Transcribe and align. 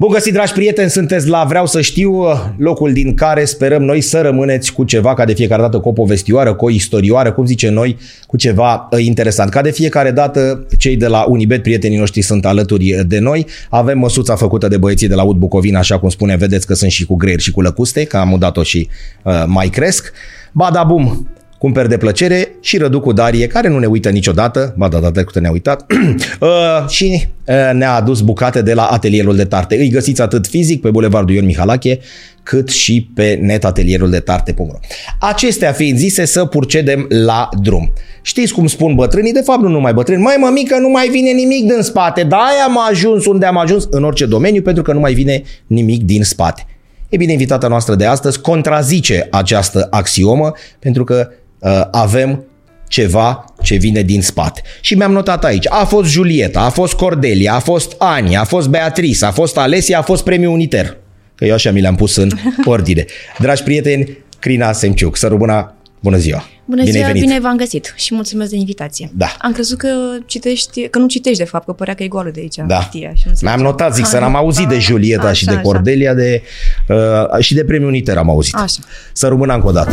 Bun 0.00 0.10
găsit, 0.10 0.32
dragi 0.32 0.52
prieteni, 0.52 0.90
sunteți 0.90 1.28
la 1.28 1.44
Vreau 1.44 1.66
să 1.66 1.80
știu, 1.80 2.22
locul 2.56 2.92
din 2.92 3.14
care 3.14 3.44
sperăm 3.44 3.82
noi 3.82 4.00
să 4.00 4.20
rămâneți 4.20 4.72
cu 4.72 4.84
ceva, 4.84 5.14
ca 5.14 5.24
de 5.24 5.34
fiecare 5.34 5.62
dată, 5.62 5.78
cu 5.78 5.88
o 5.88 5.92
povestioară, 5.92 6.54
cu 6.54 6.64
o 6.64 6.70
istorioară, 6.70 7.32
cum 7.32 7.46
zice 7.46 7.68
noi, 7.68 7.96
cu 8.26 8.36
ceva 8.36 8.88
uh, 8.90 9.04
interesant. 9.04 9.50
Ca 9.50 9.62
de 9.62 9.70
fiecare 9.70 10.10
dată, 10.10 10.66
cei 10.78 10.96
de 10.96 11.06
la 11.06 11.24
Unibet, 11.28 11.62
prietenii 11.62 11.98
noștri, 11.98 12.22
sunt 12.22 12.46
alături 12.46 13.04
de 13.06 13.18
noi. 13.18 13.46
Avem 13.70 13.98
măsuța 13.98 14.36
făcută 14.36 14.68
de 14.68 14.76
băieții 14.76 15.08
de 15.08 15.14
la 15.14 15.22
Ud 15.22 15.36
Bucovina, 15.36 15.78
așa 15.78 15.98
cum 15.98 16.08
spune, 16.08 16.36
vedeți 16.36 16.66
că 16.66 16.74
sunt 16.74 16.90
și 16.90 17.06
cu 17.06 17.14
greier 17.14 17.40
și 17.40 17.50
cu 17.50 17.60
lăcuste, 17.60 18.04
că 18.04 18.16
am 18.16 18.32
udat-o 18.32 18.62
și 18.62 18.88
uh, 19.22 19.44
mai 19.46 19.68
cresc. 19.68 20.12
Bada 20.52 20.84
bum, 20.84 21.28
cumperi 21.64 21.88
de 21.88 21.96
plăcere 21.96 22.48
și 22.60 22.76
Rădu 22.76 23.00
cu 23.00 23.12
Darie, 23.12 23.46
care 23.46 23.68
nu 23.68 23.78
ne 23.78 23.86
uită 23.86 24.08
niciodată, 24.08 24.74
ba 24.76 24.88
da, 24.88 24.98
da, 24.98 25.10
trecută 25.10 25.40
ne-a 25.40 25.50
uitat, 25.50 25.86
uh, 26.40 26.88
și 26.88 27.26
uh, 27.46 27.54
ne-a 27.72 27.94
adus 27.94 28.20
bucate 28.20 28.62
de 28.62 28.74
la 28.74 28.84
atelierul 28.84 29.36
de 29.36 29.44
tarte. 29.44 29.76
Îi 29.76 29.88
găsiți 29.88 30.22
atât 30.22 30.46
fizic 30.46 30.80
pe 30.80 30.90
Bulevardul 30.90 31.34
Ion 31.34 31.44
Mihalache, 31.44 31.98
cât 32.42 32.68
și 32.68 33.10
pe 33.14 33.38
net 33.42 33.64
atelierul 33.64 34.10
de 34.10 34.18
tarte.ro. 34.18 34.78
Acestea 35.20 35.72
fiind 35.72 35.98
zise, 35.98 36.24
să 36.24 36.44
procedem 36.44 37.06
la 37.08 37.48
drum. 37.62 37.92
Știți 38.22 38.52
cum 38.52 38.66
spun 38.66 38.94
bătrânii? 38.94 39.32
De 39.32 39.42
fapt, 39.44 39.62
nu 39.62 39.68
numai 39.68 39.92
bătrâni. 39.92 40.22
Mai 40.22 40.36
mămică, 40.40 40.78
nu 40.78 40.88
mai 40.88 41.08
vine 41.08 41.30
nimic 41.30 41.66
din 41.72 41.82
spate. 41.82 42.22
Da, 42.22 42.46
am 42.64 42.78
ajuns 42.88 43.26
unde 43.26 43.46
am 43.46 43.58
ajuns 43.58 43.86
în 43.90 44.04
orice 44.04 44.26
domeniu, 44.26 44.62
pentru 44.62 44.82
că 44.82 44.92
nu 44.92 45.00
mai 45.00 45.14
vine 45.14 45.42
nimic 45.66 46.02
din 46.02 46.24
spate. 46.24 46.66
E 47.08 47.16
bine, 47.16 47.32
invitata 47.32 47.68
noastră 47.68 47.94
de 47.94 48.04
astăzi 48.04 48.40
contrazice 48.40 49.28
această 49.30 49.86
axiomă, 49.90 50.52
pentru 50.78 51.04
că 51.04 51.28
uh, 51.30 51.42
avem 51.90 52.44
ceva 52.88 53.44
ce 53.62 53.76
vine 53.76 54.02
din 54.02 54.22
spate. 54.22 54.62
Și 54.80 54.94
mi-am 54.94 55.12
notat 55.12 55.44
aici. 55.44 55.66
A 55.68 55.84
fost 55.84 56.10
Julieta, 56.10 56.60
a 56.60 56.68
fost 56.70 56.92
Cordelia, 56.92 57.54
a 57.54 57.58
fost 57.58 57.94
Ani, 57.98 58.36
a 58.36 58.44
fost 58.44 58.68
Beatrice, 58.68 59.24
a 59.24 59.30
fost 59.30 59.56
Alesia, 59.58 59.98
a 59.98 60.02
fost 60.02 60.24
premiul 60.24 60.52
uniter. 60.52 60.96
Că 61.34 61.44
eu 61.44 61.54
așa 61.54 61.70
mi 61.70 61.80
le-am 61.80 61.94
pus 61.94 62.16
în 62.16 62.30
ordine. 62.64 63.04
Dragi 63.38 63.62
prieteni, 63.62 64.18
Crina 64.38 64.72
Semciuc, 64.72 65.16
să 65.16 65.26
rămâna, 65.26 65.74
bună 66.00 66.16
ziua! 66.16 66.48
Bună 66.66 66.82
bine 66.82 66.98
ziua, 66.98 67.10
bine 67.12 67.40
v-am 67.40 67.56
găsit 67.56 67.94
și 67.96 68.14
mulțumesc 68.14 68.50
de 68.50 68.56
invitație. 68.56 69.10
Da. 69.14 69.36
Am 69.38 69.52
crezut 69.52 69.78
că 69.78 69.88
citești, 70.26 70.88
că 70.88 70.98
nu 70.98 71.06
citești 71.06 71.38
de 71.38 71.44
fapt, 71.44 71.64
că 71.64 71.72
părea 71.72 71.94
că 71.94 72.02
e 72.02 72.08
goală 72.08 72.30
de 72.30 72.40
aici. 72.40 72.56
Da. 72.66 72.74
Hârtia, 72.74 73.12
și 73.14 73.22
nu 73.26 73.32
Mi-am 73.42 73.60
notat, 73.60 73.94
zic, 73.94 74.06
să 74.06 74.18
n-am 74.18 74.36
auzit 74.36 74.68
de 74.68 74.78
Julieta 74.78 75.22
așa, 75.22 75.32
și 75.32 75.44
de 75.44 75.60
Cordelia 75.62 76.10
așa. 76.10 76.18
de, 76.18 76.42
uh, 76.88 77.40
și 77.40 77.54
de 77.54 77.64
premiul 77.64 77.88
Uniter 77.88 78.16
am 78.16 78.30
auzit. 78.30 78.54
Așa. 78.54 78.78
Să 79.12 79.26
rămână 79.28 79.54
încă 79.54 79.66
o 79.66 79.72
dată. 79.72 79.92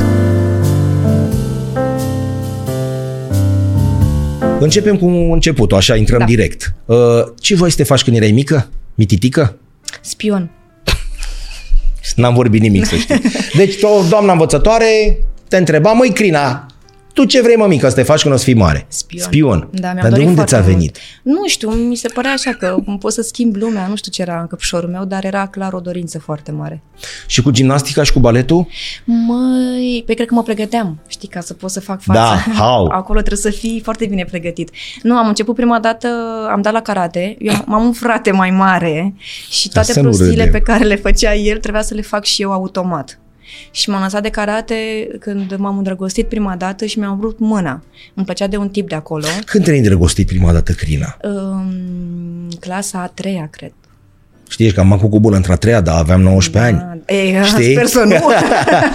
Începem 4.63 4.97
cu 4.97 5.05
începutul, 5.05 5.77
așa, 5.77 5.95
intrăm 5.95 6.19
da. 6.19 6.25
direct. 6.25 6.73
Uh, 6.85 6.97
ce 7.39 7.55
voi 7.55 7.69
să 7.69 7.75
te 7.75 7.83
faci 7.83 8.03
când 8.03 8.15
erai 8.15 8.31
mică? 8.31 8.69
Mititică? 8.95 9.57
Spion. 10.01 10.51
N-am 12.15 12.33
vorbit 12.33 12.61
nimic, 12.61 12.85
să 12.85 12.95
știi. 12.95 13.21
Deci, 13.59 13.81
o 13.81 14.03
doamna 14.09 14.31
învățătoare 14.31 15.17
te 15.47 15.57
întreba, 15.57 15.91
măi, 15.91 16.11
Crina, 16.13 16.65
tu 17.13 17.25
ce 17.25 17.41
vrei, 17.41 17.55
mămică, 17.55 17.89
să 17.89 17.95
te 17.95 18.03
faci 18.03 18.21
când 18.21 18.33
o 18.33 18.37
să 18.37 18.43
fii 18.43 18.53
mare? 18.53 18.85
Spion. 18.87 19.23
Spion. 19.23 19.67
Da, 19.71 19.93
Dar 19.93 20.11
de 20.11 20.23
unde 20.23 20.43
ți-a 20.43 20.59
venit? 20.59 20.97
Mult. 21.23 21.39
Nu 21.39 21.47
știu, 21.47 21.69
mi 21.69 21.95
se 21.95 22.07
părea 22.07 22.31
așa 22.31 22.51
că 22.51 22.77
pot 22.99 23.13
să 23.13 23.21
schimb 23.21 23.55
lumea, 23.55 23.87
nu 23.87 23.95
știu 23.95 24.11
ce 24.11 24.21
era 24.21 24.39
în 24.39 24.47
căpșorul 24.47 24.89
meu, 24.89 25.05
dar 25.05 25.25
era 25.25 25.47
clar 25.47 25.73
o 25.73 25.79
dorință 25.79 26.19
foarte 26.19 26.51
mare. 26.51 26.83
Și 27.27 27.41
cu 27.41 27.51
gimnastica 27.51 28.03
și 28.03 28.13
cu 28.13 28.19
baletul? 28.19 28.67
Măi, 29.05 30.03
pe 30.05 30.13
cred 30.13 30.27
că 30.27 30.33
mă 30.33 30.43
pregăteam, 30.43 30.99
știi, 31.07 31.27
ca 31.27 31.39
să 31.39 31.53
pot 31.53 31.69
să 31.69 31.79
fac 31.79 32.01
față. 32.01 32.19
Da, 32.19 32.53
how? 32.53 32.87
Acolo 32.99 33.19
trebuie 33.19 33.51
să 33.51 33.59
fii 33.59 33.81
foarte 33.83 34.05
bine 34.05 34.25
pregătit. 34.29 34.69
Nu, 35.01 35.15
am 35.17 35.27
început 35.27 35.55
prima 35.55 35.79
dată, 35.79 36.07
am 36.51 36.61
dat 36.61 36.73
la 36.73 36.81
karate, 36.81 37.35
eu 37.39 37.53
am 37.67 37.85
un 37.85 37.91
frate 37.91 38.31
mai 38.31 38.49
mare 38.49 39.13
și 39.49 39.69
toate 39.69 39.99
prostiile 40.01 40.47
pe 40.47 40.59
care 40.59 40.83
le 40.83 40.95
făcea 40.95 41.35
el 41.35 41.57
trebuia 41.57 41.81
să 41.81 41.93
le 41.93 42.01
fac 42.01 42.23
și 42.23 42.41
eu 42.41 42.51
automat. 42.51 43.19
Și 43.71 43.89
m-am 43.89 44.01
lăsat 44.01 44.21
de 44.21 44.29
karate 44.29 45.07
când 45.19 45.55
m-am 45.55 45.77
îndrăgostit 45.77 46.27
prima 46.27 46.55
dată 46.55 46.85
și 46.85 46.99
mi-am 46.99 47.19
vrut 47.19 47.39
mâna. 47.39 47.83
Îmi 48.13 48.25
plăcea 48.25 48.47
de 48.47 48.57
un 48.57 48.69
tip 48.69 48.89
de 48.89 48.95
acolo. 48.95 49.25
Când 49.45 49.63
te-ai 49.63 49.77
îndrăgostit 49.77 50.27
prima 50.27 50.51
dată, 50.51 50.71
Crina? 50.71 51.17
Um, 51.23 52.47
clasa 52.59 53.01
a 53.01 53.07
treia, 53.07 53.47
cred. 53.51 53.71
Știi 54.49 54.71
că 54.71 54.79
am 54.79 54.97
făcut 54.99 55.21
bună 55.21 55.35
într-a 55.35 55.55
treia, 55.55 55.81
dar 55.81 55.97
aveam 55.97 56.21
19 56.21 56.71
da. 56.71 56.89
ani. 56.89 57.01
Ei, 57.05 57.43
Știi? 57.43 57.71
Sper 57.73 57.85
să 57.85 57.99
nu. 57.99 58.15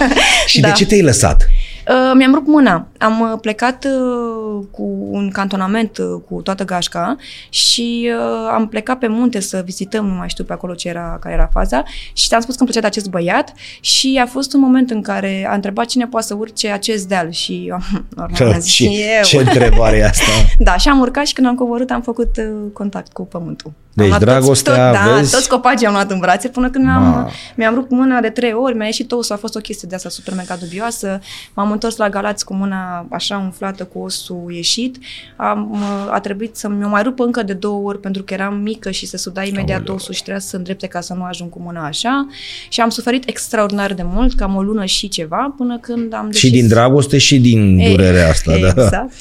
și 0.47 0.59
da. 0.59 0.67
de 0.67 0.73
ce 0.73 0.85
te-ai 0.85 1.01
lăsat? 1.01 1.41
Uh, 1.41 1.66
mi-am 2.13 2.33
rupt 2.33 2.47
mâna. 2.47 2.87
Am 2.97 3.19
uh, 3.19 3.39
plecat 3.41 3.85
uh, 3.85 4.65
cu 4.71 4.83
un 5.09 5.29
cantonament 5.29 5.97
uh, 5.97 6.21
cu 6.29 6.41
toată 6.41 6.63
gașca 6.63 7.15
și 7.49 8.11
uh, 8.19 8.49
am 8.53 8.67
plecat 8.67 8.97
pe 8.97 9.07
munte 9.07 9.39
să 9.39 9.61
vizităm, 9.65 10.05
nu 10.05 10.13
mai 10.13 10.29
știu 10.29 10.43
pe 10.43 10.53
acolo 10.53 10.73
ce 10.73 10.87
era, 10.87 11.17
care 11.21 11.33
era 11.33 11.49
faza 11.51 11.83
și 12.13 12.27
ți-am 12.27 12.41
spus 12.41 12.55
că 12.55 12.61
îmi 12.61 12.69
plăcea 12.69 12.87
de 12.87 12.97
acest 12.97 13.09
băiat 13.09 13.53
și 13.79 14.19
a 14.21 14.25
fost 14.25 14.53
un 14.53 14.59
moment 14.59 14.91
în 14.91 15.01
care 15.01 15.47
a 15.49 15.53
întrebat 15.53 15.85
cine 15.85 16.07
poate 16.07 16.25
să 16.25 16.35
urce 16.35 16.69
acest 16.69 17.07
deal 17.07 17.31
și 17.31 17.65
eu, 17.67 17.77
normal, 18.15 18.53
am 18.53 18.59
zis, 18.59 18.73
ce, 18.73 18.85
eu. 18.85 19.23
ce 19.23 19.37
întrebare 19.37 19.97
e 19.97 20.05
asta? 20.05 20.25
Da, 20.59 20.77
și 20.77 20.89
am 20.89 20.99
urcat 20.99 21.25
și 21.25 21.33
când 21.33 21.47
am 21.47 21.55
coborât 21.55 21.91
am 21.91 22.01
făcut 22.01 22.37
uh, 22.37 22.71
contact 22.73 23.13
cu 23.13 23.25
pământul. 23.25 23.71
Deci 23.97 24.05
am 24.05 24.09
luat 24.09 24.21
dragostea, 24.21 24.91
toți, 24.91 25.03
tot, 25.03 25.15
vezi? 25.15 25.31
Da, 25.31 25.37
toți 25.37 25.49
copacii 25.49 25.87
am 25.87 25.93
luat 25.93 26.11
în 26.11 26.19
brațe 26.19 26.47
până 26.47 26.69
când 26.69 26.85
Ma. 26.85 26.99
mi-am, 26.99 27.31
mi-am 27.55 27.73
rupt 27.73 27.91
mâna 27.91 28.19
de 28.19 28.29
trei 28.29 28.53
ori, 28.53 28.75
mi-a 28.75 28.85
ieșit 28.85 29.11
osul, 29.11 29.35
a 29.35 29.37
fost 29.37 29.55
o 29.55 29.59
chestie 29.59 29.87
de 29.89 29.95
asta 29.95 30.09
super 30.09 30.33
mega 30.33 30.55
dubioasă. 30.59 31.19
M-am 31.53 31.71
întors 31.71 31.95
la 31.95 32.09
Galați 32.09 32.45
cu 32.45 32.53
mâna 32.53 33.07
așa 33.09 33.37
umflată 33.37 33.83
cu 33.83 33.99
osul 33.99 34.51
ieșit. 34.51 34.97
Am, 35.35 35.75
a 36.11 36.19
trebuit 36.19 36.55
să 36.55 36.69
mi-o 36.69 36.87
mai 36.87 37.03
rup 37.03 37.19
încă 37.19 37.43
de 37.43 37.53
două 37.53 37.87
ori 37.87 37.99
pentru 37.99 38.23
că 38.23 38.33
eram 38.33 38.57
mică 38.57 38.91
și 38.91 39.05
se 39.05 39.17
suda 39.17 39.43
imediat 39.43 39.79
Aoleu. 39.79 39.95
osul 39.95 40.13
și 40.13 40.21
trebuia 40.21 40.43
să 40.43 40.55
îndrepte 40.55 40.87
ca 40.87 41.01
să 41.01 41.13
nu 41.13 41.23
ajung 41.23 41.49
cu 41.49 41.59
mâna 41.65 41.85
așa. 41.85 42.27
Și 42.69 42.81
am 42.81 42.89
suferit 42.89 43.27
extraordinar 43.27 43.93
de 43.93 44.03
mult, 44.05 44.33
cam 44.35 44.55
o 44.55 44.61
lună 44.61 44.85
și 44.85 45.07
ceva, 45.07 45.53
până 45.57 45.77
când 45.81 46.13
am 46.13 46.25
decis... 46.25 46.39
Și 46.39 46.49
din 46.49 46.67
dragoste 46.67 47.17
și 47.17 47.39
din 47.39 47.77
Ei, 47.77 47.89
durerea 47.95 48.29
asta, 48.29 48.57
da. 48.61 48.67
Exact. 48.67 49.11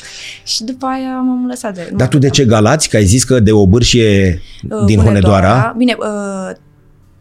Și 0.44 0.65
după 0.65 0.86
aia 0.86 1.20
m-am 1.20 1.47
lăsat 1.48 1.75
de... 1.75 1.88
nu 1.91 1.97
Dar 1.97 2.09
tu 2.09 2.19
de 2.19 2.26
puteam. 2.26 2.47
ce 2.47 2.54
Galați? 2.54 2.88
Că 2.88 2.97
ai 2.97 3.04
zis 3.04 3.25
că 3.25 3.41
de 3.41 3.53
o 3.53 3.66
bârșie 3.66 4.41
Uh, 4.62 4.66
din 4.87 5.00
Hunedoara? 5.00 5.75
Bine, 5.77 5.97
uh, 5.99 6.50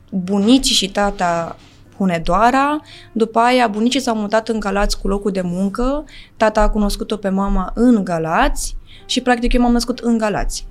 bunicii 0.10 0.76
și 0.76 0.90
tata 0.90 1.56
Hunedoara, 1.98 2.80
după 3.12 3.40
aia 3.40 3.68
bunicii 3.68 4.00
s-au 4.02 4.16
mutat 4.16 4.48
în 4.48 4.60
Galați 4.60 5.00
cu 5.00 5.08
locul 5.08 5.32
de 5.32 5.42
muncă, 5.44 6.04
tata 6.38 6.62
a 6.62 6.70
cunoscut-o 6.70 7.16
pe 7.16 7.30
mama 7.30 7.72
în 7.76 8.04
Galați 8.04 8.78
și 9.06 9.22
practic 9.22 9.54
eu 9.54 9.62
m-am 9.62 9.72
născut 9.72 10.00
în 10.00 10.18
Galați. 10.18 10.68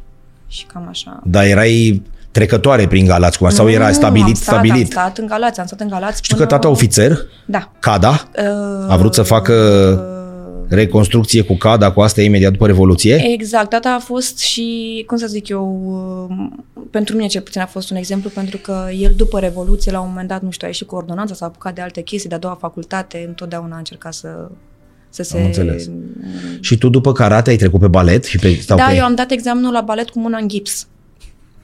Și 0.46 0.64
cam 0.64 0.86
așa. 0.88 1.20
Dar 1.24 1.44
erai 1.44 2.02
trecătoare 2.30 2.86
prin 2.86 3.06
Galați, 3.06 3.38
cum 3.38 3.48
sau 3.48 3.68
era 3.68 3.86
Nu, 3.86 3.92
stabilit, 3.92 4.26
am 4.26 4.34
stat, 4.34 4.54
stabilit? 4.54 4.84
Am 4.84 4.90
stat 4.90 5.18
în 5.18 5.26
Galați, 5.26 5.60
am 5.60 5.66
stat 5.66 5.80
în 5.80 5.88
Galați 5.88 6.22
Știu 6.22 6.36
până... 6.36 6.48
că 6.48 6.54
tata 6.54 6.68
ofițer, 6.68 7.18
Da. 7.46 7.70
Cada, 7.78 8.28
Uh, 8.38 8.92
a 8.92 8.96
vrut 8.96 9.14
să 9.14 9.22
facă 9.22 9.52
reconstrucție 10.68 11.42
cu 11.42 11.56
Cada, 11.56 11.92
cu 11.92 12.00
asta 12.00 12.22
imediat 12.22 12.52
după 12.52 12.66
Revoluție. 12.66 13.24
Exact, 13.32 13.68
tata 13.68 13.94
a 13.94 13.98
fost 13.98 14.38
și, 14.38 15.02
cum 15.06 15.16
să 15.16 15.26
zic 15.26 15.48
eu, 15.48 15.64
um, 16.28 16.64
pentru 16.90 17.16
mine 17.16 17.28
cel 17.28 17.40
puțin 17.40 17.60
a 17.60 17.66
fost 17.66 17.90
un 17.90 17.96
exemplu, 17.96 18.30
pentru 18.30 18.56
că 18.56 18.86
el 19.00 19.12
după 19.16 19.38
Revoluție, 19.38 19.92
la 19.92 20.00
un 20.00 20.08
moment 20.08 20.28
dat, 20.28 20.42
nu 20.42 20.50
știu, 20.50 20.66
a 20.66 20.70
ieșit 20.70 20.86
cu 20.86 20.94
ordonanța, 20.94 21.34
s-a 21.34 21.46
apucat 21.46 21.74
de 21.74 21.80
alte 21.80 22.02
chestii, 22.02 22.28
de 22.28 22.34
a 22.34 22.38
doua 22.38 22.56
facultate, 22.60 23.24
întotdeauna 23.26 23.74
a 23.74 23.78
încercat 23.78 24.14
să, 24.14 24.48
să 25.08 25.22
se... 25.22 25.36
Am 25.36 25.44
înțeles. 25.44 25.90
Și 26.60 26.78
tu 26.78 26.88
după 26.88 27.12
karate 27.12 27.50
ai 27.50 27.56
trecut 27.56 27.80
pe 27.80 27.88
balet 27.88 28.24
și 28.24 28.38
pe... 28.38 28.60
Sau 28.60 28.76
Da, 28.76 28.86
pe... 28.86 28.96
eu 28.96 29.04
am 29.04 29.14
dat 29.14 29.30
examenul 29.30 29.72
la 29.72 29.80
balet 29.80 30.10
cu 30.10 30.18
mâna 30.18 30.38
în 30.38 30.48
gips. 30.48 30.86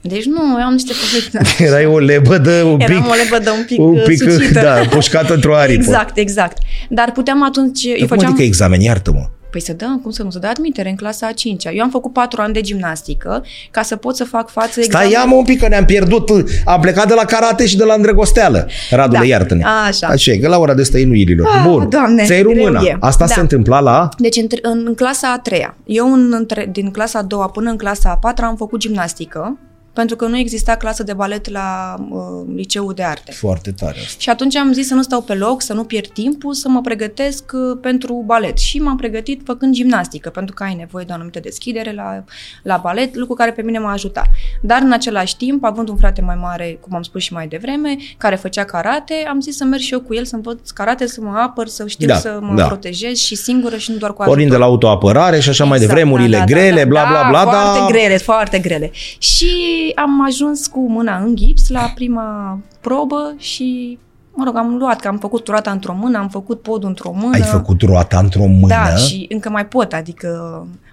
Deci 0.01 0.25
nu, 0.25 0.41
eu 0.59 0.65
am 0.65 0.71
niște 0.73 0.93
probleme. 1.01 1.49
Erai 1.71 1.85
o 1.85 1.99
lebădă 1.99 2.51
un 2.63 2.77
pic... 2.77 2.89
Eram 2.89 3.05
o 3.09 3.13
lebădă 3.23 3.51
un 3.51 3.63
pic, 3.65 3.79
un 3.79 4.01
pic 4.05 4.17
sucită. 4.21 4.59
da, 4.61 4.73
pușcată 4.89 5.33
într-o 5.33 5.55
aripă. 5.55 5.81
Exact, 5.81 6.17
exact. 6.17 6.57
Dar 6.89 7.11
puteam 7.11 7.43
atunci... 7.43 7.83
Dar 7.83 7.91
eu 7.93 7.97
cum 8.07 8.07
făceam... 8.07 8.29
adică 8.31 8.43
examen? 8.45 8.79
Iartă-mă. 8.81 9.29
Păi 9.51 9.61
să 9.61 9.73
dăm, 9.73 9.99
cum 10.01 10.11
să 10.11 10.23
nu, 10.23 10.29
să 10.29 10.39
dă 10.39 10.47
admitere 10.47 10.89
în 10.89 10.95
clasa 10.95 11.27
a 11.27 11.31
5 11.31 11.65
Eu 11.65 11.83
am 11.83 11.89
făcut 11.89 12.13
patru 12.13 12.41
ani 12.41 12.53
de 12.53 12.61
gimnastică 12.61 13.43
ca 13.71 13.81
să 13.81 13.95
pot 13.95 14.15
să 14.15 14.23
fac 14.23 14.49
față 14.49 14.69
Stai, 14.69 14.83
examen. 14.85 15.09
ia 15.09 15.23
mă 15.23 15.35
un 15.35 15.43
pic 15.43 15.59
că 15.59 15.67
ne-am 15.67 15.85
pierdut. 15.85 16.29
Am 16.65 16.79
plecat 16.81 17.07
de 17.07 17.13
la 17.13 17.25
karate 17.25 17.65
și 17.65 17.77
de 17.77 17.83
la 17.83 17.93
îndrăgosteală. 17.93 18.67
Radule, 18.89 19.19
Da, 19.19 19.25
iartă-ne. 19.25 19.63
așa. 19.87 20.07
Așa 20.07 20.31
e, 20.31 20.37
că 20.37 20.47
la 20.47 20.57
ora 20.57 20.73
de 20.73 20.83
stăinuirilor. 20.83 21.47
Ah, 21.47 21.63
Bun. 21.67 21.89
Doamne, 21.89 22.23
Ți-ai 22.23 22.41
greu 22.41 22.53
română. 22.55 22.81
e. 22.85 22.97
Asta 22.99 23.25
Da. 23.25 23.33
se 23.33 23.39
întâmpla 23.39 23.79
la... 23.79 24.09
Deci 24.17 24.35
în, 24.35 24.47
în, 24.61 24.83
în 24.87 24.95
clasa 24.95 25.33
a 25.35 25.39
treia. 25.39 25.75
Eu 25.85 26.13
în, 26.13 26.33
între, 26.37 26.69
din 26.71 26.91
clasa 26.91 27.19
a 27.19 27.23
doua 27.23 27.47
până 27.47 27.69
în 27.69 27.77
clasa 27.77 28.09
a 28.09 28.17
patra 28.17 28.47
am 28.47 28.55
făcut 28.55 28.79
gimnastică, 28.79 29.57
pentru 29.93 30.15
că 30.15 30.25
nu 30.25 30.37
exista 30.37 30.75
clasă 30.75 31.03
de 31.03 31.13
balet 31.13 31.49
la 31.49 31.95
uh, 32.09 32.53
liceul 32.55 32.93
de 32.93 33.03
arte. 33.03 33.31
Foarte 33.31 33.71
tare 33.71 33.97
asta. 33.99 34.15
Și 34.17 34.29
atunci 34.29 34.55
am 34.55 34.73
zis 34.73 34.87
să 34.87 34.93
nu 34.93 35.01
stau 35.01 35.21
pe 35.21 35.33
loc, 35.33 35.61
să 35.61 35.73
nu 35.73 35.83
pierd 35.83 36.07
timpul, 36.07 36.53
să 36.53 36.69
mă 36.69 36.81
pregătesc 36.81 37.51
uh, 37.53 37.77
pentru 37.81 38.23
balet. 38.25 38.57
Și 38.57 38.79
m-am 38.79 38.97
pregătit 38.97 39.41
făcând 39.45 39.73
gimnastică, 39.73 40.29
pentru 40.29 40.55
că 40.55 40.63
ai 40.63 40.75
nevoie 40.75 41.05
de 41.05 41.11
o 41.11 41.15
anumită 41.15 41.39
deschidere 41.39 41.93
la, 41.93 42.23
la 42.63 42.77
balet, 42.83 43.15
lucru 43.15 43.33
care 43.33 43.51
pe 43.51 43.61
mine 43.61 43.79
m-a 43.79 43.91
ajutat. 43.91 44.25
Dar 44.61 44.81
în 44.81 44.91
același 44.91 45.37
timp, 45.37 45.63
având 45.63 45.89
un 45.89 45.97
frate 45.97 46.21
mai 46.21 46.35
mare, 46.35 46.77
cum 46.81 46.95
am 46.95 47.01
spus 47.01 47.21
și 47.21 47.33
mai 47.33 47.47
devreme, 47.47 47.95
care 48.17 48.35
făcea 48.35 48.63
karate, 48.63 49.13
am 49.29 49.39
zis 49.41 49.55
să 49.55 49.63
merg 49.63 49.81
și 49.81 49.93
eu 49.93 49.99
cu 49.99 50.13
el, 50.13 50.25
să 50.25 50.35
învăț 50.35 50.69
karate, 50.69 51.07
să 51.07 51.21
mă 51.21 51.37
apăr, 51.37 51.67
să 51.67 51.87
știu 51.87 52.07
Da, 52.07 52.15
să 52.15 52.39
mă 52.41 52.55
da. 52.55 52.65
protejez 52.65 53.17
și 53.17 53.35
singură 53.35 53.77
și 53.77 53.91
nu 53.91 53.97
doar 53.97 54.13
cu 54.13 54.17
Pornind 54.23 54.39
ajutor. 54.39 54.57
de 54.57 54.63
la 54.63 54.65
autoapărare 54.65 55.39
și 55.39 55.49
așa 55.49 55.63
mai 55.63 55.77
de 55.77 55.83
Exact, 55.83 55.99
vremurile 56.01 56.37
da, 56.37 56.43
da, 56.43 56.51
grele, 56.53 56.83
da, 56.83 56.87
bla, 56.89 57.01
da, 57.01 57.27
bla, 57.29 57.41
bla, 57.43 57.51
Foarte 57.51 57.79
dar... 57.79 57.91
grele, 57.91 58.17
foarte 58.17 58.59
grele. 58.59 58.91
Și 59.17 59.47
am 59.95 60.25
ajuns 60.25 60.67
cu 60.67 60.89
mâna 60.89 61.17
în 61.17 61.35
gips 61.35 61.69
la 61.69 61.91
prima 61.95 62.59
probă 62.81 63.33
și 63.37 63.99
Mă 64.33 64.43
rog, 64.45 64.57
am 64.57 64.75
luat, 64.75 64.99
că 64.99 65.07
am 65.07 65.17
făcut 65.17 65.47
roata 65.47 65.71
într-o 65.71 65.93
mână, 65.93 66.17
am 66.17 66.29
făcut 66.29 66.61
podul 66.61 66.89
într-o 66.89 67.11
mână. 67.11 67.33
Ai 67.33 67.41
făcut 67.41 67.81
roata 67.81 68.19
într-o 68.19 68.45
mână? 68.45 68.67
Da, 68.67 68.95
și 68.95 69.25
încă 69.29 69.49
mai 69.49 69.65
pot, 69.65 69.93
adică 69.93 70.27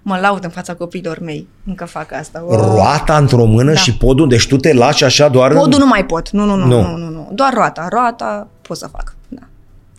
mă 0.03 0.19
laud 0.21 0.45
în 0.45 0.51
fața 0.51 0.75
copiilor 0.75 1.19
mei, 1.19 1.49
încă 1.67 1.85
fac 1.85 2.13
asta. 2.13 2.45
O... 2.47 2.57
Roata 2.57 3.17
într-o 3.17 3.45
mână 3.45 3.73
da. 3.73 3.79
și 3.79 3.97
podul, 3.97 4.29
deci 4.29 4.47
tu 4.47 4.57
te 4.57 4.73
lași 4.73 5.05
așa 5.05 5.29
doar... 5.29 5.53
Podul 5.53 5.73
în... 5.73 5.79
nu 5.79 5.87
mai 5.87 6.05
pot, 6.05 6.31
nu, 6.31 6.45
nu, 6.45 6.55
nu, 6.55 6.67
nu, 6.67 6.83
nu, 6.83 6.97
nu, 6.97 7.09
nu. 7.09 7.29
doar 7.33 7.53
roata, 7.53 7.87
roata 7.91 8.49
pot 8.63 8.77
să 8.77 8.89
fac, 8.93 9.15
da. 9.29 9.43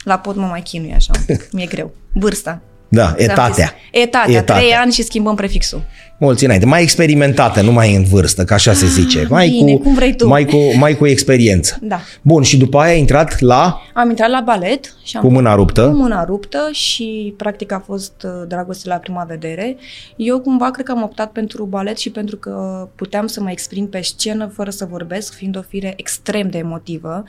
La 0.03 0.17
pod 0.17 0.35
mă 0.35 0.45
mai 0.45 0.61
chinui 0.61 0.93
așa 0.93 1.11
mi-e 1.53 1.65
greu. 1.65 1.91
Vârsta. 2.13 2.61
Da, 2.87 3.13
etatea. 3.17 3.73
Etatea, 3.91 4.35
etatea, 4.35 4.55
trei 4.55 4.73
ani 4.73 4.91
și 4.91 5.03
schimbăm 5.03 5.35
prefixul 5.35 5.81
mulți 6.19 6.43
înainte, 6.43 6.65
mai 6.65 6.81
experimentată, 6.81 7.61
nu 7.61 7.71
mai 7.71 7.95
în 7.95 8.03
vârstă, 8.03 8.43
ca 8.43 8.55
așa 8.55 8.73
se 8.73 8.85
ah, 8.85 8.91
zice. 8.91 9.27
Mai 9.29 9.49
Bine, 9.49 9.73
cu, 9.73 9.79
cum 9.79 9.93
vrei 9.93 10.15
tu. 10.15 10.27
Mai 10.27 10.45
cu, 10.45 10.57
mai 10.77 10.95
cu 10.95 11.07
experiență. 11.07 11.77
Da. 11.81 11.99
Bun, 12.21 12.43
și 12.43 12.57
după 12.57 12.77
aia 12.79 12.91
ai 12.91 12.99
intrat 12.99 13.39
la... 13.39 13.81
Am 13.93 14.09
intrat 14.09 14.29
la 14.29 14.41
balet. 14.45 14.95
Și 15.03 15.17
am 15.17 15.23
cu 15.23 15.31
mâna 15.31 15.55
ruptă. 15.55 15.87
Cu 15.87 15.95
mâna 15.95 16.23
ruptă 16.23 16.69
și 16.71 17.33
practic 17.37 17.71
a 17.71 17.83
fost 17.85 18.13
uh, 18.23 18.47
dragoste 18.47 18.89
la 18.89 18.95
prima 18.95 19.23
vedere. 19.27 19.77
Eu 20.15 20.39
cumva 20.39 20.71
cred 20.71 20.85
că 20.85 20.91
am 20.91 21.03
optat 21.03 21.31
pentru 21.31 21.63
balet 21.63 21.97
și 21.97 22.09
pentru 22.09 22.35
că 22.35 22.87
puteam 22.95 23.27
să 23.27 23.41
mă 23.41 23.51
exprim 23.51 23.87
pe 23.87 24.01
scenă 24.01 24.51
fără 24.53 24.69
să 24.69 24.87
vorbesc, 24.89 25.33
fiind 25.33 25.57
o 25.57 25.61
fire 25.69 25.93
extrem 25.97 26.49
de 26.49 26.57
emotivă. 26.57 27.23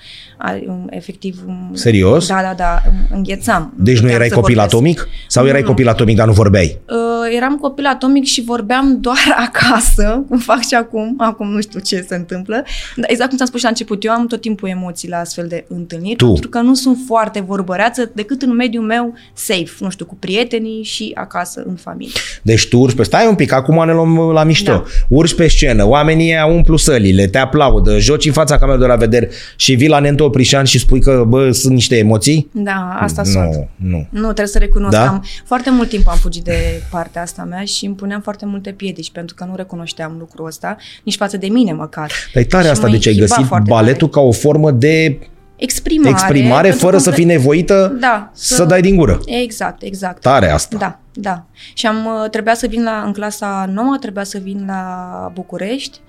Um, 0.66 0.86
efectiv... 0.90 1.42
Um, 1.46 1.70
Serios? 1.72 2.26
Da, 2.26 2.40
da, 2.42 2.54
da, 2.56 2.82
înghețam. 3.14 3.74
Deci 3.76 4.00
nu 4.00 4.10
erai 4.10 4.28
copil 4.28 4.54
vorbesc. 4.54 4.74
atomic? 4.74 5.08
Sau 5.28 5.46
erai 5.46 5.60
nu, 5.60 5.66
copil 5.66 5.88
atomic, 5.88 6.16
dar 6.16 6.26
nu 6.26 6.32
vorbeai? 6.32 6.78
Uh, 6.88 7.36
eram 7.36 7.56
copil 7.56 7.86
atomic 7.86 8.24
și 8.24 8.42
vorbeam 8.42 8.79
eram 8.80 9.00
doar 9.00 9.36
acasă, 9.46 10.24
cum 10.28 10.38
fac 10.38 10.60
și 10.60 10.74
acum, 10.74 11.14
acum 11.18 11.50
nu 11.50 11.60
știu 11.60 11.80
ce 11.80 12.04
se 12.08 12.14
întâmplă, 12.14 12.64
dar 12.96 13.10
exact 13.10 13.28
cum 13.28 13.36
ți-am 13.36 13.48
spus 13.48 13.58
și 13.58 13.64
la 13.64 13.70
început, 13.70 14.04
eu 14.04 14.12
am 14.12 14.26
tot 14.26 14.40
timpul 14.40 14.68
emoții 14.68 15.08
la 15.08 15.16
astfel 15.16 15.46
de 15.48 15.64
întâlniri, 15.68 16.16
tu. 16.16 16.26
pentru 16.26 16.48
că 16.48 16.60
nu 16.60 16.74
sunt 16.74 16.98
foarte 17.06 17.40
vorbăreață 17.40 18.10
decât 18.14 18.42
în 18.42 18.54
mediul 18.54 18.84
meu 18.84 19.14
safe, 19.32 19.70
nu 19.78 19.90
știu, 19.90 20.04
cu 20.04 20.16
prietenii 20.16 20.82
și 20.82 21.12
acasă, 21.14 21.62
în 21.66 21.74
familie. 21.74 22.12
Deci 22.42 22.68
tu 22.68 22.78
urci 22.78 22.94
pe, 22.94 23.02
stai 23.02 23.26
un 23.28 23.34
pic, 23.34 23.52
acum 23.52 23.86
ne 23.86 23.92
luăm 23.92 24.16
la 24.18 24.44
mișto, 24.44 24.72
da. 24.72 24.82
urci 25.08 25.34
pe 25.34 25.48
scenă, 25.48 25.86
oamenii 25.86 26.34
umplu 26.48 26.76
sălile, 26.76 27.26
te 27.26 27.38
aplaudă, 27.38 27.98
joci 27.98 28.26
în 28.26 28.32
fața 28.32 28.58
camerei 28.58 28.80
de 28.80 28.86
la 28.86 28.96
vedere 28.96 29.30
și 29.56 29.74
vii 29.74 29.88
la 29.88 29.98
Nento 29.98 30.28
Prișan 30.30 30.64
și 30.64 30.78
spui 30.78 31.00
că, 31.00 31.24
bă, 31.28 31.50
sunt 31.50 31.72
niște 31.72 31.96
emoții? 31.96 32.50
Da, 32.52 32.96
asta 33.00 33.22
nu, 33.24 33.30
sunt. 33.30 33.68
Nu, 33.76 34.06
nu. 34.10 34.22
trebuie 34.22 34.46
să 34.46 34.58
recunosc 34.58 34.96
da? 34.96 35.08
am 35.08 35.24
foarte 35.44 35.70
mult 35.70 35.88
timp 35.88 36.08
am 36.08 36.16
fugit 36.16 36.44
de 36.44 36.82
partea 36.90 37.22
asta 37.22 37.46
mea 37.48 37.64
și 37.64 37.86
îmi 37.86 37.94
puneam 37.94 38.20
foarte 38.20 38.46
multe 38.46 38.69
multe 38.70 38.84
piedici 38.84 39.10
pentru 39.10 39.34
că 39.34 39.44
nu 39.44 39.56
recunoșteam 39.56 40.16
lucrul 40.18 40.46
ăsta, 40.46 40.76
nici 41.04 41.16
față 41.16 41.36
de 41.36 41.46
mine 41.46 41.72
măcar. 41.72 42.10
Dar 42.34 42.42
e 42.42 42.46
tare 42.46 42.64
și 42.64 42.70
asta 42.70 42.88
de 42.88 42.98
ce 42.98 43.08
ai 43.08 43.14
găsit 43.14 43.46
baletul 43.66 44.08
tare. 44.08 44.10
ca 44.10 44.20
o 44.20 44.32
formă 44.32 44.70
de 44.70 45.18
exprimare, 45.56 46.10
exprimare 46.10 46.70
fără 46.70 46.98
să 46.98 47.10
fii 47.10 47.24
nevoită 47.24 47.96
da, 48.00 48.30
să, 48.34 48.54
să 48.54 48.64
dai 48.64 48.80
din 48.80 48.96
gură. 48.96 49.20
Exact, 49.26 49.82
exact. 49.82 50.20
Tare 50.20 50.50
asta. 50.50 50.76
Da, 50.78 50.98
da. 51.12 51.46
Și 51.74 51.86
am 51.86 52.06
uh, 52.06 52.30
trebuia 52.30 52.54
să 52.54 52.66
vin 52.66 52.82
la, 52.82 53.02
în 53.02 53.12
clasa 53.12 53.66
9, 53.72 53.96
trebuia 53.96 54.24
să 54.24 54.38
vin 54.38 54.64
la 54.66 55.30
București. 55.34 56.00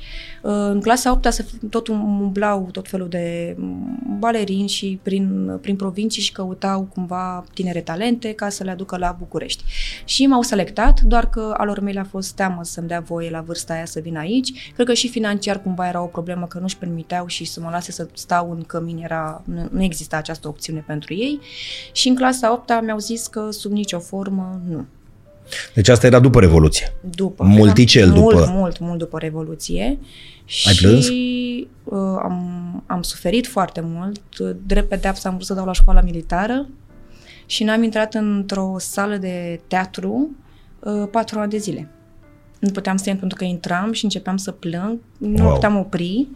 Uh, 0.42 0.52
în 0.52 0.82
clasa 0.82 1.12
8 1.12 1.26
să 1.32 1.46
tot 1.70 1.88
umblau 1.88 2.70
tot 2.72 2.88
felul 2.90 3.10
de 3.10 3.56
mm, 3.58 4.16
balerini 4.20 4.68
și 4.68 5.00
prin, 5.04 5.58
prin 5.62 5.76
provincii 5.76 6.22
și 6.22 6.32
căutau 6.32 6.82
cumva 6.94 7.44
tinere 7.54 7.82
talente 7.82 8.34
ca 8.34 8.50
să 8.50 8.64
le 8.64 8.72
aducă 8.72 8.98
la 8.98 9.16
București. 9.20 9.64
Și 10.06 10.26
m-au 10.26 10.42
selectat, 10.42 11.02
doar 11.02 11.30
că 11.30 11.54
alor 11.58 11.80
mei 11.80 11.98
a 11.98 12.04
fost 12.04 12.36
teamă 12.36 12.64
să-mi 12.64 12.88
dea 12.88 13.00
voie 13.00 13.30
la 13.30 13.42
vârsta 13.42 13.74
aia 13.74 13.86
să 13.86 14.00
vin 14.00 14.18
aici. 14.18 14.72
Cred 14.74 14.88
că 14.88 14.94
și 14.94 15.10
financiar 15.10 15.62
cumva 15.62 15.88
era 15.88 16.02
o 16.02 16.06
problemă 16.08 16.46
că 16.46 16.60
nu-și 16.60 16.78
permiteau 16.78 17.28
și 17.28 17.46
să 17.46 17.60
mă 17.60 17.70
lase 17.70 17.92
să 17.92 18.08
stau 18.14 18.52
în 18.52 18.62
cămin 18.62 18.98
era, 18.98 19.42
nu, 19.46 19.68
nu 19.72 19.84
exista 19.84 20.18
această 20.18 20.48
opțiune 20.48 20.84
pentru 20.88 21.14
ei. 21.14 21.40
Și 21.92 22.08
în 22.08 22.16
clasa 22.16 22.52
8 22.52 22.82
mi-au 22.82 22.98
zis 22.98 23.28
că 23.28 23.52
sub 23.52 23.72
nicio 23.72 24.00
formă 24.00 24.62
nu 24.68 24.86
deci 25.74 25.88
asta 25.88 26.08
era 26.08 26.20
după 26.20 26.40
Revoluție. 26.40 26.94
După. 27.16 27.44
Multicel 27.44 28.08
mult, 28.08 28.20
după. 28.20 28.36
Mult, 28.36 28.50
mult, 28.52 28.80
mult 28.80 28.98
după 28.98 29.18
Revoluție. 29.20 29.84
Ai 29.84 30.74
și 30.74 30.82
plâns? 30.82 31.08
Uh, 31.84 32.20
am, 32.24 32.84
am 32.86 33.02
suferit 33.02 33.48
foarte 33.48 33.82
mult. 33.84 34.22
Drept 34.66 34.90
pedeapsă 34.90 35.28
am 35.28 35.34
vrut 35.34 35.46
să 35.46 35.54
dau 35.54 35.66
la 35.66 35.74
școala 35.74 36.02
militară 36.02 36.70
și 37.46 37.64
n-am 37.64 37.84
intrat 37.84 38.14
într-o 38.14 38.76
sală 38.80 39.16
de 39.16 39.60
teatru 39.68 40.30
uh, 40.80 41.08
patru 41.12 41.40
ani 41.40 41.52
de 41.52 41.58
zile. 41.58 41.90
Nu 42.60 42.70
puteam 42.70 42.98
să 42.98 43.10
intru 43.10 43.20
pentru 43.20 43.38
că 43.38 43.44
intram 43.44 43.92
și 43.92 44.04
începeam 44.04 44.38
să 44.38 44.52
plâng, 44.52 45.00
nu 45.18 45.44
wow. 45.44 45.54
puteam 45.54 45.78
opri 45.78 46.28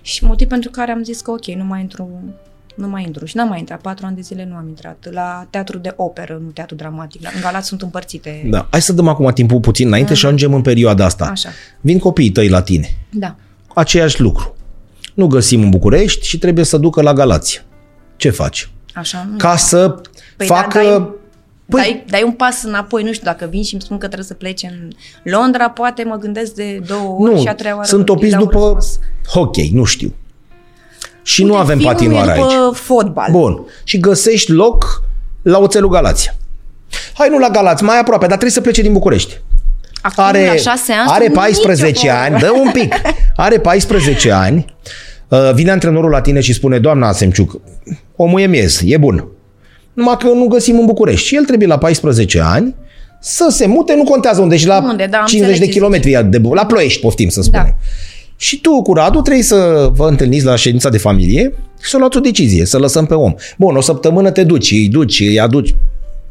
și 0.00 0.24
motiv 0.24 0.48
pentru 0.48 0.70
care 0.70 0.90
am 0.90 1.02
zis 1.02 1.20
că 1.20 1.30
ok, 1.30 1.46
nu 1.46 1.64
mai 1.64 1.80
intru 1.80 2.34
nu 2.78 2.88
mai 2.88 3.02
intru. 3.02 3.24
Și 3.24 3.36
n-am 3.36 3.48
mai 3.48 3.58
intrat. 3.58 3.80
Patru 3.80 4.06
ani 4.06 4.14
de 4.14 4.20
zile 4.20 4.46
nu 4.50 4.56
am 4.56 4.68
intrat. 4.68 5.08
La 5.10 5.46
teatru 5.50 5.78
de 5.78 5.92
operă, 5.96 6.40
nu 6.44 6.50
teatru 6.50 6.74
dramatic. 6.74 7.22
La, 7.22 7.30
în 7.34 7.40
Galați 7.40 7.68
sunt 7.68 7.82
împărțite. 7.82 8.46
Da. 8.50 8.66
Hai 8.70 8.82
să 8.82 8.92
dăm 8.92 9.08
acum 9.08 9.30
timpul 9.32 9.60
puțin 9.60 9.86
înainte 9.86 10.12
uh-huh. 10.12 10.16
și 10.16 10.26
ajungem 10.26 10.54
în 10.54 10.62
perioada 10.62 11.04
asta. 11.04 11.24
Așa. 11.24 11.48
Vin 11.80 11.98
copiii 11.98 12.30
tăi 12.30 12.48
la 12.48 12.62
tine. 12.62 12.96
Da. 13.10 13.36
Aceeași 13.74 14.20
lucru. 14.20 14.56
Nu 15.14 15.26
găsim 15.26 15.62
în 15.62 15.70
București 15.70 16.26
și 16.26 16.38
trebuie 16.38 16.64
să 16.64 16.76
ducă 16.76 17.02
la 17.02 17.12
Galați. 17.12 17.64
Ce 18.16 18.30
faci? 18.30 18.70
Așa. 18.94 19.26
Nu. 19.30 19.36
Ca 19.36 19.56
să 19.56 20.00
păi 20.36 20.46
da, 20.46 20.54
facă... 20.54 20.78
Da, 20.78 20.88
dai, 20.88 21.16
Păi... 21.68 21.80
Dai, 21.80 22.04
dai 22.08 22.22
un 22.22 22.32
pas 22.32 22.62
înapoi, 22.62 23.02
nu 23.02 23.12
știu, 23.12 23.24
dacă 23.24 23.46
vin 23.50 23.62
și 23.62 23.72
îmi 23.72 23.82
spun 23.82 23.98
că 23.98 24.06
trebuie 24.06 24.26
să 24.26 24.34
plece 24.34 24.66
în 24.66 24.90
Londra, 25.32 25.70
poate 25.70 26.04
mă 26.04 26.16
gândesc 26.16 26.54
de 26.54 26.82
două 26.86 27.18
ori 27.18 27.34
nu, 27.34 27.40
și 27.40 27.48
a 27.48 27.54
treia 27.54 27.74
oară. 27.74 27.86
sunt 27.86 28.08
opiți 28.08 28.36
după 28.36 28.78
hockey, 29.32 29.70
nu 29.72 29.84
știu 29.84 30.14
și 31.28 31.42
Uite, 31.42 31.52
nu 31.52 31.60
avem 31.60 31.78
patinoare 31.78 32.30
aici. 32.30 32.52
fotbal. 32.72 33.28
Bun. 33.30 33.60
Și 33.84 33.98
găsești 33.98 34.52
loc 34.52 35.02
la 35.42 35.58
Oțelul 35.58 35.90
Galația. 35.90 36.34
Hai 37.14 37.28
nu 37.30 37.38
la 37.38 37.48
Galați, 37.48 37.82
mai 37.84 37.98
aproape, 37.98 38.26
dar 38.26 38.36
trebuie 38.36 38.50
să 38.50 38.60
plece 38.60 38.82
din 38.82 38.92
București. 38.92 39.40
Acum, 40.00 40.24
are, 40.24 40.46
la 40.46 40.54
șase 40.54 40.92
ani, 40.92 41.10
are 41.10 41.28
14 41.28 42.10
ani, 42.10 42.38
dă 42.38 42.50
un 42.62 42.70
pic, 42.72 42.94
are 43.36 43.58
14 43.58 44.32
ani, 44.32 44.74
uh, 45.28 45.50
vine 45.54 45.70
antrenorul 45.70 46.10
la 46.10 46.20
tine 46.20 46.40
și 46.40 46.52
spune, 46.52 46.78
doamna 46.78 47.12
Semciuc, 47.12 47.60
omul 48.16 48.40
e 48.40 48.46
miez, 48.46 48.80
e 48.84 48.96
bun. 48.96 49.28
Numai 49.92 50.16
că 50.16 50.26
nu 50.26 50.46
găsim 50.46 50.78
în 50.78 50.86
București. 50.86 51.26
Și 51.26 51.36
el 51.36 51.44
trebuie 51.44 51.68
la 51.68 51.78
14 51.78 52.40
ani 52.40 52.74
să 53.20 53.46
se 53.50 53.66
mute, 53.66 53.94
nu 53.94 54.04
contează 54.04 54.40
unde, 54.40 54.56
și 54.56 54.66
la 54.66 54.82
unde, 54.82 55.06
da, 55.10 55.22
50 55.26 55.58
de 55.58 55.66
kilometri, 55.66 56.26
de, 56.28 56.40
la 56.52 56.66
Ploiești, 56.66 57.00
poftim 57.00 57.28
să 57.28 57.42
spunem. 57.42 57.64
Da. 57.64 57.74
Și 58.40 58.60
tu 58.60 58.82
cu 58.82 58.92
Radu 58.92 59.20
trebuie 59.20 59.44
să 59.44 59.90
vă 59.92 60.08
întâlniți 60.08 60.44
la 60.44 60.56
ședința 60.56 60.88
de 60.88 60.98
familie 60.98 61.54
și 61.82 61.90
să 61.90 61.98
luați 61.98 62.16
o 62.16 62.20
decizie, 62.20 62.64
să 62.64 62.78
lăsăm 62.78 63.06
pe 63.06 63.14
om. 63.14 63.34
Bun, 63.58 63.76
o 63.76 63.80
săptămână 63.80 64.30
te 64.30 64.44
duci, 64.44 64.70
îi 64.70 64.88
duci, 64.88 65.20
îi 65.20 65.40
aduci, 65.40 65.74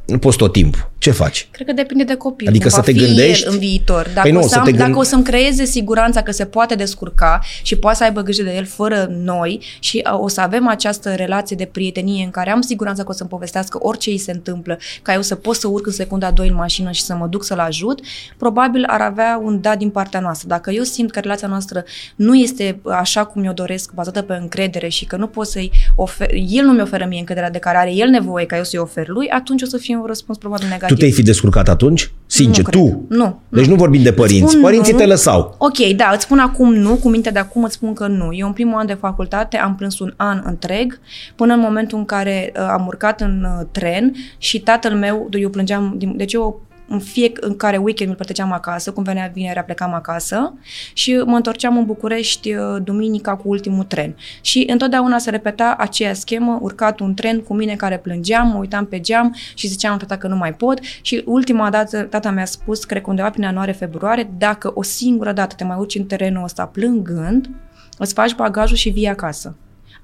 nu 0.05 0.17
poți 0.17 0.37
tot 0.37 0.51
timpul. 0.51 0.91
Ce 0.97 1.11
faci? 1.11 1.47
Cred 1.51 1.67
că 1.67 1.73
depinde 1.73 2.03
de 2.03 2.15
copil. 2.15 2.47
Adică 2.47 2.69
să 2.69 2.81
te 2.81 2.93
gândești 2.93 3.47
în 3.47 3.57
viitor. 3.57 4.03
Dacă, 4.13 4.21
păi 4.21 4.31
nu, 4.31 4.39
o 4.39 4.47
să, 4.47 4.57
am, 4.57 4.63
gând... 4.63 4.77
dacă 4.77 4.97
o 4.97 5.03
să-mi 5.03 5.23
creeze 5.23 5.65
siguranța 5.65 6.21
că 6.21 6.31
se 6.31 6.45
poate 6.45 6.75
descurca 6.75 7.39
și 7.63 7.75
poate 7.75 7.97
să 7.97 8.03
aibă 8.03 8.21
grijă 8.21 8.43
de 8.43 8.55
el 8.55 8.65
fără 8.65 9.07
noi 9.09 9.61
și 9.79 10.03
o 10.19 10.27
să 10.27 10.41
avem 10.41 10.67
această 10.67 11.13
relație 11.15 11.55
de 11.55 11.65
prietenie 11.65 12.23
în 12.23 12.29
care 12.29 12.51
am 12.51 12.61
siguranța 12.61 13.03
că 13.03 13.09
o 13.09 13.13
să-mi 13.13 13.29
povestească 13.29 13.77
orice 13.81 14.09
îi 14.09 14.17
se 14.17 14.31
întâmplă, 14.31 14.77
ca 15.01 15.13
eu 15.13 15.21
să 15.21 15.35
pot 15.35 15.55
să 15.55 15.67
urc 15.67 15.85
în 15.85 15.91
secunda 15.91 16.31
2 16.31 16.47
în 16.47 16.55
mașină 16.55 16.91
și 16.91 17.03
să 17.03 17.15
mă 17.15 17.27
duc 17.27 17.43
să-l 17.43 17.59
ajut, 17.59 17.99
probabil 18.37 18.83
ar 18.87 19.01
avea 19.01 19.39
un 19.43 19.61
da 19.61 19.75
din 19.75 19.89
partea 19.89 20.19
noastră. 20.19 20.47
Dacă 20.47 20.71
eu 20.71 20.83
simt 20.83 21.11
că 21.11 21.19
relația 21.19 21.47
noastră 21.47 21.83
nu 22.15 22.35
este 22.35 22.79
așa 22.83 23.25
cum 23.25 23.41
mi-o 23.41 23.53
doresc, 23.53 23.93
bazată 23.93 24.21
pe 24.21 24.33
încredere 24.33 24.87
și 24.87 25.05
că 25.05 25.15
nu 25.15 25.27
pot 25.27 25.47
să-i 25.47 25.71
ofer, 25.95 26.29
el 26.33 26.65
nu 26.65 26.71
mi 26.71 26.81
oferă 26.81 27.05
mie 27.05 27.19
încrederea 27.19 27.49
de 27.49 27.57
care 27.59 27.77
are 27.77 27.93
el 27.93 28.09
nevoie 28.09 28.45
ca 28.45 28.57
eu 28.57 28.63
să-i 28.63 28.79
ofer 28.79 29.07
lui, 29.07 29.29
atunci 29.29 29.61
o 29.61 29.65
să 29.65 29.77
fie 29.77 29.95
un 29.95 30.05
răspuns 30.05 30.37
probabil 30.37 30.67
negativ. 30.67 30.86
Tu 30.87 30.95
te-ai 30.95 31.11
fi 31.11 31.21
descurcat 31.21 31.69
atunci? 31.69 32.11
Sincer, 32.25 32.63
nu 32.63 32.69
tu? 32.69 33.05
Nu. 33.09 33.39
Deci 33.49 33.65
nu, 33.65 33.71
nu 33.71 33.77
vorbim 33.77 34.03
de 34.03 34.13
părinți. 34.13 34.49
Spun 34.49 34.61
Părinții 34.61 34.93
nu. 34.93 34.99
te 34.99 35.05
lăsau. 35.05 35.55
Ok, 35.57 35.77
da, 35.95 36.11
îți 36.13 36.23
spun 36.23 36.39
acum 36.39 36.73
nu, 36.73 36.95
cu 36.95 37.09
mintea 37.09 37.31
de 37.31 37.39
acum 37.39 37.63
îți 37.63 37.73
spun 37.73 37.93
că 37.93 38.07
nu. 38.07 38.29
Eu 38.33 38.47
în 38.47 38.53
primul 38.53 38.79
an 38.79 38.85
de 38.85 38.93
facultate 38.93 39.57
am 39.57 39.75
plâns 39.75 39.99
un 39.99 40.13
an 40.15 40.41
întreg, 40.45 40.99
până 41.35 41.53
în 41.53 41.59
momentul 41.59 41.97
în 41.97 42.05
care 42.05 42.51
uh, 42.55 42.67
am 42.71 42.85
urcat 42.87 43.21
în 43.21 43.45
uh, 43.59 43.65
tren 43.71 44.13
și 44.37 44.59
tatăl 44.59 44.93
meu, 44.95 45.29
eu 45.31 45.49
plângeam, 45.49 45.97
deci 46.15 46.33
eu 46.33 46.66
în 46.87 46.99
fie 46.99 47.31
în 47.39 47.55
care 47.55 47.77
weekend 47.77 48.09
îl 48.09 48.15
plăteam 48.15 48.51
acasă, 48.51 48.91
cum 48.91 49.03
venea 49.03 49.31
vinerea 49.33 49.63
plecam 49.63 49.93
acasă 49.93 50.53
și 50.93 51.15
mă 51.25 51.35
întorceam 51.35 51.77
în 51.77 51.85
București 51.85 52.53
uh, 52.53 52.77
duminica 52.83 53.35
cu 53.35 53.49
ultimul 53.49 53.83
tren. 53.83 54.15
Și 54.41 54.67
întotdeauna 54.69 55.17
se 55.17 55.29
repeta 55.29 55.75
aceea 55.77 56.13
schemă, 56.13 56.57
urcat 56.61 56.99
un 56.99 57.13
tren 57.13 57.41
cu 57.41 57.53
mine 57.53 57.75
care 57.75 57.97
plângeam, 57.97 58.47
mă 58.47 58.57
uitam 58.57 58.85
pe 58.85 58.99
geam 58.99 59.35
și 59.53 59.67
ziceam 59.67 59.97
tata 59.97 60.17
că 60.17 60.27
nu 60.27 60.35
mai 60.35 60.53
pot 60.53 60.79
și 61.01 61.23
ultima 61.25 61.69
dată 61.69 62.03
tata 62.03 62.31
mi-a 62.31 62.45
spus, 62.45 62.83
cred 62.83 63.01
că 63.01 63.09
undeva 63.09 63.29
prin 63.29 63.43
ianuarie-februarie, 63.43 64.29
dacă 64.37 64.71
o 64.73 64.83
singură 64.83 65.31
dată 65.31 65.55
te 65.55 65.63
mai 65.63 65.77
urci 65.77 65.95
în 65.95 66.05
terenul 66.05 66.43
ăsta 66.43 66.65
plângând, 66.65 67.49
îți 67.97 68.13
faci 68.13 68.35
bagajul 68.35 68.77
și 68.77 68.89
vii 68.89 69.07
acasă 69.07 69.55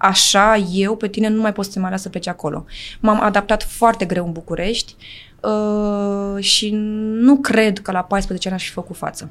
așa 0.04 0.56
eu 0.74 0.96
pe 0.96 1.08
tine 1.08 1.28
nu 1.28 1.42
mai 1.42 1.54
pot 1.54 1.66
să 1.66 1.72
te 1.72 1.80
mai 1.80 1.92
las 1.92 2.02
să 2.02 2.10
pleci 2.10 2.28
acolo. 2.28 2.66
M-am 3.00 3.22
adaptat 3.22 3.64
foarte 3.64 4.06
greu 4.06 4.26
în 4.26 4.32
București, 4.32 4.96
Uh, 5.44 6.44
și 6.44 6.70
nu 7.20 7.38
cred 7.38 7.80
că 7.80 7.92
la 7.92 8.02
14 8.04 8.48
ani 8.48 8.58
aș 8.58 8.66
fi 8.66 8.72
făcut 8.72 8.96
față. 8.96 9.30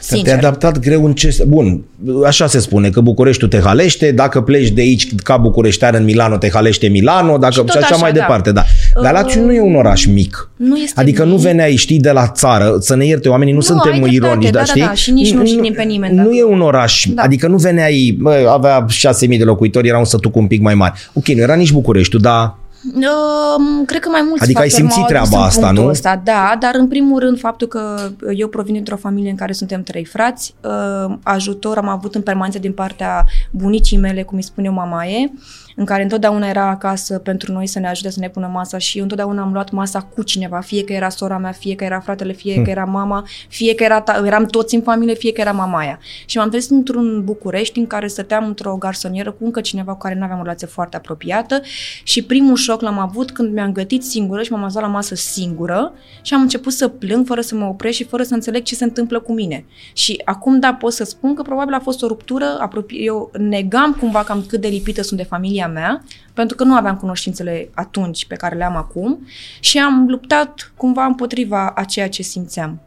Sincer. 0.00 0.24
Te-ai 0.24 0.36
adaptat 0.38 0.78
greu 0.78 1.04
în 1.04 1.12
ce... 1.12 1.36
Bun, 1.46 1.84
așa 2.26 2.46
se 2.46 2.58
spune, 2.58 2.90
că 2.90 3.00
Bucureștiul 3.00 3.50
te 3.50 3.60
halește, 3.60 4.10
dacă 4.12 4.40
pleci 4.40 4.68
de 4.70 4.80
aici 4.80 5.14
ca 5.22 5.36
bucureștean 5.36 5.94
în 5.94 6.04
Milano, 6.04 6.36
te 6.36 6.50
halește 6.52 6.86
Milano, 6.88 7.38
dacă 7.38 7.52
Și 7.52 7.58
tot 7.58 7.70
și 7.70 7.76
așa, 7.76 7.86
așa, 7.86 7.96
mai 7.96 8.12
da. 8.12 8.18
departe, 8.18 8.52
da. 8.52 8.64
Galațiu 9.02 9.44
nu 9.44 9.52
e 9.52 9.60
un 9.60 9.74
oraș 9.74 10.04
mic. 10.06 10.50
Nu 10.56 10.76
este 10.76 11.00
Adică 11.00 11.24
nu 11.24 11.34
mic. 11.34 11.42
veneai, 11.42 11.76
știi, 11.76 11.98
de 12.00 12.10
la 12.10 12.28
țară, 12.28 12.76
să 12.80 12.94
ne 12.96 13.04
ierte 13.06 13.28
oamenii, 13.28 13.52
nu, 13.52 13.58
Nu, 13.58 13.64
suntem 13.64 13.92
ai 13.92 13.98
dreptate, 13.98 14.14
ironici, 14.26 14.50
da, 14.50 14.58
dar 14.58 14.62
da, 14.66 14.70
știi? 14.72 14.82
da, 14.82 14.92
și 14.94 15.10
nici 15.10 15.32
nu 15.32 15.46
jignim 15.46 15.72
pe 15.72 15.82
nimeni, 15.82 16.16
Nu 16.16 16.24
da. 16.28 16.34
e 16.36 16.44
un 16.44 16.60
oraș, 16.60 17.06
Da. 17.14 17.22
adică 17.22 17.46
nu 17.46 17.56
veneai, 17.56 18.16
bă, 18.20 18.50
avea 18.52 18.86
6.000 18.88 19.38
de 19.38 19.44
locuitori, 19.44 19.88
era 19.88 19.98
un 19.98 20.04
sătuc 20.04 20.36
un 20.36 20.46
pic 20.46 20.60
mai 20.60 20.74
mare. 20.74 20.92
Ok, 21.12 21.26
nu 21.28 21.40
era 21.40 21.54
nici 21.54 21.72
Bucureștiul, 21.72 22.20
dar 22.22 22.56
Um, 22.92 23.84
cred 23.84 24.00
că 24.00 24.08
mai 24.08 24.22
mulți 24.28 24.42
Adică 24.42 24.60
ai 24.60 24.70
factori 24.70 24.90
simțit 24.90 25.10
m-au 25.10 25.20
adus 25.20 25.28
treaba 25.28 25.42
în 25.42 25.48
asta, 25.48 25.60
punctul 25.60 25.84
nu? 25.84 25.90
Ăsta. 25.90 26.20
Da, 26.24 26.56
dar 26.58 26.74
în 26.74 26.88
primul 26.88 27.18
rând 27.18 27.38
faptul 27.38 27.66
că 27.66 28.10
eu 28.36 28.48
provin 28.48 28.74
dintr-o 28.74 28.96
familie 28.96 29.30
în 29.30 29.36
care 29.36 29.52
suntem 29.52 29.82
trei 29.82 30.04
frați, 30.04 30.54
uh, 30.60 31.14
ajutor 31.22 31.76
am 31.76 31.88
avut 31.88 32.14
în 32.14 32.22
permanență 32.22 32.58
din 32.58 32.72
partea 32.72 33.24
bunicii 33.50 33.96
mele, 33.96 34.22
cum 34.22 34.36
îi 34.36 34.42
spune 34.42 34.68
mamaie, 34.68 35.32
în 35.76 35.84
care 35.84 36.02
întotdeauna 36.02 36.48
era 36.48 36.68
acasă 36.68 37.18
pentru 37.18 37.52
noi 37.52 37.66
să 37.66 37.78
ne 37.78 37.88
ajute 37.88 38.10
să 38.10 38.20
ne 38.20 38.28
pună 38.28 38.50
masa 38.52 38.78
și 38.78 38.96
eu 38.96 39.02
întotdeauna 39.02 39.42
am 39.42 39.52
luat 39.52 39.70
masa 39.70 40.00
cu 40.00 40.22
cineva, 40.22 40.60
fie 40.60 40.84
că 40.84 40.92
era 40.92 41.08
sora 41.08 41.38
mea, 41.38 41.52
fie 41.52 41.74
că 41.74 41.84
era 41.84 42.00
fratele, 42.00 42.32
fie 42.32 42.54
Hmm. 42.54 42.64
că 42.64 42.70
era 42.70 42.84
mama, 42.84 43.26
fie 43.48 43.74
că 43.74 43.82
era 43.84 44.02
ta- 44.02 44.26
eram 44.26 44.46
toți 44.46 44.74
în 44.74 44.82
familie, 44.82 45.14
fie 45.14 45.32
că 45.32 45.40
era 45.40 45.52
mamaia. 45.52 45.98
Și 46.26 46.38
m-am 46.38 46.48
trezit 46.48 46.70
într-un 46.70 47.24
București 47.24 47.78
în 47.78 47.86
care 47.86 48.06
stăteam 48.06 48.46
într-o 48.46 48.76
garsonieră 48.76 49.30
cu 49.32 49.44
încă 49.44 49.60
cineva 49.60 49.92
cu 49.92 49.98
care 49.98 50.14
nu 50.14 50.24
aveam 50.24 50.38
o 50.38 50.42
relație 50.42 50.66
foarte 50.66 50.96
apropiată 50.96 51.60
și 52.02 52.22
primul 52.22 52.56
șoc 52.56 52.80
l-am 52.80 52.98
avut 52.98 53.30
când 53.30 53.52
mi-am 53.52 53.72
gătit 53.72 54.04
singură 54.04 54.42
și 54.42 54.52
m-am 54.52 54.64
azat 54.64 54.82
la 54.82 54.88
masă 54.88 55.14
singură 55.14 55.92
și 56.22 56.34
am 56.34 56.40
început 56.40 56.72
să 56.72 56.88
plâng 56.88 57.26
fără 57.26 57.40
să 57.40 57.54
mă 57.54 57.64
opresc 57.64 57.96
și 57.96 58.04
fără 58.04 58.22
să 58.22 58.34
înțeleg 58.34 58.62
ce 58.62 58.74
se 58.74 58.84
întâmplă 58.84 59.20
cu 59.20 59.32
mine. 59.32 59.64
Și 59.92 60.20
acum, 60.24 60.58
da, 60.60 60.74
pot 60.74 60.92
să 60.92 61.04
spun 61.04 61.34
că 61.34 61.42
probabil 61.42 61.74
a 61.74 61.80
fost 61.80 62.02
o 62.02 62.06
ruptură, 62.06 62.44
apropie, 62.60 63.02
eu 63.02 63.30
negam 63.38 63.92
cumva 64.00 64.22
cam 64.24 64.44
cât 64.48 64.60
de 64.60 64.68
lipită 64.68 65.02
sunt 65.02 65.18
de 65.20 65.26
familia 65.26 65.63
mea, 65.66 66.02
pentru 66.32 66.56
că 66.56 66.64
nu 66.64 66.74
aveam 66.74 66.96
cunoștințele 66.96 67.68
atunci 67.74 68.26
pe 68.26 68.34
care 68.34 68.56
le 68.56 68.64
am 68.64 68.76
acum 68.76 69.26
și 69.60 69.78
am 69.78 70.06
luptat 70.08 70.72
cumva 70.76 71.04
împotriva 71.04 71.68
a 71.68 71.84
ceea 71.84 72.08
ce 72.08 72.22
simțeam. 72.22 72.80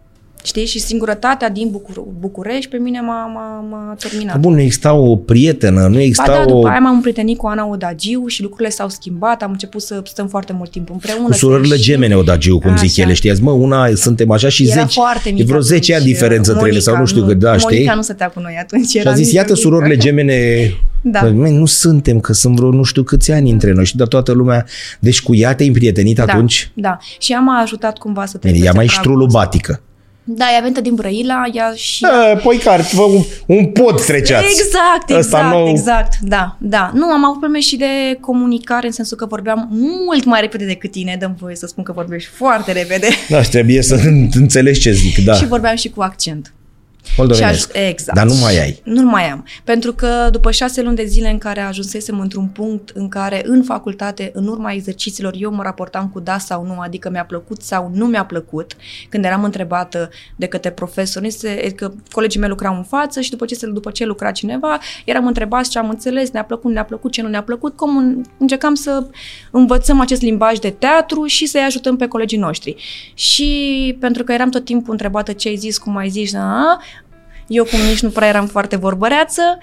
Știi? 0.44 0.66
Și 0.66 0.80
singurătatea 0.80 1.50
din 1.50 1.70
Bucur- 1.72 2.04
București 2.20 2.70
pe 2.70 2.78
mine 2.78 3.00
m-a, 3.02 3.26
m-a, 3.26 3.66
m-a 3.70 3.96
terminat. 4.00 4.40
bun, 4.40 4.54
nu 4.54 4.60
exista 4.62 4.94
o 4.94 5.16
prietenă, 5.16 5.82
nu 5.88 5.94
Ba 5.94 6.02
exista 6.02 6.26
da, 6.32 6.42
o... 6.42 6.46
după 6.46 6.68
aia 6.68 6.80
m-am 6.80 6.94
împrietenit 6.96 7.38
cu 7.38 7.48
Ana 7.48 7.66
Odagiu 7.66 8.28
și 8.28 8.42
lucrurile 8.42 8.70
s-au 8.70 8.90
schimbat, 8.90 9.42
am 9.44 9.52
început 9.52 9.82
să 9.82 10.02
stăm 10.06 10.28
foarte 10.28 10.54
mult 10.54 10.70
timp 10.72 10.90
împreună. 10.90 11.26
Cu 11.26 11.32
să 11.32 11.38
surorile 11.38 11.76
ieșim. 11.76 11.94
gemene 11.94 12.16
Odagiu, 12.16 12.60
cum 12.60 12.78
zic 12.78 12.90
Așa. 12.90 13.02
ele, 13.02 13.14
știi? 13.14 13.30
Azi, 13.30 13.42
Mă, 13.44 13.52
una 13.52 13.88
suntem 13.96 14.32
așa 14.32 14.50
și 14.50 14.64
Era 14.64 14.74
10, 14.82 15.00
foarte 15.00 15.30
mică 15.30 15.42
e 15.42 15.46
vreo 15.46 15.60
10 15.60 15.92
ani 15.94 16.02
atunci, 16.02 16.14
diferență 16.14 16.52
între 16.52 16.68
ele, 16.70 16.80
sau 16.80 16.98
nu 16.98 17.06
știu, 17.06 17.26
că 17.26 17.34
da, 17.34 17.50
Monica 17.50 17.70
știi? 17.76 17.92
nu 17.96 18.02
stătea 18.02 18.28
cu 18.30 18.40
noi 18.40 18.58
atunci. 18.62 18.88
Și 18.88 18.98
era 18.98 19.10
a 19.12 19.14
zis, 19.14 19.26
mică, 19.26 19.36
iată 19.38 19.52
mică. 19.52 19.62
surorile 19.62 19.96
gemene, 19.98 20.72
Da. 21.02 21.20
Bă, 21.24 21.30
măi, 21.30 21.52
nu 21.58 21.66
suntem, 21.66 22.20
că 22.20 22.34
sunt 22.34 22.56
vreo 22.56 22.70
nu 22.72 22.84
știu 22.84 23.04
câți 23.04 23.32
ani 23.32 23.52
între 23.52 23.72
noi, 23.72 23.86
și 23.86 23.96
dar 23.96 24.08
toată 24.08 24.32
lumea, 24.32 24.66
deci 25.00 25.22
cu 25.22 25.36
ea 25.36 25.56
te-ai 25.56 25.68
împrietenit 25.68 26.16
Da, 26.16 26.24
atunci? 26.24 26.72
da. 26.74 26.98
Și 27.20 27.32
ea 27.32 27.40
m-a 27.40 27.62
ajutat 27.62 27.98
cumva 27.98 28.26
să 28.26 28.38
Bine, 28.38 28.52
trec 28.52 28.64
ea 28.66 28.72
peste 28.72 28.78
mai 28.78 28.86
pragul 28.86 29.04
ștrulubatică. 29.04 29.82
Da, 30.30 30.46
ea 30.54 30.62
venea 30.62 30.82
din 30.82 30.96
Brăila, 30.96 31.44
ea 31.54 31.74
și... 31.76 32.02
Da, 32.02 32.40
păi 32.44 32.58
care, 32.58 32.86
vă, 32.94 33.02
un, 33.02 33.24
un 33.46 33.66
pod 33.66 34.06
treceați. 34.06 34.46
Exact, 34.46 35.10
Ăsta 35.10 35.38
exact, 35.38 35.54
nou. 35.54 35.70
exact, 35.70 36.20
da, 36.22 36.56
da. 36.60 36.92
Nu, 36.94 37.06
am 37.06 37.24
avut 37.26 37.40
probleme 37.40 37.60
și 37.60 37.76
de 37.76 38.18
comunicare 38.22 38.86
în 38.86 38.92
sensul 38.92 39.18
că 39.18 39.26
vorbeam 39.26 39.68
mult 40.06 40.26
mai 40.26 40.42
repede 40.42 40.66
decât 40.66 40.92
tine, 40.92 41.16
dăm 41.20 41.36
voie 41.40 41.56
să 41.56 41.68
spun 41.68 41.84
că 41.84 41.92
vorbești 41.92 42.30
foarte 42.30 42.72
repede 42.72 43.08
Da, 43.30 43.42
și 43.42 43.50
trebuie 43.50 43.82
să 43.82 44.00
înțelegi 44.34 44.80
ce 44.80 44.92
zic, 44.92 45.18
da. 45.26 45.34
și 45.34 45.48
vorbeam 45.48 45.76
și 45.76 45.90
cu 45.90 46.02
accent. 46.02 46.54
Moldovenesc. 47.18 47.72
Și 47.74 47.80
aj- 47.80 47.88
exact. 47.90 48.18
Dar 48.18 48.26
nu 48.28 48.34
mai 48.42 48.60
ai. 48.60 48.80
Nu 48.84 49.02
mai 49.04 49.30
am. 49.32 49.46
Pentru 49.64 49.94
că 49.94 50.28
după 50.32 50.52
șase 50.52 50.82
luni 50.82 50.96
de 50.96 51.06
zile 51.06 51.30
în 51.30 51.38
care 51.38 51.62
ajunsesem 51.62 52.20
într-un 52.20 52.48
punct 52.48 52.90
în 52.94 53.08
care 53.10 53.42
în 53.46 53.64
facultate, 53.64 54.32
în 54.34 54.48
urma 54.48 54.72
exercițiilor, 54.72 55.34
eu 55.38 55.52
mă 55.54 55.64
raportam 55.64 56.10
cu 56.10 56.20
da 56.20 56.38
sau 56.38 56.66
nu, 56.66 56.80
adică 56.80 57.10
mi-a 57.10 57.26
plăcut 57.26 57.62
sau 57.62 57.92
nu 57.94 58.06
mi-a 58.06 58.26
plăcut, 58.26 58.74
când 59.10 59.26
eram 59.26 59.44
întrebată 59.44 60.10
de 60.36 60.46
către 60.46 60.72
profesori, 60.72 61.30
se- 61.30 61.74
că 61.76 61.92
colegii 62.12 62.40
mei 62.40 62.50
lucrau 62.50 62.76
în 62.76 62.84
față 62.84 63.22
și 63.22 63.30
după 63.30 63.46
ce, 63.46 63.56
se- 63.56 63.68
după 63.68 63.92
ce 63.92 64.06
lucra 64.06 64.32
cineva, 64.32 64.80
eram 65.06 65.28
întrebați 65.28 65.70
ce 65.70 65.80
am 65.80 65.90
înțeles, 65.90 66.30
ne-a 66.32 66.44
plăcut, 66.44 66.72
ne-a 66.72 66.86
plăcut, 66.86 67.12
ce 67.12 67.22
nu 67.22 67.28
ne-a 67.28 67.44
plăcut, 67.44 67.76
cum 67.76 67.98
în- 67.98 68.22
încercam 68.38 68.74
să 68.74 69.06
învățăm 69.52 70.00
acest 70.00 70.22
limbaj 70.22 70.58
de 70.58 70.70
teatru 70.70 71.26
și 71.26 71.46
să-i 71.46 71.62
ajutăm 71.62 71.96
pe 71.96 72.08
colegii 72.08 72.38
noștri. 72.38 72.76
Și 73.14 73.98
pentru 74.00 74.24
că 74.24 74.32
eram 74.32 74.50
tot 74.50 74.66
timpul 74.66 74.92
întrebată 74.92 75.32
ce 75.32 75.48
ai 75.48 75.56
zis, 75.56 75.78
cum 75.78 75.96
ai 75.98 76.10
zis, 76.10 76.34
a, 76.34 76.80
eu, 77.48 77.64
cum 77.64 77.80
nici 77.80 78.02
nu 78.02 78.10
prea 78.10 78.28
eram 78.28 78.48
foarte 78.48 78.76
vorbăreață 78.76 79.58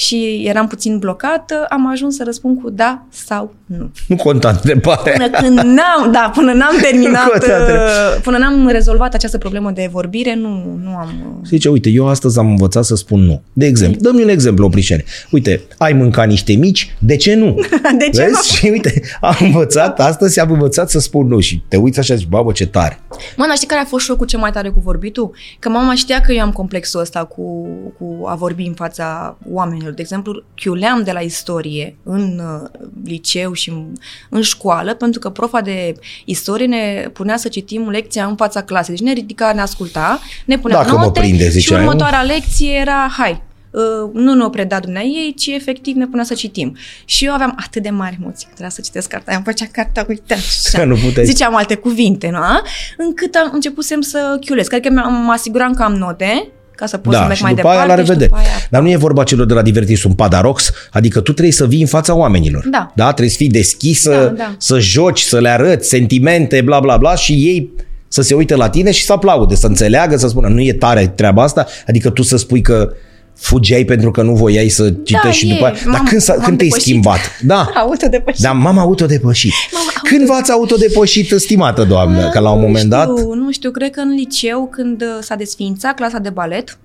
și 0.00 0.42
eram 0.46 0.66
puțin 0.66 0.98
blocată, 0.98 1.66
am 1.68 1.90
ajuns 1.90 2.16
să 2.16 2.22
răspund 2.24 2.60
cu 2.62 2.70
da 2.70 3.02
sau 3.08 3.54
nu. 3.66 3.90
Nu 4.06 4.16
conta 4.16 4.48
întrebarea. 4.48 5.12
Până 5.12 5.30
când 5.30 5.58
n-am, 5.58 6.12
da, 6.12 6.30
până 6.34 6.52
n-am 6.52 6.76
terminat, 6.90 7.24
Nu 7.24 7.30
contează. 7.30 7.72
uh, 7.72 8.20
până 8.22 8.38
n-am 8.38 8.68
rezolvat 8.68 9.14
această 9.14 9.38
problemă 9.38 9.70
de 9.70 9.88
vorbire, 9.92 10.34
nu, 10.34 10.78
nu 10.82 10.90
am... 10.96 11.08
uh, 11.40 11.46
Zice, 11.48 11.68
uite, 11.68 11.88
eu 11.90 12.08
astăzi 12.08 12.38
am 12.38 12.48
învățat 12.48 12.84
să 12.84 12.94
spun 12.94 13.20
nu. 13.20 13.42
De 13.52 13.66
exemplu, 13.66 14.00
dă-mi 14.00 14.22
un 14.22 14.28
exemplu, 14.28 14.64
Oprișene. 14.64 15.04
Uite, 15.30 15.60
ai 15.78 15.92
mâncat 15.92 16.26
niște 16.26 16.52
mici, 16.52 16.94
de 16.98 17.16
ce 17.16 17.34
nu? 17.34 17.54
De 17.98 18.08
ce 18.12 18.22
Vezi? 18.22 18.32
nu? 18.32 18.42
Și 18.56 18.68
uite, 18.70 19.02
am 19.20 19.36
învățat, 19.40 20.00
astăzi 20.00 20.40
am 20.40 20.50
învățat 20.52 20.90
să 20.90 20.98
spun 20.98 21.26
nu 21.26 21.40
și 21.40 21.62
te 21.68 21.76
uiți 21.76 21.98
așa 21.98 22.12
și 22.12 22.18
zici, 22.18 22.28
babă, 22.28 22.52
ce 22.52 22.66
tare. 22.66 23.00
Mă, 23.36 23.44
dar 23.46 23.56
știi 23.56 23.68
care 23.68 23.80
a 23.80 23.84
fost 23.84 24.04
șocul 24.04 24.26
cel 24.26 24.38
mai 24.38 24.50
tare 24.52 24.68
cu 24.68 24.80
vorbitul? 24.84 25.30
Că 25.58 25.68
mama 25.68 25.94
știa 25.94 26.20
că 26.20 26.32
eu 26.32 26.40
am 26.42 26.52
complexul 26.52 27.00
ăsta 27.00 27.24
cu, 27.24 27.68
cu 27.98 28.26
a 28.26 28.34
vorbi 28.34 28.62
în 28.62 28.74
fața 28.74 29.36
oamenilor. 29.52 29.89
De 29.94 30.02
exemplu, 30.02 30.42
chiuleam 30.54 31.02
de 31.02 31.12
la 31.12 31.20
istorie 31.20 31.96
în 32.02 32.40
uh, 32.62 32.68
liceu 33.04 33.52
și 33.52 33.68
în, 33.70 33.92
în 34.28 34.42
școală, 34.42 34.94
pentru 34.94 35.20
că 35.20 35.30
profa 35.30 35.60
de 35.60 35.94
istorie 36.24 36.66
ne 36.66 37.10
punea 37.12 37.36
să 37.36 37.48
citim 37.48 37.88
lecția 37.88 38.24
în 38.26 38.36
fața 38.36 38.62
clasei. 38.62 38.94
Deci 38.94 39.04
ne 39.06 39.12
ridica, 39.12 39.52
ne 39.52 39.60
asculta, 39.60 40.20
ne 40.44 40.58
punea 40.58 40.76
Dacă 40.82 40.96
mă 40.96 41.04
note 41.04 41.20
prinde, 41.20 41.44
și 41.44 41.50
zicea 41.50 41.74
eu. 41.74 41.80
următoarea 41.86 42.22
lecție 42.22 42.72
era, 42.72 43.08
hai, 43.16 43.42
Uh, 43.72 44.10
nu 44.12 44.34
ne-o 44.34 44.48
preda 44.48 44.80
dumnea 44.80 45.02
ei, 45.02 45.34
ci 45.36 45.46
efectiv 45.46 45.96
ne 45.96 46.06
punea 46.06 46.24
să 46.24 46.34
citim. 46.34 46.76
Și 47.04 47.24
eu 47.24 47.32
aveam 47.32 47.54
atât 47.66 47.82
de 47.82 47.90
mari 47.90 48.18
emoții 48.20 48.44
că 48.44 48.50
trebuia 48.50 48.68
să 48.70 48.80
citesc 48.80 49.08
cartea. 49.08 49.34
Îmi 49.34 49.44
făcea 49.44 49.66
cartea, 49.72 50.04
uite, 50.08 50.34
așa. 50.34 50.84
Nu 50.90 50.94
puteai. 50.94 51.26
Ziceam 51.26 51.54
alte 51.56 51.74
cuvinte, 51.74 52.30
nu? 52.30 52.36
a? 52.36 52.62
Încât 52.96 53.34
am 53.34 53.50
începusem 53.52 54.00
să 54.00 54.36
chiulesc. 54.40 54.72
Adică 54.72 54.92
mi- 54.92 55.24
mă 55.24 55.32
asiguram 55.32 55.74
că 55.74 55.82
am 55.82 55.94
note, 55.94 56.48
ca 56.80 56.86
să 56.86 56.96
pot 56.96 57.12
să 57.12 57.18
Da, 57.18 57.24
merg 57.24 57.36
și 57.36 57.42
mai 57.42 57.54
după 57.54 57.62
departe. 57.68 57.88
aia 57.88 57.96
la 57.96 58.02
și 58.02 58.08
revedere. 58.08 58.30
după 58.30 58.40
aia... 58.40 58.66
Dar 58.70 58.82
nu 58.82 58.90
e 58.90 58.96
vorba 58.96 59.24
celor 59.24 59.46
de 59.46 59.54
la 59.54 59.62
Divertisum 59.62 60.14
Padarox, 60.14 60.70
adică 60.90 61.20
tu 61.20 61.32
trebuie 61.32 61.52
să 61.52 61.66
vii 61.66 61.80
în 61.80 61.86
fața 61.86 62.14
oamenilor. 62.14 62.64
Da. 62.70 62.92
da? 62.94 63.04
Trebuie 63.06 63.28
să 63.30 63.36
fii 63.36 63.48
deschisă, 63.48 64.10
Da, 64.10 64.24
da. 64.44 64.54
să 64.58 64.78
joci, 64.78 65.20
să 65.20 65.38
le 65.40 65.48
arăți 65.48 65.88
sentimente, 65.88 66.60
bla 66.60 66.80
bla 66.80 66.96
bla 66.96 67.14
și 67.14 67.32
ei 67.32 67.70
să 68.08 68.22
se 68.22 68.34
uite 68.34 68.54
la 68.54 68.68
tine 68.68 68.90
și 68.90 69.04
să 69.04 69.12
aplaude, 69.12 69.54
să 69.54 69.66
înțeleagă, 69.66 70.16
să 70.16 70.28
spună 70.28 70.48
nu 70.48 70.60
e 70.60 70.72
tare 70.72 71.06
treaba 71.06 71.42
asta, 71.42 71.66
adică 71.86 72.10
tu 72.10 72.22
să 72.22 72.36
spui 72.36 72.60
că 72.60 72.92
fugeai 73.40 73.84
pentru 73.84 74.10
că 74.10 74.22
nu 74.22 74.32
voiai 74.34 74.68
să 74.68 74.90
citești 75.04 75.38
și 75.44 75.50
e. 75.50 75.52
după 75.52 75.64
aia. 75.64 75.74
Dar 75.74 75.92
M-am- 75.92 76.04
când, 76.06 76.20
s-a, 76.20 76.32
m-am 76.34 76.44
când 76.44 76.56
te-ai 76.56 76.68
depășit. 76.68 76.88
schimbat? 76.88 77.18
Da. 77.46 77.70
Autodepășit. 77.74 78.42
Dar 78.42 78.54
m-am 78.54 78.78
autodepășit. 78.78 79.52
M-am 79.72 80.02
Când 80.02 80.26
v-ați 80.26 80.50
autodepășit, 80.50 81.32
stimată 81.40 81.84
doamnă? 81.84 82.28
Că 82.28 82.38
la 82.38 82.50
un 82.50 82.60
Nu 82.60 82.66
moment 82.66 82.88
dat... 82.90 83.08
știu, 83.18 83.34
Nu 83.34 83.50
știu, 83.50 83.70
cred 83.70 83.90
că 83.90 84.00
în 84.00 84.10
liceu, 84.14 84.68
când 84.70 85.02
uh, 85.02 85.08
s-a 85.20 85.34
desființat 85.34 85.94
clasa 85.94 86.18
de 86.18 86.30
balet, 86.30 86.78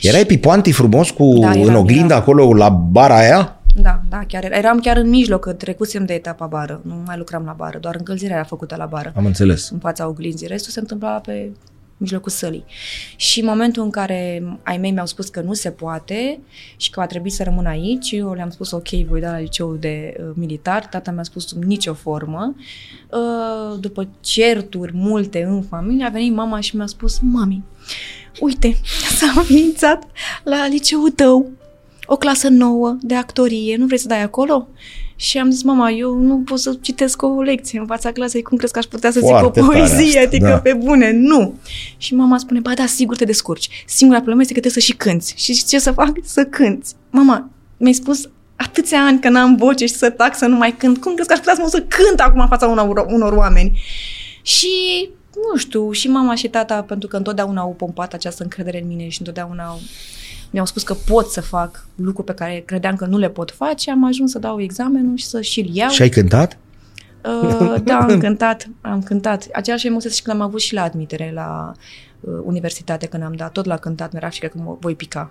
Erai 0.00 0.24
pipoanti 0.24 0.72
frumos 0.72 1.10
cu 1.10 1.36
Da, 1.40 1.50
în 1.50 1.58
eram, 1.60 1.76
oglindă 1.76 2.04
eram. 2.04 2.18
acolo 2.20 2.54
la 2.54 2.68
bara 2.68 3.16
aia? 3.18 3.58
da, 3.82 4.00
da, 4.10 4.20
chiar 4.28 4.44
era- 4.44 4.56
eram 4.56 4.78
chiar 4.78 4.96
în 4.96 5.08
mijloc, 5.08 5.40
că 5.40 5.52
trecusem 5.52 6.04
de 6.04 6.12
etapa 6.14 6.46
bară. 6.46 6.80
Nu 6.84 6.94
mai 7.06 7.16
lucram 7.18 7.42
la 7.46 7.54
bară, 7.56 7.78
doar 7.80 7.94
încălzirea 7.98 8.36
era 8.36 8.44
făcută 8.44 8.74
la 8.78 8.84
bară. 8.86 9.12
Am 9.16 9.24
înțeles. 9.26 9.68
în 9.70 9.78
fața 9.78 10.08
oglinzii. 10.08 10.46
Restul 10.46 10.72
se 10.72 10.80
întâmpla 10.80 11.08
pe 11.10 11.50
mijlocul 12.04 12.30
sălii. 12.30 12.64
Și 13.16 13.40
în 13.40 13.46
momentul 13.46 13.82
în 13.82 13.90
care 13.90 14.42
ai 14.62 14.78
mei 14.78 14.90
mi-au 14.90 15.06
spus 15.06 15.28
că 15.28 15.40
nu 15.40 15.52
se 15.52 15.70
poate 15.70 16.40
și 16.76 16.90
că 16.90 17.00
va 17.00 17.06
trebui 17.06 17.30
să 17.30 17.42
rămân 17.42 17.66
aici, 17.66 18.10
eu 18.10 18.32
le-am 18.32 18.50
spus 18.50 18.70
ok, 18.70 18.88
voi 18.88 19.20
da 19.20 19.30
la 19.30 19.38
liceul 19.38 19.78
de 19.80 20.14
uh, 20.18 20.30
militar, 20.34 20.86
tata 20.86 21.10
mi-a 21.10 21.22
spus 21.22 21.46
sub 21.46 21.62
nicio 21.62 21.94
formă. 21.94 22.54
Uh, 23.10 23.78
după 23.80 24.08
certuri 24.20 24.92
multe 24.94 25.42
în 25.42 25.62
familie, 25.62 26.04
a 26.04 26.08
venit 26.08 26.32
mama 26.34 26.60
și 26.60 26.76
mi-a 26.76 26.86
spus, 26.86 27.18
mami, 27.18 27.64
uite, 28.40 28.76
s-a 29.16 29.32
înființat 29.36 30.02
la 30.44 30.66
liceul 30.66 31.10
tău 31.10 31.50
o 32.06 32.16
clasă 32.16 32.48
nouă 32.48 32.96
de 33.00 33.14
actorie, 33.14 33.76
nu 33.76 33.86
vreți 33.86 34.02
să 34.02 34.08
dai 34.08 34.22
acolo? 34.22 34.68
Și 35.16 35.38
am 35.38 35.50
zis, 35.50 35.62
mama, 35.62 35.90
eu 35.90 36.14
nu 36.14 36.36
pot 36.36 36.58
să 36.58 36.76
citesc 36.80 37.22
o 37.22 37.42
lecție 37.42 37.78
în 37.78 37.86
fața 37.86 38.12
clasei, 38.12 38.42
cum 38.42 38.56
crezi 38.56 38.72
că 38.72 38.78
aș 38.78 38.84
putea 38.84 39.10
să 39.10 39.18
Foarte 39.18 39.60
zic 39.60 39.66
o 39.66 39.66
tare 39.66 39.78
poezie, 39.78 40.06
asta, 40.06 40.20
adică 40.20 40.48
da. 40.48 40.58
pe 40.58 40.72
bune, 40.72 41.12
nu. 41.12 41.54
Și 41.96 42.14
mama 42.14 42.38
spune, 42.38 42.60
ba 42.60 42.74
da, 42.74 42.86
sigur 42.86 43.16
te 43.16 43.24
descurci. 43.24 43.84
Singura 43.86 44.18
problemă 44.18 44.40
este 44.40 44.54
că 44.54 44.60
trebuie 44.60 44.82
să 44.82 44.90
și 44.90 44.96
cânți. 44.96 45.34
Și 45.36 45.52
zici, 45.52 45.68
ce 45.68 45.78
să 45.78 45.92
fac? 45.92 46.12
Să 46.22 46.44
cânți. 46.44 46.94
Mama, 47.10 47.50
mi-ai 47.76 47.92
spus 47.92 48.28
atâția 48.56 49.04
ani 49.04 49.20
că 49.20 49.28
n-am 49.28 49.56
voce 49.56 49.86
și 49.86 49.94
să 49.94 50.10
tac 50.10 50.36
să 50.36 50.46
nu 50.46 50.56
mai 50.56 50.76
cânt. 50.76 50.98
Cum 50.98 51.14
crezi 51.14 51.28
că 51.28 51.34
aș 51.34 51.40
putea 51.40 51.54
să 51.54 51.60
mă 51.62 51.68
să 51.68 51.84
cânt 51.88 52.20
acum 52.20 52.40
în 52.40 52.48
fața 52.48 52.66
unor, 52.66 53.06
unor 53.08 53.32
oameni? 53.32 53.80
Și 54.42 55.08
nu 55.34 55.58
știu, 55.58 55.90
și 55.90 56.08
mama 56.08 56.34
și 56.34 56.48
tata, 56.48 56.82
pentru 56.82 57.08
că 57.08 57.16
întotdeauna 57.16 57.60
au 57.60 57.74
pompat 57.78 58.12
această 58.12 58.42
încredere 58.42 58.80
în 58.80 58.86
mine 58.86 59.08
și 59.08 59.18
întotdeauna 59.18 59.64
au, 59.64 59.80
mi-au 60.54 60.66
spus 60.66 60.82
că 60.82 60.94
pot 60.94 61.26
să 61.30 61.40
fac 61.40 61.86
lucruri 61.94 62.26
pe 62.26 62.34
care 62.34 62.62
credeam 62.66 62.96
că 62.96 63.06
nu 63.06 63.18
le 63.18 63.28
pot 63.28 63.50
face, 63.50 63.90
am 63.90 64.04
ajuns 64.04 64.30
să 64.30 64.38
dau 64.38 64.60
examenul 64.60 65.16
și 65.16 65.24
să 65.24 65.40
și-l 65.40 65.68
iau. 65.72 65.90
Și 65.90 66.02
ai 66.02 66.08
cântat? 66.08 66.58
Uh, 67.42 67.74
da, 67.84 67.96
am 67.96 68.18
cântat, 68.18 68.68
am 68.80 69.02
cântat. 69.02 69.46
Aceeași 69.52 69.86
emoție 69.86 70.10
și 70.10 70.22
când 70.22 70.36
am 70.40 70.42
avut 70.42 70.60
și 70.60 70.74
la 70.74 70.82
admitere 70.82 71.30
la 71.34 71.72
uh, 72.20 72.32
universitate, 72.44 73.06
când 73.06 73.22
am 73.22 73.32
dat, 73.32 73.52
tot 73.52 73.64
la 73.64 73.76
cântat, 73.76 74.12
mi-era 74.12 74.28
și 74.28 74.40
că 74.40 74.50
mă 74.54 74.76
voi 74.80 74.94
pica. 74.94 75.30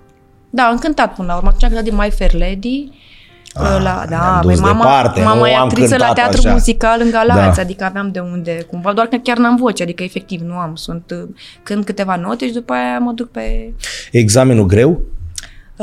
Da, 0.49 0.63
am 0.63 0.77
cântat 0.77 1.15
până 1.15 1.27
la 1.27 1.35
urmă. 1.35 1.47
Atunci 1.47 1.63
am 1.63 1.69
cântat 1.69 1.85
din 1.89 1.95
My 1.95 2.11
Fair 2.11 2.33
Lady, 2.33 2.91
Ah, 3.53 3.79
la, 3.79 3.79
da, 3.79 4.05
ne-am 4.09 4.39
băi, 4.43 4.53
dus 4.53 4.63
mama, 4.63 4.77
departe, 4.77 5.21
mama 5.21 5.39
nu 5.39 5.47
e 5.47 5.55
am 5.55 5.63
actriță 5.63 5.97
la 5.97 6.05
cântat 6.05 6.15
teatru 6.15 6.39
așa. 6.39 6.51
muzical 6.51 7.01
în 7.01 7.09
Galați, 7.09 7.55
Da. 7.55 7.61
adică 7.61 7.83
aveam 7.83 8.11
de 8.11 8.19
unde, 8.19 8.65
cumva, 8.69 8.93
doar 8.93 9.07
că 9.07 9.15
chiar 9.15 9.37
n-am 9.37 9.55
voce, 9.55 9.83
adică 9.83 10.03
efectiv 10.03 10.41
nu 10.41 10.53
am, 10.53 10.75
sunt 10.75 11.11
uh, 11.11 11.29
cânt 11.63 11.85
câteva 11.85 12.15
note 12.15 12.47
și 12.47 12.53
după 12.53 12.73
aia 12.73 12.99
mă 12.99 13.11
duc 13.11 13.29
pe 13.29 13.73
Examenul 14.11 14.65
greu? 14.65 15.01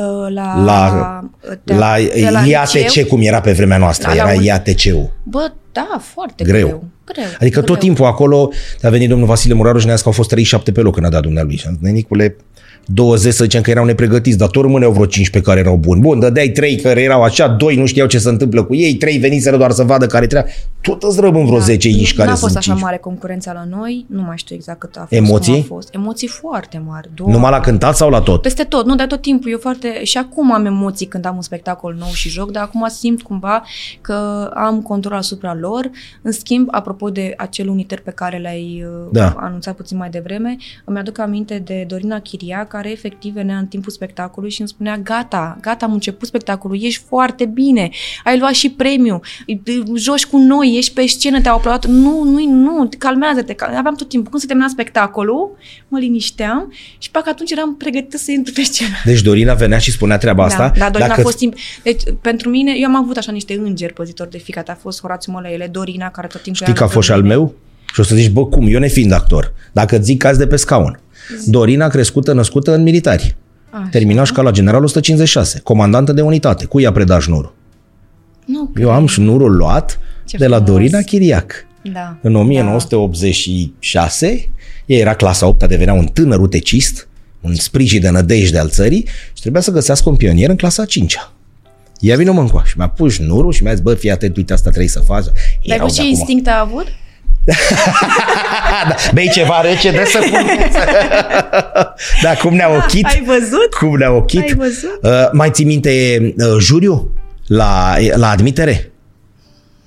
Uh, 0.01 0.33
la, 0.35 0.63
La, 0.65 1.21
uh, 1.51 1.53
te- 1.65 1.75
la 1.75 1.97
de 2.15 2.29
la 2.31 2.41
IATC, 2.47 2.73
liceu. 2.73 3.05
cum 3.05 3.21
era 3.23 3.41
pe 3.41 3.53
vremea 3.53 3.79
noastră, 3.79 4.09
Da, 4.09 4.15
la 4.15 4.31
era 4.31 4.39
un- 4.39 4.45
IATC-ul. 4.45 5.11
Bă, 5.23 5.53
da, 5.73 6.01
foarte 6.15 6.45
Greu. 6.45 6.67
greu. 6.67 6.85
greu 7.05 7.25
Adică 7.41 7.61
greu. 7.61 7.75
tot 7.75 7.79
timpul 7.79 8.05
acolo 8.05 8.51
a 8.83 8.89
venit 8.89 9.09
domnul 9.09 9.27
Vasile 9.27 9.55
Muraru 9.55 9.79
și 9.79 9.85
ne-a 9.85 9.95
zis 9.95 10.03
că 10.03 10.09
au 10.09 10.15
fost 10.15 10.29
37 10.29 10.73
pe 10.73 10.81
loc 10.81 10.95
când 10.95 11.07
a 11.07 11.09
dat 11.09 11.23
dumnealui. 11.23 11.57
Și 11.57 11.65
am 11.67 11.73
zis, 11.73 11.83
Nenicule, 11.83 12.37
20 12.85 13.33
să 13.33 13.43
zicem 13.45 13.63
că 13.63 13.71
erau 13.71 13.85
nepregătiți, 13.85 14.39
dar 14.39 14.49
tot 14.49 14.63
rămâneau 14.63 14.93
vreo 14.93 15.07
15 15.07 15.51
care 15.51 15.61
erau 15.63 15.77
buni. 15.77 16.01
Bun, 16.01 16.19
dădeai 16.19 16.49
3 16.49 16.77
care 16.77 17.03
erau 17.03 17.23
așa, 17.23 17.49
2 17.49 17.77
nu 17.77 17.87
știau 17.87 18.07
ce 18.07 18.19
se 18.19 18.29
întâmplă 18.29 18.63
cu 18.65 18.75
ei, 18.75 18.95
3 18.95 19.19
veniseră 19.19 19.57
doar 19.57 19.71
să 19.71 19.83
vadă 19.83 20.07
care 20.07 20.27
trebuia. 20.27 20.53
Tot 20.81 21.03
îți 21.03 21.21
rămân 21.21 21.45
vreo 21.47 21.59
10 21.59 21.89
iși 21.89 22.15
care 22.15 22.27
Da. 22.27 22.33
N-a 22.33 22.39
fost 22.41 22.53
sunt 22.53 22.57
așa 22.57 22.71
5. 22.71 22.83
mare 22.83 22.97
concurența 22.97 23.53
la 23.53 23.65
noi, 23.79 24.07
nu 24.09 24.23
mai 24.23 24.39
știu 24.39 24.55
exact 24.55 24.79
cât 24.79 24.97
a 24.97 24.99
fost. 25.01 25.13
Emoții? 25.13 25.53
Cum 25.53 25.63
a 25.63 25.65
fost. 25.67 25.95
Emoții 25.95 26.29
foarte 26.29 26.83
mari. 26.87 27.09
Doamne. 27.15 27.35
Numai 27.35 27.51
la 27.51 27.61
cântat 27.61 27.97
sau 27.97 28.11
la 28.11 28.21
tot? 28.21 28.43
Peste 28.43 28.63
tot, 28.63 28.87
nu, 28.87 28.95
dar 28.95 29.07
tot 29.07 29.23
timpul. 29.23 29.51
Eu 29.51 29.59
foarte... 29.59 30.05
Și 30.05 30.19
acum 30.19 30.53
am 30.53 30.67
emoții 30.67 31.07
când 31.07 31.25
am 31.27 31.37
un 31.37 31.43
spectacol 31.43 31.95
nou 31.99 32.09
și 32.13 32.29
joc, 32.29 32.51
dar 32.51 32.63
acum 32.63 32.87
simt 32.89 33.23
cumva 33.23 33.63
că 34.01 34.51
am 34.55 34.83
control 34.83 35.17
asupra 35.17 35.55
lor. 35.61 35.91
În 36.23 36.33
schimb, 36.33 36.69
apropo 36.71 37.11
de 37.11 37.35
acel 37.37 37.69
uniter 37.69 38.01
pe 38.01 38.11
care 38.11 38.41
l-ai 38.43 38.85
uh, 38.87 39.09
Da. 39.13 39.35
anunțat 39.37 39.75
puțin 39.77 39.97
mai 39.97 40.11
devreme, 40.11 40.57
îmi 40.85 40.99
aduc 40.99 41.19
aminte 41.19 41.63
de 41.65 41.85
Dorina 41.89 42.21
Chiria, 42.21 42.65
care 42.71 42.91
efectiv 42.91 43.33
venea 43.33 43.59
în 43.59 43.67
timpul 43.67 43.93
spectacolului 43.93 44.55
și 44.55 44.61
îmi 44.61 44.69
spunea, 44.69 44.97
gata, 44.97 45.59
gata, 45.61 45.85
am 45.85 45.93
început 45.93 46.29
spectacolul, 46.29 46.79
ești 46.83 47.03
foarte 47.09 47.45
bine, 47.45 47.91
ai 48.25 48.39
luat 48.39 48.53
și 48.53 48.71
premiu, 48.71 49.21
joci 49.97 50.27
cu 50.27 50.37
noi, 50.39 50.75
ești 50.77 50.93
pe 50.93 51.07
scenă, 51.07 51.41
te-au 51.41 51.57
aplaudat. 51.57 51.87
Nu, 51.87 52.23
nu, 52.25 52.45
nu, 52.45 52.89
calmează-te. 52.99 53.53
cal- 53.53 53.77
Aveam 53.77 53.95
tot 53.95 54.09
timpul. 54.09 54.31
Când 54.31 54.43
se 54.43 54.49
termina 54.49 54.69
spectacolul, 54.69 55.57
mă 55.89 55.99
linișteam 55.99 56.73
și 56.99 57.11
pe 57.11 57.19
atunci 57.25 57.51
eram 57.51 57.77
pregătită 57.77 58.17
să 58.17 58.31
intru 58.31 58.53
pe 58.53 58.63
scenă. 58.63 58.95
Deci 59.05 59.21
Dorina 59.21 59.55
venea 59.55 59.79
și 59.79 59.91
spunea 59.91 60.19
treaba 60.19 60.45
asta. 60.45 60.69
Da, 60.69 60.79
da 60.79 60.91
Dorina 60.91 61.09
Dacă 61.09 61.21
a 61.21 61.25
fost 61.25 61.37
timp. 61.37 61.55
Deci, 61.83 62.03
pentru 62.21 62.49
mine, 62.49 62.73
eu 62.77 62.89
am 62.89 62.97
avut 62.97 63.17
așa 63.17 63.33
niște 63.33 63.55
îngeri 63.55 63.93
păzitori 63.93 64.31
de 64.31 64.39
ficat. 64.39 64.69
A 64.69 64.79
fost 64.81 65.01
Horațiu 65.01 65.33
Mălăele, 65.33 65.67
Dorina, 65.67 66.11
care 66.11 66.27
tot 66.27 66.43
timpul 66.43 66.63
Știi 66.63 66.75
că 66.75 66.83
a 66.83 66.85
era 66.85 66.95
fost 66.95 67.07
și 67.07 67.13
al 67.13 67.21
lângă 67.21 67.35
mine. 67.35 67.47
meu? 67.47 67.55
Și 67.93 68.01
o 68.01 68.03
să 68.03 68.15
zici, 68.15 68.31
bă, 68.31 68.47
cum? 68.47 68.67
Eu 68.67 68.79
nefiind 68.79 69.13
actor. 69.13 69.53
Dacă 69.73 69.97
îți 69.97 70.05
zic 70.05 70.19
că 70.19 70.27
azi 70.27 70.39
de 70.39 70.47
pe 70.47 70.57
scaun. 70.57 71.01
Dorina 71.47 71.89
crescută, 71.89 72.33
născută 72.33 72.75
în 72.75 72.83
militari. 72.83 73.37
Așa. 73.71 73.89
Terminat 73.91 74.27
școala 74.27 74.51
general 74.51 74.83
156. 74.83 75.61
Comandantă 75.63 76.13
de 76.13 76.21
unitate. 76.21 76.65
Cui 76.65 76.83
i-a 76.83 76.93
predat 76.93 77.21
șnurul? 77.21 77.55
Nu, 78.45 78.73
Eu 78.81 78.91
am 78.91 79.07
șnurul 79.07 79.57
luat 79.57 79.99
Ce 80.27 80.37
de 80.37 80.47
la 80.47 80.57
frumos. 80.57 80.73
Dorina 80.73 81.01
Chiriac. 81.01 81.53
Da. 81.93 82.17
În 82.23 82.37
1986, 82.37 84.51
ea 84.87 84.99
era 84.99 85.15
clasa 85.15 85.47
8 85.47 85.69
devenea 85.69 85.95
un 85.95 86.07
tânăr 86.07 86.41
utecist, 86.41 87.09
un 87.41 87.55
sprijin 87.55 88.01
de 88.01 88.11
nădejde 88.11 88.59
al 88.59 88.69
țării 88.69 89.07
și 89.33 89.41
trebuia 89.41 89.63
să 89.63 89.71
găsească 89.71 90.09
un 90.09 90.17
pionier 90.17 90.49
în 90.49 90.57
clasa 90.57 90.85
5 90.85 91.17
Ea 92.01 92.17
vine 92.17 92.31
mă 92.31 92.41
încoa 92.41 92.65
și 92.65 92.75
mi-a 92.77 92.89
pus 92.89 93.13
șnurul 93.13 93.53
și 93.53 93.63
mi-a 93.63 93.73
zis, 93.73 93.83
bă, 93.83 93.95
fii 93.95 94.11
atent, 94.11 94.37
uite, 94.37 94.53
asta 94.53 94.69
trebuie 94.69 94.91
să 94.91 95.01
faci. 95.01 95.25
Dar 95.25 95.33
Erau 95.63 95.87
văd 95.87 95.89
de 95.89 95.95
ce 95.95 96.01
acum. 96.01 96.13
instinct 96.15 96.49
a 96.49 96.61
avut? 96.61 96.87
da, 98.89 98.95
bei 99.13 99.31
ceva 99.33 99.61
rece, 99.61 99.91
de 99.91 100.05
să 100.05 100.19
pun. 100.31 100.47
da, 102.23 102.35
cum 102.35 102.55
ne-a 102.55 102.69
ochit. 102.77 103.05
Ai 103.05 103.23
văzut? 103.27 103.75
Cum 103.79 103.97
ne-a 103.97 104.11
ochit. 104.11 104.41
Ai 104.41 104.55
văzut? 104.55 104.99
Uh, 105.03 105.11
mai 105.33 105.51
ții 105.51 105.65
minte 105.65 106.35
uh, 106.37 106.57
juriu 106.61 107.11
la, 107.47 107.95
la 108.15 108.29
admitere? 108.31 108.90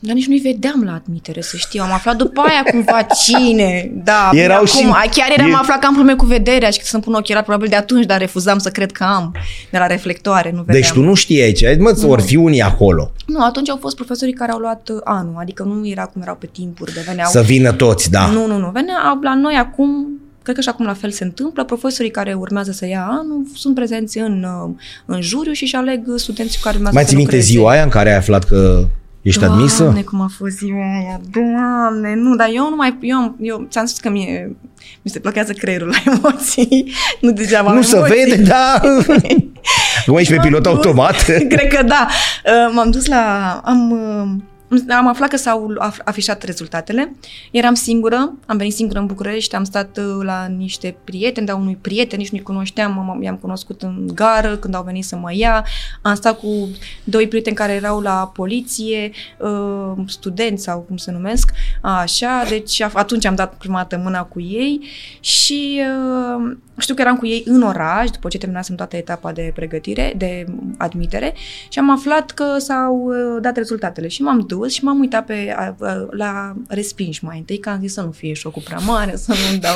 Dar 0.06 0.16
nici 0.16 0.28
nu-i 0.28 0.39
vedeam 0.39 0.84
la 0.86 0.94
admitere, 0.94 1.42
să 1.42 1.58
știu. 1.58 1.84
Am 1.84 1.92
aflat 1.92 2.16
după 2.16 2.42
aia 2.42 2.63
cumva 2.72 3.02
cine. 3.02 3.92
Da, 4.04 4.30
Erau 4.34 4.56
acum, 4.56 4.68
și- 4.68 5.10
Chiar 5.20 5.30
eram 5.38 5.50
e- 5.50 5.54
aflat 5.54 5.80
că 5.80 5.86
am 5.86 5.94
probleme 5.94 6.18
cu 6.18 6.26
vederea 6.26 6.70
și 6.70 6.80
că 6.80 6.86
să-mi 6.88 7.04
pun 7.04 7.13
ochelari 7.13 7.46
probabil 7.46 7.70
de 7.70 7.76
atunci, 7.76 8.06
dar 8.06 8.20
refuzam 8.20 8.58
să 8.58 8.70
cred 8.70 8.92
că 8.92 9.04
am. 9.04 9.36
De 9.72 9.78
la 9.78 9.88
reflectoare, 9.88 10.52
nu 10.52 10.58
vedeam. 10.63 10.80
Deci 10.82 10.92
tu 10.92 11.02
nu 11.02 11.13
știai 11.13 11.52
ce, 11.52 11.68
ai 11.68 11.74
zis, 11.74 11.84
mă, 11.84 12.08
ori 12.08 12.22
fi 12.22 12.36
unii 12.36 12.62
acolo. 12.62 13.12
Nu, 13.26 13.44
atunci 13.44 13.70
au 13.70 13.78
fost 13.82 13.96
profesorii 13.96 14.34
care 14.34 14.52
au 14.52 14.58
luat 14.60 14.89
uh, 14.89 15.00
anul, 15.04 15.36
adică 15.39 15.63
nu 15.63 15.88
era 15.88 16.06
cum 16.06 16.22
erau 16.22 16.36
pe 16.36 16.50
timpuri, 16.52 16.94
de 16.94 17.04
veneau... 17.06 17.30
Să 17.32 17.42
vină 17.42 17.72
toți, 17.72 18.12
da. 18.12 18.26
Nu, 18.26 18.46
nu, 18.48 18.58
nu. 18.58 18.70
Venea 18.74 19.20
la 19.22 19.36
noi 19.36 19.56
acum, 19.56 20.08
cred 20.42 20.56
că 20.56 20.62
și 20.62 20.70
acum 20.70 20.86
la 20.86 20.94
fel 20.94 21.12
se 21.12 21.24
întâmplă, 21.24 21.63
profesorii 21.63 22.12
care 22.12 22.34
urmează 22.34 22.72
să 22.72 22.88
ia 22.88 23.06
anul 23.10 23.46
sunt 23.56 23.76
prezenți 23.76 24.18
în, 24.18 24.46
uh, 24.63 24.72
în 25.06 25.22
juriu 25.22 25.52
și 25.52 25.63
își 25.63 25.76
aleg 25.76 26.02
studenții 26.16 26.58
cu 26.58 26.63
care 26.63 26.76
urmează 26.76 26.96
Mai 26.96 27.04
să 27.04 27.10
ții 27.10 27.18
minte 27.18 27.32
lucreze. 27.36 27.52
ziua 27.54 27.72
aia 27.72 27.84
în 27.84 27.89
care 27.89 28.10
ai 28.10 28.16
aflat 28.18 28.44
că 28.44 28.88
ești 29.23 29.39
Doamne, 29.39 29.57
admisă? 29.57 30.01
cum 30.09 30.21
a 30.21 30.29
fost 30.38 30.55
ziua 30.57 30.97
aia, 30.97 31.19
doamne, 31.31 32.13
nu, 32.15 32.36
dar 32.36 32.47
eu 32.53 32.69
nu 32.69 32.75
mai, 32.75 32.97
eu, 33.01 33.17
am- 33.17 33.36
eu 33.41 33.67
ți-am 33.69 33.86
spus 33.86 33.99
că 33.99 34.09
mie, 34.09 34.55
mi 35.01 35.12
se 35.12 35.19
blochează 35.19 35.51
creierul 35.53 35.88
la 35.88 36.12
emoții, 36.13 36.91
nu 37.21 37.31
degeaba 37.31 37.69
am 37.69 37.75
Nu 37.75 37.81
se 37.81 37.95
emoții. 37.97 38.15
vede, 38.25 38.41
da. 38.41 38.79
Cum 40.05 40.17
ești 40.17 40.29
pe 40.31 40.36
M-am 40.38 40.45
pilot 40.47 40.63
dus- 40.63 40.73
automat? 40.73 41.23
Cred 41.53 41.67
că 41.67 41.83
da. 41.83 42.07
Uh, 42.45 42.71
M-am 42.73 42.91
dus 42.91 43.05
la... 43.05 43.51
Am, 43.65 43.91
uh, 43.91 44.43
am 44.89 45.08
aflat 45.08 45.30
că 45.30 45.38
s-au 45.38 45.73
af- 45.91 46.04
afișat 46.04 46.43
rezultatele. 46.43 47.15
Eram 47.52 47.73
singură, 47.73 48.34
am 48.45 48.58
venit 48.58 48.73
singură 48.73 48.99
în 48.99 49.06
București, 49.06 49.56
am 49.56 49.63
stat 49.63 49.97
uh, 49.97 50.23
la 50.23 50.45
niște 50.45 50.95
prieteni, 51.04 51.45
dar 51.45 51.56
unui 51.56 51.78
prieten, 51.82 52.19
nici 52.19 52.30
nu-i 52.30 52.41
cunoșteam, 52.41 53.17
m- 53.19 53.23
i-am 53.23 53.36
cunoscut 53.38 53.82
în 53.82 54.08
gară 54.13 54.58
când 54.58 54.76
au 54.76 54.84
venit 54.84 55.06
să 55.06 55.15
mă 55.15 55.34
ia. 55.34 55.65
Am 56.02 56.15
stat 56.15 56.39
cu 56.39 56.69
doi 57.04 57.28
prieteni 57.28 57.56
care 57.56 57.73
erau 57.73 57.99
la 57.99 58.32
poliție, 58.34 59.12
uh, 59.39 60.04
studenți 60.08 60.63
sau 60.63 60.80
cum 60.80 60.97
se 60.97 61.12
numesc, 61.12 61.52
așa, 61.82 62.43
deci 62.49 62.82
a- 62.82 62.91
atunci 62.93 63.26
am 63.26 63.36
dat 63.36 63.54
prima 63.58 63.78
dată 63.78 63.97
mâna 64.04 64.23
cu 64.23 64.41
ei 64.41 64.82
și 65.19 65.82
uh, 65.82 66.56
știu 66.78 66.95
că 66.95 67.02
eram 67.02 67.17
cu 67.17 67.26
ei 67.26 67.43
în 67.45 67.62
oraș, 67.62 68.10
după 68.10 68.28
ce 68.28 68.38
terminasem 68.38 68.76
toată 68.76 68.95
etapa 68.97 69.32
de 69.32 69.52
pregătire, 69.56 70.13
de 70.17 70.45
admitere 70.78 71.34
și 71.69 71.80
am 71.80 71.89
aflat 71.89 72.32
că 72.32 72.45
s-au 72.58 72.95
uh, 72.95 73.41
dat 73.41 73.56
rezultatele 73.58 74.08
și 74.08 74.21
m-am 74.21 74.39
dus 74.39 74.62
și 74.69 74.84
m-am 74.84 74.99
uitat 74.99 75.26
pe, 75.26 75.54
a, 75.58 75.76
a, 75.80 76.08
la 76.12 76.56
respinși 76.67 77.23
mai 77.23 77.38
întâi, 77.38 77.60
că 77.60 77.69
am 77.69 77.80
zis 77.82 77.93
să 77.93 78.02
nu 78.02 78.12
fie 78.12 78.34
șocul 78.34 78.62
prea 78.65 78.78
mare, 78.78 79.15
să 79.15 79.34
nu 79.52 79.58
dau 79.58 79.76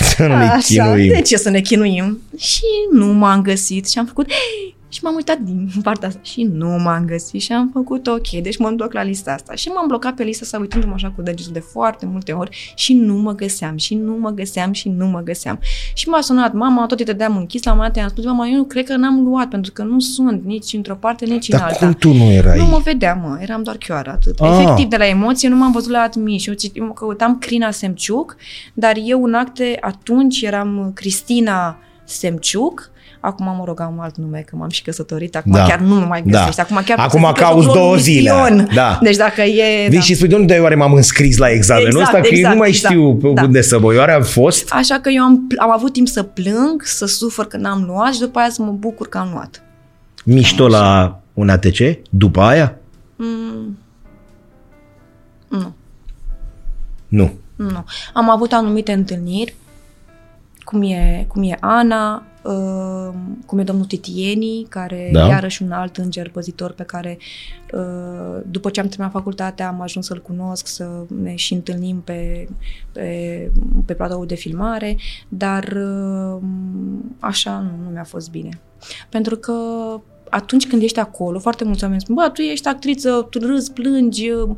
Să 0.00 0.22
nu 0.26 0.36
ne 0.36 0.48
Așa, 0.48 0.58
chinuim. 0.84 1.08
de 1.12 1.20
ce 1.20 1.36
să 1.36 1.50
ne 1.50 1.60
chinuim? 1.60 2.22
Și 2.36 2.62
nu 2.92 3.06
m-am 3.06 3.42
găsit 3.42 3.88
și 3.88 3.98
am 3.98 4.06
făcut 4.06 4.26
și 4.94 5.02
m-am 5.02 5.14
uitat 5.14 5.38
din 5.38 5.68
partea 5.82 6.08
asta 6.08 6.20
și 6.22 6.42
nu 6.42 6.68
m-am 6.68 7.04
găsit 7.04 7.40
și 7.40 7.52
am 7.52 7.70
făcut 7.72 8.06
ok, 8.06 8.28
deci 8.30 8.56
mă 8.58 8.68
întorc 8.68 8.92
la 8.92 9.02
lista 9.02 9.32
asta. 9.32 9.54
Și 9.54 9.68
m-am 9.68 9.86
blocat 9.86 10.14
pe 10.14 10.22
lista 10.22 10.40
asta 10.44 10.58
uitându-mă 10.58 10.92
așa 10.94 11.12
cu 11.16 11.22
degetul 11.22 11.52
de 11.52 11.58
foarte 11.58 12.06
multe 12.06 12.32
ori 12.32 12.72
și 12.76 12.94
nu 12.94 13.14
mă 13.14 13.32
găseam 13.32 13.76
și 13.76 13.94
nu 13.94 14.16
mă 14.20 14.30
găseam 14.30 14.72
și 14.72 14.88
nu 14.88 15.06
mă 15.06 15.20
găseam. 15.20 15.58
Și 15.94 16.08
m-a 16.08 16.20
sunat 16.20 16.52
mama, 16.52 16.86
tot 16.86 16.98
îi 16.98 17.04
dădeam 17.04 17.36
închis, 17.36 17.62
la 17.64 17.70
un 17.70 17.76
moment 17.76 17.94
dat 17.94 18.02
i-am 18.02 18.12
spus, 18.12 18.24
mama, 18.24 18.46
eu 18.48 18.56
nu 18.56 18.64
cred 18.64 18.84
că 18.86 18.96
n-am 18.96 19.24
luat 19.24 19.48
pentru 19.48 19.72
că 19.72 19.82
nu 19.82 20.00
sunt 20.00 20.44
nici 20.44 20.72
într-o 20.72 20.94
parte, 20.94 21.24
nici 21.24 21.48
în 21.52 21.58
Dar 21.58 21.66
alta. 21.68 21.78
cum 21.78 21.92
tu 21.92 22.12
nu 22.12 22.24
erai? 22.30 22.58
Nu 22.58 22.64
mă 22.64 22.80
vedeam, 22.84 23.20
mă, 23.20 23.38
eram 23.40 23.62
doar 23.62 23.76
chioară 23.76 24.10
atât. 24.10 24.40
Ah. 24.40 24.48
Ah. 24.50 24.60
Efectiv, 24.62 24.88
de 24.88 24.96
la 24.96 25.06
emoție, 25.06 25.48
nu 25.48 25.56
m-am 25.56 25.72
văzut 25.72 25.90
la 25.90 25.98
admis. 26.00 26.46
Eu, 26.46 26.54
cit- 26.54 26.76
eu 26.76 26.92
căutam 26.92 27.38
Crina 27.38 27.70
Semciuc, 27.70 28.36
dar 28.74 28.94
eu 29.04 29.24
în 29.24 29.34
acte 29.34 29.76
atunci 29.80 30.42
eram 30.42 30.90
Cristina 30.94 31.78
Semciuc, 32.04 32.90
Acum 33.26 33.46
mă 33.46 33.62
rog, 33.66 33.80
am 33.80 34.00
alt 34.00 34.16
nume, 34.16 34.44
că 34.46 34.56
m-am 34.56 34.68
și 34.68 34.82
căsătorit. 34.82 35.36
Acum 35.36 35.52
Da. 35.52 35.58
da. 35.58 35.64
chiar 35.64 35.78
nu 35.78 35.94
mă 35.94 36.04
mai 36.08 36.22
Da. 36.22 36.38
găsești. 36.38 36.60
Acum 36.60 36.80
chiar 36.84 36.98
Acum 36.98 37.20
pot 37.20 37.28
să 37.28 37.34
zic 37.34 37.36
că 37.36 37.42
cauți 37.44 37.62
sunt 37.64 37.74
două 37.76 37.92
un 37.92 37.98
zile. 37.98 38.30
mision. 38.32 38.68
Da. 38.74 38.98
Deci 39.02 39.16
dacă 39.16 39.42
e... 39.42 39.86
Vii 39.88 39.98
da. 39.98 40.04
și 40.04 40.14
spui, 40.14 40.28
de 40.28 40.34
unde 40.34 40.58
oare 40.58 40.74
m-am 40.74 40.92
înscris 40.92 41.36
la 41.36 41.50
examenul 41.50 42.00
Exact, 42.00 42.06
ăsta? 42.14 42.20
Că 42.20 42.26
eu 42.26 42.32
nu 42.32 42.38
exact, 42.38 42.58
mai 42.58 42.68
exact. 42.68 42.94
știu 42.94 43.14
pe 43.16 43.28
Da. 43.34 43.42
unde 43.42 43.60
să 43.60 43.78
mă. 43.78 43.92
Eu 43.92 43.98
oare 43.98 44.12
am 44.12 44.22
fost? 44.22 44.70
Așa 44.72 44.98
că 45.00 45.08
eu 45.08 45.22
am, 45.22 45.46
am 45.58 45.70
avut 45.72 45.92
timp 45.92 46.08
să 46.08 46.22
plâng, 46.22 46.82
să 46.84 47.06
sufăr 47.06 47.46
că 47.46 47.56
n-am 47.56 47.82
luat 47.86 48.12
și 48.12 48.20
după 48.20 48.38
aia 48.38 48.50
să 48.50 48.62
mă 48.62 48.70
bucur 48.70 49.08
că 49.08 49.18
am 49.18 49.28
luat. 49.32 49.62
Mișto 50.24 50.68
la 50.68 51.18
un 51.34 51.48
ATC? 51.48 51.78
După 52.10 52.40
aia? 52.40 52.76
Mm. 53.16 53.78
Nu. 55.48 55.74
Nu. 57.08 57.32
Nu. 57.56 57.84
Am 58.14 58.30
avut 58.30 58.52
anumite 58.52 58.92
întâlniri, 58.92 59.54
cum 60.64 60.82
e, 60.82 61.24
cum 61.28 61.42
e 61.42 61.56
Ana, 61.60 62.14
uh, 62.14 62.22
cum 63.46 63.58
e 63.58 63.62
domnul 63.62 63.84
Titieni, 63.84 64.66
care 64.68 65.08
Da. 65.12 65.20
da. 65.20 65.26
iarăși 65.26 65.62
un 65.62 65.72
alt 65.72 65.96
înger 65.96 66.30
păzitor 66.30 66.72
pe 66.72 66.82
care 66.82 67.18
uh, 67.72 68.40
după 68.46 68.70
ce 68.70 68.80
am 68.80 68.86
terminat 68.86 69.12
facultatea 69.12 69.68
am 69.68 69.80
ajuns 69.80 70.06
să-l 70.06 70.22
cunosc, 70.22 70.66
să 70.66 70.88
ne 71.22 71.34
și 71.34 71.54
întâlnim 71.54 72.00
pe, 72.00 72.48
pe, 72.92 73.50
pe 73.86 73.94
platoul 73.94 74.26
de 74.26 74.34
filmare, 74.34 74.96
dar 75.28 75.64
uh, 75.64 76.42
așa 77.18 77.58
nu, 77.58 77.84
nu 77.84 77.90
mi-a 77.90 78.04
fost 78.04 78.30
bine. 78.30 78.60
Pentru 79.08 79.36
că 79.36 79.52
atunci 80.34 80.66
când 80.66 80.82
ești 80.82 80.98
acolo, 80.98 81.38
foarte 81.38 81.64
mulți 81.64 81.82
oameni 81.82 82.00
spun, 82.00 82.14
bă, 82.14 82.30
tu 82.32 82.42
ești 82.42 82.68
actriță, 82.68 83.26
tu 83.30 83.38
râzi, 83.38 83.72
plângi, 83.72 84.30
uh, 84.30 84.48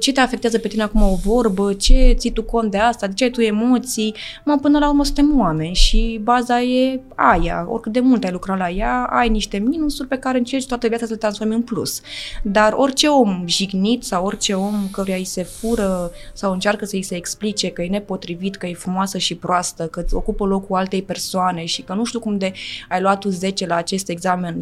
ce 0.00 0.12
te 0.12 0.20
afectează 0.20 0.58
pe 0.58 0.68
tine 0.68 0.82
acum 0.82 1.02
o 1.02 1.14
vorbă, 1.24 1.72
ce 1.72 2.14
ții 2.16 2.32
tu 2.32 2.42
cont 2.42 2.70
de 2.70 2.78
asta, 2.78 3.06
de 3.06 3.12
ce 3.12 3.24
ai 3.24 3.30
tu 3.30 3.40
emoții? 3.40 4.14
Mă, 4.44 4.58
până 4.60 4.78
la 4.78 4.88
urmă 4.88 5.04
suntem 5.04 5.40
oameni 5.40 5.74
și 5.74 6.20
baza 6.22 6.62
e 6.62 7.00
aia, 7.14 7.66
oricât 7.68 7.92
de 7.92 8.00
mult 8.00 8.24
ai 8.24 8.30
lucrat 8.30 8.58
la 8.58 8.70
ea, 8.70 9.04
ai 9.04 9.28
niște 9.28 9.58
minusuri 9.58 10.08
pe 10.08 10.16
care 10.16 10.38
încerci 10.38 10.66
toată 10.66 10.88
viața 10.88 11.04
să 11.06 11.12
le 11.12 11.18
transformi 11.18 11.54
în 11.54 11.62
plus. 11.62 12.00
Dar 12.42 12.72
orice 12.76 13.06
om 13.06 13.42
jignit 13.46 14.04
sau 14.04 14.24
orice 14.24 14.54
om 14.54 14.88
căruia 14.92 15.16
îi 15.16 15.24
se 15.24 15.42
fură 15.42 16.10
sau 16.32 16.52
încearcă 16.52 16.84
să 16.84 16.96
îi 16.96 17.02
se 17.02 17.16
explice 17.16 17.68
că 17.68 17.82
e 17.82 17.88
nepotrivit, 17.88 18.56
că 18.56 18.66
e 18.66 18.74
frumoasă 18.74 19.18
și 19.18 19.34
proastă, 19.34 19.86
că 19.86 20.00
îți 20.00 20.14
ocupă 20.14 20.44
locul 20.44 20.76
altei 20.76 21.02
persoane 21.02 21.64
și 21.64 21.82
că 21.82 21.92
nu 21.92 22.04
știu 22.04 22.20
cum 22.20 22.38
de 22.38 22.52
ai 22.88 23.00
luat 23.00 23.18
tu 23.18 23.28
10 23.28 23.66
la 23.66 23.74
acest 23.74 24.08
examen, 24.08 24.56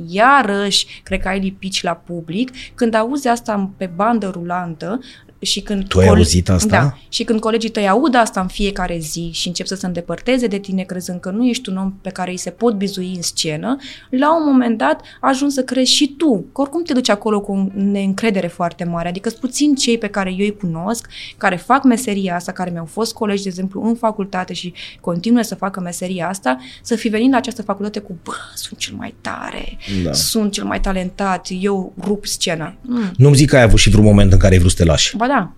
iarăși 0.50 1.00
cred 1.02 1.20
că 1.20 1.28
ai 1.28 1.40
lipici 1.40 1.82
la 1.82 1.94
public, 1.94 2.50
când 2.74 2.94
auzi 2.94 3.28
asta 3.28 3.70
pe 3.76 3.86
bandă 3.86 4.28
rulantă, 4.28 5.00
și 5.40 5.60
când 5.60 5.88
Tu 5.88 5.98
ai 5.98 6.08
auzit 6.08 6.48
asta? 6.48 6.68
Da. 6.68 6.96
Și 7.08 7.24
când 7.24 7.40
colegii 7.40 7.68
tăi 7.70 7.88
aud 7.88 8.14
asta 8.14 8.40
în 8.40 8.46
fiecare 8.46 8.98
zi 8.98 9.30
și 9.32 9.48
încep 9.48 9.66
să 9.66 9.74
se 9.74 9.86
îndepărteze 9.86 10.46
de 10.46 10.58
tine 10.58 10.82
crezând 10.82 11.20
că 11.20 11.30
nu 11.30 11.46
ești 11.46 11.68
un 11.68 11.76
om 11.76 11.92
pe 12.02 12.10
care 12.10 12.30
îi 12.30 12.36
se 12.36 12.50
pot 12.50 12.74
bizui 12.74 13.12
în 13.16 13.22
scenă, 13.22 13.76
la 14.10 14.36
un 14.36 14.52
moment 14.52 14.78
dat 14.78 15.00
ajungi 15.20 15.54
să 15.54 15.62
crezi 15.62 15.90
și 15.92 16.14
tu, 16.18 16.44
că 16.52 16.60
oricum 16.60 16.82
te 16.82 16.92
duci 16.92 17.08
acolo 17.08 17.40
cu 17.40 17.52
o 17.52 17.66
neîncredere 17.74 18.46
foarte 18.46 18.84
mare. 18.84 19.08
Adică 19.08 19.28
sunt 19.28 19.40
puțin 19.40 19.74
cei 19.74 19.98
pe 19.98 20.06
care 20.06 20.30
eu 20.30 20.44
îi 20.44 20.56
cunosc, 20.56 21.08
care 21.36 21.56
fac 21.56 21.84
meseria 21.84 22.34
asta, 22.34 22.52
care 22.52 22.70
mi-au 22.70 22.84
fost 22.84 23.12
colegi, 23.12 23.42
de 23.42 23.48
exemplu, 23.48 23.82
în 23.82 23.94
facultate 23.94 24.52
și 24.52 24.72
continuă 25.00 25.42
să 25.42 25.54
facă 25.54 25.80
meseria 25.80 26.28
asta, 26.28 26.58
să 26.82 26.94
fi 26.94 27.08
venit 27.08 27.30
la 27.30 27.36
această 27.36 27.62
facultate 27.62 27.98
cu, 27.98 28.18
bă, 28.24 28.32
sunt 28.54 28.78
cel 28.78 28.94
mai 28.96 29.14
tare, 29.20 29.78
Da. 30.04 30.12
sunt 30.12 30.52
cel 30.52 30.64
mai 30.64 30.80
talentat, 30.80 31.48
eu 31.60 31.92
rup 32.04 32.26
scena. 32.26 32.74
Mm. 32.82 33.10
Nu-mi 33.16 33.36
zic 33.36 33.48
că 33.48 33.56
ai 33.56 33.62
avut 33.62 33.78
și 33.78 33.90
vreun 33.90 34.04
moment 34.04 34.32
în 34.32 34.38
care 34.38 34.52
ai 34.52 34.58
vrut 34.58 34.70
să 34.70 34.76
te 34.76 34.84
lași. 34.84 35.16
Ba 35.16 35.26
da. 35.32 35.50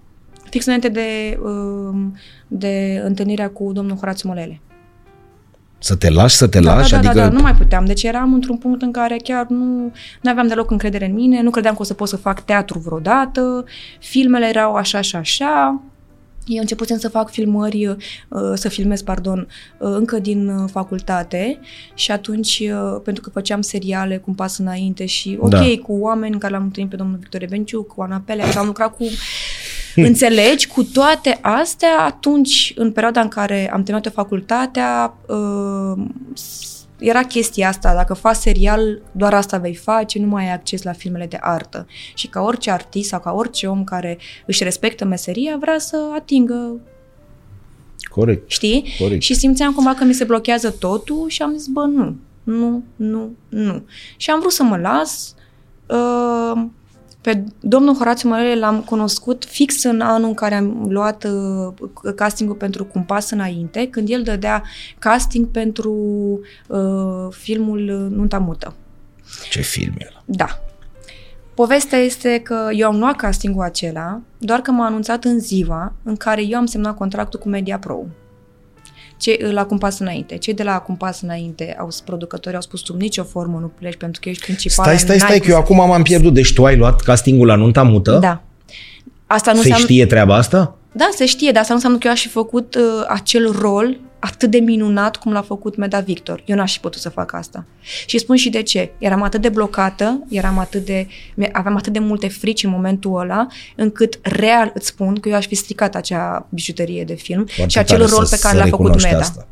Fix 0.51 0.65
înainte 0.65 0.89
de, 0.89 1.39
um, 1.43 2.17
de 2.49 3.03
întâlnirea 3.05 3.51
cu 3.51 3.73
domnul 3.73 3.97
Horațiu 3.97 4.29
Molele. 4.29 4.61
Să 5.79 5.97
te 5.97 6.11
lași, 6.11 6.37
să 6.37 6.47
te 6.49 6.61
Da, 6.61 6.75
lași? 6.75 6.91
da, 6.91 6.97
da, 7.01 7.09
adică 7.09 7.23
da, 7.25 7.29
da, 7.29 7.35
nu 7.37 7.43
mai 7.43 7.55
puteam. 7.55 7.85
Deci 7.85 8.03
eram 8.03 8.35
într-un 8.35 8.57
punct 8.57 8.83
în 8.83 8.93
care 8.93 9.17
chiar 9.17 9.47
nu 9.47 9.93
aveam 10.25 10.47
deloc 10.47 10.71
încredere 10.71 11.07
în 11.07 11.15
mine, 11.15 11.43
nu 11.43 11.51
credeam 11.51 11.75
că 11.75 11.81
o 11.83 11.85
să 11.85 11.95
pot 11.95 12.09
să 12.09 12.17
fac 12.17 12.41
teatru 12.41 12.79
vreodată, 12.79 13.65
filmele 14.01 14.47
erau 14.49 14.75
așa 14.75 15.01
și 15.01 15.17
așa. 15.17 15.81
Eu 16.47 16.61
începusem 16.61 16.99
să 16.99 17.09
fac 17.09 17.31
filmări, 17.31 17.87
uh, 17.87 17.97
să 18.55 18.69
filmez, 18.69 19.03
pardon, 19.03 19.49
uh, 19.79 19.89
încă 19.95 20.19
din 20.19 20.49
uh, 20.49 20.69
facultate 20.73 21.59
și 21.95 22.11
atunci, 22.11 22.63
uh, 22.73 23.01
pentru 23.05 23.23
că 23.23 23.31
făceam 23.31 23.61
seriale 23.61 24.17
cu 24.17 24.25
un 24.29 24.35
pas 24.35 24.59
înainte 24.59 25.07
și, 25.07 25.37
ok, 25.41 25.51
Da. 25.51 25.65
cu 25.83 25.93
oameni 26.01 26.39
care 26.39 26.53
l-am 26.53 26.63
întâlnit 26.63 26.91
pe 26.91 26.97
domnul 26.97 27.19
Victor 27.21 27.47
Benciu, 27.49 27.83
cu 27.83 28.03
Ana 28.03 28.23
Pelea, 28.27 28.47
și 28.51 28.59
am 28.59 28.67
lucrat 28.67 28.97
cu 28.97 29.05
Înțelegi, 29.97 30.67
cu 30.67 30.83
toate 30.85 31.39
astea, 31.43 31.99
atunci, 32.01 32.73
în 32.77 32.93
perioada 32.93 33.21
în 33.21 33.29
care 33.29 33.71
am 33.73 33.83
terminat 33.83 34.13
facultatea, 34.13 35.15
uh, 35.29 36.05
s- 36.35 36.71
era 36.99 37.23
chestia 37.23 37.69
asta, 37.69 37.95
dacă 37.95 38.15
faci 38.15 38.37
serial, 38.37 39.03
doar 39.13 39.35
asta 39.35 39.59
vei 39.59 39.75
face, 39.75 40.19
nu 40.19 40.27
mai 40.27 40.45
ai 40.45 40.53
acces 40.53 40.83
la 40.83 40.93
filmele 40.93 41.27
de 41.27 41.39
artă. 41.41 41.87
Și 42.15 42.27
ca 42.27 42.41
orice 42.41 42.71
artist 42.71 43.09
sau 43.09 43.21
ca 43.21 43.33
orice 43.33 43.67
om 43.67 43.85
care 43.85 44.19
își 44.47 44.63
respectă 44.65 45.05
meseria, 45.05 45.57
vrea 45.61 45.79
să 45.79 45.97
atingă, 46.15 46.81
Corect. 48.11 48.51
știi? 48.51 48.95
Corect. 48.99 49.23
Și 49.23 49.35
simțeam 49.35 49.73
cumva 49.73 49.95
că 49.95 50.05
mi 50.05 50.15
se 50.15 50.25
blochează 50.25 50.71
totul 50.71 51.29
și 51.29 51.43
am 51.43 51.53
zis, 51.57 51.67
bă, 51.67 51.85
nu, 51.85 52.17
nu, 52.43 52.83
nu, 52.97 53.31
nu. 53.49 53.83
Și 54.17 54.31
am 54.31 54.39
vrut 54.41 54.53
să 54.53 54.63
mă 54.63 54.77
las. 54.77 55.35
Uh, 55.87 56.63
pe 57.23 57.45
domnul 57.61 57.95
Horațiu 57.95 58.29
Mărele 58.29 58.59
l-am 58.59 58.81
cunoscut 58.81 59.45
fix 59.45 59.85
în 59.85 60.01
anul 60.01 60.29
în 60.29 60.35
care 60.35 60.55
am 60.55 60.87
luat 60.89 61.25
uh, 61.25 62.13
castingul 62.17 62.57
pentru 62.57 62.85
Cum 62.85 63.05
pas 63.05 63.31
înainte, 63.31 63.89
când 63.89 64.09
el 64.11 64.23
dădea 64.23 64.63
casting 64.99 65.47
pentru 65.47 65.93
uh, 66.67 67.29
filmul 67.31 68.09
Nunta 68.11 68.39
Mută. 68.39 68.75
Ce 69.51 69.61
film 69.61 69.95
e 69.99 70.07
ăla? 70.11 70.23
Da. 70.25 70.47
Povestea 71.55 71.99
este 71.99 72.39
că 72.39 72.69
eu 72.73 72.89
am 72.89 72.99
luat 72.99 73.17
castingul 73.17 73.63
acela, 73.63 74.21
doar 74.39 74.61
că 74.61 74.71
m-a 74.71 74.87
anunțat 74.87 75.25
în 75.25 75.39
ziua 75.39 75.93
în 76.03 76.17
care 76.17 76.43
eu 76.43 76.59
am 76.59 76.67
semnat 76.67 76.97
contractul 76.97 77.41
cu 77.41 77.49
Media 77.49 77.79
Pro. 77.79 78.05
Ce, 79.23 79.51
la 79.53 79.65
Cumpas 79.65 79.99
Înainte. 79.99 80.37
Cei 80.37 80.55
de 80.55 80.63
la 80.63 80.79
Cumpas 80.79 81.21
Înainte, 81.21 81.77
au 81.79 81.89
producători, 82.05 82.55
au 82.55 82.61
spus 82.61 82.85
sub 82.85 83.01
nicio 83.01 83.23
formă 83.23 83.59
nu 83.61 83.67
pleci 83.67 83.97
pentru 83.97 84.21
că 84.21 84.29
ești 84.29 84.43
principal. 84.43 84.85
Stai, 84.85 84.99
stai, 84.99 85.19
stai, 85.19 85.39
că 85.39 85.51
eu 85.51 85.57
acum 85.57 85.77
m-am 85.77 86.03
pierdut. 86.03 86.35
Deci 86.35 86.53
tu 86.53 86.65
ai 86.65 86.77
luat 86.77 87.01
castingul 87.01 87.47
la 87.47 87.55
nunta 87.55 87.83
mută? 87.83 88.19
Da. 88.19 88.43
Asta 89.27 89.51
nu 89.51 89.57
Se 89.57 89.63
înseamnă... 89.63 89.87
știe 89.87 90.07
treaba 90.07 90.35
asta? 90.35 90.77
Da, 90.93 91.09
se 91.15 91.27
știe, 91.27 91.51
dar 91.51 91.61
asta 91.61 91.69
nu 91.69 91.75
înseamnă 91.75 91.99
că 91.99 92.07
eu 92.07 92.13
aș 92.13 92.21
fi 92.23 92.29
făcut 92.29 92.75
uh, 92.75 92.83
acel 93.09 93.51
rol 93.51 93.97
atât 94.19 94.51
de 94.51 94.59
minunat 94.59 95.17
cum 95.17 95.33
l-a 95.33 95.43
făcut 95.43 95.77
Meda 95.77 96.01
Victor. 96.01 96.43
Eu 96.47 96.57
n-aș 96.57 96.73
fi 96.73 96.79
putut 96.79 97.01
să 97.01 97.09
fac 97.09 97.33
asta. 97.33 97.65
Și 98.07 98.19
spun 98.19 98.37
și 98.37 98.51
de 98.51 98.63
ce. 98.63 98.91
Eram 98.99 99.23
atât 99.23 99.41
de 99.41 99.49
blocată, 99.49 100.25
eram 100.29 100.59
atât 100.59 100.85
de, 100.85 101.07
aveam 101.53 101.77
atât 101.77 101.93
de 101.93 101.99
multe 101.99 102.29
frici 102.29 102.63
în 102.65 102.71
momentul 102.71 103.19
ăla, 103.21 103.47
încât 103.77 104.19
real 104.23 104.71
îți 104.75 104.87
spun 104.87 105.15
că 105.21 105.29
eu 105.29 105.35
aș 105.35 105.47
fi 105.47 105.55
stricat 105.55 105.95
acea 105.95 106.47
bijuterie 106.51 107.05
de 107.05 107.15
film 107.15 107.45
Foarte 107.47 107.73
și 107.73 107.79
acel 107.79 107.99
tare 107.99 108.11
rol 108.11 108.25
să- 108.25 108.35
pe 108.35 108.41
care 108.43 108.57
să 108.57 108.63
l-a 108.63 108.69
făcut 108.71 108.79
recunoști 108.85 109.09
Meda. 109.09 109.21
Asta. 109.21 109.47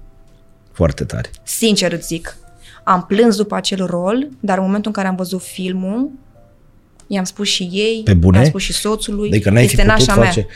Foarte 0.72 1.04
tare. 1.04 1.30
Sincer 1.42 1.92
îți 1.92 2.06
zic. 2.06 2.36
Am 2.84 3.04
plâns 3.08 3.36
după 3.36 3.54
acel 3.54 3.86
rol, 3.86 4.28
dar 4.40 4.56
în 4.58 4.64
momentul 4.64 4.86
în 4.86 4.92
care 4.92 5.08
am 5.08 5.16
văzut 5.16 5.42
filmul, 5.42 6.10
i-am 7.06 7.24
spus 7.24 7.48
și 7.48 7.62
ei, 7.72 8.00
Pe 8.04 8.14
bune? 8.14 8.36
i-am 8.36 8.46
spus 8.46 8.62
și 8.62 8.72
soțului, 8.72 9.28
Adică 9.28 9.50
n-ai 9.50 9.66
fi 9.66 9.70
este 9.74 9.82
putut 9.86 9.98
nașa 10.06 10.22
face... 10.22 10.38
mea. 10.40 10.48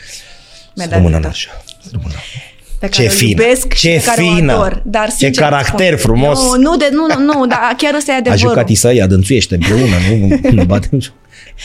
Să 0.75 0.81
Meda 0.83 0.95
rămână 0.95 1.13
Victor. 1.15 1.31
nașa. 1.31 1.49
Să 1.81 1.89
rămână. 1.91 2.13
pe 2.79 2.87
Ce 2.87 2.91
care 3.01 3.09
îl 3.11 3.15
fină, 3.17 3.29
iubesc 3.41 3.67
ce 3.67 3.75
și 3.75 3.87
pe 3.87 4.01
care 4.05 4.21
fină, 4.21 4.53
o 4.53 4.55
ador. 4.59 4.81
Dar, 4.85 5.09
ce 5.09 5.15
sincer, 5.15 5.43
caracter 5.43 5.93
îți 5.93 6.01
spun, 6.01 6.15
frumos. 6.17 6.39
Nu, 6.43 6.55
nu, 6.61 6.77
de, 6.77 6.89
nu, 6.91 7.05
nu, 7.23 7.33
nu, 7.33 7.47
dar 7.47 7.73
chiar 7.77 7.93
ăsta 7.93 8.11
e 8.11 8.15
A 8.15 8.17
adevărul. 8.17 8.47
jucat 8.47 8.69
Isaia, 8.69 9.07
dânțuiește 9.07 9.53
împreună, 9.55 9.95
nu, 10.09 10.39
nu 10.57 10.65
batem. 10.65 10.99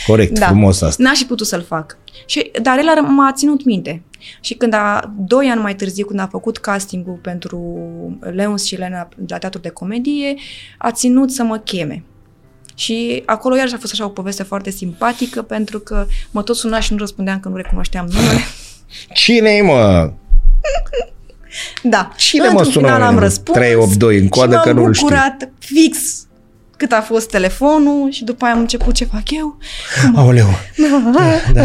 Corect, 0.06 0.38
Da. 0.38 0.46
frumos 0.46 0.80
asta. 0.82 1.02
N-aș 1.02 1.18
fi 1.18 1.24
putut 1.24 1.46
să-l 1.46 1.62
fac. 1.68 1.96
Și, 2.26 2.50
dar 2.62 2.78
el 2.78 2.88
a- 2.88 3.00
m-a 3.00 3.32
ținut 3.32 3.64
minte. 3.64 4.02
Și 4.40 4.54
când 4.54 4.74
a, 4.74 5.14
doi 5.18 5.46
ani 5.46 5.60
mai 5.60 5.74
târziu, 5.74 6.06
când 6.06 6.20
a 6.20 6.26
făcut 6.30 6.58
castingul 6.58 7.18
pentru 7.22 7.58
Leons 8.34 8.64
și 8.64 8.76
Lena 8.76 9.08
la 9.28 9.38
teatru 9.38 9.60
de 9.60 9.68
comedie, 9.68 10.34
a 10.78 10.90
ținut 10.90 11.30
să 11.30 11.42
mă 11.42 11.56
cheme. 11.56 12.04
Și 12.74 13.22
acolo 13.26 13.56
iarăși 13.56 13.74
a 13.74 13.78
fost 13.78 13.92
așa 13.92 14.04
o 14.04 14.08
poveste 14.08 14.42
foarte 14.42 14.70
simpatică, 14.70 15.42
pentru 15.42 15.78
că 15.78 16.06
mă 16.30 16.42
tot 16.42 16.56
suna 16.56 16.80
și 16.80 16.92
nu 16.92 16.98
răspundeam 16.98 17.40
că 17.40 17.48
nu 17.48 17.56
recunoșteam 17.56 18.06
numele. 18.12 18.38
Cine-i, 19.12 19.60
mă? 19.60 20.12
Da. 21.82 22.12
Cine 22.16 22.42
mă 22.42 22.48
Într-un 22.48 22.72
sună, 22.72 22.86
final 22.86 23.00
mă, 23.00 23.06
am 23.06 23.14
în 23.14 23.20
răspuns 23.20 23.56
382 23.58 24.18
în 24.18 24.28
coadă 24.28 24.54
și 24.56 24.60
că 24.62 24.72
m-am 24.72 24.82
nu-l 24.82 24.92
știu. 24.94 25.06
bucurat 25.06 25.50
fix 25.58 25.98
cât 26.76 26.92
a 26.92 27.00
fost 27.00 27.30
telefonul 27.30 28.10
și 28.10 28.24
după 28.24 28.44
aia 28.44 28.54
am 28.54 28.60
început 28.60 28.94
ce 28.94 29.04
fac 29.04 29.30
eu. 29.30 29.58
Aoleu. 30.14 30.46
Da. 31.52 31.62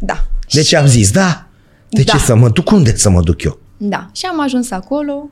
da. 0.00 0.24
Deci 0.52 0.72
am 0.74 0.86
zis, 0.86 1.10
da. 1.10 1.46
De 1.88 2.02
Da. 2.02 2.12
ce 2.12 2.18
să 2.18 2.34
mă 2.34 2.48
duc? 2.48 2.70
Unde 2.70 2.96
să 2.96 3.10
mă 3.10 3.20
duc 3.22 3.42
eu? 3.42 3.58
Da. 3.76 4.10
Și 4.12 4.26
am 4.26 4.40
ajuns 4.40 4.70
acolo 4.70 5.28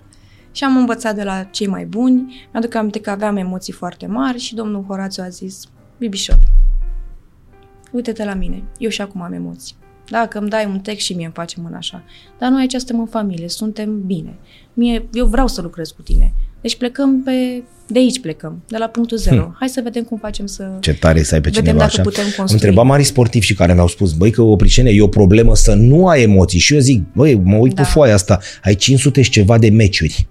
și 0.52 0.64
am 0.64 0.76
învățat 0.76 1.14
de 1.14 1.22
la 1.22 1.42
cei 1.50 1.66
mai 1.66 1.84
buni. 1.84 2.48
Mi-aduc 2.52 2.74
aminte 2.74 3.00
că 3.00 3.10
aveam 3.10 3.36
emoții 3.36 3.72
foarte 3.72 4.06
mari 4.06 4.38
și 4.38 4.54
domnul 4.54 4.84
Horațiu 4.88 5.22
a 5.26 5.28
zis, 5.28 5.60
Bibișor, 5.98 6.38
uite-te 7.90 8.24
la 8.24 8.34
mine, 8.34 8.62
eu 8.78 8.90
și 8.90 9.00
acum 9.00 9.22
am 9.22 9.32
emoții. 9.32 9.74
Dacă 10.10 10.38
îmi 10.38 10.48
dai 10.48 10.64
un 10.64 10.78
text 10.78 11.06
și 11.06 11.12
mie 11.12 11.24
îmi 11.24 11.34
face 11.34 11.56
mâna 11.62 11.76
așa. 11.76 12.02
Dar 12.38 12.50
noi 12.50 12.60
aici 12.60 12.70
suntem 12.74 12.98
în 13.00 13.06
familie, 13.06 13.48
suntem 13.48 14.02
bine. 14.06 14.34
Mie, 14.74 15.04
eu 15.12 15.26
vreau 15.26 15.46
să 15.46 15.60
lucrez 15.62 15.88
cu 15.90 16.02
tine. 16.02 16.32
Deci 16.60 16.76
plecăm 16.76 17.22
pe... 17.22 17.62
De 17.88 17.98
aici 17.98 18.20
plecăm, 18.20 18.62
de 18.68 18.76
la 18.78 18.86
punctul 18.86 19.16
zero. 19.16 19.42
Hm. 19.42 19.56
Hai 19.58 19.68
să 19.68 19.80
vedem 19.84 20.02
cum 20.02 20.18
facem 20.18 20.46
să... 20.46 20.68
Ce 20.80 20.94
tare 20.94 21.22
să 21.22 21.34
ai 21.34 21.40
pe 21.40 21.48
Vedem 21.48 21.62
cineva 21.64 21.78
dacă 21.78 21.92
așa. 21.92 22.02
putem 22.02 22.24
Am 22.24 22.30
construi. 22.36 22.60
întrebat 22.60 22.84
mari 22.90 23.04
sportivi 23.04 23.44
și 23.46 23.54
care 23.54 23.74
mi-au 23.74 23.88
spus, 23.88 24.12
băi, 24.12 24.30
că 24.30 24.42
o 24.42 24.56
pricene 24.56 24.90
e 24.90 25.02
o 25.02 25.06
problemă 25.08 25.54
să 25.54 25.74
nu 25.74 26.06
ai 26.08 26.22
emoții. 26.22 26.58
Și 26.58 26.74
eu 26.74 26.80
zic, 26.80 27.02
băi, 27.14 27.34
mă 27.34 27.56
uit 27.56 27.74
Da. 27.74 27.82
pe 27.82 27.88
foaia 27.88 28.14
asta, 28.14 28.38
ai 28.62 28.74
500 28.74 29.22
și 29.22 29.30
ceva 29.30 29.58
de 29.58 29.68
meciuri. 29.70 30.26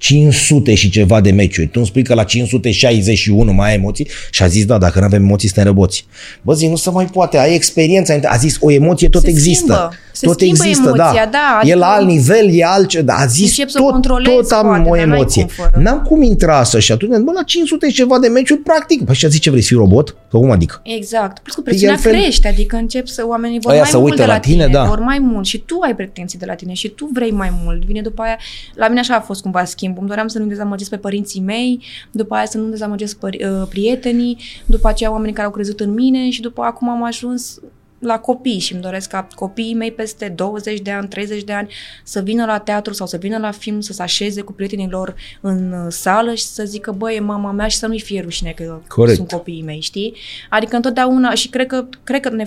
500 0.00 0.74
și 0.74 0.90
ceva 0.90 1.20
de 1.20 1.30
meciuri. 1.30 1.66
Tu 1.66 1.72
îmi 1.76 1.86
spui 1.86 2.02
că 2.02 2.14
la 2.14 2.24
561 2.24 3.52
mai 3.52 3.68
ai 3.68 3.74
emoții 3.74 4.08
și 4.30 4.42
a 4.42 4.46
zis, 4.46 4.64
da, 4.64 4.78
dacă 4.78 4.98
nu 4.98 5.04
avem 5.04 5.22
emoții, 5.22 5.48
suntem 5.48 5.72
roboți. 5.72 6.06
Bă, 6.42 6.54
zi, 6.54 6.66
nu 6.66 6.76
se 6.76 6.90
mai 6.90 7.04
poate, 7.04 7.38
ai 7.38 7.54
experiență. 7.54 8.20
A 8.24 8.36
zis, 8.36 8.56
o 8.60 8.70
emoție 8.70 9.08
tot 9.08 9.22
Se 9.22 9.28
există. 9.28 9.64
schimbă. 9.72 9.92
Se 10.12 10.26
tot 10.26 10.34
schimbă 10.40 10.64
există, 10.64 10.88
emoția, 10.88 11.24
da. 11.26 11.30
da, 11.30 11.68
E 11.68 11.74
la 11.74 11.86
adică 11.86 11.98
alt 12.00 12.06
nivel, 12.08 12.48
e 12.58 12.64
altceva. 12.64 13.04
Da, 13.04 13.14
a 13.14 13.26
zis, 13.26 13.48
Începi 13.48 13.70
să 13.70 13.78
o 13.80 13.82
tot, 13.82 13.90
controlezi, 13.92 14.30
tot 14.36 14.50
am 14.50 14.66
poate, 14.66 14.88
o 14.90 14.96
dar 14.96 15.04
n-ai 15.06 15.18
emoție. 15.18 15.42
cum 15.44 15.50
fără. 15.64 15.72
N-am 15.82 16.02
cum 16.02 16.22
intra 16.22 16.58
așa 16.58 16.78
și 16.78 16.92
atunci, 16.92 17.10
bă, 17.22 17.32
la 17.34 17.42
500 17.42 17.88
și 17.88 17.94
ceva 17.94 18.18
de 18.18 18.28
meciuri, 18.28 18.60
practic. 18.60 19.04
Păi 19.04 19.14
și 19.14 19.24
a 19.24 19.28
zis 19.28 19.40
ce 19.40 19.50
vrei, 19.50 19.62
să 19.62 19.68
fii 19.68 19.76
robot? 19.76 20.08
Că 20.30 20.36
cum 20.36 20.50
adică? 20.50 20.80
Exact. 20.84 21.38
Plus 21.38 21.54
că 21.54 21.60
presiunea 21.60 21.94
altfel- 21.94 22.12
crește, 22.12 22.48
adică 22.48 22.76
încep 22.76 23.06
să 23.06 23.24
oamenii 23.26 23.58
vor 23.60 23.72
Aia 23.72 23.80
mai 23.80 23.90
să 23.90 23.98
mult 23.98 24.10
uită 24.10 24.22
de 24.22 24.28
la, 24.28 24.34
la 24.34 24.40
tine, 24.40 24.66
da. 24.66 24.84
vor 24.84 24.98
mai 24.98 25.18
mult 25.18 25.46
și 25.46 25.58
tu 25.58 25.78
ai 25.84 25.94
pretenții 25.94 26.38
de 26.38 26.44
la 26.46 26.54
tine 26.54 26.72
și 26.72 26.88
tu 26.88 27.10
vrei 27.12 27.30
mai 27.30 27.52
mult. 27.64 27.84
Vine 27.84 28.00
după 28.00 28.22
aia, 28.22 28.36
la 28.74 28.88
mine 28.88 29.00
așa 29.00 29.14
a 29.14 29.20
fost 29.20 29.42
cumva 29.42 29.64
schimb. 29.64 29.89
Îmi 29.98 30.08
doream 30.08 30.28
să 30.28 30.38
nu 30.38 30.46
dezamăgesc 30.46 30.90
pe 30.90 30.96
părinții 30.96 31.40
mei, 31.40 31.82
după 32.10 32.34
aia 32.34 32.46
să 32.46 32.58
nu 32.58 32.68
dezamăgesc 32.68 33.16
pări- 33.16 33.44
uh, 33.44 33.66
prietenii, 33.68 34.38
după 34.66 34.88
aceea 34.88 35.10
oamenii 35.10 35.34
care 35.34 35.46
au 35.46 35.52
crezut 35.52 35.80
în 35.80 35.92
mine 35.94 36.30
și 36.30 36.40
după 36.40 36.62
acum 36.62 36.88
am 36.88 37.04
ajuns 37.04 37.60
la 38.00 38.18
copii 38.18 38.58
și 38.58 38.72
îmi 38.72 38.82
doresc 38.82 39.08
ca 39.08 39.26
copiii 39.34 39.74
mei 39.74 39.92
peste 39.92 40.28
20 40.28 40.80
de 40.80 40.90
ani, 40.90 41.08
30 41.08 41.44
de 41.44 41.52
ani 41.52 41.72
să 42.04 42.20
vină 42.20 42.44
la 42.44 42.58
teatru 42.58 42.92
sau 42.92 43.06
să 43.06 43.16
vină 43.16 43.38
la 43.38 43.50
film, 43.50 43.80
să 43.80 43.92
se 43.92 44.02
așeze 44.02 44.40
cu 44.40 44.52
prietenii 44.52 44.88
lor 44.90 45.14
în 45.40 45.72
uh, 45.72 45.86
sală 45.88 46.34
și 46.34 46.44
să 46.44 46.64
zică, 46.64 46.92
băi, 46.92 47.16
e 47.16 47.20
mama 47.20 47.50
mea 47.50 47.68
și 47.68 47.76
să 47.76 47.86
nu-i 47.86 48.00
fie 48.00 48.20
rușine 48.20 48.50
că 48.50 48.80
Corect. 48.88 49.16
sunt 49.16 49.30
copiii 49.30 49.62
mei, 49.62 49.80
știi? 49.80 50.14
Adică 50.48 50.76
întotdeauna, 50.76 51.34
și 51.34 51.48
cred 51.48 51.66
că, 51.66 51.86
cred 52.04 52.20
că 52.20 52.30
ne, 52.30 52.44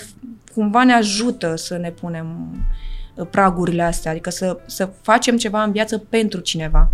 cumva 0.54 0.84
ne 0.84 0.94
ajută 0.94 1.54
să 1.56 1.78
ne 1.78 1.92
punem 1.92 2.50
uh, 2.52 2.58
pragurile 3.30 3.84
astea, 3.84 4.12
adică 4.12 4.30
să, 4.30 4.58
să 4.66 4.90
facem 5.02 5.38
ceva 5.38 5.64
în 5.64 5.72
viață 5.72 6.04
pentru 6.10 6.40
cineva. 6.40 6.92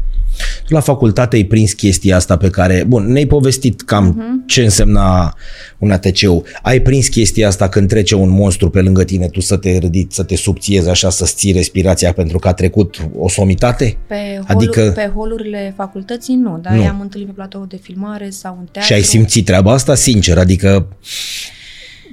Tu 0.68 0.74
la 0.74 0.80
facultate 0.80 1.36
ai 1.36 1.44
prins 1.44 1.74
chestia 1.74 2.16
asta 2.16 2.38
pe 2.38 2.50
care, 2.50 2.84
bun, 2.88 3.12
ne-ai 3.12 3.26
povestit 3.26 3.82
cam 3.82 4.16
uh-huh. 4.16 4.48
ce 4.48 4.64
însemna 4.64 5.36
un 5.78 5.92
ATC-ul. 5.92 6.44
Ai 6.62 6.80
prins 6.80 7.08
chestia 7.08 7.48
asta 7.48 7.70
când 7.70 7.88
trece 7.88 8.16
un 8.16 8.30
monstru 8.30 8.70
pe 8.70 8.82
lângă 8.82 9.04
tine, 9.04 9.28
tu 9.28 9.40
să 9.40 9.58
te 9.58 9.78
ridici, 9.78 10.12
să 10.12 10.24
te 10.24 10.36
subțiezi 10.36 10.90
așa, 10.90 11.10
să-ți 11.10 11.36
ții 11.36 11.52
respirația 11.52 12.14
pentru 12.14 12.40
că 12.40 12.48
a 12.48 12.54
trecut 12.54 13.10
o 13.18 13.30
somitate? 13.30 13.98
Pe, 14.08 14.16
holul, 14.16 14.46
Adică- 14.48 14.92
pe 14.96 15.12
holurile 15.16 15.74
facultății 15.76 16.36
nu, 16.36 16.60
dar 16.62 16.74
Nu. 16.74 16.82
i-am 16.82 17.00
întâlnit 17.02 17.28
pe 17.28 17.34
platou 17.34 17.66
de 17.66 17.80
filmare 17.82 18.30
sau 18.30 18.58
în 18.60 18.66
teatru. 18.72 18.82
Și 18.82 18.94
ai 18.94 19.02
simțit 19.02 19.46
treaba 19.46 19.72
asta 19.72 19.96
sincer, 19.96 20.38
adică 20.38 20.88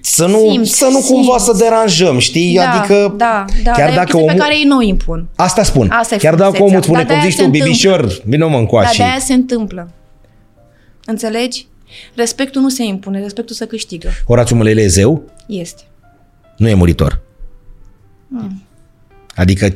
să 0.09 0.27
nu, 0.27 0.51
Simți, 0.51 0.79
să 0.79 0.89
nu 0.91 1.01
cumva 1.01 1.39
să 1.39 1.45
simți. 1.45 1.59
deranjăm, 1.59 2.19
știi? 2.19 2.55
da, 2.55 2.71
adică 2.71 3.15
da, 3.17 3.45
da, 3.63 3.71
chiar 3.71 3.89
dar 3.89 3.89
e 3.89 3.93
o 3.93 3.95
dacă 3.95 4.05
chestie 4.05 4.21
omul... 4.21 4.33
pe 4.33 4.39
care 4.39 4.57
ei 4.57 4.65
nu 4.65 4.77
o 4.77 4.83
impun. 4.83 5.29
Asta 5.37 5.63
spun. 5.63 5.91
Asta 5.91 6.15
e 6.15 6.19
chiar 6.19 6.35
dacă 6.35 6.55
frumusețea. 6.55 6.67
omul 6.67 6.83
spune, 6.83 6.97
Dar 6.97 7.07
cum 7.07 7.15
de-aia 7.15 7.31
zici 7.31 7.39
se 7.39 7.45
tu, 7.45 7.51
bibișor, 7.51 8.23
vină 8.25 8.47
mă 8.47 8.57
încoace. 8.57 8.87
Dar 8.87 8.97
de-aia 8.97 9.19
se 9.21 9.33
întâmplă. 9.33 9.91
Înțelegi? 11.05 11.67
Respectul 12.15 12.61
nu 12.63 12.69
se 12.69 12.85
impune, 12.85 13.21
respectul 13.21 13.55
se 13.55 13.67
câștigă. 13.67 14.09
Horațiu 14.27 14.57
Mălele 14.57 14.83
e 14.83 14.87
zeu? 14.87 15.23
Este. 15.47 15.83
Nu 16.57 16.69
e 16.69 16.75
muritor. 16.75 17.21
Adică, 19.35 19.73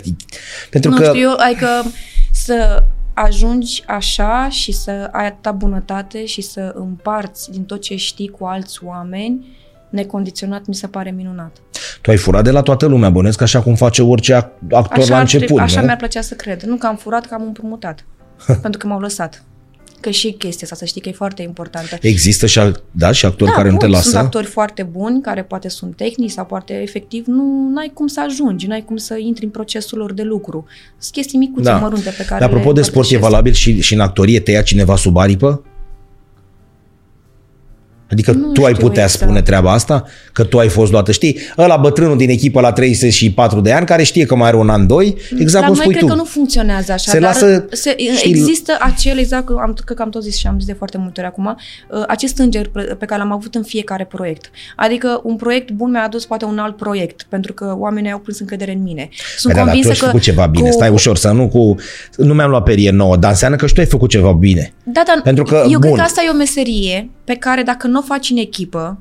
pentru 0.71 0.91
nu 0.91 0.97
că... 0.97 1.05
știu, 1.05 1.21
eu, 1.21 1.37
adică 1.39 1.85
să 2.33 2.83
ajungi 3.15 3.83
așa 3.87 4.49
și 4.49 4.73
să 4.73 5.09
ai 5.13 5.27
atâta 5.27 5.53
bunătate 5.53 6.25
și 6.27 6.41
să 6.41 6.73
împarți 6.75 7.51
din 7.51 7.65
tot 7.65 7.81
ce 7.81 7.97
știi 7.97 8.29
cu 8.29 8.45
alți 8.45 8.85
oameni, 8.85 9.47
necondiționat 9.91 10.67
mi 10.67 10.75
se 10.75 10.87
pare 10.87 11.11
minunat. 11.17 11.57
Tu 12.01 12.11
ai 12.11 12.17
furat 12.17 12.45
de 12.45 12.51
la 12.51 12.63
toată 12.63 12.87
lumea, 12.87 13.11
bănesc, 13.11 13.41
așa 13.41 13.63
cum 13.63 13.75
face 13.75 14.03
orice 14.03 14.35
ac- 14.35 14.71
actor 14.71 14.99
Așa, 14.99 15.09
la 15.09 15.15
ar 15.15 15.21
început, 15.21 15.47
trebui- 15.47 15.63
așa 15.63 15.79
nu? 15.81 15.85
mi-ar 15.87 15.97
plăcea 15.97 16.21
să 16.21 16.35
cred. 16.35 16.63
Nu 16.63 16.77
că 16.77 16.87
am 16.87 16.97
furat, 16.97 17.27
că 17.27 17.35
am 17.35 17.43
împrumutat. 17.43 18.05
pentru 18.63 18.79
că 18.81 18.87
m-au 18.87 19.01
lăsat. 19.01 19.45
Că 20.01 20.11
și 20.11 20.33
chestia 20.33 20.61
asta, 20.63 20.77
să 20.77 20.85
știi 20.85 21.01
că 21.01 21.09
e 21.09 21.13
foarte 21.13 21.43
importantă. 21.43 21.97
Există 22.01 22.47
și, 22.47 22.59
al- 22.59 22.83
da, 22.91 23.13
și 23.13 23.25
actori 23.27 23.51
care 23.51 23.71
nu 23.71 23.77
te 23.77 23.85
bun, 23.85 23.95
lasă? 23.95 24.09
Sunt 24.09 24.23
actori 24.23 24.47
foarte 24.47 24.83
buni, 24.83 25.21
care 25.23 25.43
poate 25.43 25.69
sunt 25.69 25.97
tehnici 25.97 26.31
sau 26.31 26.45
poate 26.45 26.73
efectiv 26.83 27.25
nu 27.27 27.73
ai 27.79 27.91
cum 27.95 28.07
să 28.07 28.21
ajungi, 28.29 28.67
nu 28.67 28.73
ai 28.73 28.85
cum 28.85 28.97
să 28.97 29.17
intri 29.19 29.45
în 29.45 29.51
procesul 29.51 29.99
lor 29.99 30.13
de 30.13 30.23
lucru. 30.23 30.65
Sunt 30.99 31.13
chestii 31.13 31.39
micuțe, 31.39 31.63
Da. 31.71 31.77
mărunte 31.77 32.11
pe 32.17 32.25
care 32.25 32.41
Dar 32.41 32.49
apropo 32.49 32.69
le 32.69 32.75
de 32.75 32.83
sport, 32.83 33.11
e 33.11 33.15
împărtășesc. 33.15 33.31
valabil 33.31 33.53
și, 33.53 33.81
și 33.81 33.95
în 33.95 34.01
actorie 34.01 34.41
te 34.41 34.51
ia 34.51 34.63
cineva 34.63 34.97
sub 34.97 35.17
aripă? 35.17 35.63
Adică 38.11 38.33
Nu 38.33 38.53
tu 38.53 38.65
ai 38.65 38.73
știu 38.73 38.87
putea 38.87 39.03
exact. 39.03 39.23
spune 39.23 39.43
treaba 39.43 39.73
asta? 39.73 40.05
Că 40.33 40.45
tu 40.45 40.59
ai 40.59 40.69
fost 40.69 40.91
luată, 40.93 41.13
știi? 41.13 41.39
Ăla 41.59 41.77
bătrânul 41.77 42.17
din 42.17 42.29
echipă 42.31 42.61
la 42.61 42.73
34 42.73 43.61
de 43.61 43.73
ani, 43.73 43.87
care 43.87 44.03
știe 44.03 44.25
că 44.25 44.35
mai 44.37 44.49
are 44.49 44.57
un 44.57 44.69
an, 44.69 44.87
doi, 44.87 45.17
exact 45.39 45.65
la 45.65 45.71
cum 45.71 45.77
noi 45.77 45.77
spui 45.77 45.91
cred 45.95 46.01
tu. 46.01 46.07
că 46.07 46.15
nu 46.15 46.25
funcționează 46.25 46.93
așa, 46.93 47.11
Se 47.11 47.19
dar 47.19 47.31
lasă- 47.33 47.67
se, 47.71 47.97
știi- 48.17 48.31
există 48.31 48.77
acel, 48.81 49.19
exact, 49.19 49.47
că 49.47 49.57
am, 49.61 49.77
cred 49.85 49.97
că 49.97 50.03
am 50.03 50.11
tot 50.11 50.23
zis 50.23 50.37
și 50.37 50.47
am 50.47 50.55
zis 50.59 50.67
de 50.67 50.73
foarte 50.73 50.99
multe 50.99 51.21
ori 51.21 51.29
acum, 51.29 51.47
uh, 51.91 52.03
acest 52.09 52.39
înger 52.39 52.69
pe 52.69 52.81
pe 52.99 53.05
care 53.07 53.21
l-am 53.21 53.33
avut 53.33 53.55
în 53.55 53.63
fiecare 53.63 54.05
proiect. 54.05 54.51
Adică 54.77 55.21
un 55.25 55.37
proiect 55.37 55.71
bun 55.71 55.91
mi-a 55.91 56.03
adus 56.05 56.25
poate 56.27 56.45
un 56.45 56.59
alt 56.59 56.77
proiect, 56.77 57.27
pentru 57.29 57.53
că 57.53 57.75
oamenii 57.79 58.11
au 58.11 58.19
prins 58.19 58.41
încredere 58.41 58.73
în 58.73 58.83
mine. 58.83 59.09
Sunt 59.37 59.53
Păi 59.55 59.63
da, 59.63 59.69
dar 59.69 59.75
tu 59.75 59.81
convinsă 59.81 59.89
ai 59.89 59.97
că 59.99 60.05
făcut 60.05 60.21
ceva 60.21 60.47
bine, 60.47 60.69
cu- 60.69 60.75
stai 60.75 60.89
ușor, 60.91 61.17
să 61.17 61.29
nu 61.31 61.49
cu... 61.49 61.75
Nu 62.17 62.35
mi-am 62.35 62.51
luat 62.51 62.63
perie 62.63 62.91
nouă, 62.91 63.17
dar 63.17 63.31
înseamnă 63.31 63.57
că 63.57 63.67
și 63.67 63.75
tu 63.75 63.81
ai 63.81 63.87
făcut 63.87 64.11
ceva 64.11 64.33
bine. 64.33 64.73
Da, 64.83 65.03
dar 65.07 65.21
Pentru 65.25 65.45
că, 65.45 65.55
eu 65.71 65.79
cred 65.79 65.91
bun. 65.91 65.99
că 65.99 66.05
asta 66.05 66.23
e 66.27 66.31
o 66.31 66.37
meserie 66.37 67.11
pe 67.31 67.37
care 67.37 67.63
dacă 67.63 67.87
nu 67.87 67.99
o 67.99 68.03
faci 68.03 68.31
în 68.31 68.37
echipă, 68.37 68.99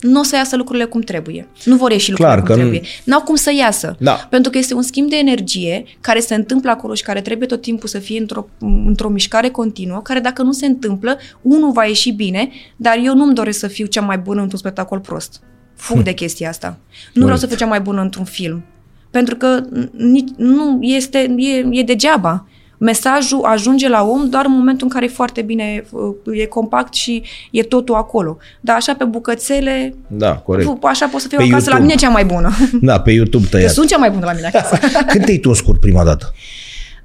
nu 0.00 0.20
o 0.20 0.22
să 0.22 0.36
iasă 0.36 0.56
lucrurile 0.56 0.84
cum 0.84 1.00
trebuie. 1.00 1.48
Nu 1.64 1.76
vor 1.76 1.90
ieși 1.90 2.10
lucrurile 2.10 2.34
Clar 2.34 2.46
cum 2.46 2.54
că 2.54 2.62
nu- 2.62 2.68
trebuie. 2.68 2.88
N-au 3.04 3.20
cum 3.20 3.34
să 3.34 3.52
iasă. 3.58 3.96
Da. 3.98 4.12
Pentru 4.30 4.50
că 4.50 4.58
este 4.58 4.74
un 4.74 4.82
schimb 4.82 5.08
de 5.08 5.16
energie 5.16 5.84
care 6.00 6.20
se 6.20 6.34
întâmplă 6.34 6.70
acolo 6.70 6.94
și 6.94 7.02
care 7.02 7.20
trebuie 7.20 7.48
tot 7.48 7.60
timpul 7.60 7.88
să 7.88 7.98
fie 7.98 8.18
într-o, 8.20 8.48
într-o 8.86 9.08
mișcare 9.08 9.48
continuă, 9.48 10.00
care 10.02 10.20
dacă 10.20 10.42
nu 10.42 10.52
se 10.52 10.66
întâmplă, 10.66 11.18
unul 11.42 11.72
va 11.72 11.84
ieși 11.84 12.10
bine, 12.10 12.48
dar 12.76 12.98
eu 13.04 13.14
nu-mi 13.14 13.34
doresc 13.34 13.58
să 13.58 13.66
fiu 13.66 13.86
cea 13.86 14.00
mai 14.00 14.18
bună 14.18 14.40
într-un 14.40 14.58
spectacol 14.58 14.98
prost. 14.98 15.40
Fug 15.74 16.02
de 16.02 16.12
chestia 16.12 16.48
asta. 16.48 16.78
Nu 17.14 17.22
vreau 17.22 17.38
să 17.38 17.46
fiu 17.46 17.56
cea 17.56 17.66
mai 17.66 17.80
bună 17.80 18.00
într-un 18.00 18.24
film. 18.24 18.64
Pentru 19.10 19.36
că 19.36 19.60
nici, 19.96 20.28
nu 20.36 20.78
este, 20.80 21.34
e, 21.36 21.66
e 21.70 21.82
degeaba. 21.82 22.48
Mesajul 22.78 23.44
ajunge 23.44 23.88
la 23.88 24.02
om 24.02 24.28
doar 24.28 24.44
în 24.44 24.52
momentul 24.52 24.86
în 24.86 24.92
care 24.92 25.04
e 25.04 25.08
foarte 25.08 25.42
bine, 25.42 25.84
e 26.32 26.44
compact 26.46 26.94
și 26.94 27.22
e 27.50 27.62
totul 27.62 27.94
acolo. 27.94 28.36
Dar 28.60 28.76
așa 28.76 28.94
pe 28.94 29.04
bucățele, 29.04 29.94
Da, 30.06 30.36
corect. 30.36 30.68
așa 30.82 31.06
pot 31.06 31.20
să 31.20 31.28
fiu 31.28 31.36
Pe 31.38 31.42
acasă 31.44 31.70
la 31.70 31.76
YouTube. 31.76 31.86
mine 31.86 31.94
cea 31.94 32.08
mai 32.08 32.24
bună. 32.24 32.50
Da, 32.88 33.00
pe 33.00 33.10
YouTube 33.10 33.44
Eu 33.44 33.50
tăiat. 33.50 33.70
sunt 33.72 33.88
cea 33.88 33.96
mai 33.96 34.10
bună 34.10 34.24
la 34.24 34.32
mine 34.32 34.46
acasă. 34.46 34.78
Când 35.12 35.24
te-ai 35.24 35.36
tu 35.38 35.48
în 35.48 35.54
scurt 35.54 35.80
prima 35.80 36.04
dată? 36.04 36.32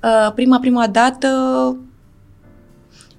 Uh, 0.04 0.34
prima, 0.36 0.60
prima 0.60 0.88
dată, 0.88 1.28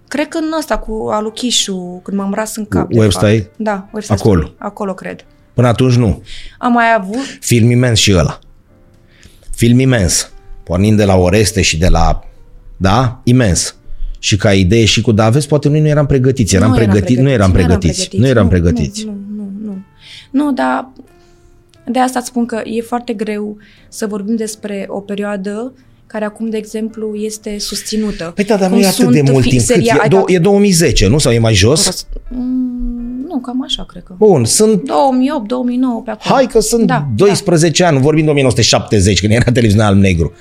cred 0.08 0.28
că 0.28 0.38
în 0.38 0.50
asta 0.58 0.78
cu 0.78 1.08
aluchișul, 1.12 2.00
când 2.02 2.16
m-am 2.16 2.32
ras 2.34 2.56
în 2.56 2.64
cap. 2.66 2.88
de 2.88 2.98
Website? 2.98 3.38
fapt. 3.40 3.50
Da, 3.56 3.88
website 3.92 4.14
Acolo. 4.20 4.40
story. 4.40 4.54
Acolo, 4.58 4.94
cred. 4.94 5.24
Până 5.54 5.66
atunci 5.68 5.94
nu. 5.94 6.22
Am 6.58 6.72
mai 6.72 6.94
avut, 6.98 7.24
Film 7.40 7.70
imens 7.70 7.98
și 7.98 8.14
ăla. 8.16 8.38
Film 9.56 9.78
imens. 9.78 10.30
Pornind 10.62 10.96
de 10.96 11.04
la 11.04 11.14
Oreste 11.16 11.62
și 11.62 11.78
de 11.78 11.88
la... 11.88 12.24
Da? 12.85 13.20
Imens. 13.23 13.77
Și 14.18 14.37
ca 14.37 14.53
idee 14.53 14.85
și 14.85 15.01
cu... 15.01 15.12
Dar 15.12 15.27
aveți, 15.27 15.49
poate 15.49 15.68
noi 15.68 15.81
nu 15.81 15.87
eram 15.87 16.07
pregătiți. 16.07 16.55
Eram 16.55 16.70
nu 16.70 16.77
eram 16.77 16.88
pregătiți. 16.90 17.20
Nu 17.20 17.29
eram 17.31 17.53
pregătiți. 17.53 18.09
Nu 18.16 18.27
eram 18.27 18.49
pregătiți. 18.49 19.05
Nu, 19.05 19.11
nu, 19.37 19.49
nu, 19.64 19.64
nu. 19.64 19.77
Nu, 20.44 20.53
dar 20.53 20.88
de 21.90 21.99
asta 21.99 22.18
îți 22.18 22.29
spun 22.29 22.47
că 22.47 22.61
e 22.64 22.81
foarte 22.81 23.12
greu 23.12 23.57
să 23.88 24.07
vorbim 24.07 24.37
despre 24.37 24.85
o 24.88 25.01
perioadă 25.01 25.73
care 26.07 26.25
acum, 26.25 26.51
de 26.51 26.57
exemplu, 26.57 27.14
este 27.14 27.59
susținută. 27.59 28.33
Păi 28.35 28.44
da, 28.44 28.57
dar 28.57 28.68
nu 28.68 28.75
Cum 28.75 28.85
e 28.85 28.87
atât 28.87 29.09
de 29.11 29.16
sunt 29.16 29.31
mult 29.31 29.42
fi- 29.42 29.49
timp. 29.49 29.62
Cât? 29.62 29.75
seria- 29.75 29.94
E, 29.97 30.01
adică- 30.05 30.20
do- 30.23 30.33
e 30.35 30.38
2010, 30.38 31.09
nu? 31.09 31.18
Sau 31.18 31.33
e 31.33 31.38
mai 31.38 31.55
jos? 31.55 32.07
Mm, 32.31 33.25
nu, 33.29 33.38
cam 33.40 33.62
așa, 33.62 33.85
cred 33.88 34.03
că. 34.03 34.14
Bun, 34.18 34.44
sunt 34.44 34.83
2008, 34.83 35.49
2009, 35.49 36.03
pe 36.05 36.11
acolo. 36.11 36.35
Hai 36.35 36.47
că 36.47 36.61
sunt 36.61 36.87
Da, 36.87 37.09
12 37.16 37.85
ani, 37.85 38.01
vorbim 38.01 38.25
de 38.25 38.31
1970, 38.31 39.20
când 39.20 39.33
era 39.33 39.44
televiziunea 39.44 39.87
alb-negru. 39.87 40.33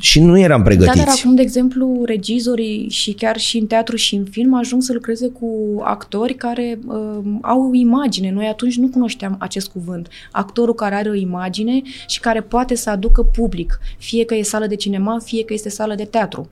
Și 0.00 0.20
nu 0.20 0.38
eram 0.38 0.58
Da, 0.58 0.64
pregătiți. 0.64 0.96
dar 0.96 1.14
acum, 1.18 1.34
de 1.34 1.42
exemplu, 1.42 2.02
regizorii 2.04 2.88
și 2.88 3.12
chiar 3.12 3.38
și 3.38 3.58
în 3.58 3.66
teatru 3.66 3.96
și 3.96 4.14
în 4.14 4.24
film 4.24 4.54
ajung 4.54 4.82
să 4.82 4.92
lucreze 4.92 5.28
cu 5.28 5.80
actori 5.82 6.34
care 6.34 6.78
uh, 6.86 7.18
au 7.40 7.68
o 7.68 7.74
imagine. 7.74 8.30
Noi 8.30 8.46
atunci 8.46 8.76
nu 8.76 8.88
cunoșteam 8.88 9.36
acest 9.38 9.68
cuvânt. 9.68 10.08
Actorul 10.30 10.74
care 10.74 10.94
are 10.94 11.08
o 11.08 11.14
imagine 11.14 11.82
și 12.06 12.20
care 12.20 12.40
poate 12.40 12.74
să 12.74 12.90
aducă 12.90 13.22
public, 13.22 13.78
fie 13.98 14.24
că 14.24 14.34
e 14.34 14.42
sală 14.42 14.66
de 14.66 14.76
cinema, 14.76 15.18
fie 15.24 15.44
că 15.44 15.52
este 15.52 15.68
sală 15.68 15.94
de 15.94 16.04
teatru. 16.04 16.48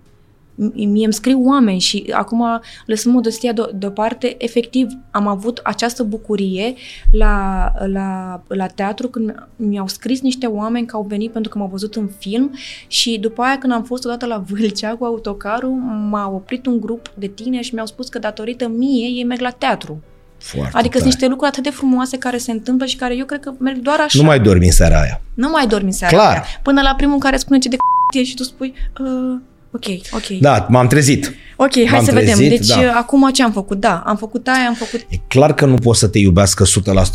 M- 0.54 0.72
Mie 0.74 1.04
îmi 1.04 1.12
scriu 1.12 1.42
oameni 1.46 1.78
și 1.78 2.06
acum, 2.12 2.44
lăsând 2.86 3.14
modestia 3.14 3.52
de- 3.52 3.70
deoparte, 3.74 4.34
efectiv 4.38 4.86
am 5.10 5.26
avut 5.26 5.60
această 5.64 6.02
bucurie 6.02 6.74
la, 7.10 7.64
la, 7.86 8.42
la 8.48 8.66
teatru 8.66 9.08
când 9.08 9.48
mi-au 9.56 9.88
scris 9.88 10.20
niște 10.20 10.46
oameni 10.46 10.86
că 10.86 10.96
au 10.96 11.02
venit 11.08 11.30
pentru 11.32 11.50
că 11.52 11.58
m-au 11.58 11.68
văzut 11.68 11.94
în 11.94 12.08
film 12.18 12.50
și 12.86 13.18
după 13.20 13.42
aia 13.42 13.58
când 13.58 13.72
am 13.72 13.82
fost 13.82 14.04
odată 14.04 14.26
la 14.26 14.38
Vâlcea 14.48 14.94
cu 14.96 15.04
autocarul, 15.04 15.70
m-a 16.10 16.28
oprit 16.34 16.66
un 16.66 16.80
grup 16.80 17.08
de 17.14 17.26
tineri 17.26 17.64
și 17.64 17.74
mi-au 17.74 17.86
spus 17.86 18.08
că 18.08 18.18
datorită 18.18 18.68
mie 18.68 19.06
ei 19.08 19.24
merg 19.24 19.40
la 19.40 19.50
teatru. 19.50 20.00
Foarte 20.38 20.66
Adică 20.78 20.78
sunt 20.82 20.92
tare. 20.92 21.04
niște 21.04 21.26
lucruri 21.26 21.50
atât 21.50 21.62
de 21.62 21.70
frumoase 21.70 22.18
care 22.18 22.36
se 22.38 22.50
întâmplă 22.50 22.86
și 22.86 22.96
care 22.96 23.16
eu 23.16 23.24
cred 23.24 23.40
că 23.40 23.52
merg 23.58 23.78
doar 23.78 24.00
așa. 24.00 24.18
Nu 24.20 24.24
mai 24.24 24.40
dormi 24.40 24.64
în 24.64 24.70
seara 24.72 25.00
aia. 25.00 25.20
nu 25.34 25.48
mai 25.48 25.66
dormi 25.66 25.86
în 25.86 25.92
seara 25.92 26.16
Clar. 26.16 26.30
aia. 26.32 26.44
Până 26.62 26.80
la 26.82 26.94
primul 26.94 27.18
care 27.18 27.36
spune 27.36 27.58
ce 27.58 27.68
de 27.68 27.76
c- 28.14 28.18
e 28.20 28.22
și 28.24 28.34
tu 28.34 28.42
spui 28.42 28.74
uh, 29.00 29.40
ok, 29.72 29.84
ok. 30.12 30.38
Da, 30.40 30.66
m-am 30.70 30.86
trezit. 30.86 31.34
Ok, 31.56 31.74
hai 31.74 31.84
M-am 31.90 32.04
să 32.04 32.12
vedem. 32.12 32.34
trezit, 32.36 32.48
Deci 32.48 32.68
da. 32.68 32.92
acum 32.96 33.30
ce 33.32 33.42
am 33.42 33.52
făcut? 33.52 33.80
Da, 33.80 34.02
am 34.06 34.16
făcut 34.16 34.46
aia, 34.48 34.66
am 34.68 34.74
făcut... 34.74 35.06
E 35.08 35.16
clar 35.28 35.54
că 35.54 35.66
nu 35.66 35.74
poți 35.74 35.98
să 35.98 36.06
te 36.08 36.18
iubească 36.18 36.64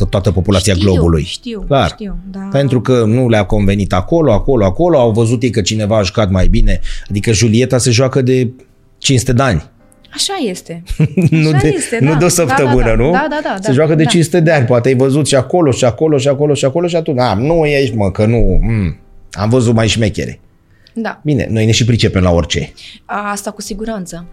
100% 0.06 0.10
toată 0.10 0.32
populația 0.32 0.74
Știu, 0.74 0.92
globului. 0.92 1.24
știu, 1.24 1.64
clar. 1.68 1.90
știu, 1.90 2.18
da. 2.32 2.40
Pentru 2.52 2.82
că 2.82 3.04
nu 3.06 3.30
le-a 3.30 3.44
convenit 3.44 3.94
acolo, 3.94 4.32
acolo, 4.34 4.66
acolo, 4.66 5.00
au 5.00 5.12
văzut 5.12 5.44
ei 5.44 5.50
că 5.50 5.62
cineva 5.62 5.98
a 5.98 6.02
jucat 6.02 6.30
mai 6.32 6.48
bine. 6.48 6.80
Adică 7.10 7.32
Julieta 7.32 7.78
se 7.78 7.92
joacă 7.92 8.22
de 8.22 8.52
500 8.98 9.34
de 9.34 9.42
ani. 9.44 9.64
Așa 10.14 10.34
este. 10.50 10.84
nu, 11.30 11.50
Așa 11.50 11.58
de, 11.58 11.74
este, 11.76 11.98
nu 12.02 12.12
da. 12.12 12.18
de 12.18 12.26
o 12.26 12.28
săptămână, 12.28 12.82
da, 12.82 12.96
da, 12.96 12.96
nu? 12.96 13.12
Da, 13.12 13.28
da, 13.30 13.40
da. 13.44 13.56
Se 13.62 13.68
da, 13.68 13.74
joacă 13.74 13.96
de 13.96 14.04
da. 14.04 14.10
500 14.10 14.40
de 14.40 14.52
ani. 14.52 14.66
Poate 14.66 14.88
ai 14.88 14.96
văzut 14.96 15.28
și 15.28 15.36
acolo, 15.36 15.72
și 15.72 15.86
acolo, 15.86 16.18
și 16.18 16.28
acolo, 16.28 16.54
și 16.54 16.66
acolo 16.66 16.88
și 16.88 16.96
atunci, 16.96 17.20
a, 17.20 17.34
nu 17.34 17.66
ești, 17.66 17.96
mă, 17.96 18.12
că 18.12 18.26
nu, 18.26 18.60
mm, 18.62 18.98
am 19.32 19.50
văzut 19.50 19.74
mai 19.74 19.88
șmechere. 19.88 20.40
Da, 21.00 21.22
Bine, 21.24 21.48
noi 21.50 21.66
ne 21.66 21.72
și 21.72 21.86
pricepem 21.86 22.24
la 22.24 22.32
orice. 22.32 22.74
A, 23.06 23.32
asta 23.32 23.52
cu 23.52 23.62
siguranță. 23.62 24.26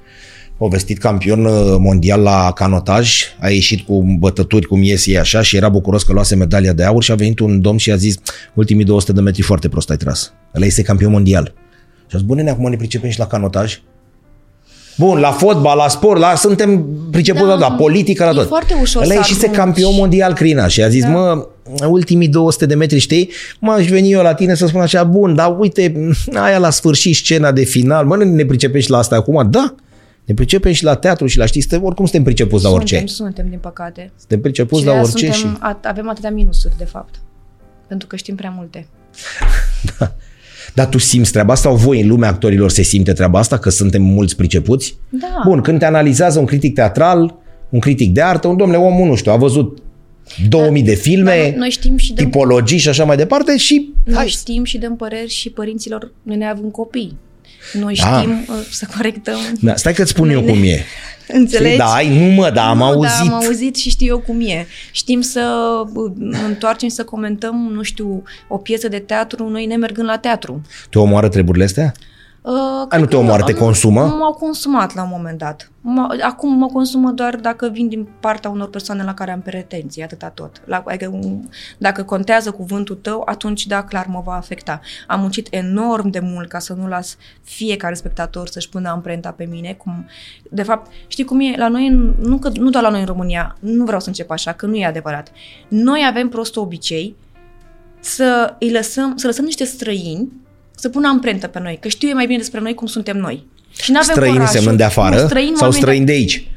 O 0.58 0.68
vestit 0.68 0.98
campion 0.98 1.44
uh, 1.44 1.76
mondial 1.78 2.22
la 2.22 2.52
canotaj, 2.54 3.22
a 3.40 3.48
ieșit 3.48 3.86
cu 3.86 4.16
bătături 4.18 4.66
cum 4.66 4.82
ies 4.82 5.06
ei 5.06 5.18
așa 5.18 5.42
și 5.42 5.56
era 5.56 5.68
bucuros 5.68 6.02
că 6.02 6.12
luase 6.12 6.34
medalia 6.34 6.72
de 6.72 6.84
aur 6.84 7.02
și 7.02 7.12
a 7.12 7.14
venit 7.14 7.38
un 7.38 7.60
domn 7.60 7.78
și 7.78 7.90
a 7.90 7.96
zis 7.96 8.16
ultimii 8.54 8.84
200 8.84 9.12
de 9.12 9.20
metri 9.20 9.42
foarte 9.42 9.68
prost 9.68 9.90
ai 9.90 9.96
tras. 9.96 10.32
Ăla 10.54 10.64
este 10.64 10.82
campion 10.82 11.10
mondial. 11.10 11.54
Și 12.06 12.14
a 12.14 12.18
zis, 12.18 12.26
bune, 12.26 12.42
nene, 12.42 12.54
acum 12.54 12.70
ne 12.70 12.76
pricepem 12.76 13.10
și 13.10 13.18
la 13.18 13.26
canotaj? 13.26 13.80
Bun, 14.96 15.18
la 15.18 15.30
fotbal, 15.30 15.76
la 15.76 15.88
sport, 15.88 16.20
la 16.20 16.34
suntem 16.34 16.86
pricepuți 17.10 17.44
Da, 17.44 17.54
la, 17.54 17.68
la 17.68 17.72
politică, 17.72 18.24
la 18.24 18.30
e 18.30 18.32
tot. 18.34 18.46
foarte 18.46 18.74
ușor 18.80 19.02
Ăla 19.02 19.10
să 19.10 19.16
ieșise 19.16 19.40
arunci. 19.42 19.56
campion 19.58 19.94
mondial 19.94 20.34
Crina 20.34 20.66
și 20.66 20.82
a 20.82 20.88
zis, 20.88 21.02
da. 21.02 21.08
mă, 21.08 21.46
ultimii 21.86 22.28
200 22.28 22.66
de 22.66 22.74
metri, 22.74 22.98
știi, 22.98 23.30
m-aș 23.60 23.88
veni 23.88 24.12
eu 24.12 24.22
la 24.22 24.34
tine 24.34 24.54
să 24.54 24.66
spun 24.66 24.80
așa, 24.80 25.04
bun, 25.04 25.34
dar 25.34 25.56
uite, 25.58 26.12
aia 26.44 26.58
la 26.58 26.70
sfârșit, 26.70 27.14
scena 27.16 27.52
de 27.52 27.62
final, 27.64 28.04
mă, 28.06 28.16
nu 28.16 28.24
ne 28.24 28.44
pricepem 28.44 28.80
și 28.80 28.90
la 28.90 28.98
asta 28.98 29.16
acum? 29.16 29.50
Da, 29.50 29.74
ne 30.24 30.34
pricepem 30.34 30.72
și 30.72 30.84
la 30.84 30.94
teatru 30.94 31.26
și 31.26 31.38
la 31.38 31.46
știi, 31.46 31.60
suntem, 31.60 31.84
oricum 31.84 32.04
suntem 32.04 32.22
pricepuți 32.24 32.64
la 32.64 32.70
orice. 32.70 32.94
Suntem, 32.96 33.14
suntem, 33.14 33.46
din 33.48 33.58
păcate. 33.58 34.12
Suntem 34.18 34.40
pricepuți 34.40 34.80
Și 34.80 34.86
la 34.86 34.92
de-aia 34.92 35.06
orice 35.08 35.32
suntem, 35.32 35.50
și... 35.50 35.56
a, 35.60 35.78
avem 35.82 36.08
atâtea 36.08 36.30
minusuri, 36.30 36.74
de 36.78 36.84
fapt. 36.84 37.14
Pentru 37.88 38.06
că 38.06 38.16
știm 38.16 38.34
prea 38.34 38.52
multe. 38.56 38.86
Dar 40.74 40.86
tu 40.86 40.98
simți 40.98 41.32
treaba 41.32 41.52
asta 41.52 41.68
sau 41.68 41.76
voi 41.78 42.00
în 42.00 42.08
lumea 42.08 42.28
actorilor 42.28 42.70
se 42.70 42.82
simte 42.82 43.12
treaba 43.12 43.38
asta 43.38 43.58
că 43.58 43.70
suntem 43.70 44.02
mulți 44.02 44.36
pricepuți? 44.36 44.96
Da. 45.08 45.40
Bun, 45.44 45.60
când 45.60 45.78
te 45.78 45.84
analizează 45.84 46.38
un 46.38 46.44
critic 46.44 46.74
teatral, 46.74 47.34
un 47.68 47.78
critic 47.80 48.12
de 48.12 48.22
artă, 48.22 48.48
un 48.48 48.56
domnule 48.56 48.78
omul, 48.80 49.06
nu 49.08 49.14
știu, 49.14 49.32
a 49.32 49.36
văzut 49.36 49.78
2000 50.48 50.82
de 50.82 50.94
filme, 50.94 51.40
Dar 51.50 51.58
noi 51.58 51.70
știm 51.70 51.96
și 51.96 52.12
dăm, 52.12 52.24
tipologii 52.24 52.78
și 52.78 52.88
așa 52.88 53.04
mai 53.04 53.16
departe 53.16 53.56
și 53.56 53.92
noi 54.04 54.16
hai, 54.16 54.26
știm 54.26 54.64
și 54.64 54.78
dăm 54.78 54.96
păreri 54.96 55.30
și 55.30 55.50
părinților, 55.50 56.12
noi 56.22 56.36
ne 56.36 56.46
avem 56.46 56.68
copii. 56.70 57.16
Noi 57.80 57.94
Da. 58.02 58.18
știm 58.18 58.30
uh, 58.48 58.54
să 58.70 58.86
corectăm. 58.96 59.38
da, 59.60 59.76
stai 59.76 59.92
că-ți 59.92 60.10
spun 60.10 60.28
eu 60.28 60.40
Noi 60.40 60.44
ne- 60.44 60.52
cum 60.52 60.62
e. 60.62 60.84
Înțelegi? 61.28 61.66
Știi, 61.66 61.78
da, 61.78 61.92
ai, 61.92 62.26
nu 62.26 62.34
mă, 62.34 62.50
da, 62.50 62.68
am 62.68 62.78
nu, 62.78 62.84
auzit. 62.84 63.28
Da, 63.28 63.36
am 63.36 63.44
auzit 63.44 63.76
și 63.76 63.90
știu 63.90 64.06
eu 64.06 64.18
cum 64.18 64.40
e. 64.40 64.66
Știm 64.90 65.20
să 65.20 65.72
uh, 65.94 66.12
întoarcem 66.46 66.88
și 66.88 66.94
să 66.94 67.04
comentăm, 67.04 67.70
nu 67.72 67.82
știu, 67.82 68.22
o 68.48 68.56
piesă 68.56 68.88
de 68.88 68.98
teatru, 68.98 69.48
noi 69.48 69.66
ne 69.66 69.76
mergând 69.76 70.08
la 70.08 70.18
teatru. 70.18 70.62
Te 70.90 70.98
omoară 70.98 71.28
treburile 71.28 71.64
astea? 71.64 71.94
Uh, 71.96 72.13
Ai, 72.46 72.86
cred 72.88 73.00
nu 73.00 73.06
te 73.06 73.12
că 73.14 73.20
omoară, 73.20 73.42
te 73.42 73.52
nu- 73.52 73.58
consumă? 73.58 74.00
M-au 74.00 74.32
consumat 74.32 74.94
la 74.94 75.02
un 75.02 75.08
moment 75.12 75.38
dat. 75.38 75.70
M- 75.80 76.20
Acum 76.22 76.52
mă 76.58 76.66
consumă 76.66 77.10
doar 77.10 77.36
dacă 77.36 77.68
vin 77.68 77.88
din 77.88 78.08
partea 78.20 78.50
unor 78.50 78.68
persoane 78.70 79.02
la 79.02 79.14
care 79.14 79.30
am 79.32 79.40
pretenții, 79.40 80.02
atâta 80.02 80.28
tot. 80.28 80.62
La, 80.66 80.82
adică, 80.86 81.08
um, 81.22 81.48
dacă 81.78 82.02
contează 82.02 82.50
cuvântul 82.50 82.94
tău, 83.02 83.22
atunci 83.24 83.66
da, 83.66 83.82
clar 83.84 84.06
mă 84.06 84.22
va 84.24 84.32
afecta. 84.34 84.80
Am 85.06 85.20
muncit 85.20 85.46
enorm 85.50 86.08
de 86.10 86.18
mult 86.20 86.48
ca 86.48 86.58
să 86.58 86.72
nu 86.72 86.86
las 86.88 87.16
fiecare 87.42 87.94
spectator 87.94 88.48
să-și 88.48 88.68
pună 88.68 88.88
amprenta 88.88 89.30
pe 89.30 89.44
mine. 89.44 89.72
Cum, 89.72 90.06
de 90.50 90.62
fapt, 90.62 90.90
știi 91.06 91.24
cum 91.24 91.40
e? 91.40 91.54
La 91.56 91.68
noi, 91.68 91.86
în- 91.86 92.14
nu, 92.20 92.38
că, 92.38 92.50
nu 92.54 92.70
doar 92.70 92.82
la 92.84 92.90
noi 92.90 93.00
în 93.00 93.06
România, 93.06 93.56
nu 93.60 93.84
vreau 93.84 94.00
să 94.00 94.08
încep 94.08 94.30
așa, 94.30 94.52
că 94.52 94.66
nu 94.66 94.74
e 94.76 94.86
adevărat. 94.86 95.32
Noi 95.68 96.04
avem 96.08 96.28
prost 96.28 96.56
obicei 96.56 97.16
să 98.00 98.56
îi 98.58 98.70
lăsăm, 98.72 99.16
să 99.16 99.26
lăsăm 99.26 99.44
niște 99.44 99.64
străini 99.64 100.32
să 100.76 100.88
pună 100.88 101.08
amprentă 101.08 101.46
pe 101.46 101.60
noi, 101.60 101.78
că 101.80 101.88
știu 101.88 102.08
ei 102.08 102.14
mai 102.14 102.26
bine 102.26 102.38
despre 102.38 102.60
noi 102.60 102.74
cum 102.74 102.86
suntem 102.86 103.16
noi. 103.16 103.46
Și 103.82 103.90
n-avem 103.90 104.08
Străini 104.14 104.34
curajul. 104.34 104.56
semnând 104.56 104.78
de 104.78 104.84
afară 104.84 105.20
Nu, 105.20 105.26
străini, 105.26 105.56
sau 105.56 105.60
oameni 105.66 105.80
străini 105.82 106.04
de 106.06 106.12
aici? 106.12 106.48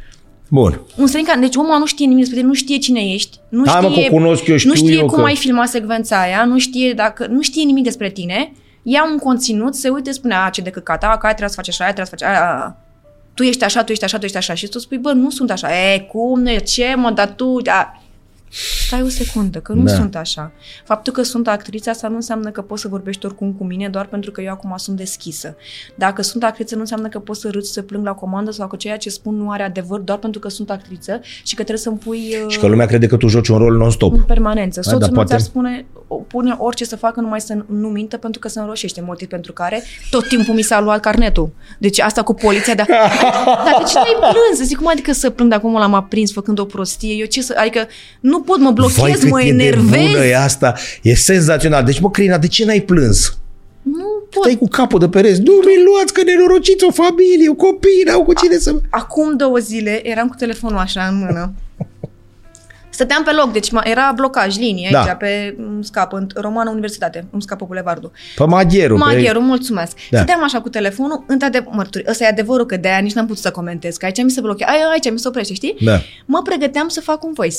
Bun. 0.50 0.82
un 0.96 1.08
străin 1.08 1.26
care, 1.26 1.40
deci 1.40 1.56
omul 1.56 1.70
ăla 1.70 1.80
nu 1.80 1.86
știe 1.86 2.06
nimic 2.06 2.20
despre 2.24 2.38
tine, 2.40 2.48
nu 2.50 2.54
știe 2.56 2.78
cine 2.78 3.00
ești, 3.14 3.38
nu 3.50 3.64
Hai, 3.66 3.82
mă, 3.82 3.90
știe, 3.90 4.02
că 4.08 4.14
o 4.14 4.18
cunosc 4.18 4.48
eu, 4.48 4.58
știu 4.58 4.70
nu 4.70 4.76
știe 4.76 4.94
eu 4.96 5.06
cum 5.06 5.18
că- 5.18 5.26
ai 5.26 5.36
filmat 5.36 5.68
secvența 5.68 6.22
aia, 6.22 6.46
nu 6.46 6.58
știe, 6.60 6.94
dacă, 6.94 7.28
nu 7.30 7.42
știe 7.42 7.64
nimic 7.64 7.84
despre 7.84 8.10
tine, 8.10 8.52
ia 8.84 9.04
un 9.12 9.18
conținut, 9.18 9.76
se 9.76 9.90
uite, 9.90 10.12
spune, 10.12 10.36
a, 10.36 10.50
ce 10.50 10.62
de 10.62 10.70
căcat, 10.70 11.04
a, 11.04 11.08
că 11.08 11.26
aia 11.26 11.36
trebuie 11.36 11.50
să 11.50 11.56
faci 11.56 11.70
așa, 11.70 11.84
aia 11.84 11.94
trebuie 11.94 12.18
să 12.20 12.26
faci 12.26 12.36
aia, 12.36 12.42
aia. 12.42 12.78
tu 13.34 13.44
ești 13.44 13.64
așa, 13.64 13.84
tu 13.84 13.92
ești 13.92 14.04
așa, 14.04 14.18
tu 14.18 14.26
ești 14.26 14.38
așa 14.38 14.54
și 14.54 14.68
tu 14.68 14.80
spui, 14.80 14.98
bă, 14.98 15.12
nu 15.12 15.30
sunt 15.30 15.52
așa, 15.52 15.94
e, 15.94 16.00
cum, 16.00 16.42
nu, 16.42 16.58
ce, 16.66 16.94
mă, 16.98 17.12
dar 17.12 17.28
tu, 17.28 17.58
a, 17.66 18.02
Stai 18.88 19.02
o 19.02 19.08
secundă, 19.10 19.60
că 19.60 19.74
nu 19.74 19.84
Da. 19.84 19.92
da. 19.92 19.98
sunt 19.98 20.16
așa. 20.16 20.52
Faptul 20.86 21.14
că 21.14 21.22
sunt 21.22 21.48
actriță, 21.48 21.90
asta 21.90 22.08
nu 22.08 22.16
înseamnă 22.16 22.50
că 22.50 22.62
poți 22.62 22.82
să 22.82 22.88
vorbești 22.88 23.26
oricum 23.26 23.54
cu 23.54 23.64
mine, 23.64 23.90
doar 23.90 24.06
pentru 24.06 24.32
că 24.32 24.42
eu 24.42 24.52
acum 24.52 24.74
sunt 24.78 24.98
deschisă. 24.98 25.56
Dacă 25.96 26.22
sunt 26.22 26.44
actriță, 26.44 26.76
nu 26.76 26.82
înseamnă 26.82 27.08
că 27.08 27.20
poți 27.20 27.40
să 27.40 27.50
râzi, 27.50 27.72
să 27.74 27.82
plâng 27.82 28.06
la 28.06 28.12
comandă 28.14 28.52
sau 28.52 28.68
că 28.68 28.76
ceea 28.76 28.98
ce 28.98 29.10
spun 29.10 29.36
nu 29.36 29.52
are 29.52 29.64
adevăr 29.64 30.00
doar 30.00 30.18
pentru 30.18 30.40
că 30.40 30.50
sunt 30.50 30.70
actriță 30.70 31.20
și 31.44 31.56
că 31.56 31.62
trebuie 31.64 31.78
să-mi 31.78 31.98
pui 31.98 32.18
uh, 32.44 32.52
Și 32.52 32.60
că 32.60 32.68
lumea 32.68 32.86
crede 32.86 33.08
că 33.08 33.18
tu 33.18 33.28
joci 33.28 33.48
un 33.48 33.58
rol 33.58 33.78
non-stop. 33.78 34.14
în 34.14 34.24
permanență. 34.24 34.80
Da, 34.80 34.90
Soțul 34.90 35.00
dar 35.00 35.10
meu 35.10 35.16
poate- 35.18 35.30
ți-ar 35.30 35.42
spune, 35.50 35.86
o- 36.08 36.16
pune 36.16 36.56
orice 36.58 36.86
să 36.86 36.96
facă, 36.96 37.20
numai 37.22 37.42
să 37.42 37.58
nu 37.68 37.88
mintă 37.88 38.18
pentru 38.18 38.40
că 38.40 38.48
se 38.48 38.60
înroșește, 38.60 39.02
motiv 39.02 39.28
pentru 39.28 39.54
care 39.54 39.84
tot 40.10 40.28
timpul 40.28 40.54
mi 40.54 40.62
s-a 40.62 40.80
luat 40.82 41.00
carnetul. 41.00 41.50
Deci 41.80 42.00
asta 42.00 42.24
cu 42.24 42.34
poliția, 42.34 42.76
dar, 42.76 42.86
dar 43.66 43.76
de 43.78 43.84
ce 43.88 43.94
n-ai 43.96 44.16
plâns? 44.32 44.68
Zic, 44.68 44.78
cum 44.78 44.88
adică 44.88 45.12
să 45.14 45.30
plâng 45.30 45.50
de 45.50 45.56
acum 45.56 45.74
l-am 45.74 45.94
aprins 45.94 46.32
făcând 46.34 46.60
o 46.60 46.66
prostie? 46.66 47.14
Eu 47.14 47.26
ce 47.26 47.42
să, 47.42 47.56
adică 47.58 47.88
nu 48.20 48.37
pot, 48.40 48.60
mă 48.60 48.72
blochez, 48.72 49.20
cât 49.20 49.30
mă 49.30 49.42
e 49.42 49.44
de 49.44 49.64
enervez. 49.64 50.06
bună 50.12 50.26
e 50.26 50.38
asta. 50.38 50.74
E 51.02 51.16
senzațional. 51.16 51.84
Deci, 51.84 52.00
mă, 52.00 52.12
Crina, 52.12 52.38
de 52.38 52.48
ce 52.48 52.66
n-ai 52.66 52.80
plâns? 52.80 53.38
Nu 53.82 54.06
pot. 54.30 54.44
Stai 54.44 54.58
cu 54.58 54.68
capul 54.68 55.00
de 55.00 55.10
pereți. 55.10 55.42
Nu 55.42 55.54
mi 55.54 55.84
luați 55.86 56.14
că 56.14 56.24
nenorociți 56.24 56.86
o 56.86 56.92
familie, 56.92 57.50
o 57.50 57.54
copii, 57.54 58.04
n-au 58.06 58.24
cu 58.24 58.34
cine 58.34 58.58
să... 58.58 58.76
Acum 58.90 59.36
două 59.38 59.58
zile 59.58 60.08
eram 60.10 60.28
cu 60.28 60.36
telefonul 60.36 60.78
așa 60.78 61.04
în 61.04 61.18
mână. 61.18 61.54
Stăteam 62.90 63.24
pe 63.24 63.32
loc, 63.32 63.52
deci 63.52 63.70
ma- 63.70 63.84
era 63.90 64.12
blocaj, 64.16 64.58
linie 64.58 64.90
Da. 64.92 65.02
aici, 65.02 65.18
pe 65.18 65.56
îmi 65.58 65.84
scapă, 65.84 66.18
în 66.18 66.28
Romană 66.36 66.70
Universitate, 66.70 67.28
îmi 67.32 67.42
scapă 67.42 67.66
bulevardul. 67.66 68.12
Pe 68.36 68.44
magherul. 68.46 68.98
Magherul, 68.98 69.42
mulțumesc. 69.42 69.94
Da. 69.96 70.02
Da. 70.10 70.18
Stăteam 70.18 70.44
așa 70.44 70.62
cu 70.62 70.70
telefonul, 70.70 71.24
într-adevăr, 71.28 71.74
mărturi, 71.74 72.04
ăsta 72.08 72.24
e 72.24 72.28
adevărul 72.28 72.66
că 72.66 72.78
de 72.78 72.88
aia 72.88 72.98
nici 72.98 73.14
n-am 73.14 73.26
putut 73.26 73.42
să 73.42 73.52
comentez, 73.52 73.98
că 73.98 74.06
aici 74.06 74.24
mi 74.24 74.32
se 74.32 74.42
blochează, 74.42 74.74
aici, 74.74 75.06
aici 75.06 75.14
mi 75.14 75.20
se 75.20 75.28
oprește, 75.28 75.54
știi? 75.54 75.76
Da. 75.82 76.02
Mă 76.26 76.42
pregăteam 76.44 76.88
să 76.88 77.02
fac 77.02 77.24
un 77.24 77.32
voice. 77.34 77.58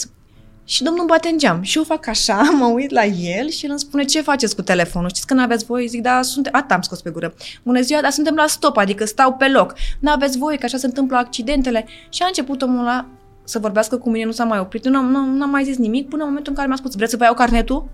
Și 0.69 0.83
domnul 0.83 1.05
bate 1.07 1.29
în 1.29 1.39
geam. 1.39 1.63
Și 1.63 1.77
eu 1.77 1.85
fac 1.85 2.07
așa, 2.07 2.37
mă 2.59 2.65
uit 2.65 2.91
la 2.91 3.05
el 3.05 3.49
și 3.49 3.65
el 3.65 3.71
îmi 3.71 3.79
spune 3.79 4.05
ce 4.05 4.21
faceți 4.21 4.55
cu 4.55 4.63
telefonul. 4.63 5.09
Știți 5.09 5.27
că 5.27 5.35
nu 5.35 5.41
aveți 5.43 5.65
voie? 5.65 5.87
Zic, 5.87 6.03
da, 6.03 6.23
sunt... 6.23 6.49
Atât 6.53 6.71
am 6.71 6.81
scos 6.81 7.01
pe 7.01 7.11
gură. 7.11 7.35
Bună 7.63 7.81
ziua, 7.81 8.01
dar 8.01 8.11
suntem 8.11 8.35
la 8.35 8.47
stop, 8.47 8.77
adică 8.77 9.05
stau 9.05 9.33
pe 9.33 9.49
loc. 9.49 9.75
Nu 9.99 10.11
aveți 10.11 10.39
voie, 10.39 10.57
că 10.57 10.65
așa 10.65 10.77
se 10.77 10.87
întâmplă 10.87 11.17
accidentele. 11.17 11.87
Și 12.09 12.23
a 12.23 12.27
început 12.27 12.63
omul 12.63 12.81
ăla 12.81 13.07
să 13.45 13.59
vorbească 13.59 13.97
cu 13.97 14.11
mine, 14.11 14.25
nu 14.25 14.31
s-a 14.31 14.45
mai 14.45 14.59
oprit. 14.59 14.89
Nu, 14.89 15.03
nu, 15.03 15.25
nu 15.25 15.43
am 15.43 15.51
mai 15.51 15.65
zis 15.65 15.77
nimic 15.77 16.09
până 16.09 16.23
în 16.23 16.29
momentul 16.29 16.51
în 16.53 16.57
care 16.57 16.69
mi-a 16.69 16.77
spus, 16.77 16.95
vreți 16.95 17.11
să 17.11 17.17
vă 17.17 17.25
iau 17.25 17.35
carnetul? 17.35 17.89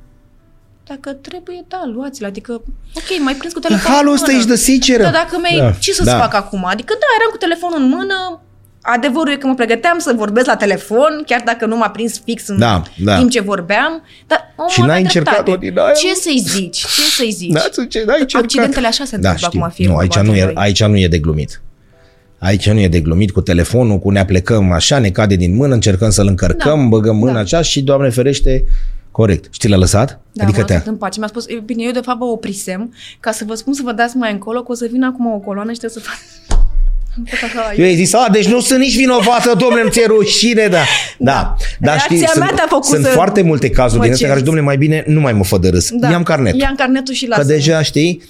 Dacă 0.86 1.12
trebuie, 1.12 1.64
da, 1.68 1.82
luați-l. 1.94 2.24
Adică, 2.24 2.52
ok, 2.94 3.08
mai 3.20 3.34
prins 3.34 3.52
cu 3.52 3.58
În 3.62 3.68
telefonul 3.68 3.96
halul 3.96 4.08
în 4.08 4.14
ăsta 4.14 4.26
mână. 4.26 4.38
ești 4.38 4.50
de 4.50 4.56
sinceră. 4.56 5.02
Da, 5.02 5.10
dacă 5.10 5.38
mi-ai... 5.42 5.58
Da, 5.58 5.70
Ce 5.72 5.92
să-ți 5.92 6.08
da. 6.10 6.18
fac 6.18 6.34
acum? 6.34 6.64
Adică, 6.64 6.92
da, 7.00 7.06
eram 7.18 7.30
cu 7.30 7.36
telefonul 7.36 7.78
în 7.82 7.88
mână, 7.88 8.40
adevărul 8.86 9.32
e 9.32 9.36
că 9.36 9.46
mă 9.46 9.54
pregăteam 9.54 9.98
să 9.98 10.12
vorbesc 10.16 10.46
la 10.46 10.56
telefon, 10.56 11.22
chiar 11.26 11.42
dacă 11.44 11.66
nu 11.66 11.76
m-a 11.76 11.90
prins 11.90 12.20
fix 12.24 12.48
în 12.48 12.58
Da, 12.58 12.82
da. 13.04 13.16
timp 13.16 13.30
ce 13.30 13.40
vorbeam, 13.40 14.02
dar 14.26 14.52
omul 14.56 14.70
Și 14.70 14.80
n-ai 14.80 14.88
avea 14.88 14.98
încercat-o 15.00 15.42
dreptate. 15.42 15.66
din 15.66 15.78
aia? 15.78 15.92
Ce 15.92 16.14
să-i 16.14 16.42
zici? 16.46 16.78
Ce 16.78 17.00
să-i 17.16 17.30
zici? 17.30 17.50
N-ați 17.52 17.86
ce, 17.88 18.02
n-ai 18.06 18.20
încercat. 18.20 18.42
Accidentele 18.42 18.86
așa 18.86 19.04
se 19.04 19.16
da, 19.16 19.30
întâmplă 19.30 19.46
știu. 19.48 19.60
acum, 19.60 19.70
fie 19.74 19.88
Nu, 19.88 19.96
aici 19.96 20.18
nu, 20.18 20.34
e, 20.34 20.50
aici 20.54 20.84
nu 20.84 20.96
e 20.98 21.08
de 21.08 21.18
glumit. 21.18 21.62
Aici 22.38 22.70
nu 22.70 22.80
e 22.80 22.88
de 22.88 23.00
glumit 23.00 23.30
cu 23.30 23.40
telefonul, 23.40 23.98
cu 23.98 24.10
ne 24.10 24.18
aplecăm 24.18 24.72
așa, 24.72 24.98
ne 24.98 25.10
cade 25.10 25.34
din 25.36 25.54
mână, 25.56 25.74
încercăm 25.74 26.10
să-l 26.10 26.26
încărcăm, 26.26 26.78
Da. 26.80 26.86
băgăm 26.86 27.16
mâna 27.16 27.32
Da. 27.32 27.38
așa 27.40 27.62
și, 27.62 27.82
Doamne 27.82 28.08
ferește, 28.10 28.64
corect. 29.10 29.44
Și 29.54 29.60
ți 29.60 29.68
l-a 29.68 29.76
lăsat? 29.76 30.20
Da, 30.32 30.42
adică 30.44 30.58
m-a 30.60 30.66
te 30.66 30.72
lăsat 30.72 30.88
în 30.88 30.96
pace. 30.96 31.18
Mi-a 31.18 31.28
spus, 31.28 31.46
"E, 31.46 31.62
bine, 31.64 31.82
eu 31.84 31.90
de 31.90 32.00
fapt 32.00 32.18
vă 32.18 32.24
oprisem 32.24 32.94
ca 33.20 33.30
să 33.32 33.44
vă 33.46 33.54
spun 33.54 33.72
să 33.72 33.80
vă 33.84 33.92
dați 33.92 34.16
mai 34.16 34.32
încolo, 34.32 34.62
că 34.62 34.72
o 34.72 34.74
să 34.74 34.86
vină 34.90 35.06
acum 35.06 35.26
o 35.32 35.38
coloană 35.38 35.72
și 35.72 35.78
trebuie 35.78 36.02
să 36.02 36.10
fac... 36.10 36.53
Am 37.16 37.24
fost 37.24 37.42
așa, 37.42 37.72
Eu 37.76 37.84
ai 37.84 37.94
zis, 37.94 38.14
a, 38.14 38.28
deci 38.32 38.46
nu 38.46 38.60
sunt 38.60 38.80
nici 38.80 38.96
vinovată, 38.96 39.54
domnule, 39.58 39.82
nu 39.82 39.88
ți-e 39.88 40.06
rușine, 40.06 40.66
da. 40.66 40.82
Da, 41.18 41.54
da 41.78 41.90
Reacția 41.90 42.04
știi, 42.04 42.18
mea 42.18 42.46
sunt, 42.46 42.56
te-a 42.56 42.66
făcut 42.68 42.84
sunt 42.84 43.04
să 43.04 43.10
foarte 43.10 43.42
multe 43.42 43.70
cazuri 43.70 43.98
mă 43.98 44.04
din 44.04 44.12
astea 44.12 44.28
care, 44.28 44.40
cerți. 44.40 44.54
domnule, 44.54 44.76
mai 44.76 44.86
bine 44.86 45.04
nu 45.06 45.20
mai 45.20 45.32
mă 45.32 45.44
fă 45.44 45.58
de 45.58 45.68
râs. 45.68 45.90
Da. 45.92 46.10
Ia-mi 46.10 46.24
carnetul. 46.24 46.60
Ia-mi 46.60 46.76
carnetul 46.76 47.14
și 47.14 47.24
Că 47.24 47.34
lasă 47.36 47.48
deja, 47.48 47.82
știi, 47.82 48.22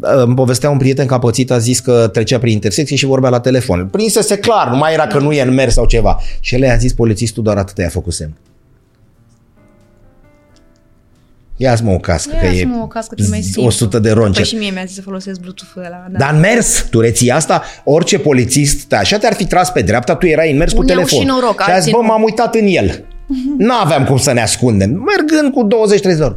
îmi 0.00 0.34
povestea 0.34 0.70
un 0.70 0.78
prieten 0.78 1.06
că 1.06 1.14
a 1.14 1.18
pățit, 1.18 1.50
a 1.50 1.58
zis 1.58 1.80
că 1.80 2.10
trecea 2.12 2.38
prin 2.38 2.52
intersecție 2.52 2.96
și 2.96 3.06
vorbea 3.06 3.30
la 3.30 3.40
telefon. 3.40 3.86
Prinsese 3.86 4.38
clar, 4.38 4.68
nu 4.68 4.76
mai 4.76 4.92
era 4.92 5.06
că 5.06 5.18
nu 5.18 5.32
e 5.32 5.42
în 5.42 5.54
mers 5.54 5.74
sau 5.74 5.86
ceva. 5.86 6.18
Și 6.40 6.54
el 6.54 6.62
i-a 6.62 6.76
zis 6.76 6.92
polițistul 6.92 7.42
doar 7.42 7.56
atât 7.56 7.78
i-a 7.78 7.88
făcut 7.88 8.12
semn. 8.12 8.36
Ia-ți 11.56 11.82
mă 11.84 11.92
o 11.92 11.96
cască, 11.98 12.36
că 12.40 12.44
Ia-ți 12.44 12.58
e 12.60 12.64
mă 12.64 12.80
o 12.82 12.86
cască, 12.86 13.14
că 13.14 13.22
e 13.22 13.28
mai 13.28 13.40
simplu. 13.42 13.62
100 13.62 13.98
de 13.98 14.10
ronce. 14.10 14.40
Păi 14.40 14.48
și 14.48 14.54
mie 14.54 14.70
mi-a 14.70 14.84
zis 14.84 14.94
să 14.94 15.02
folosesc 15.02 15.40
Bluetooth-ul 15.40 15.82
ăla. 15.84 16.06
Da. 16.10 16.18
Dar 16.18 16.34
în 16.34 16.40
mers, 16.40 16.86
tu 16.90 17.00
reții 17.00 17.30
asta, 17.30 17.62
orice 17.84 18.18
polițist, 18.18 18.92
așa 18.92 19.18
te-ar 19.18 19.34
fi 19.34 19.46
tras 19.46 19.70
pe 19.70 19.82
dreapta, 19.82 20.14
tu 20.14 20.26
erai 20.26 20.50
în 20.50 20.56
mers 20.56 20.72
cu 20.72 20.78
Unii 20.78 20.90
au 20.92 20.96
telefon. 20.98 21.20
și 21.20 21.26
noroc, 21.26 21.60
și 21.60 21.60
a 21.60 21.64
zis, 21.64 21.74
alții 21.74 21.92
bă, 21.92 21.98
nu. 22.00 22.06
m-am 22.06 22.22
uitat 22.22 22.54
în 22.54 22.66
el. 22.66 23.04
N-aveam 23.66 24.04
cum 24.04 24.16
să 24.16 24.32
ne 24.32 24.40
ascundem. 24.42 24.90
Mergând 24.90 25.52
cu 25.52 25.66
20-30 26.14 26.16
de 26.16 26.22
ori. 26.22 26.36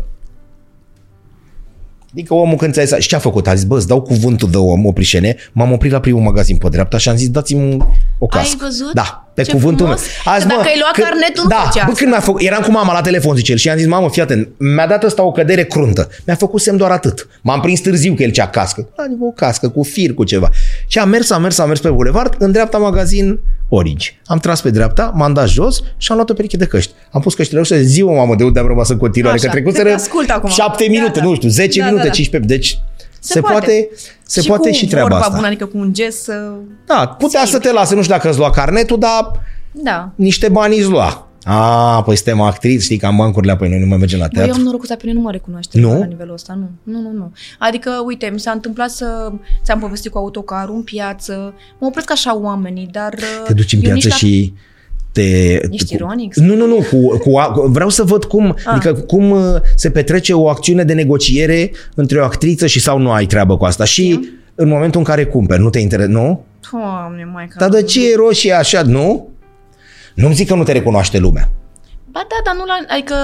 Adică 2.11 2.34
omul 2.34 2.55
când 2.57 2.74
ți-a 2.74 2.84
zis, 2.84 2.97
și 2.97 3.07
ce 3.07 3.15
a 3.15 3.20
făcut? 3.20 3.47
A 3.47 3.53
zis, 3.53 3.63
bă, 3.63 3.76
îți 3.78 3.88
dau 3.88 4.01
cuvântul 4.01 4.49
de 4.49 4.57
om, 4.57 4.86
oprișene, 4.86 5.36
m-am 5.51 5.72
oprit 5.72 5.91
la 5.91 5.99
primul 5.99 6.22
magazin 6.22 6.57
pe 6.57 6.70
dreapta 6.70 6.97
și 6.97 7.09
am 7.09 7.15
zis, 7.15 7.30
dați-mi 7.30 7.78
o 8.20 8.26
cască. 8.26 8.57
văzut? 8.61 8.93
Da, 8.93 9.28
pe 9.43 9.47
Ce 9.49 9.51
cuvântul 9.51 9.85
frumos. 9.85 10.01
meu. 10.25 10.37
Că 10.39 10.45
dacă 10.47 10.67
ai 10.67 10.79
luat 10.79 10.91
carnetul, 11.09 11.43
nu 11.43 11.49
da, 11.49 11.55
făcea 11.55 11.83
bă, 11.85 11.91
asta. 11.91 11.93
când 11.97 12.09
mi-a 12.11 12.19
făcut, 12.19 12.41
eram 12.41 12.61
cu 12.61 12.71
mama 12.71 12.93
la 12.93 13.01
telefon, 13.01 13.35
zice 13.35 13.51
el, 13.51 13.57
și 13.57 13.69
am 13.69 13.77
zis, 13.77 13.87
mamă, 13.87 14.09
fii 14.09 14.21
atent, 14.21 14.47
mi-a 14.57 14.87
dat 14.87 15.03
ăsta 15.03 15.23
o 15.23 15.31
cădere 15.31 15.63
cruntă. 15.63 16.09
Mi-a 16.25 16.35
făcut 16.35 16.61
semn 16.61 16.77
doar 16.77 16.91
atât. 16.91 17.27
M-am 17.41 17.59
prins 17.59 17.79
târziu 17.79 18.13
că 18.13 18.23
el 18.23 18.31
cea 18.31 18.47
cască. 18.47 18.87
Adică 18.95 19.23
o 19.23 19.31
cască 19.31 19.69
cu 19.69 19.83
fir, 19.83 20.13
cu 20.13 20.23
ceva. 20.23 20.49
Și 20.87 20.97
am 20.99 21.09
mers, 21.09 21.29
am 21.29 21.41
mers, 21.41 21.57
am 21.59 21.67
mers 21.67 21.79
pe 21.79 21.89
bulevard, 21.89 22.35
în 22.37 22.51
dreapta 22.51 22.77
magazin 22.77 23.39
Origi. 23.71 24.19
Am 24.25 24.37
tras 24.39 24.61
pe 24.61 24.69
dreapta, 24.69 25.11
m-am 25.15 25.33
dat 25.33 25.47
jos 25.47 25.81
și 25.97 26.07
am 26.11 26.15
luat 26.15 26.29
o 26.29 26.33
pereche 26.33 26.57
de 26.57 26.65
căști. 26.65 26.91
Am 27.11 27.21
pus 27.21 27.33
căștile 27.33 27.63
și 27.63 27.83
ziua, 27.83 28.13
mamă, 28.15 28.35
de 28.35 28.43
unde 28.43 28.59
am 28.59 28.67
rămas 28.67 28.89
în 28.89 28.97
continuare, 28.97 29.35
Așa, 29.35 29.45
că 29.45 29.51
trecuseră 29.51 29.87
te 29.89 29.93
ascult 29.95 30.29
acum. 30.29 30.49
7 30.49 30.83
Da, 30.85 30.91
minute, 30.91 31.19
da. 31.19 31.25
nu 31.25 31.35
știu, 31.35 31.49
10 31.49 31.79
Da, 31.79 31.85
minute, 31.85 32.03
da, 32.03 32.07
da. 32.09 32.13
15. 32.15 32.53
Deci 32.55 32.79
se, 33.20 33.34
Se 33.34 33.39
poate, 33.39 33.55
poate. 33.55 33.89
se 34.24 34.41
și 34.41 34.47
poate 34.47 34.70
cu 34.70 34.76
și 34.76 34.88
treaba 34.88 35.07
vorba 35.07 35.24
asta. 35.24 35.36
bună, 35.36 35.47
adică 35.47 35.65
cu 35.65 35.78
un 35.78 35.93
gest 35.93 36.24
să... 36.24 36.51
Da, 36.86 37.07
putea 37.07 37.45
să 37.45 37.59
te 37.59 37.72
lase, 37.72 37.95
nu 37.95 38.01
știu 38.01 38.13
dacă 38.15 38.30
îți 38.30 38.38
lua 38.38 38.49
carnetul, 38.49 38.99
dar 38.99 39.32
Da. 39.72 40.11
niște 40.15 40.49
bani 40.49 40.78
îți 40.78 40.89
lua. 40.89 41.24
A, 41.43 42.03
păi 42.03 42.15
suntem 42.15 42.41
actriți, 42.41 42.84
știi, 42.84 42.97
că 42.97 43.05
am 43.05 43.15
bancurile 43.15 43.51
apoi 43.51 43.70
noi 43.70 43.80
nu 43.80 43.86
mai 43.86 43.97
mergem 43.97 44.20
la 44.20 44.26
Bă, 44.26 44.32
eu 44.34 44.43
teatru. 44.43 44.59
am 44.59 44.65
norocul 44.65 44.84
ăsta 44.84 44.95
pe 44.95 45.01
mine 45.05 45.17
nu 45.17 45.24
mă 45.24 45.32
recunoaște 45.32 45.80
Nu? 45.80 45.97
la 45.99 46.05
nivelul 46.05 46.34
ăsta, 46.34 46.53
nu. 46.53 46.70
Nu, 46.93 47.01
nu, 47.01 47.11
nu. 47.11 47.32
Adică, 47.59 47.91
uite, 48.05 48.30
mi 48.34 48.39
s-a 48.39 48.51
întâmplat 48.51 48.89
să 48.89 49.32
ți-am 49.63 49.80
povestit 49.80 50.11
cu 50.11 50.17
autocarul 50.17 50.76
în 50.76 50.82
piață, 50.84 51.53
mă 51.80 51.88
opresc 51.88 52.11
așa 52.11 52.38
oamenii, 52.38 52.88
dar... 52.91 53.15
Te 53.45 53.53
duci 53.53 53.74
în 53.74 53.80
eu 53.84 53.93
nici 53.93 54.01
piață 54.03 54.07
la- 54.26 54.28
și 54.30 54.53
te... 55.12 55.22
Ești 55.72 55.88
cu- 55.88 55.93
ironic? 55.93 56.36
Nu, 56.36 56.55
nu, 56.55 56.66
nu. 56.66 56.76
Cu, 56.91 57.18
cu, 57.18 57.38
a- 57.38 57.51
cu, 57.51 57.62
vreau 57.68 57.89
să 57.89 58.03
văd 58.03 58.24
cum, 58.24 58.45
Ah. 58.57 58.64
adică 58.66 58.93
cum 58.93 59.30
uh, 59.32 59.41
se 59.76 59.89
petrece 59.91 60.34
o 60.34 60.49
acțiune 60.49 60.84
de 60.84 60.93
negociere 60.93 61.72
între 61.95 62.20
o 62.20 62.24
actriță 62.24 62.68
și 62.68 62.80
sau 62.80 62.97
nu 62.97 63.12
ai 63.12 63.26
treabă 63.26 63.57
cu 63.57 63.66
asta. 63.66 63.84
Și 63.84 64.20
în 64.55 64.68
momentul 64.68 64.99
în 64.99 65.05
care 65.05 65.26
cumperi, 65.26 65.62
nu 65.62 65.70
te 65.70 65.80
interesează, 65.80 66.20
nu? 66.20 66.43
Doamne, 66.72 67.30
mai 67.34 67.47
ca... 67.47 67.55
Dar 67.60 67.70
de 67.70 67.84
ce 67.84 68.12
e 68.12 68.16
roșie 68.16 68.53
așa, 68.53 68.82
nu? 68.82 69.30
Nu-mi 70.16 70.34
zic 70.34 70.47
că 70.47 70.55
nu 70.55 70.64
te 70.64 70.72
recunoaște 70.72 71.18
lumea. 71.18 71.49
Ba 72.12 72.20
da, 72.30 72.36
dar 72.45 72.55
nu 72.55 72.66
la... 72.66 72.93
Adică 72.93 73.16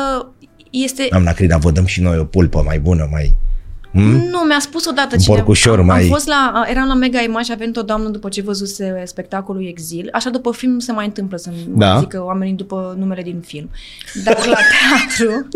este... 0.70 1.08
Doamna 1.10 1.32
Crina, 1.32 1.58
vă 1.58 1.72
dăm 1.72 1.86
și 1.86 2.02
noi 2.02 2.18
o 2.18 2.24
pulpă 2.24 2.62
mai 2.66 2.80
bună, 2.80 3.08
mai... 3.12 3.34
Hmm? 4.02 4.28
Nu, 4.32 4.39
mi-a 4.48 4.60
spus 4.60 4.86
odată 4.86 5.10
Un 5.12 5.20
cineva. 5.20 5.41
porcușor 5.41 5.80
am, 5.80 5.86
mai- 5.86 6.02
am 6.02 6.08
fost 6.08 6.28
la, 6.28 6.52
a- 6.54 6.70
eram 6.70 6.88
la 6.88 6.93
Mega 6.93 7.22
Image, 7.22 7.52
a 7.52 7.56
venit 7.56 7.78
o 7.78 7.82
doamnă 7.82 8.10
după 8.10 8.30
ce 8.30 8.41
văzuse 8.41 9.02
spectacolul 9.06 9.66
Exil. 9.68 10.10
Așa 10.12 10.30
după 10.30 10.52
film 10.52 10.72
nu 10.74 10.80
se 10.80 10.91
mai 10.91 11.06
întâmplă 11.06 11.38
să 11.38 11.50
Da. 11.68 11.93
da. 11.93 12.00
zică 12.00 12.24
oamenii 12.24 12.54
după 12.54 12.96
numele 13.00 13.22
din 13.22 13.39
film. 13.46 13.70
Dar 14.24 14.36
la 14.46 14.56
teatru... 14.74 15.48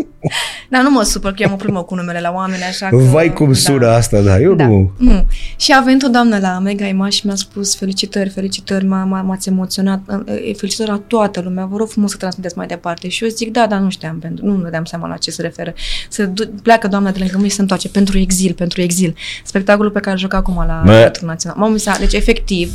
dar 0.70 0.82
nu 0.82 0.90
mă 0.90 1.02
supăr 1.02 1.30
că 1.32 1.42
eu 1.42 1.48
am 1.48 1.54
o 1.54 1.56
primă 1.56 1.82
cu 1.82 1.94
numele 1.94 2.20
la 2.20 2.30
oameni, 2.34 2.62
așa 2.62 2.88
că... 2.88 2.96
Vai 2.96 3.32
cum 3.32 3.52
sună 3.52 3.86
asta, 3.88 4.20
da, 4.20 4.38
eu 4.38 4.54
da. 4.54 4.66
nu... 4.66 4.90
nu. 4.98 5.26
Și 5.56 5.72
a 5.72 5.80
venit 5.80 6.02
o 6.02 6.08
doamnă 6.08 6.38
la 6.38 6.58
Mega 6.58 6.86
Image 6.86 7.16
și 7.16 7.26
mi-a 7.26 7.34
spus 7.34 7.76
felicitări, 7.76 8.28
felicitări, 8.28 8.84
m-a, 8.86 9.04
m-a, 9.04 9.20
m-ați 9.22 9.48
emoționat, 9.48 10.00
e, 10.48 10.52
felicitări 10.52 10.90
la 10.90 11.02
toată 11.06 11.40
lumea, 11.40 11.64
vă 11.64 11.76
rog 11.76 11.88
frumos 11.88 12.10
să 12.10 12.16
transmiteți 12.16 12.56
mai 12.56 12.66
departe. 12.66 13.08
Și 13.08 13.24
eu 13.24 13.30
zic, 13.30 13.52
da, 13.52 13.66
dar 13.66 13.78
nu 13.80 13.90
știam, 13.90 14.18
pentru, 14.18 14.46
nu 14.46 14.62
ne 14.62 14.70
dăm 14.70 14.84
seama 14.84 15.08
la 15.08 15.16
ce 15.16 15.30
se 15.30 15.42
referă. 15.42 15.74
Se 16.08 16.24
du- 16.24 16.48
pleacă 16.62 16.88
doamna 16.88 17.10
de 17.10 17.18
lângă 17.18 17.36
mine 17.36 17.48
și 17.48 17.54
se 17.54 17.60
întoarce 17.60 17.88
pentru 17.88 18.18
exil, 18.30 18.52
pentru 18.52 18.80
exil. 18.80 19.14
Spectacolul 19.44 19.90
pe 19.90 20.00
care 20.00 20.12
îl 20.12 20.18
joc 20.18 20.34
acum 20.34 20.64
la 20.66 20.82
Bă. 20.84 20.90
Teatrul 20.90 21.28
Național. 21.28 21.58
M-am 21.58 21.72
uitat, 21.72 21.98
deci 21.98 22.12
efectiv, 22.12 22.72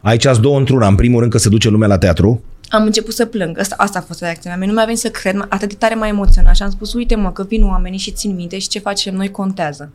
Aici 0.00 0.24
ați 0.26 0.40
două 0.40 0.58
într-una. 0.58 0.86
În 0.86 0.94
primul 0.94 1.20
rând 1.20 1.32
că 1.32 1.38
se 1.38 1.48
duce 1.48 1.68
lumea 1.68 1.88
la 1.88 1.98
teatru. 1.98 2.42
am 2.68 2.84
început 2.84 3.14
să 3.14 3.24
plâng. 3.24 3.58
Asta, 3.58 3.74
asta 3.78 3.98
a 3.98 4.02
fost 4.02 4.20
reacția 4.20 4.56
mea. 4.56 4.66
Nu 4.66 4.72
mi-a 4.72 4.84
venit 4.84 5.00
să 5.00 5.08
cred, 5.08 5.46
atât 5.48 5.68
de 5.68 5.74
tare 5.78 5.94
m-a 5.94 6.06
emoționat 6.08 6.56
și 6.56 6.62
am 6.62 6.70
spus, 6.70 6.92
uite 6.92 7.14
mă, 7.14 7.32
că 7.32 7.44
vin 7.48 7.64
oamenii 7.64 7.98
și 7.98 8.10
țin 8.10 8.34
minte 8.34 8.58
și 8.58 8.68
ce 8.68 8.78
facem 8.78 9.14
noi 9.14 9.30
contează. 9.30 9.92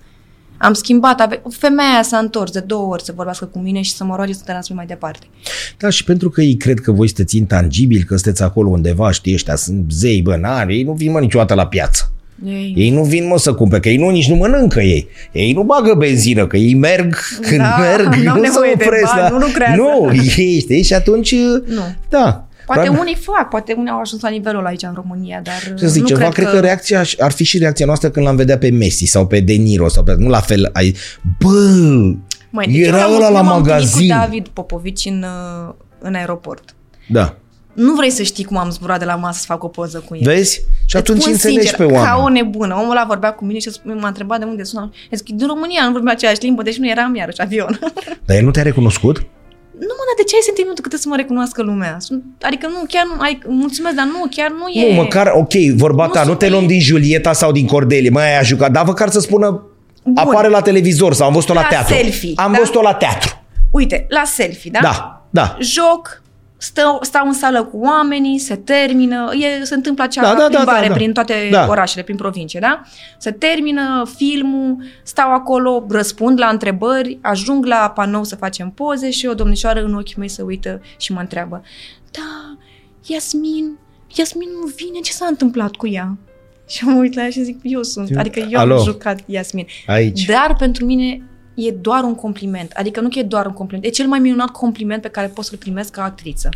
Am 0.57 0.73
schimbat, 0.73 1.19
ave- 1.21 1.41
femeia 1.49 1.89
aia 1.89 2.03
s-a 2.03 2.17
întors 2.17 2.51
de 2.51 2.59
două 2.59 2.87
ori 2.93 3.03
să 3.03 3.13
vorbească 3.15 3.45
cu 3.45 3.59
mine 3.59 3.81
și 3.81 3.93
să 3.93 4.03
mă 4.03 4.15
roage 4.15 4.33
să 4.33 4.41
transmit 4.45 4.77
mai 4.77 4.85
departe. 4.85 5.25
Da, 5.77 5.89
și 5.89 6.03
pentru 6.03 6.29
că 6.29 6.41
ei 6.41 6.55
cred 6.55 6.79
că 6.79 6.91
voi 6.91 7.07
sunteți 7.07 7.37
intangibili, 7.37 8.03
că 8.03 8.15
sunteți 8.15 8.43
acolo 8.43 8.69
undeva, 8.69 9.11
știi, 9.11 9.33
ăștia 9.33 9.55
sunt 9.55 9.91
zei, 9.91 10.21
bă, 10.21 10.35
n-are, 10.35 10.73
ei 10.75 10.83
nu 10.83 10.91
vin 10.93 11.11
mă 11.11 11.19
niciodată 11.19 11.53
la 11.53 11.67
piață. 11.67 12.12
Ei, 12.45 12.73
Ei 12.77 12.89
nu 12.89 13.03
vin 13.03 13.27
mă 13.27 13.37
să 13.37 13.53
cumpere, 13.53 13.81
că 13.81 13.89
ei 13.89 13.97
nu 13.97 14.09
nici 14.09 14.29
nu 14.29 14.35
mănâncă 14.35 14.81
ei. 14.81 15.07
Ei 15.31 15.53
nu 15.53 15.63
bagă 15.63 15.93
benzină, 15.93 16.47
că 16.47 16.57
ei 16.57 16.73
merg 16.73 17.15
când 17.41 17.57
Da, 17.57 17.75
merg, 17.97 18.13
n-au 18.15 18.35
nu 18.35 18.41
nevoie 18.41 18.69
se 18.69 18.75
de 18.77 18.83
opresc. 18.85 19.03
bani, 19.13 19.21
la- 19.21 19.29
nu 19.29 19.37
lucrează. 19.37 19.81
Nu, 19.81 20.11
ei, 20.37 20.59
știi, 20.59 20.83
și 20.83 20.93
atunci, 20.93 21.35
Nu. 21.65 21.95
da. 22.09 22.47
Poate 22.65 22.87
Doar- 22.89 22.99
unii 22.99 23.15
fac, 23.21 23.49
poate 23.49 23.73
unii 23.77 23.91
au 23.91 23.99
ajuns 23.99 24.21
la 24.21 24.29
nivelul 24.29 24.59
ăla 24.59 24.69
aici 24.69 24.83
în 24.83 24.91
România, 24.95 25.39
dar 25.43 25.55
Ce 25.77 25.85
să 25.85 25.87
zic, 25.87 26.01
nu 26.01 26.07
ceva, 26.07 26.19
cred, 26.19 26.31
cred 26.33 26.45
că... 26.45 26.51
că 26.51 26.59
reacția 26.59 26.99
aș- 26.99 27.15
ar 27.19 27.31
fi 27.31 27.43
și 27.43 27.57
reacția 27.57 27.85
noastră 27.85 28.09
când 28.09 28.25
l-am 28.25 28.35
vedea 28.35 28.57
pe 28.57 28.69
Messi 28.69 29.05
sau 29.05 29.27
pe 29.27 29.39
De 29.39 29.53
Niro 29.53 29.87
sau 29.87 30.03
pe... 30.03 30.15
Nu 30.17 30.29
la 30.29 30.39
fel, 30.39 30.69
ai... 30.73 30.95
Bă, 31.39 31.49
Măi, 32.49 32.65
deci 32.65 32.87
era 32.87 32.97
eu 32.99 33.03
m-am- 33.09 33.15
ăla 33.15 33.29
la 33.29 33.37
eu 33.37 33.43
m-am 33.43 33.57
întâlnit 33.57 33.83
magazin. 33.83 34.09
cu 34.09 34.15
David 34.17 34.47
Popovici 34.47 35.05
în, 35.05 35.25
uh, 35.67 35.73
în 35.99 36.13
aeroport. 36.15 36.75
Da. 37.07 37.37
Nu 37.73 37.93
vrei 37.93 38.09
să 38.09 38.23
știi 38.23 38.43
cum 38.43 38.57
am 38.57 38.69
zburat 38.69 38.99
de 38.99 39.05
la 39.05 39.15
masă 39.15 39.39
să 39.39 39.45
fac 39.47 39.63
o 39.63 39.67
poză 39.67 40.03
cu 40.07 40.15
el. 40.15 40.21
Vezi? 40.23 40.53
Și 40.55 40.63
Îți 40.85 40.95
atunci 40.97 41.19
spun 41.19 41.31
înțelegi 41.31 41.59
sincer, 41.59 41.77
pe 41.87 41.93
oameni. 41.93 42.05
Ca 42.05 42.21
o 42.23 42.29
nebună. 42.29 42.75
Omul 42.75 42.91
ăla 42.91 43.03
vorbea 43.07 43.31
cu 43.33 43.45
mine 43.45 43.59
și 43.59 43.69
m-a 43.83 44.07
întrebat 44.07 44.39
de 44.39 44.45
unde 44.45 44.63
sunam. 44.63 44.93
Eu 45.09 45.17
zic, 45.17 45.35
din 45.35 45.47
România, 45.47 45.85
nu 45.85 45.91
vorbea 45.91 46.11
aceeași 46.13 46.39
limbă, 46.41 46.61
deci 46.61 46.77
nu 46.77 46.89
eram 46.89 47.15
iarăși 47.15 47.41
avion. 47.41 47.79
Dar 48.25 48.37
el 48.37 48.43
nu 48.43 48.51
te-a 48.51 48.63
recunoscut? 48.63 49.17
nu 49.79 49.89
mă, 49.97 50.03
dar 50.07 50.15
de 50.17 50.23
ce 50.29 50.35
ai 50.35 50.41
sentimentul 50.43 50.83
că 50.83 50.89
trebuie 50.89 50.99
să 50.99 51.09
mă 51.09 51.15
recunoască 51.15 51.61
lumea? 51.61 51.95
Sunt- 51.99 52.23
Adică 52.41 52.67
nu, 52.67 52.83
chiar 52.87 53.05
nu, 53.15 53.21
ai, 53.21 53.39
mulțumesc, 53.47 53.95
dar 53.95 54.05
nu, 54.05 54.25
chiar 54.29 54.51
nu 54.51 54.67
e... 54.67 54.89
Nu, 54.95 55.01
măcar, 55.01 55.31
ok, 55.35 55.53
vorba 55.75 56.05
Nu 56.05 56.11
ta, 56.11 56.19
nu 56.19 56.25
sunt 56.25 56.37
te 56.39 56.49
luăm 56.49 56.61
ei. 56.61 56.67
din 56.67 56.79
Julieta 56.79 57.33
sau 57.33 57.51
din 57.51 57.65
Cordelie, 57.67 58.09
mai 58.09 58.37
ai 58.37 58.43
jucat, 58.45 58.71
dar 58.71 58.85
măcar 58.85 59.09
să 59.09 59.19
spună, 59.19 59.63
Bun. 60.03 60.13
apare 60.17 60.47
la 60.47 60.61
televizor 60.61 61.13
sau 61.13 61.27
am 61.27 61.33
văzut-o 61.33 61.53
la, 61.53 61.61
La 61.61 61.67
teatru. 61.67 61.93
selfie, 61.93 62.33
am 62.35 62.51
da? 62.51 62.57
văzut-o 62.57 62.81
la 62.81 62.93
teatru. 62.93 63.43
Uite, 63.71 64.05
la 64.09 64.23
selfie, 64.25 64.69
da? 64.73 64.79
Da, 64.81 65.25
da. 65.29 65.57
Joc, 65.59 66.21
stau, 66.63 66.99
stau 67.01 67.27
în 67.27 67.33
sală 67.33 67.63
cu 67.63 67.77
oamenii, 67.77 68.37
se 68.39 68.55
termină, 68.55 69.31
e, 69.33 69.63
se 69.63 69.73
întâmplă 69.75 70.03
acea 70.03 70.21
Da, 70.21 70.27
da, 70.33 70.35
da, 70.37 70.47
plimbare 70.47 70.81
da, 70.81 70.87
da. 70.87 70.93
prin 70.93 71.13
toate 71.13 71.33
Da. 71.51 71.67
orașele, 71.69 72.03
prin 72.03 72.15
provincie, 72.15 72.59
da? 72.59 72.81
Se 73.17 73.31
termină 73.31 74.03
filmul, 74.15 74.75
stau 75.03 75.33
acolo, 75.33 75.85
răspund 75.89 76.39
la 76.39 76.47
întrebări, 76.47 77.17
ajung 77.21 77.65
la 77.65 77.91
panou 77.95 78.23
să 78.23 78.35
facem 78.35 78.69
poze 78.69 79.09
și 79.09 79.25
o 79.25 79.33
domnișoară 79.33 79.83
în 79.83 79.93
ochii 79.93 80.15
mei 80.17 80.27
se 80.27 80.41
uită 80.41 80.81
și 80.97 81.11
mă 81.11 81.19
întreabă, 81.19 81.61
da, 82.11 82.57
Iasmin, 83.05 83.77
Iasmin 84.15 84.49
nu 84.61 84.71
vine, 84.75 84.99
ce 84.99 85.11
s-a 85.11 85.25
întâmplat 85.25 85.75
cu 85.75 85.87
ea? 85.87 86.17
Și 86.67 86.85
mă 86.85 86.99
uit 86.99 87.13
la 87.15 87.21
ea 87.23 87.29
și 87.29 87.43
zic, 87.43 87.59
eu 87.63 87.83
sunt, 87.83 88.17
adică 88.17 88.47
eu 88.51 88.59
Alo. 88.59 88.77
am 88.77 88.83
jucat 88.83 89.19
Iasmin. 89.25 89.65
Aici. 89.87 90.25
Dar 90.25 90.55
pentru 90.57 90.85
mine 90.85 91.21
e 91.55 91.71
doar 91.71 92.03
un 92.03 92.15
compliment. 92.15 92.71
Adică 92.71 93.01
nu 93.01 93.09
că 93.09 93.19
e 93.19 93.23
doar 93.23 93.45
un 93.45 93.53
compliment. 93.53 93.85
E 93.85 93.89
cel 93.89 94.07
mai 94.07 94.19
minunat 94.19 94.49
compliment 94.49 95.01
pe 95.01 95.07
care 95.07 95.27
pot 95.27 95.45
să-l 95.45 95.57
primesc 95.57 95.91
ca 95.91 96.03
actriță. 96.03 96.49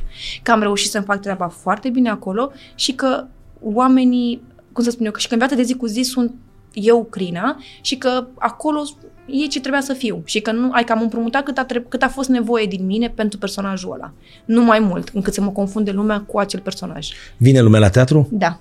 Că 0.43 0.52
am 0.52 0.60
reușit 0.62 0.89
să-mi 0.91 1.06
fac 1.06 1.20
treaba 1.22 1.48
foarte 1.48 1.89
bine 1.89 2.10
acolo 2.10 2.52
și 2.76 2.91
că 2.91 3.26
oamenii, 3.62 4.41
cum 4.72 4.84
să 4.84 4.89
spun 4.89 5.06
eu, 5.06 5.12
că 5.12 5.20
și 5.20 5.28
că 5.28 5.34
în 5.34 5.39
viața 5.39 5.56
de 5.56 5.62
zi 5.64 5.74
cu 5.74 5.86
zi 5.86 6.02
sunt 6.02 6.34
eu, 6.74 7.04
Crina, 7.04 7.58
și 7.82 7.95
că 7.98 8.28
acolo 8.38 8.82
e 9.26 9.48
ce 9.48 9.60
trebuia 9.60 9.82
să 9.82 9.93
fiu. 9.93 10.22
Și 10.26 10.39
că 10.39 10.52
nu, 10.52 10.72
ai 10.72 10.84
că 10.84 10.91
am 10.91 11.02
împrumutat 11.02 11.43
cât 11.43 11.58
a, 11.58 11.66
treb- 11.66 11.88
cât 11.89 12.04
a 12.04 12.08
fost 12.08 12.30
nevoie 12.30 12.66
din 12.66 12.86
mine 12.86 13.10
pentru 13.10 13.39
personajul 13.39 13.91
ăla. 13.93 14.14
Nu 14.45 14.64
mai 14.64 14.80
mult, 14.80 15.10
încât 15.14 15.34
să 15.34 15.41
mă 15.41 15.50
confunde 15.52 15.91
lumea 15.91 16.22
cu 16.22 16.39
acel 16.39 16.60
personaj. 16.60 17.08
Vine 17.38 17.62
lumea 17.62 17.80
la 17.80 17.89
teatru, 17.89 18.28
Da, 18.32 18.60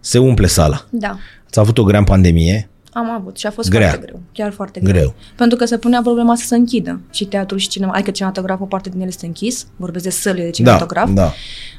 se 0.00 0.18
umple 0.18 0.46
sala. 0.46 0.84
da. 0.90 1.16
Ați 1.46 1.58
avut 1.58 1.78
o 1.78 1.84
grea 1.84 1.98
în 1.98 2.04
pandemie, 2.04 2.68
Am 2.92 3.10
avut 3.10 3.36
și 3.36 3.46
a 3.46 3.50
fost 3.50 3.70
Grea. 3.70 3.88
foarte 3.88 4.06
greu. 4.06 4.20
Chiar 4.32 4.50
foarte 4.52 4.80
greu. 4.80 4.92
greu. 4.92 5.14
Pentru 5.36 5.56
că 5.58 5.64
se 5.64 5.78
punea 5.78 6.00
problema 6.02 6.34
să 6.36 6.46
se 6.46 6.54
închidă 6.56 7.00
și 7.10 7.24
teatru 7.24 7.56
și 7.56 7.68
cinema. 7.68 7.92
Adică 7.94 8.10
cinematograful, 8.10 8.64
o 8.64 8.68
parte 8.68 8.88
din 8.88 9.00
el 9.00 9.06
este 9.06 9.26
închis. 9.26 9.66
Vorbesc 9.76 10.04
de 10.04 10.10
sălile 10.10 10.40
de 10.42 10.46
Da, 10.48 10.52
cinematograf. 10.54 11.10
da. 11.10 11.32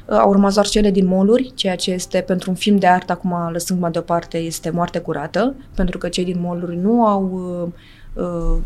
Au 0.08 0.28
urmat 0.30 0.52
doar 0.54 0.66
cele 0.68 0.90
din 0.90 1.06
moluri, 1.06 1.52
ceea 1.54 1.76
ce 1.76 1.90
este 1.90 2.18
pentru 2.26 2.50
un 2.50 2.56
film 2.56 2.76
de 2.78 2.86
artă, 2.86 3.12
acum 3.12 3.34
lăsând 3.52 3.80
mai 3.80 3.90
deoparte, 3.90 4.38
este 4.38 4.70
moarte 4.70 4.98
curată, 4.98 5.54
pentru 5.74 5.98
că 5.98 6.08
cei 6.08 6.24
din 6.24 6.36
moluri 6.40 6.76
nu 6.76 7.04
au 7.06 7.30
uh, 8.14 8.22
uh, 8.24 8.58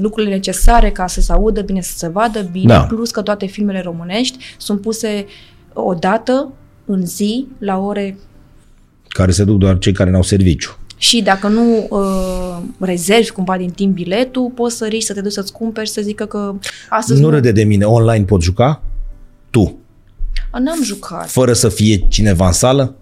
lucrurile 0.00 0.32
necesare 0.34 0.90
ca 0.90 1.06
să 1.06 1.20
se 1.20 1.32
audă 1.32 1.60
bine, 1.62 1.80
să 1.80 1.92
se 1.96 2.08
vadă 2.08 2.40
bine, 2.52 2.72
Da. 2.74 2.80
plus 2.84 3.10
că 3.10 3.22
toate 3.22 3.46
filmele 3.46 3.80
românești 3.80 4.38
sunt 4.58 4.80
puse 4.80 5.26
o 5.72 5.94
dată 5.94 6.52
în 6.84 7.06
zi, 7.06 7.46
la 7.58 7.78
ore 7.78 8.18
Care 9.08 9.30
se 9.30 9.44
duc 9.44 9.58
doar 9.58 9.78
cei 9.78 9.92
care 9.92 10.10
n-au 10.10 10.22
serviciu. 10.22 10.78
Și 11.02 11.22
dacă 11.22 11.48
nu 11.48 11.86
uh, 11.90 12.58
rezervi 12.78 13.30
cumva 13.30 13.56
din 13.56 13.70
timp 13.70 13.94
biletul, 13.94 14.52
poți 14.54 14.76
să 14.76 14.86
riști 14.86 15.06
să 15.06 15.12
te 15.14 15.20
duci 15.20 15.32
să-ți 15.32 15.52
cumperi 15.52 15.86
și 15.86 15.92
să 15.92 16.00
zică 16.00 16.24
că 16.24 16.54
astăzi 16.88 17.20
Nu 17.20 17.30
râde 17.30 17.52
de 17.52 17.64
mine, 17.64 17.84
online 17.84 18.24
poți 18.24 18.44
juca? 18.44 18.82
Tu, 19.50 19.78
A, 20.50 20.58
N-am 20.58 20.82
jucat. 20.82 21.30
fără 21.30 21.52
să 21.52 21.68
fie 21.68 22.06
cineva 22.08 22.46
în 22.46 22.52
sală? 22.52 22.94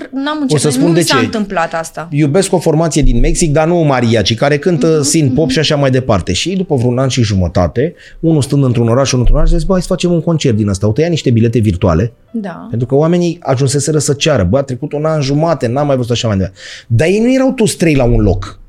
Cr- 0.00 0.10
n-am 0.12 0.36
O 0.38 0.40
început, 0.40 0.60
să 0.62 0.70
spun 0.70 0.86
nu 0.86 0.92
de 0.92 0.98
mi 0.98 1.04
s-a 1.04 1.16
ce. 1.18 1.24
întâmplat 1.24 1.74
asta. 1.74 2.08
Iubesc 2.10 2.52
o 2.52 2.58
formație 2.58 3.02
din 3.02 3.20
Mexic, 3.20 3.52
dar 3.52 3.66
nu 3.66 3.74
mariaci, 3.76 4.34
care 4.34 4.58
cântă 4.58 4.86
Mhm, 4.86 5.02
synth 5.02 5.32
pop 5.34 5.50
și 5.50 5.58
așa 5.58 5.76
mai 5.76 5.90
departe. 5.90 6.32
Și 6.32 6.56
după 6.56 6.74
vreun 6.74 6.98
an 6.98 7.08
și 7.08 7.22
jumătate, 7.22 7.94
unul 8.20 8.42
stând 8.42 8.64
într-un 8.64 8.88
oraș 8.88 9.08
și 9.08 9.14
unul 9.14 9.26
într-un 9.26 9.36
oraș, 9.42 9.52
zice, 9.54 9.66
bă, 9.66 9.72
hai 9.72 9.80
să 9.82 9.88
facem 9.88 10.12
un 10.12 10.20
concert 10.22 10.56
din 10.56 10.68
asta. 10.68 10.86
Au 10.86 10.92
tăiat 10.92 11.10
niște 11.10 11.30
bilete 11.30 11.58
virtuale, 11.58 12.12
Da. 12.30 12.66
pentru 12.70 12.86
că 12.86 12.94
oamenii 12.94 13.38
ajunseseră 13.40 13.98
să 13.98 14.12
ceară. 14.12 14.44
Bă, 14.44 14.58
a 14.58 14.62
trecut 14.62 14.92
un 14.92 15.04
an 15.04 15.20
jumate, 15.20 15.66
n-am 15.66 15.86
mai 15.86 15.96
văzut 15.96 16.10
așa 16.10 16.28
mai 16.28 16.36
departe. 16.36 16.58
Dar 16.86 17.08
ei 17.08 17.20
nu 17.20 17.32
erau 17.34 17.52
toți 17.52 17.76
trei 17.76 17.94
la 17.94 18.04
un 18.04 18.20
loc. 18.20 18.60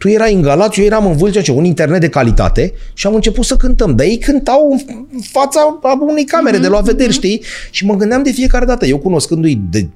Tu 0.00 0.08
erai 0.08 0.34
în 0.34 0.42
Galați, 0.42 0.80
eu 0.80 0.86
eram 0.86 1.06
în 1.06 1.16
Vâlcea, 1.16 1.40
ce, 1.42 1.52
un 1.52 1.64
internet 1.64 2.00
de 2.00 2.08
calitate 2.08 2.72
și 2.94 3.06
am 3.06 3.14
început 3.14 3.44
să 3.44 3.56
cântăm. 3.56 3.96
Dar 3.96 4.06
ei 4.06 4.18
cântau 4.18 4.70
în 5.12 5.20
fața 5.32 5.78
a 5.82 5.98
unei 6.00 6.24
camere 6.24 6.58
de 6.58 6.66
luat 6.68 6.84
vederi, 6.84 7.12
știi? 7.12 7.42
Și 7.70 7.84
mă 7.86 7.94
gândeam 7.96 8.22
de 8.22 8.30
fiecare 8.30 8.64
dată, 8.64 8.86
eu 8.86 8.98
cunoscându-i 8.98 9.60
de 9.70 9.86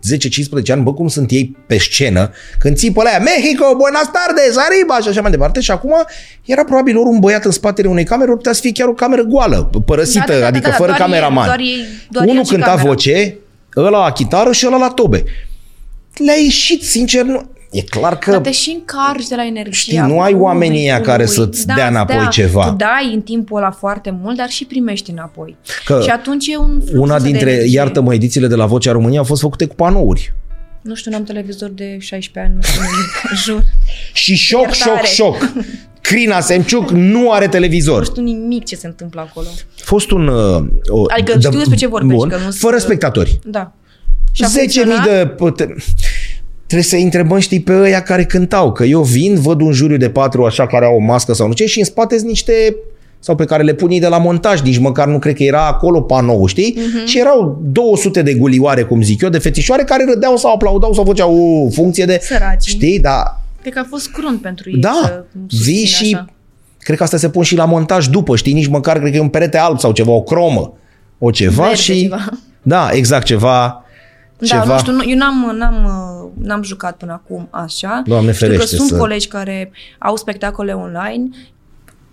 10-15 0.66 0.72
ani, 0.72 0.82
bă, 0.82 0.94
cum 0.94 1.08
sunt 1.08 1.30
ei 1.30 1.56
pe 1.66 1.78
scenă, 1.78 2.30
când 2.58 2.76
țipă 2.76 3.02
la 3.02 3.08
aia, 3.08 3.18
Mexico, 3.18 3.64
buenas 3.76 4.10
tardes, 4.12 4.56
arriba 4.56 4.98
și 5.02 5.08
așa 5.08 5.20
mai 5.20 5.30
departe. 5.30 5.60
Și 5.60 5.70
acum 5.70 5.92
era 6.44 6.64
probabil 6.64 6.96
ori 6.98 7.08
un 7.08 7.18
băiat 7.18 7.44
în 7.44 7.50
spatele 7.50 7.88
unei 7.88 8.04
camere, 8.04 8.28
ori 8.30 8.38
putea 8.38 8.52
să 8.52 8.60
fie 8.60 8.72
chiar 8.72 8.88
o 8.88 8.92
cameră 8.94 9.22
goală, 9.22 9.70
părăsită, 9.86 10.24
Da, 10.26 10.32
da, 10.32 10.38
da, 10.40 10.46
adică 10.46 10.64
da, 10.64 10.70
da, 10.70 10.76
fără 10.76 10.88
doar 10.88 11.00
cameraman. 11.00 11.42
ei- 11.42 11.46
doar 11.46 11.58
ei- 11.60 11.84
doar 12.10 12.24
Unul 12.24 12.36
ea 12.36 12.42
și 12.44 12.50
cânta 12.50 12.66
camera. 12.66 12.88
voce, 12.88 13.36
ăla 13.76 13.88
la 14.04 14.12
chitară 14.12 14.52
și 14.52 14.66
ăla 14.66 14.76
la 14.76 14.88
tobe. 14.88 15.24
Le-a 16.24 16.34
ieșit, 16.42 16.82
sincer, 16.82 17.22
nu... 17.24 17.48
E 17.74 17.82
clar 17.82 18.18
că 18.18 18.30
Dar 18.30 18.40
te 18.40 18.50
și 18.50 18.70
încarci 18.78 19.26
de 19.28 19.34
la 19.34 19.46
energie. 19.46 19.72
Știi, 19.72 19.98
nu 19.98 20.20
ai 20.20 20.34
oamenii 20.34 20.80
ăia 20.80 21.00
care 21.00 21.26
să-ți 21.26 21.66
dea 21.66 21.88
înapoi 21.88 22.28
ceva. 22.30 22.68
Tu 22.68 22.74
dai 22.76 23.10
în 23.14 23.20
timpul 23.20 23.56
ăla 23.58 23.70
foarte 23.70 24.18
mult, 24.22 24.36
dar 24.36 24.48
și 24.48 24.64
primești 24.64 25.10
înapoi. 25.10 25.56
Că 25.84 26.00
și 26.02 26.08
atunci 26.10 26.46
e 26.48 26.56
un 26.56 26.80
flux 26.86 26.98
una 27.00 27.18
de 27.18 27.24
dintre, 27.24 27.50
energie. 27.50 27.76
iartă-mă, 27.78 28.14
edițiile 28.14 28.46
de 28.46 28.54
la 28.54 28.66
Vocea 28.66 28.92
României 28.92 29.18
au 29.18 29.24
fost 29.24 29.40
făcute 29.40 29.64
cu 29.66 29.74
panouri. 29.74 30.32
Nu 30.82 30.94
știu, 30.94 31.10
n-am 31.10 31.22
televizor 31.24 31.68
de 31.70 31.96
16 32.00 32.52
ani, 32.52 32.54
nu 32.54 32.62
știu 32.62 32.80
nimic, 32.80 33.12
jur. 33.44 33.62
Și 34.12 34.34
șoc, 34.34 34.70
șoc, 34.72 34.86
Iertare. 34.86 35.06
șoc. 35.06 35.52
Crina 36.00 36.40
Semciuc 36.40 36.90
nu 36.90 37.30
are 37.32 37.44
Nu 37.44 37.50
televizor. 37.50 38.04
știu 38.04 38.22
nimic 38.22 38.64
ce 38.64 38.76
se 38.76 38.86
întâmplă 38.86 39.20
acolo. 39.20 39.46
A 39.56 39.82
fost 39.84 40.10
un... 40.10 40.26
Uh, 40.28 40.64
o, 40.88 41.04
Adică 41.08 41.38
știu 41.38 41.58
despre 41.58 41.76
ce 41.76 41.86
vorbești, 41.86 42.16
Bun, 42.16 42.28
că 42.28 42.34
nu 42.36 42.50
fără 42.50 42.76
sunt- 42.76 42.80
spectatori. 42.80 43.38
Da. 43.44 43.72
Și 44.32 44.44
a 44.44 44.46
10.000 44.46 44.50
funcționat? 44.52 45.04
de... 45.04 45.26
pute- 45.36 45.74
Trebuie 46.66 46.88
să 46.88 46.96
întrebăm, 46.96 47.38
știi, 47.38 47.60
pe 47.60 47.72
ăia 47.72 48.02
care 48.02 48.24
cântau. 48.24 48.72
Că 48.72 48.84
eu 48.84 49.02
vin, 49.02 49.40
văd 49.40 49.60
un 49.60 49.72
juriu 49.72 49.96
de 49.96 50.10
patru 50.10 50.44
așa 50.44 50.66
care 50.66 50.84
au 50.84 50.94
o 50.94 50.98
mască 51.00 51.32
sau 51.32 51.46
nu 51.46 51.52
ce 51.52 51.66
și 51.66 51.78
în 51.78 51.84
spate 51.84 52.16
sunt 52.16 52.28
niște 52.28 52.76
sau 53.18 53.34
pe 53.34 53.44
care 53.44 53.62
le 53.62 53.74
pun 53.74 53.90
ei 53.90 54.00
de 54.00 54.06
la 54.06 54.18
montaj, 54.18 54.60
nici 54.62 54.78
măcar 54.78 55.06
nu 55.06 55.18
cred 55.18 55.34
că 55.34 55.42
era 55.42 55.66
acolo 55.66 56.00
panou, 56.00 56.46
știi? 56.46 56.74
Mhm. 56.76 56.84
Uh-huh. 56.84 57.06
Și 57.06 57.18
erau 57.18 57.60
200 57.62 58.22
de 58.22 58.34
gulioare, 58.34 58.82
cum 58.82 59.02
zic 59.02 59.22
eu, 59.22 59.28
de 59.28 59.38
fetișoare 59.38 59.82
care 59.82 60.04
râdeau 60.04 60.36
sau 60.36 60.52
aplaudau 60.52 60.92
sau 60.92 61.04
făceau 61.04 61.64
o 61.66 61.70
funcție 61.70 62.04
de... 62.04 62.18
Săraci. 62.22 62.64
Știi? 62.64 62.98
Da, 63.00 63.40
Cred 63.60 63.76
că 63.76 63.82
a 63.84 63.86
fost 63.88 64.10
crunt 64.10 64.40
pentru 64.40 64.70
ei 64.70 64.76
da. 64.76 65.00
să 65.02 65.24
susțină 65.48 65.64
Vii 65.64 65.84
și 65.84 66.14
așa. 66.14 66.26
cred 66.78 66.96
că 66.96 67.02
asta 67.02 67.16
se 67.16 67.28
pun 67.28 67.42
și 67.42 67.56
la 67.56 67.64
montaj 67.64 68.06
după, 68.06 68.36
știi? 68.36 68.52
Nici 68.52 68.66
măcar 68.66 68.98
cred 68.98 69.10
că 69.10 69.16
e 69.16 69.20
un 69.20 69.28
perete 69.28 69.58
alb 69.58 69.78
sau 69.78 69.92
ceva, 69.92 70.12
o 70.12 70.22
cromă. 70.22 70.72
O 71.18 71.30
ceva 71.30 71.62
Verde 71.62 71.76
și... 71.76 72.02
ceva. 72.02 72.28
Da, 72.62 72.90
exact, 72.92 73.24
ceva... 73.24 73.83
Da, 74.48 74.60
ceva... 74.60 74.72
nu 74.72 74.78
știu, 74.78 74.92
nu- 74.92 75.04
eu 75.10 75.16
n-am, 75.16 75.56
n-am, 75.56 75.84
uh, 75.84 76.30
n-am 76.46 76.62
jucat 76.62 76.96
până 76.96 77.12
acum 77.12 77.48
așa. 77.50 78.02
Doamne 78.06 78.32
știu 78.32 78.46
că 78.46 78.52
ferește 78.52 78.76
sunt 78.76 78.88
să- 78.88 78.96
colegi 78.96 79.28
care 79.28 79.72
au 79.98 80.16
spectacole 80.16 80.72
online, 80.72 81.28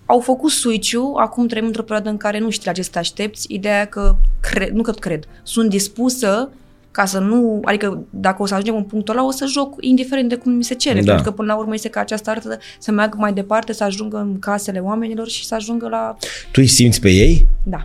au 0.05 0.19
făcut 0.19 0.51
switch-ul, 0.51 1.13
acum 1.17 1.47
trăim 1.47 1.65
într-o 1.65 1.81
perioadă 1.81 2.09
în 2.09 2.17
care 2.17 2.39
nu 2.39 2.49
știi 2.49 2.65
la 2.67 2.71
ce 2.71 2.81
să 2.81 2.89
te 2.91 2.99
aștepți, 2.99 3.45
ideea 3.53 3.85
că, 3.85 4.15
cred, 4.39 4.69
nu 4.69 4.81
că 4.81 4.91
cred, 4.91 5.23
sunt 5.43 5.69
dispusă 5.69 6.49
ca 6.91 7.05
să 7.05 7.19
nu, 7.19 7.59
adică 7.63 8.03
dacă 8.09 8.41
o 8.41 8.45
să 8.45 8.53
ajungem 8.53 8.75
în 8.75 8.83
punctul 8.83 9.17
ăla, 9.17 9.25
o 9.27 9.31
să 9.31 9.45
joc 9.45 9.75
indiferent 9.79 10.29
de 10.29 10.35
cum 10.35 10.51
mi 10.51 10.63
se 10.63 10.73
cere, 10.73 11.01
Da. 11.01 11.05
pentru 11.13 11.29
că 11.29 11.35
până 11.35 11.53
la 11.53 11.59
urmă 11.59 11.73
este 11.73 11.89
ca 11.89 11.99
această 11.99 12.29
artă 12.29 12.57
să 12.79 12.91
meargă 12.91 13.17
mai 13.19 13.33
departe, 13.33 13.73
să 13.73 13.83
ajungă 13.83 14.17
în 14.17 14.39
casele 14.39 14.79
oamenilor 14.79 15.27
și 15.27 15.45
să 15.45 15.55
ajungă 15.55 15.87
la... 15.87 16.15
Tu 16.43 16.59
îi 16.61 16.67
simți 16.67 16.99
pe 16.99 17.09
ei? 17.09 17.47
Da. 17.63 17.83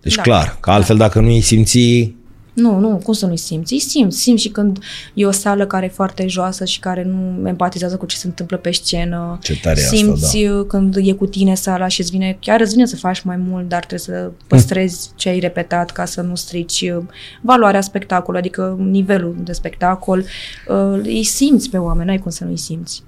Deci 0.00 0.14
Da. 0.14 0.22
clar, 0.22 0.56
că 0.60 0.70
altfel 0.70 0.96
dacă 0.96 1.20
nu 1.20 1.26
îi 1.26 1.40
simți... 1.40 2.14
Nu, 2.58 2.78
nu, 2.78 3.00
cum 3.04 3.12
să 3.12 3.26
nu-i 3.26 3.36
simți? 3.36 3.72
Îi 3.72 3.78
simți. 3.78 4.18
Simți 4.18 4.42
și 4.42 4.48
când 4.48 4.78
e 5.14 5.26
o 5.26 5.30
sală 5.30 5.66
care 5.66 5.84
e 5.84 5.88
foarte 5.88 6.26
joasă 6.26 6.64
și 6.64 6.80
care 6.80 7.04
nu 7.04 7.48
empatizează 7.48 7.96
cu 7.96 8.06
ce 8.06 8.16
se 8.16 8.26
întâmplă 8.26 8.56
pe 8.56 8.70
scenă. 8.70 9.38
Ce 9.42 9.60
tare 9.60 9.80
e 9.80 9.82
asta, 9.82 9.96
simți 9.96 10.38
da. 10.38 10.64
când 10.66 10.96
e 10.96 11.12
cu 11.12 11.26
tine 11.26 11.54
sala 11.54 11.88
și 11.88 12.00
îți 12.00 12.10
vine, 12.10 12.36
chiar 12.40 12.60
îți 12.60 12.72
vine 12.72 12.86
să 12.86 12.96
faci 12.96 13.20
mai 13.20 13.36
mult, 13.36 13.68
dar 13.68 13.78
trebuie 13.78 13.98
să 13.98 14.30
păstrezi 14.46 15.10
ce 15.14 15.28
ai 15.28 15.38
repetat 15.38 15.90
ca 15.90 16.04
să 16.04 16.20
nu 16.20 16.34
strici 16.34 16.80
uh, 16.80 17.04
valoarea 17.42 17.80
spectacolului, 17.80 18.40
adică 18.40 18.76
nivelul 18.80 19.36
de 19.44 19.52
spectacol. 19.52 20.24
Uh, 20.68 21.00
Îi 21.02 21.24
simți 21.24 21.70
pe 21.70 21.76
oameni, 21.76 22.06
n-ai 22.06 22.18
cum 22.18 22.30
să 22.30 22.44
nu-i 22.44 22.58
simți. 22.58 23.02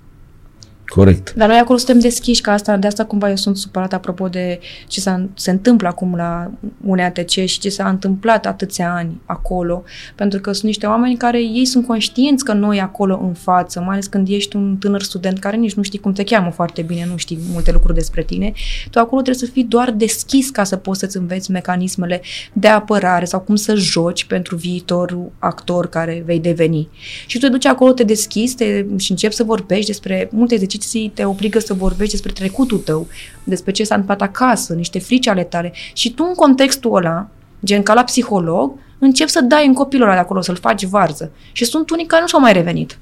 Corect. 0.90 1.32
Dar 1.34 1.48
noi 1.48 1.58
acolo 1.58 1.78
suntem 1.78 1.98
deschiși 1.98 2.40
ca 2.40 2.52
asta, 2.52 2.76
de 2.76 2.86
asta 2.86 3.04
cumva 3.04 3.28
eu 3.28 3.36
sunt 3.36 3.56
supărat 3.56 3.92
apropo 3.92 4.28
de 4.28 4.60
ce 4.86 5.00
s-a, 5.00 5.28
se 5.34 5.50
întâmplă 5.50 5.88
acum 5.88 6.14
la 6.14 6.50
UNEATC 6.86 7.30
și 7.30 7.58
ce 7.58 7.68
s-a 7.68 7.88
întâmplat 7.88 8.46
atâția 8.46 8.94
ani 8.94 9.20
acolo, 9.24 9.82
pentru 10.14 10.40
că 10.40 10.52
sunt 10.52 10.64
niște 10.64 10.86
oameni 10.86 11.16
care 11.16 11.38
ei 11.38 11.64
sunt 11.64 11.86
conștienți 11.86 12.44
că 12.44 12.52
noi 12.52 12.80
acolo 12.80 13.20
în 13.22 13.32
față, 13.32 13.80
mai 13.80 13.92
ales 13.92 14.06
când 14.06 14.28
ești 14.28 14.56
un 14.56 14.76
tânăr 14.76 15.02
student 15.02 15.38
care 15.38 15.56
nici 15.56 15.74
nu 15.74 15.82
știi 15.82 15.98
cum 15.98 16.12
te 16.12 16.24
cheamă 16.24 16.50
foarte 16.50 16.82
bine, 16.82 17.06
nu 17.10 17.16
știi 17.16 17.38
multe 17.52 17.72
lucruri 17.72 17.94
despre 17.94 18.22
tine, 18.22 18.52
tu 18.90 18.98
acolo 18.98 19.22
trebuie 19.22 19.46
să 19.48 19.52
fii 19.52 19.64
doar 19.64 19.90
deschis 19.90 20.50
ca 20.50 20.64
să 20.64 20.76
poți 20.76 20.98
să-ți 20.98 21.16
înveți 21.16 21.50
mecanismele 21.50 22.20
de 22.52 22.68
apărare 22.68 23.24
sau 23.24 23.40
cum 23.40 23.56
să 23.56 23.74
joci 23.74 24.24
pentru 24.24 24.56
viitorul 24.56 25.32
actor 25.38 25.88
care 25.88 26.22
vei 26.26 26.38
deveni. 26.38 26.88
Și 27.26 27.38
tu 27.38 27.44
te 27.44 27.50
duci 27.50 27.66
acolo, 27.66 27.92
te 27.92 28.04
deschizi 28.04 28.54
te, 28.54 28.84
și 28.96 29.10
începi 29.10 29.34
să 29.34 29.44
vorbești 29.44 29.86
despre 29.86 30.28
multe 30.32 30.54
exerciții, 30.54 30.79
te 31.14 31.24
obligă 31.24 31.58
să 31.58 31.74
vorbești 31.74 32.12
despre 32.12 32.32
trecutul 32.32 32.78
tău, 32.78 33.06
despre 33.44 33.72
ce 33.72 33.84
s-a 33.84 33.94
întâmplat 33.94 34.28
acasă, 34.28 34.74
niște 34.74 34.98
frici 34.98 35.28
ale 35.28 35.44
tale. 35.44 35.72
Și 35.92 36.10
tu 36.10 36.24
în 36.28 36.34
contextul 36.34 36.96
ăla, 36.96 37.28
gen 37.64 37.82
ca 37.82 37.94
la 37.94 38.04
psiholog, 38.04 38.72
începi 38.98 39.30
să 39.30 39.40
dai 39.40 39.66
în 39.66 39.72
copilul 39.72 40.06
ăla 40.06 40.14
de 40.14 40.20
acolo, 40.20 40.40
să-l 40.40 40.56
faci 40.56 40.84
varză. 40.84 41.30
Și 41.52 41.64
sunt 41.64 41.90
unii 41.90 42.06
care 42.06 42.20
nu 42.22 42.28
și-au 42.28 42.40
mai 42.40 42.52
revenit. 42.52 42.98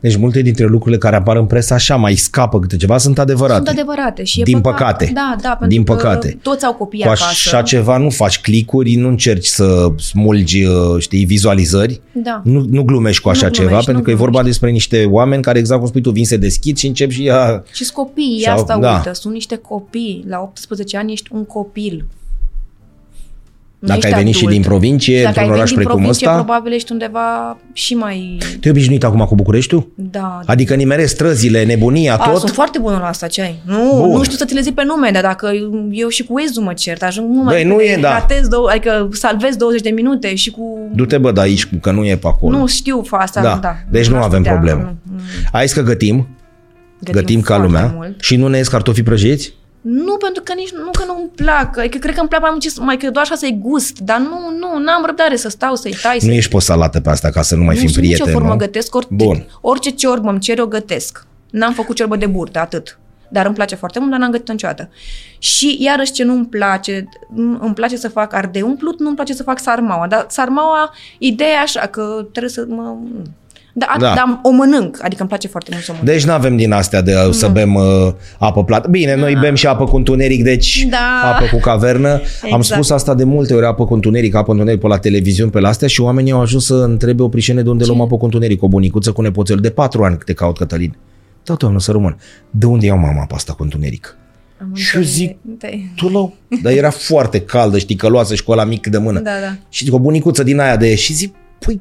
Deci 0.00 0.16
multe 0.16 0.42
dintre 0.42 0.64
lucrurile 0.66 0.98
care 0.98 1.16
apar 1.16 1.36
în 1.36 1.46
presă 1.46 1.74
așa 1.74 1.96
mai 1.96 2.14
scapă 2.14 2.58
câte 2.60 2.76
ceva 2.76 2.98
sunt 2.98 3.18
adevărate. 3.18 3.54
Sunt 3.64 3.68
adevărate 3.78 4.24
și 4.24 4.40
e 4.40 4.42
Din 4.42 4.60
păcat. 4.60 4.78
păcate. 4.78 5.10
Da, 5.14 5.36
da, 5.42 5.48
pentru 5.48 5.68
Din 5.68 5.84
că 5.84 5.92
păcate. 5.92 6.38
toți 6.42 6.64
au 6.64 6.72
copii 6.72 7.00
Cu 7.00 7.06
acasă. 7.06 7.24
așa 7.28 7.62
ceva 7.62 7.96
nu 7.96 8.10
faci 8.10 8.40
clicuri, 8.40 8.94
nu 8.94 9.08
încerci 9.08 9.46
să 9.46 9.88
smulgi, 9.98 10.64
uh, 10.64 10.74
știi, 10.98 11.24
vizualizări. 11.24 12.00
Da. 12.12 12.40
Nu, 12.44 12.64
nu 12.70 12.82
glumești 12.82 13.22
cu 13.22 13.28
așa 13.28 13.46
Nu 13.46 13.52
ceva, 13.52 13.66
glumești, 13.66 13.90
pentru 13.90 14.02
nu 14.02 14.08
că 14.08 14.10
e 14.10 14.24
vorba 14.24 14.38
glumești. 14.40 14.60
despre 14.60 14.70
niște 14.70 15.04
oameni 15.10 15.42
care, 15.42 15.58
exact 15.58 15.78
cum 15.80 15.88
spui 15.88 16.00
tu, 16.00 16.10
vin 16.10 16.24
să 16.24 16.36
deschid 16.36 16.76
și 16.76 16.86
încep 16.86 17.10
și 17.10 17.26
ea... 17.26 17.62
Și 17.72 17.92
copiii, 17.92 18.38
Și 18.38 18.48
au- 18.48 18.58
asta 18.58 18.78
da. 18.78 18.94
uită, 18.96 19.12
sunt 19.12 19.32
niște 19.32 19.56
copii. 19.56 20.24
La 20.28 20.40
18 20.40 20.96
ani 20.96 21.12
ești 21.12 21.28
un 21.32 21.44
copil. 21.44 22.04
Nu 23.78 23.88
Dacă 23.88 24.00
ai 24.02 24.08
ești 24.08 24.18
venit 24.22 24.34
și 24.34 24.44
adult. 24.44 24.54
din 24.60 24.62
provincie, 24.68 25.16
Dacă 25.22 25.28
într-un 25.28 25.44
ai 25.44 25.50
oraș 25.50 25.58
venit 25.70 25.76
din 25.76 25.76
precum 25.84 25.96
provincie, 26.02 26.26
ăsta, 26.28 26.42
probabil 26.42 26.72
ești 26.72 26.92
undeva 26.92 27.56
și 27.72 27.94
mai... 27.94 28.38
te-ai 28.60 28.70
obișnuit 28.70 29.04
acum 29.04 29.20
cu 29.24 29.34
Bucureștiul? 29.34 29.92
Da. 29.94 30.40
Adică 30.46 30.74
nimerezi 30.74 31.12
străzile, 31.12 31.64
nebunia, 31.64 32.14
A, 32.16 32.30
tot? 32.30 32.38
sunt 32.40 32.50
foarte 32.50 32.78
bună 32.78 32.98
la 33.00 33.06
asta, 33.08 33.26
ce 33.26 33.42
ai? 33.42 33.58
Nu, 33.64 33.96
Bun. 33.98 34.10
nu 34.10 34.22
știu 34.22 34.36
să 34.36 34.44
ți 34.44 34.54
le 34.54 34.60
zic 34.60 34.74
pe 34.74 34.82
nume, 34.84 35.10
dar 35.12 35.22
dacă 35.22 35.50
eu 35.90 36.08
și 36.08 36.22
cu 36.24 36.32
Waze 36.32 36.50
nu 36.54 36.62
mă 36.62 36.72
cert, 36.72 37.02
ajung 37.02 37.28
mult 37.30 37.44
mai 37.44 37.54
Băi, 37.54 37.64
nu 37.64 37.76
repede, 37.76 37.92
e, 37.92 38.00
da. 38.00 38.12
ratez 38.18 38.48
două, 38.48 38.68
adică 38.70 39.08
salvez 39.12 39.56
20 39.56 39.80
de 39.80 39.90
minute 39.90 40.34
și 40.34 40.50
cu... 40.50 40.90
Du-te 40.94 41.18
bă 41.18 41.32
de 41.32 41.40
aici, 41.40 41.68
că 41.80 41.90
nu 41.90 42.04
e 42.06 42.16
pe 42.16 42.26
acolo. 42.26 42.58
Nu 42.58 42.66
știu 42.66 43.02
fa 43.02 43.16
asta, 43.16 43.42
Da. 43.42 43.58
da. 43.62 43.76
Deci 43.90 44.08
nu 44.08 44.16
aș 44.16 44.24
avem 44.24 44.38
putea, 44.38 44.52
problemă. 44.52 44.80
Nu, 44.82 45.12
nu. 45.14 45.20
Ai 45.52 45.66
zis 45.66 45.76
că 45.76 45.82
gătim, 45.82 46.28
gătim, 46.98 47.12
gătim 47.14 47.40
ca 47.40 47.54
foarte 47.54 47.66
lumea 47.72 47.92
Mult. 47.96 48.20
și 48.20 48.36
nu 48.36 48.48
ne 48.48 48.56
ies 48.56 48.68
cartofii 48.68 49.02
prăjiți? 49.02 49.52
Nu, 49.90 50.16
pentru 50.16 50.42
că 50.42 50.52
nici 50.54 50.72
nu 50.72 50.90
că 50.90 51.04
nu-mi 51.06 51.30
plac. 51.34 51.78
Adică 51.78 51.98
cred 51.98 52.14
că 52.14 52.20
îmi 52.20 52.28
plac 52.28 52.40
mai 52.40 52.50
mult 52.50 52.62
ce, 52.62 52.72
mai 52.80 52.96
că 52.96 53.10
doar 53.10 53.24
așa 53.24 53.34
să-i 53.34 53.58
gust, 53.60 53.98
dar 53.98 54.18
nu, 54.18 54.38
nu, 54.58 54.78
n-am 54.78 55.04
răbdare 55.04 55.36
să 55.36 55.48
stau, 55.48 55.74
să-i 55.74 55.96
tai, 56.02 56.14
Nu 56.14 56.20
să 56.28 56.32
ești 56.32 56.50
pe 56.50 56.56
o 56.56 56.60
salată 56.60 57.00
pe 57.00 57.10
asta 57.10 57.30
ca 57.30 57.42
să 57.42 57.54
nu 57.54 57.62
mai 57.64 57.74
nu 57.74 57.80
fim 57.80 57.88
sunt 57.88 58.04
nicio 58.04 58.14
prieteni, 58.14 58.38
formă, 58.38 58.52
nu? 58.52 58.58
gătesc 58.66 58.94
orice, 58.94 59.14
Bun. 59.14 59.46
orice 59.60 59.90
ciorbă 59.90 60.30
îmi 60.30 60.40
cere, 60.40 60.62
o 60.62 60.66
gătesc. 60.66 61.26
N-am 61.50 61.72
făcut 61.72 61.96
ciorbă 61.96 62.16
de 62.16 62.26
burtă, 62.26 62.58
atât. 62.58 62.98
Dar 63.28 63.46
îmi 63.46 63.54
place 63.54 63.74
foarte 63.74 63.98
mult, 63.98 64.10
dar 64.10 64.20
n-am 64.20 64.30
gătit 64.30 64.48
niciodată. 64.50 64.90
Și 65.38 65.76
iarăși 65.80 66.12
ce 66.12 66.24
nu-mi 66.24 66.46
place, 66.46 67.08
nu- 67.34 67.58
îmi 67.60 67.74
place 67.74 67.96
să 67.96 68.08
fac 68.08 68.32
ardei 68.34 68.62
umplut, 68.62 69.00
nu-mi 69.00 69.14
place 69.14 69.34
să 69.34 69.42
fac 69.42 69.58
sarmaua. 69.58 70.06
Dar 70.06 70.26
sarmaua, 70.28 70.94
ideea 71.18 71.50
e 71.50 71.58
așa, 71.62 71.80
că 71.80 72.26
trebuie 72.32 72.52
să 72.52 72.64
mă... 72.68 72.96
Da, 73.78 73.86
Da. 73.98 74.06
da. 74.06 74.14
dar 74.14 74.40
o 74.42 74.50
mănânc, 74.50 74.98
adică 75.02 75.20
îmi 75.20 75.28
place 75.28 75.48
foarte 75.48 75.70
mult 75.72 75.84
să 75.84 75.90
o 75.90 75.94
mănânc. 75.98 76.12
Deci 76.14 76.24
nu 76.26 76.32
avem 76.32 76.56
din 76.56 76.72
astea 76.72 77.00
de 77.02 77.14
uh, 77.26 77.32
să 77.32 77.48
bem 77.48 77.74
uh, 77.74 77.82
apă 78.38 78.64
plată. 78.64 78.88
Bine, 78.88 79.14
noi 79.16 79.36
bem 79.40 79.54
și 79.54 79.66
apă 79.66 79.84
cu 79.84 79.96
întuneric, 79.96 80.42
deci 80.42 80.86
Da. 80.90 81.32
apă 81.34 81.44
cu 81.52 81.58
cavernă. 81.60 82.08
Am 82.10 82.20
Exact. 82.42 82.64
spus 82.64 82.90
asta 82.90 83.14
de 83.14 83.24
multe 83.24 83.54
ori, 83.54 83.66
apă 83.66 83.84
cu 83.86 83.94
întuneric, 83.94 84.34
apă 84.34 84.44
cu 84.44 84.50
întuneric 84.50 84.80
pe 84.80 84.86
la 84.86 84.98
televiziune, 84.98 85.50
pe 85.50 85.60
la 85.60 85.68
astea 85.68 85.88
și 85.88 86.00
oamenii 86.00 86.32
au 86.32 86.40
ajuns 86.40 86.64
să 86.64 86.74
întrebe 86.74 87.22
o 87.22 87.28
prișene 87.28 87.62
de 87.62 87.68
unde 87.70 87.84
luăm 87.84 88.00
apă 88.00 88.16
cu 88.16 88.24
întuneric. 88.24 88.62
O 88.62 88.68
bunicuță 88.68 89.12
cu 89.12 89.22
nepoțel 89.22 89.56
de 89.56 89.70
patru 89.70 90.04
ani 90.04 90.18
te 90.24 90.32
caut, 90.32 90.56
Cătălin. 90.58 90.96
Da, 91.44 91.54
doamnă, 91.54 91.80
să 91.80 91.92
rămân. 91.92 92.16
De 92.50 92.66
unde 92.66 92.86
iau 92.86 92.98
mama 92.98 93.20
apa 93.22 93.34
asta 93.34 93.52
cu 93.52 93.62
întuneric? 93.62 94.16
Am 94.60 94.70
Și 94.74 94.96
eu 94.96 95.02
zic, 95.02 95.36
întâlnit- 95.48 95.94
tu 95.96 96.08
la... 96.08 96.30
Dar 96.62 96.72
era 96.72 96.90
foarte 96.90 97.40
caldă, 97.40 97.78
știi, 97.78 97.94
căloasă 97.96 98.34
și 98.34 98.42
cu 98.44 98.52
ăla 98.52 98.64
mic 98.64 98.86
de 98.86 98.98
mână. 98.98 99.20
Da, 99.20 99.30
da. 99.42 99.54
Și 99.68 99.84
zic, 99.84 99.94
o 99.94 99.98
bunicuță 99.98 100.42
din 100.42 100.58
aia 100.58 100.76
de... 100.76 100.94
Și 100.94 101.12
zic, 101.12 101.34
păi, 101.58 101.80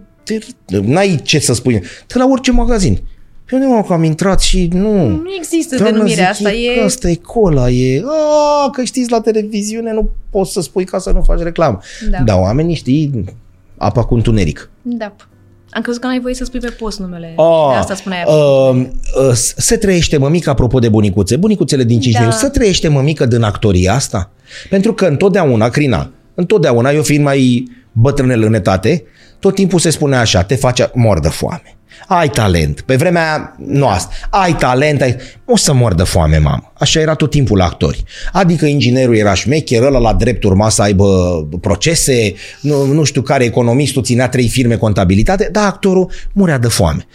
te, 0.65 0.77
n-ai 0.79 1.19
ce 1.23 1.39
să 1.39 1.53
spui. 1.53 1.81
Te 2.07 2.17
la 2.17 2.27
orice 2.31 2.51
magazin. 2.51 2.99
Pe 3.45 3.55
unde 3.55 3.67
mă, 3.67 3.83
că 3.83 3.93
am 3.93 4.03
intrat 4.03 4.41
și 4.41 4.69
nu... 4.73 5.07
Nu 5.07 5.23
există 5.37 5.75
Doamnă, 5.75 5.93
denumirea 5.93 6.31
zic, 6.33 6.45
asta. 6.47 6.57
e, 6.57 6.79
E... 6.79 6.83
Asta 6.83 7.09
e 7.09 7.15
cola, 7.15 7.69
e... 7.69 8.03
A, 8.65 8.69
că 8.69 8.83
știți 8.83 9.11
la 9.11 9.21
televiziune 9.21 9.93
nu 9.93 10.09
poți 10.29 10.51
să 10.51 10.61
spui 10.61 10.83
ca 10.85 10.97
să 10.97 11.11
nu 11.11 11.21
faci 11.21 11.39
reclamă. 11.39 11.79
Da. 12.11 12.17
Dar 12.25 12.39
oamenii 12.39 12.75
știi 12.75 13.23
apa 13.77 14.03
cu 14.03 14.15
întuneric. 14.15 14.69
Da. 14.81 15.15
Am 15.69 15.81
crezut 15.81 16.01
că 16.01 16.07
n-ai 16.07 16.19
voie 16.19 16.33
să 16.33 16.43
spui 16.43 16.59
pe 16.59 16.69
post 16.69 16.99
numele. 16.99 17.33
Ah, 17.37 17.69
de 17.71 17.77
asta 17.77 17.95
spuneai. 17.95 18.23
uh, 18.27 18.85
uh, 19.29 19.31
se 19.57 19.75
trăiește 19.77 20.17
mămică, 20.17 20.49
apropo 20.49 20.79
de 20.79 20.89
bunicuțe, 20.89 21.35
bunicuțele 21.35 21.83
din 21.83 21.99
Cisneniu, 21.99 22.29
Da. 22.29 22.35
se 22.35 22.47
trăiește 22.47 22.87
mămică 22.87 23.25
din 23.25 23.41
actoria 23.41 23.93
asta? 23.93 24.31
Pentru 24.69 24.93
că 24.93 25.05
întotdeauna, 25.05 25.69
Crina, 25.69 26.11
întotdeauna, 26.35 26.89
eu 26.91 27.01
fiind 27.01 27.23
mai 27.23 27.67
bătrânel 27.91 28.43
în 28.43 28.53
etate, 28.53 29.03
tot 29.39 29.55
timpul 29.55 29.79
se 29.79 29.89
spune 29.89 30.15
așa, 30.15 30.43
te 30.43 30.55
face 30.55 30.91
mor 30.93 31.19
de 31.19 31.27
foame. 31.27 31.77
Ai 32.07 32.29
talent. 32.29 32.81
Pe 32.81 32.95
vremea 32.95 33.55
noastră, 33.65 34.15
ai 34.29 34.55
talent, 34.55 35.01
ai... 35.01 35.15
o 35.45 35.57
să 35.57 35.73
mor 35.73 35.93
de 35.93 36.03
foame, 36.03 36.37
mamă. 36.37 36.71
Așa 36.73 36.99
era 36.99 37.13
tot 37.13 37.29
timpul 37.29 37.57
la 37.57 37.65
actori. 37.65 38.03
Adică 38.31 38.65
inginerul 38.65 39.15
era 39.15 39.33
șmecher, 39.33 39.83
ăla 39.83 39.99
la 39.99 40.13
drept 40.13 40.43
urma 40.43 40.69
să 40.69 40.81
aibă 40.81 41.07
procese, 41.61 42.33
nu, 42.61 42.85
nu 42.85 43.03
știu 43.03 43.21
care 43.21 43.43
economistul 43.43 44.03
ținea 44.03 44.29
trei 44.29 44.47
firme 44.47 44.75
contabilitate, 44.75 45.49
dar 45.51 45.65
actorul 45.65 46.11
murea 46.33 46.57
de 46.57 46.67
foame. 46.67 47.07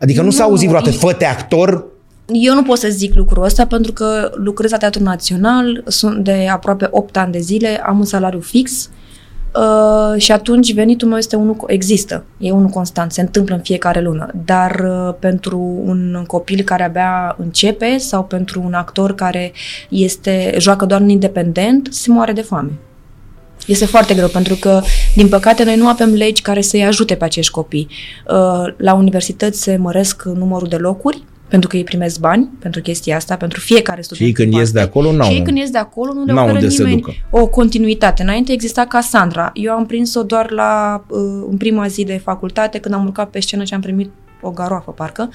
Adică 0.00 0.22
nu, 0.22 0.30
s-a 0.30 0.44
Nu, 0.44 0.50
auzit 0.50 0.68
vreodată, 0.68 0.96
fă-te 0.96 1.24
actor, 1.24 1.92
Eu 2.26 2.54
nu 2.54 2.62
pot 2.62 2.78
să 2.78 2.88
zic 2.88 3.14
lucrul 3.14 3.44
ăsta 3.44 3.66
pentru 3.66 3.92
că 3.92 4.30
lucrez 4.34 4.70
la 4.70 4.76
Teatrul 4.76 5.04
Național, 5.04 5.84
sunt 5.86 6.24
de 6.24 6.48
aproape 6.50 6.88
8 6.90 7.16
ani 7.16 7.32
de 7.32 7.38
zile, 7.38 7.80
am 7.86 7.98
un 7.98 8.04
salariu 8.04 8.40
fix 8.40 8.72
uh, 8.72 9.03
și 10.16 10.32
atunci 10.32 10.74
venitul 10.74 11.08
meu 11.08 11.18
este 11.18 11.36
unul, 11.36 11.56
există, 11.66 12.24
e 12.38 12.50
unul 12.50 12.68
constant, 12.68 13.12
se 13.12 13.20
întâmplă 13.20 13.54
în 13.54 13.60
fiecare 13.60 14.00
lună, 14.00 14.30
dar 14.44 14.84
uh, 14.84 15.14
pentru 15.18 15.58
un 15.84 16.24
copil 16.26 16.62
care 16.62 16.82
abia 16.82 17.36
începe 17.38 17.98
sau 17.98 18.24
pentru 18.24 18.62
un 18.64 18.72
actor 18.72 19.14
care 19.14 19.52
este 19.88 20.54
joacă 20.58 20.86
doar 20.86 21.00
în 21.00 21.08
independent, 21.08 21.88
se 21.90 22.10
moare 22.10 22.32
de 22.32 22.42
foame. 22.42 22.70
Este 23.66 23.86
foarte 23.86 24.14
greu 24.14 24.28
pentru 24.28 24.54
că, 24.54 24.82
din 25.14 25.28
păcate, 25.28 25.64
noi 25.64 25.76
nu 25.76 25.86
avem 25.86 26.12
legi 26.12 26.42
care 26.42 26.60
să-i 26.60 26.84
ajute 26.84 27.14
pe 27.14 27.24
acești 27.24 27.52
copii. 27.52 27.88
Uh, 28.28 28.74
La 28.76 28.94
universități 28.94 29.62
se 29.62 29.76
măresc 29.76 30.22
numărul 30.24 30.68
de 30.68 30.76
locuri 30.76 31.24
pentru 31.54 31.72
că 31.72 31.76
ei 31.76 31.84
primesc 31.84 32.20
bani 32.20 32.48
pentru 32.58 32.80
chestia 32.80 33.16
asta, 33.16 33.36
pentru 33.36 33.60
fiecare 33.60 34.00
student. 34.02 34.20
Și 34.20 34.26
ei 34.26 34.32
când 34.44 34.52
în 34.52 34.58
ies 34.58 34.70
de 34.72 34.78
parte. 34.78 34.90
acolo, 34.90 35.12
n-au- 35.12 35.28
Și 35.28 35.34
ei 35.34 35.42
când 35.42 35.56
ies 35.56 35.70
de 35.70 35.78
acolo 35.78 36.12
nu 36.12 36.24
le 36.24 36.32
n-au 36.32 36.42
oferă 36.44 36.58
unde 36.58 36.68
să 36.70 36.82
nimeni 36.82 37.00
ducă. 37.00 37.12
o 37.30 37.46
continuitate. 37.46 38.22
Înainte 38.22 38.52
exista 38.52 38.84
Cassandra. 38.84 39.50
Eu 39.54 39.72
am 39.72 39.86
prins-o 39.86 40.22
doar 40.22 40.50
la, 40.50 41.04
uh, 41.08 41.18
în 41.50 41.56
prima 41.56 41.86
zi 41.86 42.04
de 42.04 42.20
facultate, 42.24 42.78
când 42.78 42.94
am 42.94 43.04
urcat 43.04 43.30
pe 43.30 43.40
scenă 43.40 43.64
și 43.64 43.74
am 43.74 43.80
primit 43.80 44.10
o 44.44 44.50
garoafă, 44.50 44.90
parcă. 44.90 45.30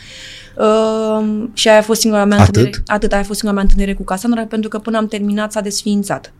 Uh, 0.57 1.43
și 1.53 1.67
aia 1.67 1.77
a 1.77 1.81
fost 1.81 1.99
singura 1.99 2.25
mea 2.25 2.37
Atât? 2.37 2.47
întâlnire. 2.55 2.83
Atât, 2.85 3.11
aia 3.11 3.21
a 3.21 3.25
fost 3.25 3.39
singura 3.39 3.61
mea 3.61 3.69
întâlnire 3.69 3.97
cu 3.97 4.03
Cassandra, 4.03 4.41
pentru 4.41 4.69
că 4.69 4.79
până 4.79 4.97
am 4.97 5.07
terminat 5.07 5.51
s-a 5.51 5.61
desființat. 5.61 6.33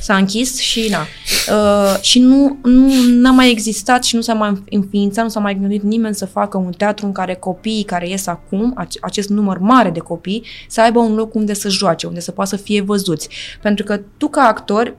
S-a 0.00 0.16
închis 0.16 0.58
și 0.58 0.88
na. 0.90 1.06
Uh, 1.54 2.00
și 2.00 2.18
nu, 2.18 2.58
nu 2.62 2.92
n-a 3.08 3.30
mai 3.30 3.50
existat 3.50 4.04
și 4.04 4.14
nu 4.14 4.20
s-a 4.20 4.34
mai 4.34 4.62
înființat, 4.70 5.24
nu 5.24 5.30
s-a 5.30 5.40
mai 5.40 5.58
gândit 5.58 5.82
nimeni 5.82 6.14
să 6.14 6.26
facă 6.26 6.56
un 6.56 6.72
teatru 6.76 7.06
în 7.06 7.12
care 7.12 7.34
copiii 7.34 7.82
care 7.82 8.08
ies 8.08 8.26
acum, 8.26 8.72
ace- 8.76 8.98
acest 9.02 9.28
număr 9.28 9.58
mare 9.58 9.90
de 9.90 9.98
copii, 9.98 10.44
să 10.68 10.80
aibă 10.80 10.98
un 10.98 11.14
loc 11.14 11.34
unde 11.34 11.54
să 11.54 11.68
joace, 11.68 12.06
unde 12.06 12.20
să 12.20 12.30
poată 12.30 12.56
să 12.56 12.62
fie 12.62 12.80
văzuți. 12.80 13.28
Pentru 13.62 13.84
că 13.84 14.00
tu 14.16 14.28
ca 14.28 14.42
actor, 14.42 14.96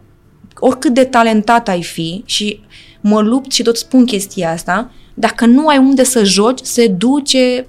oricât 0.59 0.93
de 0.93 1.03
talentat 1.03 1.67
ai 1.67 1.83
fi 1.83 2.23
și 2.25 2.59
mă 3.01 3.21
lupt 3.21 3.51
și 3.51 3.63
tot 3.63 3.77
spun 3.77 4.05
chestia 4.05 4.51
asta, 4.51 4.91
dacă 5.13 5.45
nu 5.45 5.67
ai 5.67 5.77
unde 5.77 6.03
să 6.03 6.23
joci, 6.23 6.59
se 6.63 6.87
duce 6.87 7.67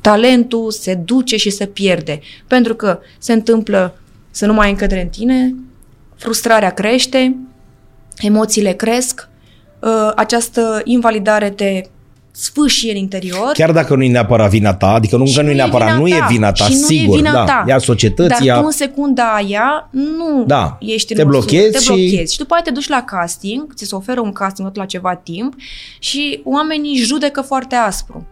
talentul, 0.00 0.70
se 0.70 0.94
duce 0.94 1.36
și 1.36 1.50
se 1.50 1.66
pierde. 1.66 2.20
Pentru 2.46 2.74
că 2.74 2.98
se 3.18 3.32
întâmplă 3.32 3.98
să 4.30 4.46
nu 4.46 4.52
mai 4.52 4.64
ai 4.64 4.70
încredere 4.70 5.02
în 5.02 5.08
tine, 5.08 5.54
frustrarea 6.16 6.70
crește, 6.70 7.36
emoțiile 8.16 8.72
cresc, 8.72 9.28
uh, 9.80 10.12
această 10.16 10.80
invalidare 10.84 11.50
te 11.50 11.82
sfâșie 12.38 12.90
în 12.90 12.96
interior. 12.96 13.50
chiar 13.52 13.72
dacă 13.72 13.94
nu 13.94 14.02
e 14.02 14.08
neapărat 14.08 14.50
vina 14.50 14.74
ta, 14.74 14.86
adică 14.92 15.16
nu, 15.16 15.26
Și 15.26 15.36
că 15.36 15.42
nu 15.42 15.50
e 15.50 15.54
neapărat, 15.54 15.98
nu 15.98 16.06
e 16.08 16.24
vina 16.28 16.52
ta, 16.52 16.64
și 16.64 16.72
nu 16.72 16.86
sigur, 16.86 17.14
e 17.14 17.16
vina 17.16 17.32
da, 17.32 17.44
ta. 17.44 17.64
e 17.68 17.72
a 17.72 17.78
societății, 17.78 18.46
Dar 18.46 18.56
a... 18.56 18.60
tu 18.60 18.66
în 18.66 18.72
secunda 18.72 19.34
aia 19.34 19.88
nu 19.90 20.44
Da, 20.46 20.76
ești 20.80 21.14
te 21.14 21.20
în 21.22 21.26
măsură, 21.28 21.46
blochezi 21.46 21.72
te 21.72 21.78
și- 21.78 21.86
blochezi. 22.10 22.32
Și 22.32 22.38
după 22.38 22.54
aia 22.54 22.62
te 22.62 22.70
duci 22.70 22.88
la 22.88 23.02
casting, 23.02 23.74
ți 23.74 23.84
se 23.84 23.94
oferă 23.94 24.20
un 24.20 24.32
casting 24.32 24.68
tot 24.68 24.76
la 24.76 24.84
ceva 24.84 25.14
timp 25.14 25.54
și 25.98 26.40
oamenii 26.44 26.96
judecă 26.96 27.40
foarte 27.40 27.74
aspru. 27.74 28.26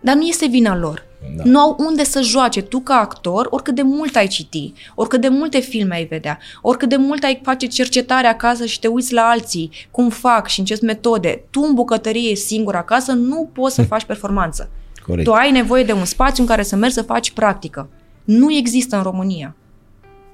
Dar 0.00 0.14
nu 0.14 0.22
este 0.22 0.46
vina 0.46 0.76
lor. 0.76 1.06
Da. 1.36 1.42
Nu 1.44 1.58
au 1.58 1.76
unde 1.78 2.04
să 2.04 2.20
joace. 2.22 2.62
Tu 2.62 2.78
ca 2.80 2.94
actor, 2.94 3.46
oricât 3.50 3.74
de 3.74 3.82
mult 3.82 4.16
ai 4.16 4.26
citi, 4.26 4.72
oricât 4.94 5.20
de 5.20 5.28
multe 5.28 5.58
filme 5.58 5.94
ai 5.94 6.04
vedea, 6.04 6.38
oricât 6.62 6.88
de 6.88 6.96
mult 6.96 7.22
ai 7.24 7.40
face 7.42 7.66
cercetare 7.66 8.26
acasă 8.26 8.64
și 8.66 8.78
te 8.78 8.86
uiți 8.86 9.12
la 9.12 9.22
alții, 9.22 9.70
cum 9.90 10.08
fac 10.08 10.46
și 10.48 10.58
în 10.58 10.64
ce 10.64 10.78
metode, 10.82 11.44
tu 11.50 11.60
în 11.68 11.74
bucătărie 11.74 12.34
singur 12.34 12.74
acasă 12.74 13.12
nu 13.12 13.50
poți 13.52 13.74
să 13.74 13.82
faci 13.92 14.04
performanță. 14.04 14.70
Corect. 15.06 15.28
Tu 15.28 15.34
ai 15.34 15.50
nevoie 15.50 15.84
de 15.84 15.92
un 15.92 16.04
spațiu 16.04 16.42
în 16.42 16.48
care 16.48 16.62
să 16.62 16.76
mergi 16.76 16.94
să 16.94 17.02
faci 17.02 17.30
practică. 17.30 17.88
Nu 18.24 18.52
există 18.52 18.96
în 18.96 19.02
România. 19.02 19.54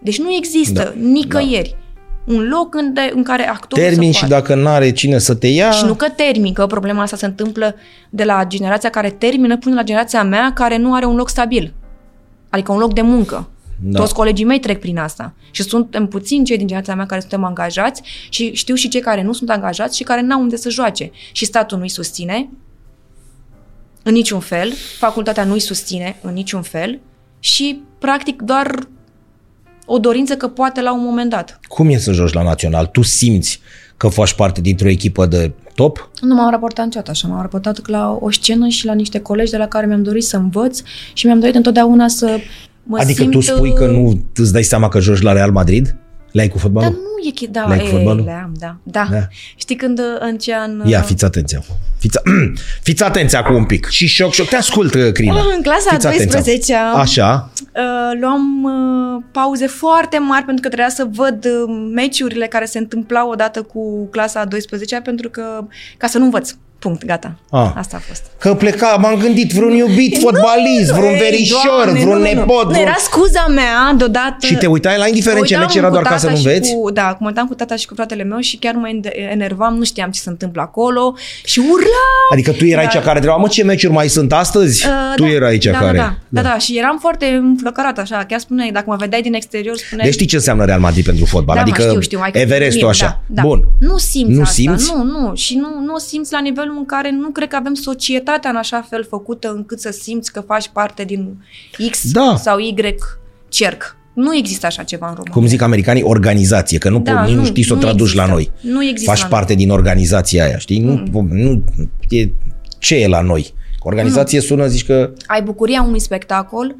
Deci 0.03 0.19
nu 0.21 0.33
există 0.33 0.83
Da. 0.83 0.93
nicăieri 1.01 1.77
un 2.25 2.49
loc 2.49 2.75
în, 2.75 2.93
de, 2.93 3.13
în 3.15 3.23
care 3.23 3.49
actorul 3.49 3.85
Termin 3.85 4.13
să 4.13 4.19
și 4.19 4.27
poată. 4.27 4.35
dacă 4.35 4.61
n-are 4.61 4.93
cine 4.93 5.19
să 5.19 5.35
te 5.35 5.47
ia... 5.47 5.71
Și 5.71 5.85
nu 5.85 5.95
că 5.95 6.09
termin, 6.09 6.53
că 6.53 6.67
problema 6.67 7.03
asta 7.03 7.17
se 7.17 7.27
întâmplă 7.27 7.75
de 8.11 8.25
la 8.25 8.45
generația 8.47 8.91
care 8.91 9.11
termină 9.11 9.59
până 9.59 9.75
la 9.75 9.83
generația 9.83 10.23
mea 10.23 10.53
care 10.53 10.77
nu 10.77 10.95
are 10.95 11.05
un 11.05 11.17
loc 11.17 11.29
stabil. 11.29 11.73
Adică 12.51 12.73
un 12.73 12.79
loc 12.79 12.95
de 12.95 13.01
muncă. 13.01 13.49
Da. 13.81 13.91
Da. 13.91 13.99
Toți 13.99 14.15
colegii 14.15 14.45
mei 14.45 14.61
trec 14.61 14.81
prin 14.81 14.99
asta. 14.99 15.35
Și 15.51 15.63
suntem 15.63 16.07
puțini 16.07 16.45
cei 16.45 16.57
din 16.57 16.67
generația 16.67 16.95
mea 16.95 17.07
care 17.07 17.21
suntem 17.21 17.45
angajați 17.45 18.03
și 18.29 18.53
știu 18.53 18.75
și 18.75 18.89
cei 18.89 19.01
care 19.01 19.23
nu 19.23 19.33
sunt 19.33 19.51
angajați 19.51 19.97
și 19.97 20.03
care 20.03 20.21
n-au 20.21 20.41
unde 20.41 20.57
să 20.57 20.71
joace. 20.71 21.11
Și 21.33 21.45
statul 21.45 21.79
nu-i 21.79 21.89
susține 21.89 22.49
în 24.03 24.13
niciun 24.13 24.41
fel, 24.41 24.73
facultatea 24.99 25.45
nu-i 25.45 25.61
susține 25.61 26.17
în 26.23 26.33
niciun 26.33 26.63
fel 26.63 27.01
și 27.39 27.83
practic 27.99 28.43
doar 28.43 28.89
o 29.85 29.99
dorință 29.99 30.35
că 30.35 30.49
poate 30.49 30.81
la 30.81 30.95
un 30.95 31.05
moment 31.05 31.31
dat. 31.31 31.61
Cum 31.69 31.89
e 31.89 31.99
să 31.99 32.13
joci 32.13 32.33
la 32.33 32.43
național? 32.43 32.87
Tu 32.87 33.03
simți 33.03 33.61
că 33.97 34.09
faci 34.09 34.33
parte 34.33 34.61
dintr-o 34.61 34.89
echipă 34.89 35.27
de 35.27 35.53
top? 35.75 36.11
Nu 36.21 36.35
m-am 36.35 36.51
raportat 36.51 36.85
niciodată 36.85 37.11
așa, 37.11 37.29
m-am 37.29 37.41
raportat 37.41 37.89
la 37.89 38.19
o 38.21 38.31
scenă 38.31 38.69
și 38.69 38.87
la 38.87 38.95
niște 38.95 39.19
colegi 39.19 39.51
de 39.51 39.57
la 39.57 39.67
care 39.67 39.87
mi-am 39.87 40.03
dorit 40.03 40.25
să 40.25 40.37
învăț 40.37 40.81
și 41.13 41.27
mi-am 41.27 41.41
dorit 41.41 41.55
întotdeauna 41.55 42.09
să 42.09 42.39
mă 42.83 42.99
adică 43.01 43.21
simt... 43.21 43.33
tu 43.33 43.41
spui 43.41 43.75
că 43.75 43.87
nu 43.87 44.23
îți 44.35 44.53
dai 44.53 44.63
seama 44.63 44.89
că 44.89 45.01
joci 45.01 45.21
la 45.21 45.33
Real 45.33 45.51
Madrid? 45.51 45.97
Le-ai 46.35 46.49
cu 46.49 46.55
Dar 46.55 46.63
fotbalul? 46.63 46.91
nu 46.91 47.29
e 47.29 47.33
chi- 47.33 47.51
da, 47.51 47.67
Le-ai 47.67 47.79
cu 47.79 47.85
e, 47.85 47.89
fotbalul? 47.89 48.25
le 48.25 48.31
am, 48.31 48.53
da, 48.59 48.77
da. 48.83 49.07
Da. 49.11 49.27
Știi 49.57 49.77
când 49.77 49.99
uh, 49.99 50.05
în 50.19 50.39
ce 50.39 50.55
an... 50.55 50.83
Ia, 50.85 51.01
fiți 51.01 51.25
atenți 51.25 51.55
acum. 51.57 51.75
Fiți, 51.99 52.19
fiți 52.87 53.03
atenți 53.05 53.37
acum 53.37 53.55
un 53.55 53.65
pic. 53.65 53.87
Și 53.87 54.07
șoc, 54.07 54.33
șoc. 54.33 54.47
Te 54.49 54.57
ascult, 54.57 55.13
Crina. 55.13 55.35
În 55.57 55.63
clasa 55.63 55.91
Fiți 55.91 56.07
a 56.07 56.11
atenți 56.11 56.73
acum. 56.73 56.93
12-a 56.95 56.99
Așa. 56.99 57.51
uh, 57.75 58.19
luam 58.21 58.63
uh, 58.65 59.23
pauze 59.33 59.67
foarte 59.67 60.19
mari 60.19 60.45
pentru 60.45 60.63
că 60.63 60.69
trebuia 60.69 60.89
să 60.95 61.07
văd 61.13 61.45
uh, 61.45 61.91
meciurile 61.95 62.47
care 62.47 62.65
se 62.65 62.79
întâmplau 62.79 63.31
odată 63.31 63.63
cu 63.63 64.07
clasa 64.11 64.41
a 64.41 64.47
12-a 64.47 65.01
pentru 65.03 65.29
că 65.31 65.67
ca 65.97 66.07
să 66.07 66.19
nu 66.19 66.25
învăț. 66.25 66.55
Punct, 66.85 67.05
gata. 67.05 67.35
Ah. 67.51 67.71
Asta 67.75 67.97
a 67.97 68.03
fost. 68.09 68.23
Că 68.39 68.55
pleca, 68.55 68.97
m-am 69.01 69.15
gândit 69.21 69.53
vreun 69.53 69.73
iubit 69.73 70.19
fotbalist, 70.19 70.91
vreun 70.93 71.13
Ei, 71.13 71.19
verișor, 71.19 71.61
Doamne, 71.85 72.01
vreun 72.01 72.19
nu, 72.19 72.23
nu, 72.23 72.33
nu. 72.33 72.39
nepot. 72.41 72.65
Nu, 72.65 72.71
vreun... 72.71 72.87
era 72.87 72.97
scuza 72.99 73.47
mea 73.49 73.95
deodată. 73.97 74.47
Și 74.47 74.55
te 74.55 74.67
uitai 74.67 74.99
la 74.99 75.07
indiferent 75.07 75.47
ce 75.47 75.55
Mă 75.55 75.61
meci 75.61 75.75
uitam 75.75 75.85
era 75.85 75.87
cu 75.87 75.93
doar 75.93 76.03
ca 76.05 76.09
tata 76.09 76.21
să 76.21 76.31
nu 76.31 76.37
și 76.37 76.47
înveți? 76.47 76.73
Cu, 76.75 76.91
da, 76.91 77.17
mă 77.21 77.27
uitam 77.27 77.47
cu 77.47 77.55
tata 77.55 77.77
și 77.77 77.87
cu 77.87 77.95
fratele 77.95 78.23
meu 78.23 78.39
și 78.39 78.57
chiar 78.57 78.75
mă 78.75 78.89
ende- 78.89 79.13
enervam, 79.33 79.75
nu 79.75 79.85
știam 79.85 80.11
ce 80.11 80.21
se 80.21 80.29
întâmplă 80.31 80.61
acolo 80.63 81.15
și 81.45 81.59
urlau. 81.59 82.29
Adică 82.33 82.51
tu 82.53 82.65
erai 82.65 82.85
Da. 82.85 82.91
cea 82.91 83.01
care 83.01 83.15
întreba, 83.15 83.37
mă, 83.37 83.49
ce 83.49 83.65
meciuri 83.65 83.93
mai 83.93 84.09
sunt 84.09 84.33
astăzi? 84.33 84.87
Uh, 84.87 84.93
tu 85.17 85.23
da, 85.23 85.29
erai 85.31 85.59
cea 85.59 85.73
da, 85.73 85.79
care... 85.79 85.97
Da, 85.97 86.15
da, 86.29 86.43
da, 86.43 86.49
da, 86.49 86.59
și 86.59 86.79
eram 86.79 86.99
foarte 87.01 87.27
înflăcărată 87.27 88.01
așa, 88.01 88.25
chiar 88.29 88.39
spuneai, 88.41 88.71
dacă 88.73 88.85
mă 88.89 88.97
vedeai 88.97 89.23
din 89.23 89.35
exterior, 89.35 89.77
spuneai... 89.77 90.07
Deci 90.07 90.15
știi 90.17 90.27
ce 90.27 90.37
înseamnă 90.37 90.65
Real 90.65 90.81
Madrid 90.81 91.05
pentru 91.05 91.25
fotbal? 91.25 91.55
da, 91.57 91.61
adică 91.61 91.83
mă, 91.83 91.89
știu, 91.89 92.01
știu, 92.01 92.19
hai 92.21 92.31
că 92.31 92.39
Everestul 92.39 92.81
mie, 92.81 92.91
așa. 92.91 93.21
Da, 93.27 93.43
da. 93.43 93.49
Bun. 93.49 93.61
Nu 93.81 93.97
simți 93.97 94.33
Nu 94.33 94.41
asta, 94.41 94.53
simți? 94.53 94.93
nu, 94.95 95.03
nu, 95.03 95.35
și 95.35 95.55
nu, 95.57 95.69
nu 95.85 95.95
o 95.95 95.99
simți 95.99 96.33
la 96.33 96.41
nivelul 96.41 96.74
în 96.79 96.85
care 96.87 97.11
nu 97.11 97.29
cred 97.31 97.49
că 97.49 97.57
avem 97.57 97.75
societatea 97.75 98.51
în 98.51 98.57
așa 98.57 98.87
fel 98.91 99.07
făcută 99.09 99.53
încât 99.57 99.81
să 99.81 99.91
simți 99.91 100.33
că 100.33 100.41
faci 100.41 100.69
parte 100.69 101.05
din 101.05 101.45
X 101.91 102.11
Da. 102.13 102.37
sau 102.37 102.59
Y 102.59 102.75
cerc. 103.49 103.97
Nu 104.15 104.37
există 104.37 104.67
așa 104.67 104.83
ceva 104.83 105.07
în 105.07 105.13
România. 105.13 105.33
Cum 105.35 105.47
zic 105.47 105.63
americanii, 105.63 106.03
organizație, 106.03 106.79
că 106.79 106.91
nu, 106.91 106.99
Da, 106.99 107.13
da, 107.13 107.23
nici 107.25 107.35
nu 107.35 107.41
nu, 107.41 107.45
știi 107.47 107.63
să 107.63 107.73
o 107.73 107.75
nu 107.77 107.81
traduci 107.83 108.01
există. 108.01 108.23
la 108.27 108.33
noi. 108.33 108.51
Nu 108.61 108.85
există 108.85 109.11
Faci 109.11 109.21
la 109.21 109.29
noi. 109.29 109.39
parte 109.39 109.55
din 109.55 109.71
organizația 109.71 110.45
aia, 110.45 110.59
știi? 110.59 110.79
Nu, 110.79 111.03
nu 111.29 111.65
e, 112.09 112.29
ce 112.79 112.95
e 112.97 113.09
la 113.09 113.21
noi? 113.21 113.55
Organizație 113.79 114.41
sună, 114.41 114.67
zici 114.67 114.85
că 114.87 115.13
ai 115.27 115.43
bucuria 115.43 115.83
unui 115.83 116.01
spectacol 116.01 116.77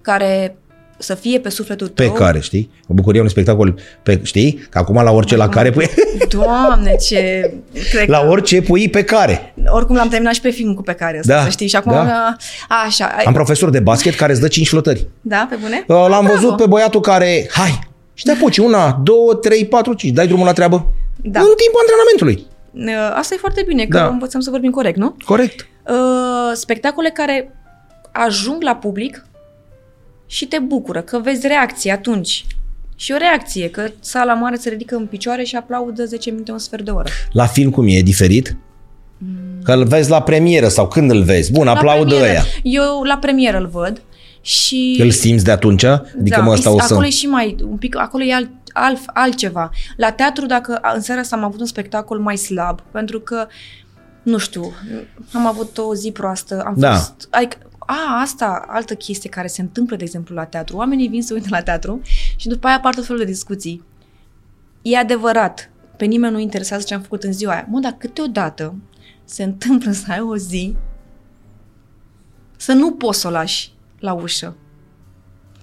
care 0.00 0.56
să 1.02 1.14
fie 1.14 1.38
pe 1.38 1.48
sufletul 1.48 1.88
Pe 1.88 2.04
tău. 2.04 2.12
care, 2.12 2.40
știi? 2.40 2.70
O 2.88 2.94
bucurie 2.94 3.20
un 3.20 3.28
spectacol, 3.28 3.78
pe, 4.02 4.20
știi? 4.22 4.66
Că 4.70 4.78
acum 4.78 5.02
la 5.02 5.10
orice 5.10 5.36
la 5.36 5.48
care 5.48 5.70
pui... 5.70 5.88
Doamne, 6.28 6.94
ce... 6.96 7.52
Cred 7.92 8.08
la 8.08 8.18
că, 8.18 8.26
orice 8.28 8.62
pui 8.62 8.88
pe 8.88 9.04
care. 9.04 9.54
oricum 9.66 9.96
l-am 9.96 10.08
terminat 10.08 10.34
și 10.34 10.40
pe 10.40 10.50
film 10.50 10.74
cu 10.74 10.82
pe 10.82 10.92
care 10.92 11.18
ăsta, 11.18 11.34
Da, 11.34 11.42
să 11.42 11.48
știi. 11.50 11.66
Și 11.66 11.76
acum, 11.76 11.92
da. 11.92 12.36
așa. 12.86 13.04
ai- 13.16 13.24
Am 13.24 13.32
profesor 13.32 13.70
de 13.70 13.80
basket 13.80 14.14
care 14.14 14.32
îți 14.32 14.40
dă 14.40 14.48
5 14.48 14.68
flotări. 14.68 15.06
Da, 15.20 15.46
pe 15.50 15.56
bune? 15.62 15.84
Uh, 15.86 15.96
L-am 16.08 16.24
Bravo. 16.24 16.34
văzut 16.40 16.56
pe 16.56 16.66
băiatul 16.66 17.00
care, 17.00 17.48
hai, 17.52 17.78
și 18.14 18.24
te 18.24 18.30
apuci, 18.30 18.58
una, 18.58 19.00
două, 19.02 19.34
trei, 19.34 19.66
patru, 19.66 19.92
cinci, 19.92 20.14
dai 20.14 20.26
drumul 20.26 20.46
la 20.46 20.52
treabă. 20.52 20.76
Da. 21.16 21.40
În 21.40 21.46
timpul 21.56 21.80
antrenamentului. 21.80 22.46
Uh, 22.72 23.16
Asta 23.18 23.34
e 23.34 23.38
foarte 23.40 23.64
bine, 23.66 23.84
că 23.86 23.96
Da. 23.98 24.06
învățăm 24.06 24.40
să 24.40 24.50
vorbim 24.50 24.70
corect, 24.70 24.96
nu? 24.96 25.16
Corect. 25.24 25.68
Uh, 25.88 25.96
spectacole 26.52 27.10
care 27.14 27.54
ajung 28.12 28.62
la 28.62 28.74
public 28.74 29.24
și 30.32 30.46
te 30.46 30.58
bucură, 30.58 31.00
că 31.02 31.18
vezi 31.18 31.46
reacție 31.46 31.92
atunci. 31.92 32.46
Și 32.96 33.12
o 33.12 33.16
reacție, 33.16 33.70
că 33.70 33.90
sala 34.00 34.34
mare 34.34 34.56
se 34.56 34.68
ridică 34.68 34.94
în 34.96 35.06
picioare 35.06 35.42
și 35.44 35.56
aplaudă 35.56 36.04
10 36.04 36.30
minute, 36.30 36.52
un 36.52 36.58
sfert 36.58 36.84
de 36.84 36.90
oră. 36.90 37.08
La 37.32 37.46
film 37.46 37.70
cum 37.70 37.86
e, 37.88 37.92
e 37.96 38.02
diferit? 38.02 38.56
Că 39.64 39.72
îl 39.72 39.84
vezi 39.84 40.10
la 40.10 40.22
premieră 40.22 40.68
sau 40.68 40.88
când 40.88 41.10
îl 41.10 41.22
vezi? 41.22 41.52
Bun, 41.52 41.64
La 41.64 41.70
aplaudă 41.70 42.04
premieră. 42.14 42.30
ăia. 42.30 42.42
Eu 42.62 43.02
la 43.02 43.16
premieră 43.16 43.58
îl 43.58 43.66
văd 43.66 44.02
și... 44.40 44.96
Îl 45.02 45.10
simți 45.10 45.44
de 45.44 45.50
atunci? 45.50 45.84
Adică 45.84 46.36
da, 46.36 46.40
mă, 46.42 46.52
ăsta 46.52 46.68
e- 46.68 46.72
o 46.72 46.78
să... 46.78 46.84
acolo 46.92 47.06
e 47.06 47.10
și 47.10 47.26
mai, 47.26 47.56
un 47.70 47.76
pic, 47.76 47.96
acolo 47.98 48.24
e 48.24 48.34
alt, 48.34 48.50
alt, 48.72 48.98
altceva. 49.06 49.70
La 49.96 50.10
teatru, 50.10 50.46
dacă 50.46 50.78
a- 50.82 50.92
în 50.94 51.00
seara 51.00 51.20
asta 51.20 51.36
am 51.36 51.44
avut 51.44 51.60
un 51.60 51.66
spectacol 51.66 52.18
mai 52.18 52.36
slab, 52.36 52.80
pentru 52.92 53.20
că, 53.20 53.46
nu 54.22 54.38
știu, 54.38 54.72
am 55.32 55.46
avut 55.46 55.78
o 55.78 55.94
zi 55.94 56.10
proastă, 56.10 56.62
am 56.66 56.74
Da. 56.76 56.92
fost... 56.94 57.28
Adică, 57.30 57.56
a, 57.90 58.20
asta, 58.20 58.64
altă 58.68 58.94
chestie 58.94 59.30
care 59.30 59.46
se 59.46 59.60
întâmplă, 59.60 59.96
de 59.96 60.04
exemplu, 60.04 60.34
la 60.34 60.44
teatru. 60.44 60.76
Oamenii 60.76 61.08
vin 61.08 61.22
să 61.22 61.34
uite 61.34 61.48
la 61.50 61.62
teatru 61.62 62.00
și 62.36 62.48
după 62.48 62.66
aia 62.66 62.76
apar 62.76 62.94
tot 62.94 63.04
felul 63.04 63.20
de 63.20 63.30
discuții. 63.30 63.84
E 64.82 64.96
adevărat, 64.96 65.70
pe 65.96 66.04
nimeni 66.04 66.32
nu 66.32 66.38
interesează 66.38 66.84
ce 66.84 66.94
am 66.94 67.00
făcut 67.00 67.22
în 67.22 67.32
ziua 67.32 67.52
aia. 67.52 67.66
Mă, 67.68 67.80
dar 67.80 67.92
câteodată 67.92 68.74
se 69.24 69.42
întâmplă 69.42 69.92
să 69.92 70.04
ai 70.08 70.20
o 70.20 70.36
zi 70.36 70.76
să 72.56 72.72
nu 72.72 72.92
poți 72.92 73.20
să 73.20 73.26
o 73.26 73.30
lași 73.30 73.72
la 73.98 74.12
ușă. 74.12 74.56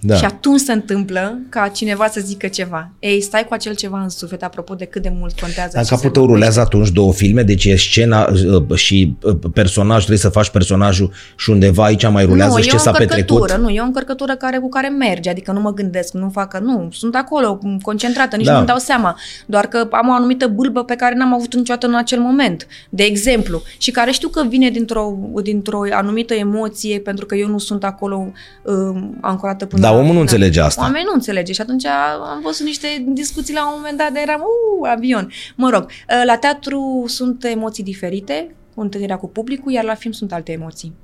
Da. 0.00 0.16
Și 0.16 0.24
atunci 0.24 0.60
se 0.60 0.72
întâmplă 0.72 1.38
ca 1.48 1.68
cineva 1.68 2.06
să 2.08 2.20
zică 2.24 2.46
ceva. 2.46 2.90
Ei, 2.98 3.20
stai 3.20 3.44
cu 3.44 3.54
acel 3.54 3.74
ceva 3.74 4.02
în 4.02 4.08
suflet, 4.08 4.42
apropo 4.42 4.74
de 4.74 4.84
cât 4.84 5.02
de 5.02 5.12
mult 5.18 5.40
contează 5.40 5.78
În 5.78 5.82
ce 5.82 5.88
capul 5.88 6.04
se 6.04 6.10
tău 6.10 6.22
vorbește. 6.22 6.32
rulează 6.32 6.60
atunci 6.60 6.88
două 6.88 7.12
filme, 7.12 7.42
deci 7.42 7.64
e 7.64 7.76
scena 7.76 8.28
uh, 8.68 8.76
și 8.76 9.16
uh, 9.22 9.36
personaj, 9.52 9.96
trebuie 9.96 10.18
să 10.18 10.28
faci 10.28 10.48
personajul 10.48 11.12
și 11.36 11.50
undeva 11.50 11.84
aici 11.84 12.08
mai 12.10 12.24
rulează 12.24 12.54
nu, 12.56 12.62
și 12.62 12.68
e 12.68 12.70
ce 12.70 12.76
o 12.76 12.78
s-a 12.78 12.90
încărcătură, 12.90 13.40
petrecut. 13.40 13.64
nu, 13.64 13.74
e 13.74 13.80
o 13.80 13.84
încărcătură 13.84 14.36
care, 14.36 14.58
cu 14.58 14.68
care 14.68 14.88
merge, 14.88 15.30
adică 15.30 15.52
nu 15.52 15.60
mă 15.60 15.72
gândesc, 15.72 16.12
nu 16.12 16.28
fac, 16.28 16.58
nu, 16.58 16.88
sunt 16.92 17.14
acolo, 17.14 17.58
concentrată, 17.82 18.36
nici 18.36 18.46
Da. 18.46 18.52
nu-mi 18.54 18.66
dau 18.66 18.78
seama, 18.78 19.16
doar 19.46 19.66
că 19.66 19.88
am 19.90 20.08
o 20.08 20.12
anumită 20.12 20.46
bâlbă 20.46 20.84
pe 20.84 20.94
care 20.94 21.14
n-am 21.14 21.34
avut 21.34 21.54
niciodată 21.54 21.86
în 21.86 21.94
acel 21.94 22.20
moment, 22.20 22.66
de 22.90 23.02
exemplu, 23.02 23.62
și 23.78 23.90
care 23.90 24.10
știu 24.10 24.28
că 24.28 24.44
vine 24.48 24.70
dintr-o, 24.70 25.18
dintr-o 25.42 25.80
anumită 25.92 26.34
emoție, 26.34 26.98
pentru 26.98 27.26
că 27.26 27.34
eu 27.34 27.48
nu 27.48 27.58
sunt 27.58 27.84
acolo 27.84 28.32
um, 28.62 29.18
ancorată 29.20 29.66
până 29.66 29.87
Dar 29.90 29.96
la 29.96 30.02
omul 30.02 30.14
nu 30.14 30.18
final. 30.20 30.34
înțelege 30.34 30.60
asta. 30.60 30.82
Oamenii 30.82 31.06
nu 31.06 31.12
înțelege 31.14 31.52
și 31.52 31.60
atunci 31.60 31.86
am 31.86 32.40
văzut 32.42 32.66
niște 32.66 33.04
discuții 33.08 33.54
la 33.54 33.66
un 33.68 33.72
moment 33.76 33.98
dat 33.98 34.12
de 34.12 34.20
eram, 34.20 34.40
uh, 34.80 34.88
avion. 34.90 35.30
Mă 35.56 35.68
rog, 35.70 35.86
la 36.24 36.36
teatru 36.36 37.04
sunt 37.06 37.44
emoții 37.44 37.84
diferite, 37.84 38.54
cu 38.74 38.80
întâlnirea 38.80 39.16
cu 39.16 39.28
publicul, 39.28 39.72
iar 39.72 39.84
la 39.84 39.94
film 39.94 40.12
sunt 40.12 40.32
alte 40.32 40.52
emoții. 40.52 40.94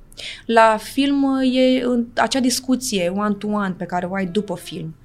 La 0.45 0.77
film 0.81 1.39
e 1.53 1.83
în- 1.83 2.05
acea 2.15 2.39
discuție 2.39 3.13
one-to-one 3.15 3.75
pe 3.77 3.85
care 3.85 4.05
o 4.05 4.13
ai 4.15 4.25
după 4.25 4.55
film 4.63 4.95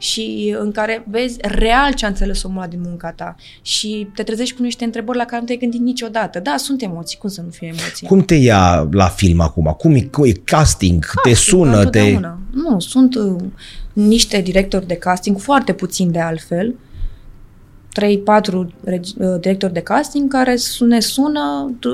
și 0.00 0.56
în 0.58 0.70
care 0.70 1.04
vezi 1.10 1.36
real 1.40 1.92
ce 1.92 2.04
a 2.04 2.08
înțeles 2.08 2.42
omul 2.42 2.58
ăla 2.58 2.66
din 2.66 2.80
munca 2.80 3.12
ta 3.12 3.34
și 3.62 4.08
te 4.14 4.22
trezești 4.22 4.56
cu 4.56 4.62
niște 4.62 4.84
întrebări 4.84 5.18
la 5.18 5.24
care 5.24 5.40
nu 5.40 5.46
te-ai 5.46 5.58
gândit 5.58 5.80
niciodată. 5.80 6.40
Da, 6.40 6.54
sunt 6.58 6.82
emoții, 6.82 7.18
cum 7.18 7.30
să 7.30 7.40
nu 7.42 7.50
fie 7.50 7.66
emoții? 7.66 8.06
Cum 8.06 8.20
te 8.20 8.34
ia 8.34 8.88
la 8.90 9.06
film 9.06 9.40
acum? 9.40 9.74
Cum 9.78 9.94
e, 9.94 10.00
cum 10.00 10.24
e 10.24 10.30
casting? 10.30 11.04
te 11.22 11.34
sună? 11.34 11.70
Te... 11.70 11.76
Întotdeauna. 11.78 12.38
Nu, 12.52 12.80
sunt 12.80 13.14
uh, 13.14 13.36
niște 13.92 14.40
directori 14.40 14.86
de 14.86 14.94
casting, 14.94 15.38
foarte 15.38 15.72
puțini 15.72 16.12
de 16.12 16.20
altfel, 16.20 16.74
3-4 17.92 18.66
regi- 18.86 19.16
uh, 19.18 19.40
directori 19.40 19.72
de 19.72 19.80
casting 19.80 20.30
care 20.30 20.56
su- 20.56 20.84
ne 20.84 21.00
sună, 21.00 21.72
tu- 21.78 21.88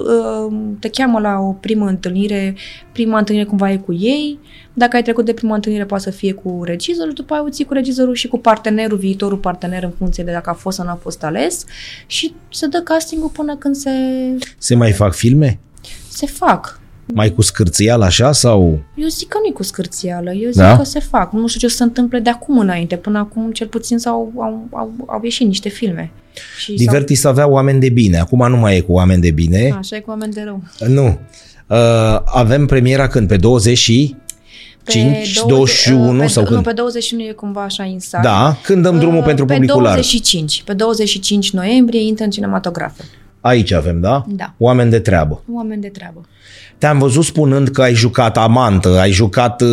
uh, 0.49 0.53
te 0.81 0.89
cheamă 0.89 1.19
la 1.21 1.39
o 1.39 1.53
primă 1.53 1.87
întâlnire, 1.87 2.55
prima 2.93 3.19
întâlnire 3.19 3.47
cumva 3.49 3.71
e 3.73 3.77
cu 3.77 3.93
ei, 3.93 4.39
dacă 4.75 4.97
ai 4.97 5.03
trecut 5.03 5.25
de 5.25 5.33
prima 5.33 5.55
întâlnire 5.55 5.85
poate 5.85 6.03
să 6.03 6.11
fie 6.11 6.33
cu 6.33 6.61
regizorul, 6.65 7.13
după 7.13 7.35
aia 7.35 7.43
o 7.43 7.49
ții 7.51 7.65
cu 7.65 7.73
regizorul 7.73 8.15
și 8.15 8.29
cu 8.29 8.39
partenerul, 8.39 8.99
viitorul 8.99 9.39
partener 9.39 9.83
în 9.83 9.93
funcție 9.99 10.25
de 10.25 10.33
dacă 10.33 10.51
a 10.51 10.55
fost 10.55 10.77
sau 10.77 10.87
nu 10.87 10.93
a 10.93 10.99
fost 11.03 11.25
ales 11.25 11.65
și 12.07 12.35
se 12.53 12.67
dă 12.67 12.79
castingul 12.81 13.29
până 13.29 13.57
când 13.57 13.75
se, 13.75 13.91
Se 14.59 14.75
mai 14.75 14.93
fac 14.93 15.15
filme? 15.15 15.59
se 16.09 16.27
fac. 16.27 16.81
Mai 17.15 17.33
cu 17.35 17.43
scârțial 17.43 18.03
așa 18.03 18.33
sau... 18.33 18.79
Eu 18.95 19.09
zic 19.09 19.29
că 19.29 19.39
nu 19.43 19.49
e 19.49 19.53
cu 19.53 19.63
scârțială, 19.63 20.33
eu 20.33 20.51
zic 20.51 20.61
Da? 20.63 20.77
că 20.77 20.85
se 20.85 21.01
fac. 21.01 21.33
Nu 21.33 21.47
știu 21.47 21.61
ce 21.61 21.67
o 21.67 21.69
să 21.69 21.77
se 21.77 21.83
întâmple 21.83 22.19
de 22.19 22.31
acum 22.31 22.59
înainte. 22.59 22.97
Până 22.97 23.19
acum, 23.19 23.53
cel 23.53 23.67
puțin, 23.67 23.99
s-au, 23.99 24.33
au, 24.37 24.69
au, 24.73 24.93
au 25.07 25.21
ieșit 25.23 25.47
niște 25.47 25.69
filme. 25.69 26.11
Și 26.59 26.73
Divertis 26.73 27.25
avea 27.25 27.49
oameni 27.49 27.81
de 27.81 27.89
bine. 27.89 28.19
Acum 28.19 28.49
nu 28.51 28.57
mai 28.57 28.77
e 28.77 28.81
cu 28.81 28.93
oameni 28.93 29.21
de 29.21 29.31
bine. 29.31 29.69
s-au, 29.69 29.79
așa 29.79 29.97
e 29.97 30.01
cu 30.01 30.11
oameni 30.11 30.33
de 30.33 30.43
rău. 30.45 30.63
Nu. 30.89 31.19
Uh, 31.67 31.77
avem 32.25 32.67
premiera 32.67 33.09
când? 33.09 33.29
Pe 33.29 33.37
20 33.37 33.79
și... 33.79 34.15
5, 34.89 35.41
21 35.47 36.21
pe, 36.21 36.27
sau 36.27 36.43
Nu, 36.43 36.49
când? 36.49 36.63
pe 36.63 36.73
21 36.73 37.23
e 37.23 37.33
cumva 37.33 37.63
așa 37.63 37.85
insat. 37.85 38.23
Da, 38.23 38.57
când 38.63 38.83
dăm 38.83 38.99
drumul 38.99 39.19
Uh, 39.19 39.25
pentru 39.25 39.45
pe 39.45 39.53
publicular. 39.53 39.93
25. 39.93 40.63
Pe 40.63 40.73
25 40.73 41.51
noiembrie 41.53 42.01
intră 42.01 42.25
în 42.25 42.31
cinematografe. 42.31 43.03
Aici 43.41 43.73
avem, 43.73 44.01
da? 44.01 44.25
Da. 44.29 44.55
Oameni 44.59 44.91
de 44.91 44.99
treabă. 44.99 45.43
Oameni 45.53 45.81
de 45.81 45.89
treabă. 45.89 46.21
Te-am 46.79 46.99
văzut 46.99 47.25
spunând 47.25 47.69
că 47.69 47.83
ai 47.83 47.95
jucat 47.95 48.37
amantă, 48.37 48.99
ai 48.99 49.11
jucat 49.11 49.61
uh, 49.61 49.69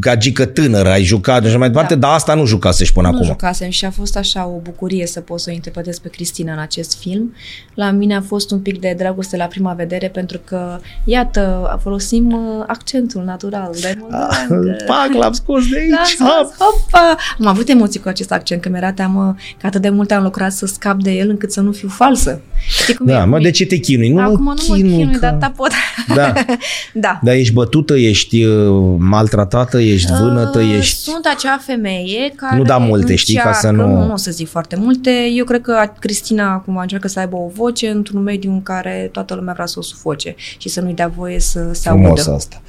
gagică 0.00 0.44
tânără, 0.44 0.88
ai 0.90 1.02
jucat 1.02 1.42
și 1.42 1.48
așa 1.48 1.58
mai 1.58 1.68
departe, 1.68 1.94
Da. 1.94 2.00
dar 2.06 2.14
asta 2.16 2.34
nu 2.34 2.44
jucasești 2.46 2.94
până 2.94 3.08
Nu 3.08 3.14
acum. 3.14 3.26
jucasem 3.26 3.70
și 3.70 3.84
a 3.84 3.90
fost 3.90 4.16
așa 4.16 4.46
o 4.46 4.58
bucurie 4.62 5.06
să 5.06 5.20
pot 5.20 5.40
să 5.40 5.46
o 5.50 5.52
interpretez 5.54 5.98
pe 5.98 6.08
Cristina 6.08 6.52
în 6.52 6.58
acest 6.58 6.98
film. 7.00 7.34
La 7.74 7.90
mine 7.90 8.16
a 8.16 8.20
fost 8.20 8.50
un 8.50 8.58
pic 8.60 8.80
de 8.80 8.94
dragoste 8.98 9.36
la 9.36 9.44
prima 9.44 9.72
vedere 9.72 10.08
pentru 10.08 10.40
că, 10.44 10.78
iată, 11.04 11.78
folosim 11.82 12.26
uh, 12.32 12.64
accentul 12.66 13.22
natural 13.24 13.70
de 13.80 13.98
moldoveancă. 14.00 14.76
Pac, 14.86 15.12
l-am 15.22 15.32
scos 15.32 15.68
de 15.68 15.86
Da, 15.90 15.96
aici. 15.96 16.08
scos, 16.08 16.56
hopa! 16.58 17.16
Am 17.38 17.46
avut 17.46 17.68
emoții 17.68 18.00
cu 18.00 18.08
acest 18.08 18.32
accent, 18.32 18.60
că 18.60 18.68
mi-era 18.68 18.92
teamă 18.92 19.36
că 19.60 19.66
atât 19.66 19.80
de 19.82 19.88
mult 19.88 20.10
am 20.10 20.22
lucrat 20.22 20.52
să 20.52 20.66
scap 20.66 21.02
de 21.02 21.10
el 21.10 21.28
încât 21.28 21.52
să 21.52 21.60
nu 21.60 21.72
fiu 21.72 21.88
falsă. 21.88 22.40
Știi 22.80 22.94
cum 22.94 23.06
Da, 23.06 23.20
e? 23.22 23.24
mă, 23.24 23.38
de 23.38 23.50
ce 23.50 23.66
te 23.66 23.76
chinui? 23.76 24.08
Nu 24.08 24.20
Acum 24.20 24.42
mă 24.42 24.54
nu 24.56 24.64
mă 24.68 24.74
chinui, 24.74 25.12
că... 25.12 25.18
dar 25.18 25.32
ta 25.32 25.52
pot. 25.56 25.70
Da. 26.14 26.32
da. 26.94 27.18
Dar 27.22 27.34
ești 27.34 27.52
bătută, 27.54 27.96
ești 27.96 28.44
uh, 28.44 28.94
maltratată, 28.98 29.80
ești 29.80 30.12
vânătă, 30.12 30.58
Uh, 30.58 30.74
ești... 30.78 30.96
Sunt 31.00 31.26
acea 31.36 31.58
femeie 31.66 32.32
care 32.36 32.56
Nu 32.56 32.62
da 32.62 32.76
multe, 32.76 33.14
știi, 33.14 33.34
ca 33.34 33.52
să 33.52 33.66
încearcă- 33.66 33.92
nu- 33.92 33.98
Nu, 34.00 34.06
nu 34.06 34.12
o 34.12 34.16
să 34.16 34.30
zic 34.30 34.48
foarte 34.48 34.76
multe. 34.76 35.10
Eu 35.36 35.44
cred 35.44 35.60
că 35.60 35.90
Cristina 35.98 36.52
acum 36.52 36.76
încearcă 36.76 37.08
să 37.08 37.18
aibă 37.18 37.36
o 37.36 37.50
voce 37.54 37.88
într-un 37.88 38.22
mediu 38.22 38.50
în 38.52 38.62
care 38.62 39.08
toată 39.12 39.34
lumea 39.34 39.52
vrea 39.52 39.66
să 39.66 39.78
o 39.78 39.82
sufoce 39.82 40.34
și 40.58 40.68
să 40.68 40.80
nu-i 40.80 40.92
dea 40.94 41.12
voie 41.16 41.40
să 41.40 41.68
se 41.72 41.88
Frumos 41.88 42.18
audă. 42.18 42.34
asta. 42.34 42.62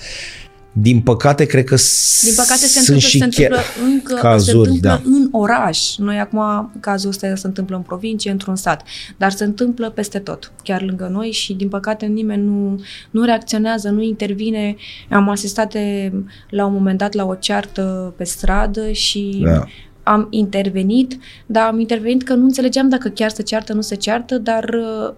Din 0.72 1.02
păcate, 1.02 1.46
cred 1.46 1.64
că 1.64 1.76
Din 2.24 2.34
păcate 2.36 2.60
se 2.60 2.68
sunt 2.68 2.88
întâmplă, 2.88 3.08
și 3.08 3.18
se 3.18 3.24
întâmplă, 3.24 3.56
chiar 3.56 3.66
încă, 3.92 4.14
cazuri, 4.14 4.52
se 4.52 4.58
întâmplă 4.58 4.90
da. 4.90 5.02
în 5.18 5.28
oraș. 5.32 5.96
Noi 5.98 6.20
acum, 6.20 6.72
cazul 6.80 7.10
ăsta 7.10 7.36
se 7.36 7.48
întâmplă 7.48 7.76
în 7.76 7.82
provincie, 7.82 8.32
într-un 8.32 8.56
sat, 8.56 8.84
dar 9.18 9.32
se 9.32 9.44
întâmplă 9.44 9.90
peste 9.90 10.20
tot, 10.20 10.52
chiar 10.64 10.82
lângă 10.82 11.10
noi 11.12 11.32
și 11.32 11.54
din 11.54 11.68
păcate 11.70 12.06
nimeni 12.06 12.44
nu, 12.44 12.82
nu 13.12 13.24
reacționează, 13.24 13.90
nu 13.90 14.02
intervine. 14.02 14.76
Am 15.10 15.30
asistat 15.30 15.72
de- 15.72 16.12
la 16.50 16.66
un 16.66 16.74
moment 16.74 16.98
dat 16.98 17.14
la 17.14 17.26
o 17.26 17.36
ceartă 17.36 18.14
pe 18.18 18.24
stradă 18.24 18.92
și 18.92 19.42
Da. 19.46 19.64
am 20.04 20.28
intervenit, 20.30 21.18
dar 21.46 21.68
am 21.68 21.80
intervenit 21.80 22.24
că 22.24 22.34
nu 22.34 22.44
înțelegeam 22.44 22.90
dacă 22.90 23.10
chiar 23.10 23.30
se 23.30 23.42
ceartă, 23.44 23.74
nu 23.74 23.82
se 23.82 23.96
ceartă, 23.96 24.38
dar 24.38 24.64
uh, 24.64 25.14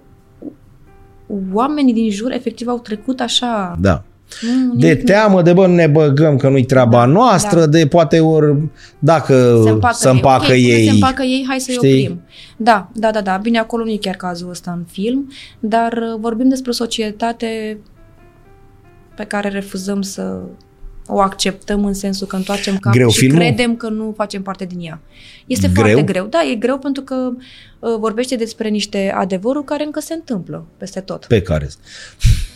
oamenii 1.52 1.94
din 1.94 2.12
jur 2.12 2.32
efectiv 2.32 2.68
au 2.68 2.80
trecut 2.80 3.20
așa. 3.20 3.78
Da. 3.80 4.04
Nu, 4.42 4.76
De 4.76 4.88
nimic, 4.88 5.04
teamă, 5.06 5.42
de 5.42 5.54
bă, 5.54 5.68
nu 5.68 5.74
ne 5.74 5.88
băgăm 5.88 6.38
că 6.38 6.50
nu-i 6.50 6.66
treaba 6.66 7.00
Da, 7.00 7.06
noastră, 7.06 7.60
da. 7.60 7.66
de 7.68 7.88
poate 7.88 8.20
ori 8.20 8.58
dacă 9.00 9.62
se 9.64 9.70
împacă, 9.70 9.96
se 10.00 10.10
împacă 10.10 10.54
ei. 10.54 10.64
Ok, 10.64 10.68
până 10.68 10.78
ei. 10.78 10.86
se 10.86 10.92
împacă 10.92 11.22
ei, 11.24 11.46
hai 11.48 11.60
să-i 11.60 11.74
știi? 11.74 12.02
oprim. 12.02 12.22
Da, 12.58 12.90
da, 12.94 13.12
da, 13.12 13.22
da. 13.22 13.38
Bine, 13.42 13.60
acolo 13.60 13.84
nu 13.84 13.90
e 13.90 13.98
chiar 13.98 14.16
cazul 14.16 14.50
ăsta 14.50 14.72
în 14.72 14.84
film, 14.92 15.32
dar 15.60 15.92
uh, 15.94 16.20
vorbim 16.20 16.50
despre 16.50 16.70
o 16.70 16.74
societate 16.74 17.78
pe 19.16 19.24
care 19.24 19.50
refuzăm 19.50 20.02
să 20.02 20.40
o 21.08 21.20
acceptăm 21.20 21.86
în 21.86 21.94
sensul 21.94 22.28
că 22.28 22.36
întoarcem 22.36 22.78
capul 22.78 22.92
Greu 23.00 23.10
și 23.10 23.20
filmul? 23.20 23.40
credem 23.40 23.76
că 23.76 23.90
nu 23.90 24.14
facem 24.18 24.42
parte 24.42 24.66
din 24.66 24.80
ea. 24.82 25.00
Este 25.46 25.68
Greu? 25.74 25.84
foarte 25.84 26.04
greu. 26.04 26.26
Da, 26.26 26.40
e 26.52 26.56
greu 26.56 26.78
pentru 26.78 27.04
că 27.04 27.16
uh, 27.80 27.96
vorbește 28.00 28.36
despre 28.36 28.70
niște 28.70 29.14
adevăruri 29.16 29.66
care 29.66 29.84
încă 29.84 30.00
se 30.00 30.14
întâmplă 30.14 30.66
peste 30.78 31.00
tot. 31.00 31.26
Pe 31.26 31.42
care? 31.42 31.70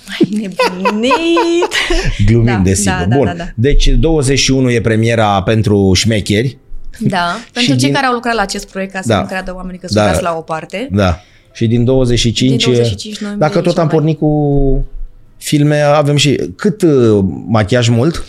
Ai 0.09 0.27
nebunit! 0.31 1.73
Glumim, 2.27 2.45
Da, 2.45 2.61
desigur. 2.63 2.97
da, 2.99 3.05
da, 3.05 3.15
Bun. 3.15 3.25
da, 3.25 3.33
da. 3.33 3.43
Deci 3.55 3.87
21 3.87 4.71
e 4.71 4.81
premiera 4.81 5.43
pentru 5.43 5.91
șmecheri. 5.93 6.57
Da, 6.99 7.25
pentru 7.53 7.61
Și 7.61 7.67
cei 7.67 7.77
din- 7.77 7.93
care 7.93 8.05
au 8.05 8.13
lucrat 8.13 8.35
la 8.35 8.41
acest 8.41 8.69
proiect, 8.69 8.93
ca 8.93 9.01
să 9.01 9.07
Da. 9.07 9.19
nu 9.19 9.25
creadă 9.25 9.53
oamenii 9.55 9.79
că 9.79 9.87
Da. 9.91 10.01
sunt 10.01 10.11
dați 10.11 10.23
la 10.23 10.35
o 10.37 10.41
parte. 10.41 10.87
Da. 10.91 11.19
Și 11.53 11.67
din 11.67 11.83
25, 11.83 12.63
Din 12.63 12.73
25 12.73 13.17
noiembrie 13.17 13.47
dacă 13.49 13.61
tot 13.61 13.73
cea 13.75 13.81
am 13.81 13.85
mai- 13.87 13.95
pornit 13.95 14.17
cu 14.17 14.85
filme, 15.37 15.81
avem 15.81 16.15
și 16.15 16.39
cât 16.55 16.81
uh, 16.81 17.23
machiaj 17.47 17.87
mult? 17.89 18.23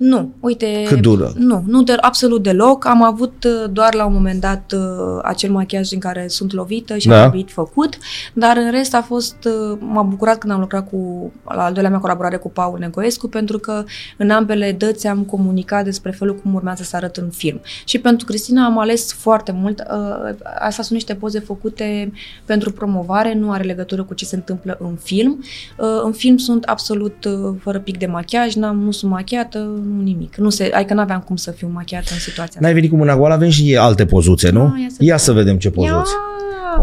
Nu, 0.00 0.32
uite... 0.40 0.84
Cât 0.86 1.00
dură? 1.00 1.32
Nu, 1.36 1.62
nu 1.66 1.82
de, 1.82 1.96
absolut 2.00 2.42
deloc. 2.42 2.86
Am 2.86 3.02
avut 3.02 3.44
uh, 3.44 3.70
doar 3.72 3.94
la 3.94 4.06
un 4.06 4.12
moment 4.12 4.40
dat 4.40 4.72
uh, 4.76 5.20
acel 5.22 5.50
machiaj 5.50 5.88
din 5.88 5.98
care 5.98 6.28
sunt 6.28 6.52
lovită 6.52 6.98
și 6.98 7.08
Da. 7.08 7.14
am 7.14 7.20
trebuit 7.20 7.50
făcut, 7.50 7.98
dar 8.32 8.56
în 8.56 8.70
rest 8.70 8.94
a 8.94 9.02
fost, 9.02 9.36
uh, 9.44 9.78
m-a 9.80 10.02
bucurat 10.02 10.38
când 10.38 10.52
am 10.52 10.60
lucrat 10.60 10.88
cu, 10.88 11.32
la 11.44 11.64
al 11.64 11.72
doilea 11.72 11.90
mea 11.90 12.00
colaborare 12.00 12.36
cu 12.36 12.50
Paul 12.50 12.78
Negoescu, 12.78 13.28
pentru 13.28 13.58
că 13.58 13.84
în 14.16 14.30
ambele 14.30 14.72
dăți 14.72 15.06
am 15.06 15.22
comunicat 15.22 15.84
despre 15.84 16.10
felul 16.10 16.36
cum 16.36 16.54
urmează 16.54 16.82
să 16.82 16.96
arăt 16.96 17.16
în 17.16 17.28
film. 17.30 17.60
Și 17.84 17.98
pentru 17.98 18.26
Cristina 18.26 18.64
am 18.64 18.78
ales 18.78 19.12
foarte 19.12 19.52
mult, 19.52 19.80
uh, 19.80 20.34
asta 20.58 20.82
sunt 20.82 20.90
niște 20.90 21.14
poze 21.14 21.40
făcute 21.40 22.12
pentru 22.44 22.72
promovare, 22.72 23.34
nu 23.34 23.50
are 23.50 23.62
legătură 23.62 24.04
cu 24.04 24.14
ce 24.14 24.24
se 24.24 24.34
întâmplă 24.34 24.76
în 24.80 24.96
film. 25.02 25.44
Uh, 25.78 25.86
în 26.04 26.12
film 26.12 26.36
sunt 26.36 26.64
absolut 26.64 27.24
uh, 27.24 27.54
fără 27.60 27.78
pic 27.78 27.98
de 27.98 28.06
machiaj, 28.06 28.54
n-am, 28.54 28.78
nu 28.78 28.90
sunt 28.90 29.10
machiată, 29.10 29.58
nu 29.96 30.02
nimic. 30.02 30.36
Nu 30.36 30.50
se, 30.50 30.70
adică 30.74 30.94
n-aveam 30.94 31.20
cum 31.20 31.36
să 31.36 31.50
fiu 31.50 31.70
machiată 31.74 32.08
în 32.12 32.18
situația 32.18 32.60
N-ai 32.62 32.72
venit 32.72 32.90
cu 32.90 32.96
mâna 32.96 33.16
goală, 33.16 33.34
avem 33.34 33.48
și 33.50 33.76
alte 33.76 34.06
pozuțe, 34.06 34.50
nu? 34.50 34.60
Da, 34.68 34.78
ia 34.78 34.88
să 34.88 34.96
Ia 35.04 35.16
să 35.16 35.32
vedem 35.32 35.56
ce 35.58 35.72
Ia! 35.76 35.92
pozuți. 35.92 36.12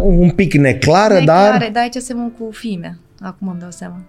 Un 0.03 0.29
pic 0.29 0.53
neclară, 0.53 1.13
Neclare, 1.13 1.57
dar 1.59 1.69
da, 1.73 1.79
aici 1.79 1.95
semăn 1.95 2.31
cu 2.39 2.47
fime. 2.51 2.99
Acum 3.21 3.47
îmi 3.47 3.59
dau 3.59 3.69
seama. 3.71 3.95
Pe 3.95 4.03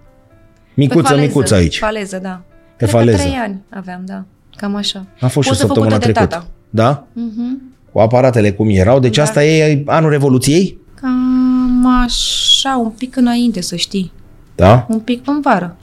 micuță, 0.75 1.03
faleză, 1.09 1.27
micuță 1.27 1.55
aici. 1.55 1.79
Faleză, 1.79 2.19
da. 2.23 2.41
Pe 2.51 2.75
Cred 2.77 2.89
faleză. 2.89 3.17
că 3.17 3.23
trei 3.23 3.35
ani 3.39 3.61
aveam, 3.71 4.03
da. 4.07 4.25
Cam 4.57 4.75
așa. 4.75 5.07
A 5.21 5.27
fost 5.27 5.47
și 5.47 5.53
Poză 5.53 5.65
săptămâna 5.67 5.91
făcută 5.93 6.07
de 6.07 6.13
trecută. 6.13 6.35
tata. 6.37 6.47
Da? 6.71 7.07
Mhm. 7.13 7.63
Cu 7.93 7.99
aparatele 7.99 8.53
cum 8.53 8.69
erau. 8.71 8.99
Deci 8.99 9.17
Da. 9.17 9.23
asta 9.23 9.45
e 9.45 9.83
anul 9.87 10.11
Revoluției? 10.11 10.79
Cam 11.01 11.87
așa, 12.05 12.77
un 12.83 12.91
pic 12.91 13.17
înainte, 13.17 13.61
să 13.61 13.77
știi. 13.77 14.13
Da? 14.55 14.87
Un 14.89 14.99
pic 15.01 15.29
în 15.29 15.41
vară. 15.41 15.77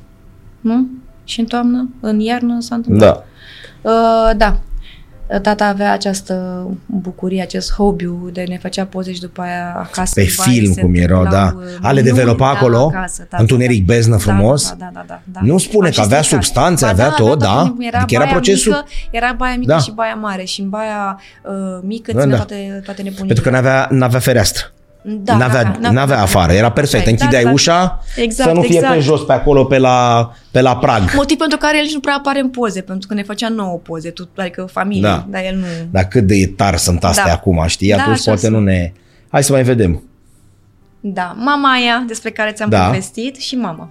Nu? 0.62 0.88
Și 1.26 1.40
în 1.40 1.46
toamnă, 1.46 1.90
în 2.00 2.20
iarnă 2.20 2.58
s-a 2.60 2.76
întâmplat. 2.76 3.26
Da. 3.82 3.90
Uh, 3.92 4.36
da. 4.38 4.60
Tata 5.42 5.66
avea 5.66 5.92
această 5.92 6.66
bucurie, 6.86 7.42
acest 7.42 7.74
hobby 7.74 8.06
de 8.32 8.44
ne 8.48 8.58
făcea 8.58 8.86
poze 8.86 9.14
și 9.14 9.20
după 9.20 9.42
aia 9.42 9.74
acasă. 9.78 10.14
Pe 10.14 10.28
după 10.30 10.42
aia 10.46 10.52
film 10.60 10.74
se 10.74 10.82
cum 10.82 10.94
erau, 10.96 11.22
întâmplau, 11.22 11.52
da. 11.52 11.66
uh, 11.66 11.78
A 11.82 11.92
le 11.92 12.02
minuni, 12.02 12.16
developa 12.18 12.46
da, 12.46 12.52
acolo? 12.58 12.92
acasă, 12.96 13.28
da, 13.30 13.38
Întuneric 13.40 13.86
da, 13.86 13.94
beznă 13.94 14.12
da, 14.16 14.18
frumos? 14.22 14.70
Da, 14.70 14.76
da, 14.80 14.90
da, 14.94 15.04
da, 15.08 15.22
da. 15.32 15.40
Nu 15.44 15.58
spune 15.58 15.90
că 15.90 16.02
avea 16.02 16.18
Artisticat. 16.18 16.44
substanțe, 16.44 16.86
Ba 16.86 16.92
avea 16.92 17.10
tot, 17.10 17.40
da. 17.40 17.54
tot 17.56 17.64
timpul 17.64 17.84
Era, 17.86 17.98
Adică 17.98 18.14
era 18.14 18.24
baia 18.24 18.34
procesul- 18.36 18.72
Mică, 18.72 18.86
era 19.12 19.34
baia 19.38 19.56
mică 19.58 19.72
Da. 19.72 19.78
și 19.80 19.92
baia 19.92 20.16
mare 20.16 20.44
și 20.44 20.62
în 20.62 20.70
baia 20.70 21.20
uh, 21.44 21.54
mică 21.84 22.12
Da, 22.12 22.20
ținea 22.20 22.38
da. 22.38 22.44
toate, 22.44 22.82
toate 22.86 23.02
nebunile. 23.02 23.26
Pentru 23.34 23.44
că 23.44 23.50
n-avea, 23.50 23.88
n-avea 23.92 24.20
fereastră. 24.20 24.72
Da, 25.08 25.38
n-avea, 25.38 25.78
n-avea 25.92 26.22
afară, 26.22 26.52
era 26.54 26.72
perfect. 26.72 27.02
Așa 27.02 27.10
e. 27.10 27.12
Închideai 27.12 27.42
Da, 27.44 27.48
da, 27.48 27.54
ușa 27.54 28.00
Exact, 28.16 28.50
să 28.50 28.56
nu 28.56 28.62
fie 28.62 28.76
exact. 28.76 28.94
pe 28.94 29.00
jos, 29.00 29.22
pe 29.22 29.34
acolo, 29.34 29.64
pe 29.66 29.78
la, 29.78 30.32
pe 30.52 30.62
la 30.62 30.78
prag. 30.78 31.12
Motiv 31.16 31.38
pentru 31.38 31.58
care 31.58 31.78
el 31.78 31.84
nici 31.84 31.94
nu 31.94 32.00
prea 32.00 32.16
apare 32.16 32.40
în 32.40 32.50
poze, 32.50 32.82
pentru 32.82 33.08
că 33.08 33.14
ne 33.14 33.24
făcea 33.24 33.50
nouă 33.50 33.78
poze, 33.78 34.10
tu, 34.10 34.30
adică 34.36 34.68
familie, 34.72 35.02
Da. 35.02 35.26
dar 35.30 35.44
el 35.44 35.56
nu... 35.56 35.66
Dar 35.92 36.04
cât 36.04 36.24
de 36.28 36.54
tar 36.58 36.78
sunt 36.78 37.04
astea 37.04 37.26
Da. 37.26 37.32
acum, 37.32 37.64
știi? 37.68 37.90
Da, 37.90 37.96
Atunci 38.02 38.16
așa 38.18 38.32
poate 38.32 38.48
nu 38.48 38.56
sunt. 38.56 38.68
ne... 38.68 38.92
Hai 39.30 39.44
să 39.44 39.52
mai 39.52 39.64
vedem. 39.64 40.04
Da, 41.00 41.36
mama 41.38 41.72
aia 41.72 42.04
despre 42.08 42.30
care 42.30 42.52
ți-am 42.52 42.70
Da. 42.70 42.86
povestit 42.86 43.36
și 43.36 43.56
mama. 43.56 43.90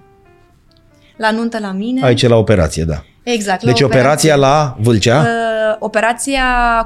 La 1.17 1.31
nuntă 1.31 1.59
la 1.59 1.71
mine. 1.71 2.03
Aici 2.05 2.21
e 2.21 2.27
la 2.27 2.35
operație, 2.35 2.83
da. 2.83 3.03
Exact. 3.25 3.63
la 3.63 3.71
Deci 3.71 3.81
operația 3.81 4.35
la 4.35 4.77
Vâlcea? 4.79 5.19
Uh, 5.21 5.75
operația 5.79 6.43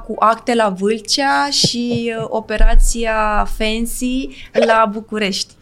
cu 0.08 0.16
acte 0.20 0.56
la 0.56 0.74
Vâlcea 0.78 1.48
și 1.52 2.14
uh, 2.20 2.26
operația 2.30 3.48
Fancy 3.58 4.30
la 4.68 4.90
București, 4.92 5.54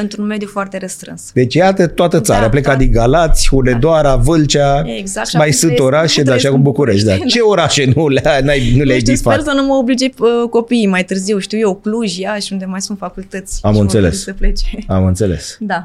într-un 0.00 0.26
mediu 0.26 0.48
foarte 0.48 0.76
restrâns. 0.76 1.30
Deci 1.32 1.54
iată 1.54 1.86
toată 1.86 2.20
țara. 2.20 2.40
Da, 2.40 2.46
a 2.46 2.48
plecat 2.48 2.72
da. 2.72 2.78
din 2.78 2.90
Galați, 2.90 3.48
Hunedoara, 3.48 4.16
Vâlcea, 4.16 4.82
Exact, 4.86 5.28
și 5.28 5.36
mai 5.36 5.46
acum 5.46 5.58
sunt 5.58 5.72
trăiesc- 5.74 5.86
orașe, 5.94 6.06
dar 6.06 6.08
și 6.16 6.22
trăiesc 6.24 6.44
acum 6.46 6.56
în 6.56 6.62
București. 6.62 7.04
Da. 7.04 7.10
București. 7.12 7.38
Ce 7.38 7.44
orașe 7.44 7.92
nu, 7.94 8.08
le, 8.08 8.20
n-ai, 8.24 8.42
nu 8.76 8.82
le-ai 8.84 8.86
Nu 8.86 8.92
știu, 8.98 9.12
disfat? 9.12 9.32
sper 9.40 9.44
să 9.54 9.60
nu 9.60 9.66
mă 9.66 9.74
oblige 9.74 10.08
uh, 10.18 10.48
copiii 10.50 10.86
mai 10.86 11.04
târziu, 11.04 11.38
știu 11.38 11.58
eu, 11.58 11.74
Cluj, 11.74 12.16
Iași, 12.18 12.52
unde 12.52 12.64
mai 12.64 12.80
sunt 12.80 12.98
facultăți. 12.98 13.58
Am 13.62 13.70
și 13.70 13.76
vor 13.76 13.84
înțeles. 13.84 14.22
trebui 14.22 14.52
Să 14.52 14.62
plece. 14.64 14.84
Am 14.88 15.04
înțeles. 15.04 15.56
Da. 15.60 15.84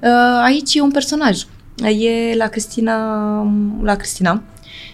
Uh, 0.00 0.08
Aici 0.44 0.74
e 0.74 0.80
un 0.80 0.90
personaj. 0.90 1.38
E 1.84 2.36
la 2.36 2.46
Cristina, 2.48 2.96
la 3.82 3.96
Cristina 3.96 4.42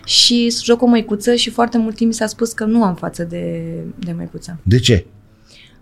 și 0.05 0.55
joc 0.63 0.83
o 0.83 0.87
măicuță 0.87 1.35
și 1.35 1.51
foarte 1.51 1.79
mult 1.79 1.97
timp 1.97 2.11
mi 2.11 2.17
s-a 2.17 2.27
spus 2.27 2.53
că 2.53 2.65
nu 2.65 2.85
am 2.85 2.95
față 2.95 3.25
de, 3.25 3.65
de 3.99 4.13
măicuța. 4.13 4.57
De 4.63 4.79
ce? 4.79 5.07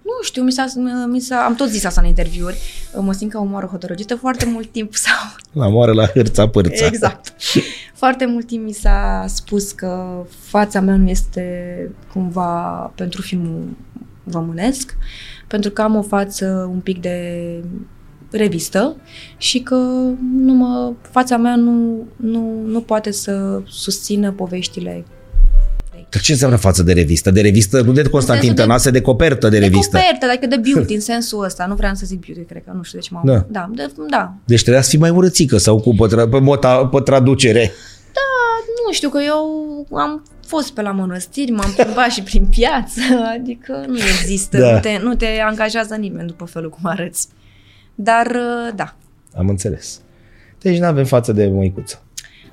Nu 0.02 0.22
știu, 0.22 0.42
mi 0.42 0.52
s-a, 0.52 0.66
mi 1.08 1.20
s-a, 1.20 1.44
am 1.44 1.54
tot 1.54 1.68
zis 1.68 1.84
asta 1.84 2.00
în 2.00 2.06
interviuri, 2.06 2.58
mă 3.00 3.12
simt 3.12 3.30
ca 3.32 3.40
o 3.40 3.44
moară 3.44 3.66
hotărăgită 3.66 4.16
foarte 4.16 4.44
mult 4.44 4.72
timp 4.72 4.94
sau... 4.94 5.14
La 5.52 5.68
moară 5.68 5.92
la 5.92 6.06
hârța 6.06 6.48
pârța. 6.48 6.86
Exact. 6.86 7.34
Foarte 7.94 8.26
mult 8.26 8.46
timp 8.46 8.64
mi 8.64 8.72
s-a 8.72 9.24
spus 9.28 9.72
că 9.72 10.22
fața 10.40 10.80
mea 10.80 10.96
nu 10.96 11.08
este 11.08 11.44
cumva 12.12 12.50
pentru 12.94 13.22
filmul 13.22 13.68
românesc, 14.30 14.96
pentru 15.46 15.70
că 15.70 15.82
am 15.82 15.96
o 15.96 16.02
față 16.02 16.68
un 16.72 16.80
pic 16.80 17.00
de 17.00 17.44
revistă 18.30 18.96
și 19.36 19.58
că 19.60 19.74
nu 20.36 20.52
mă, 20.54 20.92
fața 21.10 21.36
mea 21.36 21.56
nu, 21.56 22.06
nu, 22.16 22.62
nu 22.66 22.80
poate 22.80 23.10
să 23.12 23.60
susțină 23.66 24.32
poveștile 24.32 25.04
Dar 26.10 26.22
ce 26.22 26.32
înseamnă 26.32 26.56
față 26.56 26.82
de 26.82 26.92
revistă? 26.92 27.30
De 27.30 27.40
revistă, 27.40 27.80
nu 27.80 27.92
de 27.92 28.02
Constantin 28.02 28.40
sensul 28.46 28.56
de- 28.56 28.62
Tănase, 28.62 28.90
de 28.90 29.00
copertă 29.00 29.48
de 29.48 29.58
de 29.58 29.64
revistă. 29.64 29.96
copertă, 29.96 30.26
adică 30.26 30.46
de 30.46 30.56
beauty, 30.72 30.94
în 30.98 31.00
sensul 31.00 31.44
ăsta. 31.44 31.66
Nu 31.66 31.74
vreau 31.74 31.94
să 31.94 32.06
zic 32.06 32.20
beauty, 32.26 32.42
cred 32.44 32.62
că 32.64 32.72
nu 32.76 32.82
știu 32.82 32.98
de 32.98 33.04
ce 33.04 33.10
m-am... 33.14 33.22
Da. 33.26 33.46
Da, 33.50 33.70
de, 33.74 33.92
da. 34.10 34.34
Deci 34.44 34.60
trebuia 34.62 34.82
să 34.82 34.88
fii 34.90 34.98
mai 34.98 35.10
urățică 35.10 35.56
sau 35.58 35.80
cu 35.80 35.94
pe, 35.94 36.06
tra- 36.06 36.30
pe, 36.30 36.38
mota, 36.38 36.86
pe 36.86 37.00
traducere. 37.00 37.72
Nu 38.86 38.92
știu, 38.92 39.08
că 39.08 39.18
eu 39.26 39.44
am 39.98 40.22
fost 40.46 40.70
pe 40.72 40.82
la 40.82 40.90
mănăstiri, 40.90 41.50
m-am 41.50 41.72
plimbat 41.76 42.10
și 42.10 42.22
prin 42.22 42.46
piață, 42.46 43.00
adică 43.38 43.84
nu 43.88 43.96
există, 43.96 44.58
Da. 44.58 44.72
nu, 44.72 44.78
te, 44.80 44.98
nu 45.02 45.14
te 45.14 45.26
angajează 45.48 45.94
nimeni 45.94 46.26
după 46.26 46.44
felul 46.44 46.70
cum 46.70 46.80
arăți. 46.82 47.28
Dar, 48.02 48.26
uh, 48.26 48.74
da. 48.74 48.96
Am 49.34 49.48
înțeles. 49.48 50.00
Deci 50.58 50.78
nu 50.78 50.86
avem 50.86 51.04
față 51.04 51.32
de 51.32 51.46
măicuță. 51.46 52.02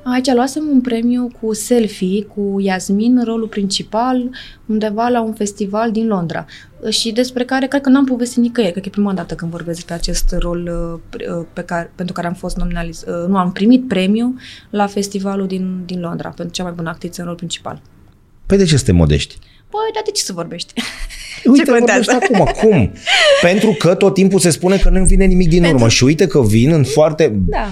Aici 0.04 0.34
luasem 0.34 0.64
un 0.72 0.82
premiu 0.82 1.30
cu 1.42 1.54
selfie 1.54 2.24
cu 2.24 2.56
Yasmin, 2.60 3.24
rolul 3.24 3.48
principal, 3.48 4.30
undeva 4.66 5.08
la 5.08 5.22
un 5.22 5.34
festival 5.34 5.92
din 5.92 6.08
Londra. 6.08 6.46
Și 6.90 7.12
despre 7.12 7.46
care 7.46 7.68
cred 7.68 7.82
că 7.82 7.90
n-am 7.90 8.06
povestit 8.06 8.38
nicăieri, 8.38 8.72
cred 8.72 8.84
că 8.84 8.90
e 8.90 9.02
prima 9.02 9.14
dată 9.14 9.36
când 9.36 9.52
vorbesc 9.52 9.76
despre 9.76 9.94
acest 9.94 10.36
rol 10.40 10.70
uh, 10.94 11.00
pre- 11.10 11.26
uh, 11.38 11.46
pe 11.54 11.62
care, 11.62 11.92
pentru 11.96 12.14
care 12.14 12.28
am 12.28 12.34
fost 12.34 12.58
nominalizat, 12.58 13.10
uh, 13.10 13.28
nu, 13.28 13.38
am 13.38 13.52
primit 13.52 13.88
premiu 13.88 14.36
la 14.70 14.88
festivalul 14.88 15.48
din, 15.48 15.84
din 15.86 16.00
Londra, 16.00 16.30
pentru 16.30 16.54
cea 16.54 16.64
mai 16.64 16.72
bună 16.72 16.90
actriță 16.90 17.22
în 17.22 17.28
rol 17.28 17.36
principal. 17.36 17.82
Păi 18.46 18.58
de 18.58 18.66
ce 18.66 18.76
suntem 18.76 18.96
modești? 18.96 19.38
Păi, 19.70 19.92
dar 19.94 20.04
de 20.06 20.12
ce 20.14 20.24
să 20.24 20.34
vorbești? 20.34 20.74
Uite, 21.46 21.72
contează? 21.78 22.12
vorbești 22.12 22.34
acum. 22.36 22.70
Cum? 22.70 22.92
Pentru 23.42 23.72
că 23.72 23.94
tot 23.94 24.14
timpul 24.14 24.40
se 24.40 24.50
spune 24.50 24.78
că 24.78 24.90
nu 24.90 25.04
vine 25.04 25.26
nimic 25.26 25.50
din 25.50 25.60
Pentru- 25.60 25.78
urmă. 25.78 25.90
Și 25.90 26.04
uite 26.04 26.28
că 26.28 26.42
vin 26.42 26.72
în 26.72 26.84
foarte... 26.84 27.32
Da. 27.46 27.70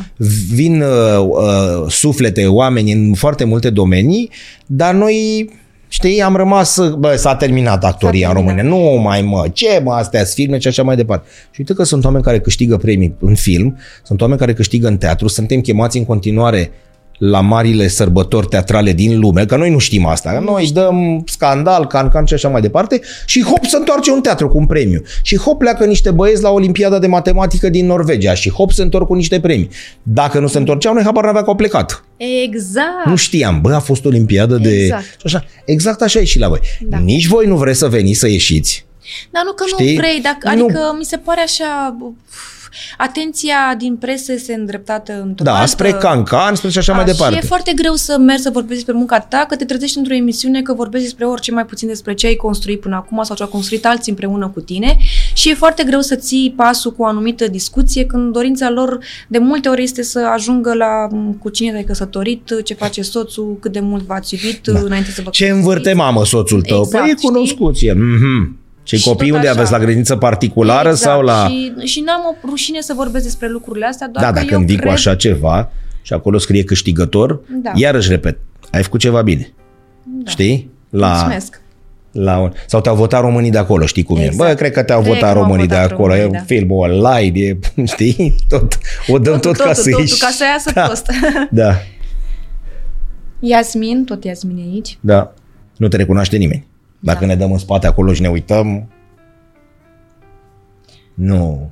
Vin 0.54 0.82
uh, 0.82 1.20
uh, 1.20 1.92
suflete, 1.92 2.46
oameni 2.48 2.92
în 2.92 3.14
foarte 3.14 3.44
multe 3.44 3.70
domenii, 3.70 4.30
dar 4.66 4.94
noi... 4.94 5.50
Știi, 5.88 6.22
am 6.22 6.36
rămas, 6.36 6.80
bă, 6.98 7.16
s-a 7.16 7.36
terminat 7.36 7.84
actoria 7.84 8.28
S-a 8.28 8.40
în 8.40 8.46
terminat. 8.46 8.64
România. 8.66 8.94
Nu 8.96 9.02
mai 9.02 9.22
mă, 9.22 9.48
ce 9.54 9.82
mă, 9.84 9.94
astea 9.94 10.20
sunt 10.24 10.34
filme 10.34 10.60
și 10.60 10.68
așa 10.68 10.84
mai 10.84 10.96
departe. 10.96 11.28
Și 11.52 11.60
uite 11.60 11.74
că 11.74 11.84
sunt 11.84 12.06
oameni 12.06 12.24
care 12.24 12.40
câștigă 12.40 12.78
premii 12.78 13.16
în 13.20 13.36
film, 13.36 13.78
sunt 14.04 14.22
oameni 14.22 14.40
care 14.40 14.54
câștigă 14.54 14.88
în 14.88 14.98
teatru, 14.98 15.28
suntem 15.28 15.62
chemați 15.62 15.98
în 15.98 16.06
continuare 16.06 16.72
la 17.18 17.42
marile 17.42 17.88
sărbători 17.88 18.48
teatrale 18.48 18.94
din 18.94 19.20
lume, 19.20 19.46
că 19.46 19.56
noi 19.56 19.70
nu 19.70 19.78
știm 19.78 20.06
asta. 20.06 20.40
Noi 20.40 20.70
dăm 20.74 21.24
scandal, 21.28 21.88
can-can 21.88 22.26
și 22.26 22.34
așa 22.34 22.48
mai 22.48 22.62
departe 22.62 23.02
și 23.26 23.44
hop 23.44 23.66
se 23.66 23.78
întoarce 23.78 24.12
un 24.12 24.22
teatru 24.22 24.48
cu 24.48 24.58
un 24.58 24.66
premiu. 24.66 25.02
Și 25.22 25.38
hop 25.38 25.58
pleacă 25.60 25.86
niște 25.86 26.12
băieți 26.12 26.42
la 26.42 26.50
Olimpiada 26.50 27.00
de 27.00 27.08
Matematică 27.08 27.70
din 27.70 27.86
Norvegia 27.86 28.34
și 28.34 28.50
hop 28.50 28.72
se 28.72 28.82
întorc 28.82 29.08
cu 29.08 29.14
niște 29.14 29.40
premii. 29.40 29.70
Dacă 30.04 30.40
nu 30.40 30.48
se 30.48 30.58
întorceau, 30.58 30.94
noi 30.94 31.04
habar 31.04 31.24
n-avea 31.26 31.42
că 31.44 31.50
au 31.50 31.56
plecat. 31.56 32.04
Exact. 32.44 33.06
Nu 33.06 33.16
știam, 33.16 33.62
bă, 33.62 33.74
a 33.74 33.80
fost 33.80 34.06
Olimpiadă 34.06 34.56
de... 34.56 34.70
Exact. 34.84 35.04
Și 35.04 35.22
așa. 35.24 35.46
Exact 35.66 36.02
așa 36.02 36.20
e 36.20 36.24
și 36.24 36.40
la 36.40 36.48
voi. 36.48 36.60
Da. 36.82 36.98
Nici 36.98 37.28
voi 37.28 37.46
nu 37.48 37.56
vreți 37.58 37.80
să 37.80 37.88
veniți 37.88 38.20
să 38.20 38.28
ieșiți, 38.28 38.86
Dar 39.32 39.44
nu 39.46 39.52
că 39.54 39.64
Știi? 39.68 39.94
nu 39.96 40.00
vrei, 40.02 40.22
dacă, 40.22 40.56
Nu. 40.56 40.64
adică 40.66 40.96
mi 40.98 41.06
se 41.06 41.18
pare 41.18 41.42
așa... 41.42 41.96
uf, 42.02 42.14
Atenția 42.98 43.76
din 43.78 43.96
presă 43.96 44.32
este 44.32 44.54
îndreptată 44.54 45.22
într-o 45.22 45.44
Da, 45.44 45.54
altă... 45.56 45.68
spre 45.68 45.92
cancan, 45.92 46.56
spre 46.56 46.70
și 46.70 46.78
așa 46.78 46.94
mai 46.94 47.06
Da, 47.06 47.12
departe. 47.12 47.36
Și 47.36 47.44
e 47.44 47.48
foarte 47.48 47.72
greu 47.76 47.94
să 47.94 48.18
mergi 48.18 48.42
să 48.42 48.50
vorbești 48.50 48.76
despre 48.76 48.94
munca 48.94 49.20
ta, 49.20 49.46
că 49.48 49.56
te 49.56 49.66
trezești 49.66 49.98
într-o 49.98 50.14
emisiune 50.14 50.62
că 50.62 50.74
vorbești 50.74 51.06
despre 51.08 51.26
orice 51.26 51.52
mai 51.52 51.66
puțin 51.66 51.88
despre 51.88 52.14
ce 52.14 52.28
ai 52.28 52.36
construit 52.36 52.80
până 52.80 52.96
acum 52.96 53.24
sau 53.24 53.36
ce 53.36 53.44
au 53.44 53.50
construit 53.50 53.86
alții 53.86 54.12
împreună 54.12 54.48
cu 54.54 54.60
tine 54.62 54.98
și 55.34 55.50
e 55.50 55.54
foarte 55.54 55.84
greu 55.84 56.02
să 56.02 56.16
ții 56.16 56.54
pasul 56.56 56.92
cu 56.92 57.02
o 57.02 57.06
anumită 57.06 57.48
discuție 57.48 58.06
când 58.06 58.34
dorința 58.34 58.70
lor 58.70 59.00
de 59.28 59.38
multe 59.38 59.70
ori 59.70 59.84
este 59.84 60.04
să 60.04 60.20
ajungă 60.34 60.74
la 60.74 61.08
m, 61.12 61.34
cu 61.40 61.50
cine 61.50 61.72
te-ai 61.72 61.84
căsătorit, 61.84 62.52
ce 62.64 62.74
face 62.74 63.02
soțul, 63.02 63.58
cât 63.62 63.72
de 63.72 63.80
mult 63.80 64.04
v-ați 64.06 64.36
iubit 64.36 64.68
da. 64.68 64.80
înainte 64.80 65.10
să 65.12 65.22
vă 65.24 65.30
Ce 65.30 65.44
căsătoriți. 65.44 65.52
învârte 65.68 65.94
mamă 65.94 66.26
soțul 66.26 66.62
tău? 66.62 66.82
Exact, 66.86 67.04
păi 67.04 67.12
e 67.12 67.16
știi? 67.18 67.30
cunoscut. 67.30 67.76
E. 67.80 67.94
Mm-hmm. 67.94 68.65
Și, 68.88 68.98
Și 68.98 69.08
copii 69.08 69.28
tot 69.28 69.36
unde 69.36 69.48
așa. 69.48 69.58
aveți 69.58 69.72
la 69.72 69.80
grădiniță 69.80 70.16
particulară 70.16 70.90
exact. 70.90 71.12
sau 71.12 71.22
la... 71.22 71.48
Și, 71.50 71.74
și 71.84 72.00
n-am 72.00 72.22
o 72.44 72.48
rușine 72.50 72.82
să 72.82 72.94
vorbesc 72.96 73.24
despre 73.24 73.50
lucrurile 73.50 73.86
astea, 73.86 74.08
doar 74.08 74.24
Da, 74.26 74.30
că 74.32 74.36
dacă 74.40 74.48
eu 74.52 74.58
îmi 74.58 74.68
vii 74.68 74.76
cred... 74.76 74.88
cu 74.88 74.94
așa 74.94 75.16
ceva 75.16 75.72
și 76.02 76.14
acolo 76.14 76.38
scrie 76.38 76.64
câștigător, 76.64 77.40
Da. 77.64 77.72
iarăși 77.76 78.10
repet, 78.10 78.38
ai 78.72 78.84
făcut 78.84 79.00
ceva 79.00 79.22
bine. 79.22 79.54
Da. 80.04 80.32
Știi? 80.32 80.70
La, 80.90 81.08
Mulțumesc. 81.12 81.62
la 82.12 82.38
un, 82.40 82.52
sau 82.68 82.82
te-au 82.82 82.96
votat 82.96 83.22
românii 83.22 83.52
de 83.52 83.58
acolo, 83.58 83.86
știi 83.86 84.04
cum 84.04 84.18
Exact. 84.18 84.34
e. 84.34 84.38
Bă, 84.38 84.54
cred 84.54 84.72
că 84.72 84.84
te-au 84.84 85.02
Cred 85.02 85.14
votat 85.14 85.30
că 85.30 85.36
m-au 85.36 85.44
românii 85.44 85.68
de 85.68 85.76
votat 85.76 85.92
acolo. 85.92 86.08
românii, 86.14 86.36
e 86.36 86.38
da. 86.38 86.44
filmul 86.46 86.78
online, 86.90 87.40
e, 87.40 87.58
știi? 87.86 88.36
Tot, 88.50 88.78
o 89.08 89.18
dăm 89.20 89.40
tot, 89.40 89.56
ca 89.56 89.74
să 89.74 89.84
totul, 89.90 90.00
ieși. 90.00 90.20
ca 90.20 90.30
să 90.30 90.44
iasă 90.54 90.72
da. 90.74 90.82
prost. 90.82 91.06
Da, 91.52 91.74
Iasmin, 93.40 94.04
tot 94.06 94.24
Iasmin 94.24 94.58
e 94.58 94.62
aici. 94.62 94.98
da. 95.00 95.34
Nu 95.78 95.88
te 95.88 95.98
recunoaște 95.98 96.38
nimeni. 96.38 96.68
Dacă 97.00 97.20
Da. 97.20 97.26
ne 97.26 97.36
dăm 97.36 97.52
în 97.52 97.58
spate 97.58 97.88
acolo 97.88 98.14
și 98.14 98.22
ne 98.22 98.30
uităm, 98.30 98.90
nu. 101.14 101.72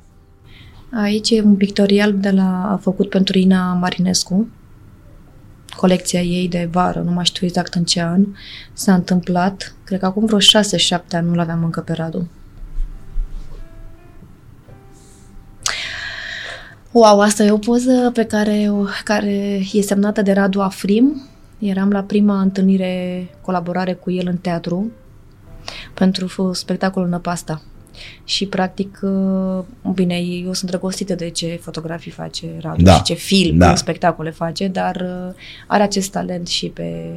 Aici 0.92 1.30
e 1.30 1.42
un 1.42 1.56
pictorial 1.56 2.18
de 2.18 2.30
la, 2.30 2.72
a 2.72 2.76
făcut 2.76 3.08
pentru 3.08 3.38
Ina 3.38 3.72
Marinescu, 3.72 4.48
colecția 5.76 6.20
ei 6.20 6.48
de 6.48 6.68
vară, 6.72 7.00
nu 7.00 7.10
mai 7.10 7.24
știu 7.24 7.46
exact 7.46 7.74
în 7.74 7.84
ce 7.84 8.02
an 8.02 8.26
s-a 8.72 8.94
întâmplat. 8.94 9.74
Cred 9.84 9.98
că 9.98 10.06
acum 10.06 10.24
vreo 10.24 10.38
6-7 10.38 10.42
ani 11.10 11.28
nu 11.28 11.34
l-aveam 11.34 11.64
încă 11.64 11.80
pe 11.80 11.92
Radu. 11.92 12.28
Wow, 16.92 17.20
asta 17.20 17.42
e 17.44 17.50
o 17.50 17.58
poză 17.58 18.10
pe 18.12 18.24
care, 18.24 18.68
o, 18.70 18.84
care 19.04 19.60
e 19.72 19.80
semnată 19.82 20.22
de 20.22 20.32
Radu 20.32 20.60
Afrim. 20.60 21.22
Eram 21.58 21.90
la 21.90 22.02
prima 22.02 22.40
întâlnire, 22.40 23.26
colaborare 23.40 23.92
cu 23.92 24.10
el 24.10 24.26
în 24.28 24.36
teatru 24.36 24.90
pentru 25.94 26.26
f- 26.26 26.52
spectacolul 26.56 27.08
Năpasta. 27.08 27.62
Și 28.24 28.46
practic, 28.46 28.98
uh, 29.02 29.64
bine, 29.94 30.14
eu 30.18 30.52
sunt 30.52 30.70
drăgostită 30.70 31.14
de 31.14 31.28
ce 31.30 31.58
fotografii 31.62 32.10
face 32.10 32.46
Radu 32.60 32.82
Da. 32.82 32.94
și 32.94 33.02
ce 33.02 33.14
film, 33.14 33.56
Da. 33.58 33.66
da. 33.66 33.74
spectacole 33.74 34.30
face, 34.30 34.68
dar 34.68 34.96
uh, 34.96 35.34
are 35.66 35.82
acest 35.82 36.10
talent 36.10 36.46
și 36.46 36.66
pe, 36.66 37.10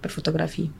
pe 0.00 0.08
fotografii. 0.08 0.70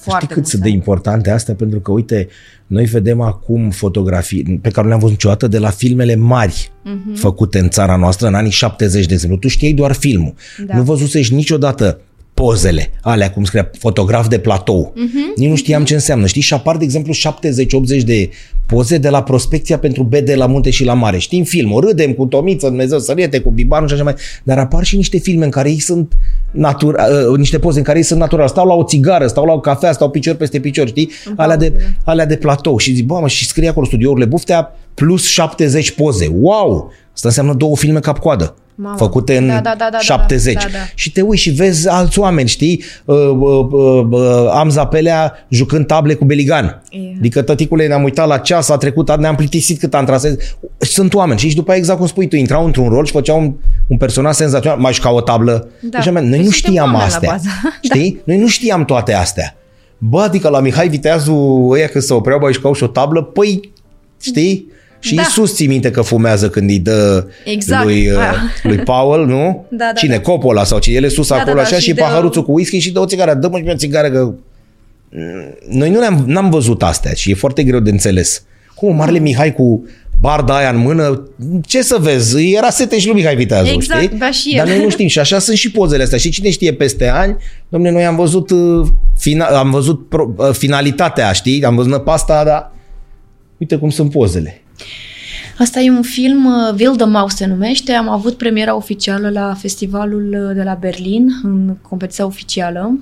Știi 0.00 0.26
cât 0.26 0.36
mult 0.36 0.46
sunt 0.46 0.62
de 0.62 0.68
talent. 0.68 0.74
importante 0.74 1.30
astea? 1.30 1.54
Pentru 1.54 1.80
că, 1.80 1.90
uite, 1.92 2.28
noi 2.66 2.84
vedem 2.84 3.20
acum 3.20 3.70
fotografii 3.70 4.58
pe 4.62 4.68
care 4.68 4.82
nu 4.82 4.86
le-am 4.88 4.98
văzut 5.00 5.14
niciodată 5.14 5.48
de 5.48 5.58
la 5.58 5.70
filmele 5.70 6.14
mari 6.14 6.70
Mhm. 6.84 7.14
făcute 7.14 7.58
în 7.58 7.68
țara 7.68 7.96
noastră 7.96 8.26
în 8.26 8.34
anii 8.34 8.50
70, 8.50 9.06
de 9.06 9.12
exemplu. 9.14 9.38
Tu 9.38 9.48
știai 9.48 9.72
doar 9.72 9.92
filmul. 9.92 10.34
Da. 10.66 10.76
Nu 10.76 10.82
văzusești 10.82 11.34
niciodată 11.34 12.00
pozele 12.40 12.90
alea, 13.00 13.30
cum 13.30 13.44
scria, 13.44 13.70
fotograf 13.78 14.28
de 14.28 14.38
platou. 14.38 14.92
Mhm. 14.96 15.32
Nici 15.36 15.48
nu 15.48 15.54
știam 15.54 15.84
ce 15.84 15.94
înseamnă. 15.94 16.26
Știi? 16.26 16.40
Și 16.40 16.54
apar, 16.54 16.76
de 16.76 16.84
exemplu, 16.84 17.12
70-80 17.12 18.02
de 18.04 18.30
poze 18.66 18.98
de 18.98 19.08
la 19.08 19.22
prospecția 19.22 19.78
pentru 19.78 20.02
bede 20.02 20.34
la 20.34 20.46
munte 20.46 20.70
și 20.70 20.84
la 20.84 20.94
mare. 20.94 21.18
Știm 21.18 21.44
filmul, 21.44 21.80
râdem 21.80 22.12
cu 22.12 22.24
Tomiță, 22.24 22.66
Dumnezeu 22.66 22.98
săriete, 22.98 23.40
cu 23.40 23.50
Bibanu 23.50 23.86
și 23.86 23.94
așa 23.94 24.02
mai. 24.02 24.14
Dar 24.42 24.58
apar 24.58 24.84
și 24.84 24.96
niște 24.96 25.18
filme 25.18 25.44
în 25.44 25.50
care 25.50 25.70
ei 25.70 25.80
sunt 25.80 26.12
natura, 26.50 27.04
uh, 27.30 27.38
niște 27.38 27.58
poze 27.58 27.78
în 27.78 27.84
care 27.84 27.98
ei 27.98 28.04
sunt 28.04 28.18
natural. 28.18 28.48
Stau 28.48 28.66
la 28.66 28.74
o 28.74 28.84
țigară, 28.84 29.26
stau 29.26 29.44
la 29.44 29.52
o 29.52 29.60
cafea, 29.60 29.92
stau 29.92 30.10
picior 30.10 30.34
peste 30.34 30.60
picior, 30.60 30.86
știi? 30.88 31.10
Alea 31.36 31.56
de, 31.56 31.70
pauze. 31.70 31.96
alea 32.04 32.26
de 32.26 32.36
platou. 32.36 32.78
Și 32.78 32.94
zic, 32.94 33.06
bă, 33.06 33.18
mă, 33.20 33.28
și 33.28 33.46
scrie 33.46 33.68
acolo 33.68 33.86
studiourile 33.86 34.26
Buftea 34.26 34.72
plus 34.94 35.26
70 35.26 35.90
poze. 35.90 36.30
Wow! 36.40 36.92
Asta 37.12 37.28
înseamnă 37.28 37.54
două 37.54 37.76
filme 37.76 38.00
cap-coadă. 38.00 38.54
Mamă. 38.82 38.96
Făcute 38.96 39.36
în 39.36 39.46
Da, 39.46 39.52
da, 39.52 39.60
da, 39.60 39.74
da, 39.78 39.88
da, 39.90 39.98
70. 39.98 40.54
da, 40.54 40.60
da. 40.72 40.78
Și 40.94 41.12
te 41.12 41.20
uiți 41.20 41.42
și 41.42 41.50
vezi 41.50 41.88
alți 41.88 42.18
oameni, 42.18 42.48
știi? 42.48 42.82
Uh, 43.04 43.16
uh, 43.16 43.66
uh, 43.70 44.06
uh, 44.10 44.50
am 44.52 44.68
zapelea 44.68 45.46
jucând 45.48 45.86
table 45.86 46.14
cu 46.14 46.24
Beligan. 46.24 46.82
E. 46.90 46.98
Adică 47.18 47.42
tăticule 47.42 47.86
ne-am 47.86 48.02
uitat 48.02 48.26
la 48.26 48.38
ceas, 48.38 48.68
a 48.68 48.76
trecut, 48.76 49.16
ne-am 49.16 49.34
plictisit 49.34 49.78
cât 49.78 49.94
am 49.94 50.04
trasat. 50.04 50.56
Sunt 50.78 51.14
oameni 51.14 51.38
și 51.38 51.54
după 51.54 51.70
aia 51.70 51.78
exact 51.78 51.98
cum 51.98 52.06
spui 52.08 52.28
tu, 52.28 52.36
intrau 52.36 52.64
într-un 52.64 52.88
rol 52.88 53.04
și 53.04 53.12
făceau 53.12 53.40
un, 53.40 53.54
un 53.86 53.96
personaj 53.96 54.34
senzațional, 54.34 54.78
mai 54.78 54.92
jucau 54.92 55.16
o 55.16 55.20
tablă. 55.20 55.68
Da. 55.80 55.98
Deci, 55.98 56.12
noi 56.12 56.22
Deci 56.22 56.30
nu 56.30 56.50
suntem 56.50 56.50
știam 56.52 56.84
oameni 56.84 56.98
la 56.98 57.06
astea. 57.06 57.30
bază. 57.30 57.48
Știi? 57.88 58.20
Noi 58.24 58.38
nu 58.38 58.46
știam 58.46 58.84
toate 58.84 59.14
astea. 59.14 59.56
Bă, 59.98 60.20
adică 60.20 60.48
la 60.48 60.60
Mihai 60.60 60.88
Viteazu, 60.88 61.66
ăia 61.70 61.86
când 61.86 62.04
se 62.04 62.12
opreau, 62.12 62.38
bă, 62.38 62.52
jucau 62.52 62.72
și 62.72 62.82
o 62.82 62.86
tablă, 62.86 63.22
păi, 63.22 63.72
știi? 64.20 64.66
Și 65.00 65.14
Da. 65.14 65.22
Iisus 65.22 65.54
ții 65.54 65.66
minte 65.66 65.90
că 65.90 66.02
fumează 66.02 66.48
când 66.48 66.70
îi 66.70 66.78
dă 66.78 67.26
Exact, 67.44 67.84
lui, 67.84 68.08
uh, 68.10 68.16
aia. 68.18 68.34
lui 68.62 68.78
Paul, 68.78 69.26
nu? 69.26 69.64
Da, 69.70 69.76
da, 69.84 69.92
Cine? 69.92 70.14
da. 70.14 70.20
Coppola 70.20 70.64
sau 70.64 70.78
cine? 70.78 70.96
El 70.96 71.04
e 71.04 71.08
sus 71.08 71.28
Da, 71.28 71.34
da, 71.34 71.40
acolo 71.40 71.56
da, 71.56 71.62
așa 71.62 71.76
și 71.76 71.82
și 71.82 71.92
dă- 71.92 72.00
paharuțul 72.00 72.44
cu 72.44 72.52
whisky 72.52 72.78
și 72.78 72.90
dă 72.92 73.00
o 73.00 73.06
țigară. 73.06 73.34
Dă-mă 73.34 73.56
și 73.56 73.62
mie 73.62 73.72
o 73.72 73.76
țigară 73.76 74.10
că... 74.10 74.32
Noi 75.68 75.90
nu 75.90 75.98
ne-am, 75.98 76.24
n-am 76.26 76.50
văzut 76.50 76.82
astea 76.82 77.12
și 77.12 77.30
e 77.30 77.34
foarte 77.34 77.62
greu 77.62 77.80
de 77.80 77.90
înțeles. 77.90 78.42
Cum 78.74 78.96
Marele 78.96 79.18
Mihai 79.18 79.54
cu 79.54 79.84
barda 80.20 80.56
aia 80.56 80.70
în 80.70 80.76
mână, 80.76 81.28
ce 81.66 81.82
să 81.82 81.96
vezi, 82.00 82.52
era 82.52 82.70
sete 82.70 82.98
și 82.98 83.06
lui 83.06 83.14
Mihai 83.14 83.36
Viteazu, 83.36 83.70
Exact, 83.72 84.02
știi? 84.02 84.16
bea 84.18 84.30
și 84.30 84.50
el. 84.50 84.56
Dar 84.56 84.66
noi 84.74 84.82
nu 84.82 84.90
știm 84.90 85.06
și 85.06 85.18
așa 85.18 85.38
sunt 85.38 85.56
și 85.56 85.70
pozele 85.70 86.02
astea. 86.02 86.18
Și 86.18 86.30
cine 86.30 86.50
știe 86.50 86.72
peste 86.72 87.08
ani, 87.08 87.36
domne, 87.68 87.90
noi 87.90 88.04
am 88.04 88.16
văzut, 88.16 88.50
uh, 88.50 88.86
fina, 89.18 89.44
am 89.46 89.70
văzut 89.70 90.08
pro, 90.08 90.34
uh, 90.36 90.50
finalitatea, 90.52 91.32
știi? 91.32 91.64
Am 91.64 91.74
văzut 91.76 91.90
năpasta, 91.90 92.44
dar 92.44 92.72
uite 93.58 93.76
cum 93.76 93.90
sunt 93.90 94.10
pozele. 94.10 94.62
Asta 95.58 95.80
e 95.80 95.90
un 95.90 96.02
film, 96.02 96.44
uh, 96.44 96.74
Wilde 96.78 97.04
Maus 97.04 97.34
se 97.34 97.46
numește. 97.46 97.92
Am 97.92 98.08
avut 98.08 98.36
premiera 98.36 98.76
oficială 98.76 99.30
la 99.30 99.54
festivalul 99.54 100.46
uh, 100.48 100.54
de 100.56 100.62
la 100.62 100.74
Berlin, 100.74 101.28
în 101.42 101.76
competiția 101.88 102.26
oficială. 102.26 102.98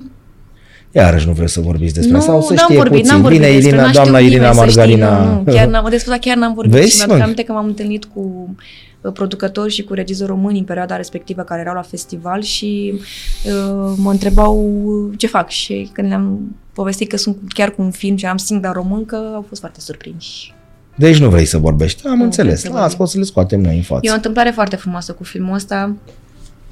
Iarăși 0.91 1.27
nu 1.27 1.33
vreți 1.33 1.53
să 1.53 1.59
vorbiți 1.59 1.93
despre 1.93 2.13
nu, 2.13 2.19
asta, 2.19 2.35
o 2.35 2.41
să 2.41 2.53
n-am 2.53 2.63
știe 2.63 2.75
vorbit, 2.75 2.97
puțin. 2.97 3.11
n-am 3.11 3.21
vorbit 3.21 3.39
Bine, 3.39 3.51
despre, 3.51 3.69
Irina, 3.69 3.85
n-a 3.85 3.91
doamna 3.91 4.17
știut 4.17 4.31
Irina 4.31 4.49
nimeni 4.49 4.71
să 4.71 4.81
știi, 4.81 4.95
Margarina. 4.95 5.25
Nu, 5.25 5.43
nu, 5.45 5.53
chiar 5.53 5.67
n-am, 5.67 5.89
despre 5.89 6.11
asta 6.11 6.29
chiar 6.29 6.37
n-am 6.37 6.53
vorbit. 6.53 6.73
Vezi, 6.73 6.89
și 6.89 6.97
mi-aduc 6.97 7.17
mă? 7.17 7.23
aminte 7.23 7.43
că 7.43 7.51
m-am 7.51 7.65
întâlnit 7.65 8.05
cu 8.05 8.55
uh, 9.01 9.11
producători 9.11 9.71
și 9.71 9.83
cu 9.83 9.93
regizori 9.93 10.29
români 10.29 10.59
în 10.59 10.65
perioada 10.65 10.95
respectivă 10.95 11.41
care 11.41 11.61
erau 11.61 11.73
la 11.73 11.81
festival 11.81 12.41
și 12.41 12.93
uh, 12.93 13.93
mă 13.97 14.11
întrebau 14.11 14.79
ce 15.17 15.27
fac 15.27 15.49
și 15.49 15.89
când 15.93 16.07
le-am 16.07 16.55
povestit 16.73 17.09
că 17.09 17.17
sunt 17.17 17.37
chiar 17.47 17.71
cu 17.71 17.81
un 17.81 17.91
film 17.91 18.15
și 18.15 18.25
am 18.25 18.37
singura 18.37 18.71
româncă, 18.71 19.31
au 19.35 19.45
fost 19.47 19.59
foarte 19.59 19.79
surprinși. 19.79 20.53
Deci 20.99 21.19
nu 21.19 21.29
vrei 21.29 21.45
să 21.45 21.57
vorbești. 21.57 22.07
Am 22.07 22.17
Nu 22.17 22.23
înțeles. 22.23 22.59
vrei 22.59 22.71
să 22.71 22.77
Las, 22.77 22.79
vorbim. 22.81 22.97
poți 22.97 23.11
să 23.11 23.17
le 23.17 23.23
scoatem 23.23 23.61
noi 23.61 23.75
în 23.75 23.81
față. 23.81 24.01
E 24.03 24.11
o 24.11 24.15
întâmplare 24.15 24.49
foarte 24.49 24.75
frumoasă 24.75 25.11
cu 25.11 25.23
filmul 25.23 25.53
ăsta. 25.53 25.95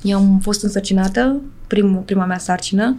Eu 0.02 0.18
am 0.18 0.40
fost 0.42 0.64
însărcinată, 0.64 1.42
prim, 1.68 2.02
prima 2.06 2.26
mea 2.26 2.38
sarcină, 2.38 2.98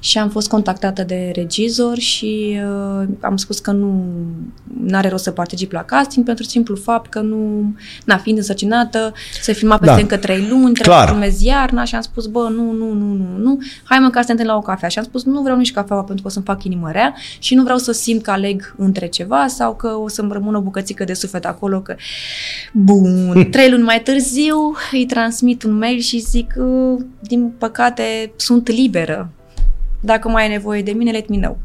și 0.00 0.18
am 0.18 0.28
fost 0.28 0.48
contactată 0.48 1.02
de 1.02 1.30
regizor 1.34 1.96
și 1.98 2.58
uh, 3.00 3.08
am 3.20 3.36
spus 3.36 3.58
că 3.58 3.70
nu 3.72 4.04
are 4.92 5.08
rost 5.08 5.22
să 5.22 5.30
particip 5.30 5.72
la 5.72 5.82
casting 5.82 6.24
pentru 6.26 6.44
simplu 6.44 6.74
fapt 6.76 7.10
că 7.10 7.20
nu, 7.20 7.72
na, 8.04 8.16
fiind 8.16 8.38
însărcinată, 8.38 9.12
se 9.42 9.52
filma 9.52 9.78
peste 9.78 9.94
Da. 9.94 10.00
încă 10.00 10.16
trei 10.16 10.38
luni, 10.48 10.72
trebuie 10.74 10.94
Clar. 10.96 11.06
să 11.06 11.12
filmez 11.12 11.40
iarna 11.42 11.84
și 11.84 11.94
am 11.94 12.00
spus, 12.00 12.26
bă, 12.26 12.48
nu, 12.54 12.72
nu, 12.72 12.92
nu, 12.92 13.12
nu, 13.14 13.36
nu, 13.38 13.58
hai 13.84 13.98
mă 13.98 14.10
ca 14.10 14.20
să 14.20 14.24
ne 14.26 14.32
întâlnim 14.32 14.46
la 14.54 14.56
o 14.56 14.62
cafea. 14.62 14.88
Și 14.88 14.98
am 14.98 15.04
spus, 15.04 15.24
nu 15.24 15.42
vreau 15.42 15.56
nici 15.56 15.72
cafeaua 15.72 16.02
pentru 16.02 16.22
că 16.22 16.28
o 16.28 16.32
să-mi 16.32 16.44
fac 16.44 16.64
inimă 16.64 16.90
rea 16.90 17.14
și 17.38 17.54
nu 17.54 17.62
vreau 17.62 17.78
să 17.78 17.92
simt 17.92 18.22
că 18.22 18.30
aleg 18.30 18.74
între 18.78 19.06
ceva 19.06 19.46
sau 19.46 19.74
că 19.74 19.88
o 19.88 20.08
să-mi 20.08 20.32
rămână 20.32 20.56
o 20.58 20.60
bucățică 20.60 21.04
de 21.04 21.12
suflet 21.12 21.44
acolo, 21.44 21.80
că 21.80 21.94
Bun. 22.72 23.32
Trei 23.50 23.70
luni 23.70 23.82
mai 23.82 24.00
târziu 24.00 24.56
îi 24.92 25.06
transmit 25.06 25.62
un 25.62 25.78
mail 25.78 25.98
și 26.00 26.18
zic 26.18 26.54
"Uh, 26.56 27.00
din 27.20 27.52
păcate 27.58 28.02
sunt 28.36 28.68
liberă. 28.68 29.30
Dacă 30.00 30.28
mai 30.28 30.42
ai 30.42 30.48
nevoie 30.48 30.82
de 30.82 30.90
mine, 30.90 31.10
let 31.10 31.28
me 31.28 31.36
know. 31.36 31.58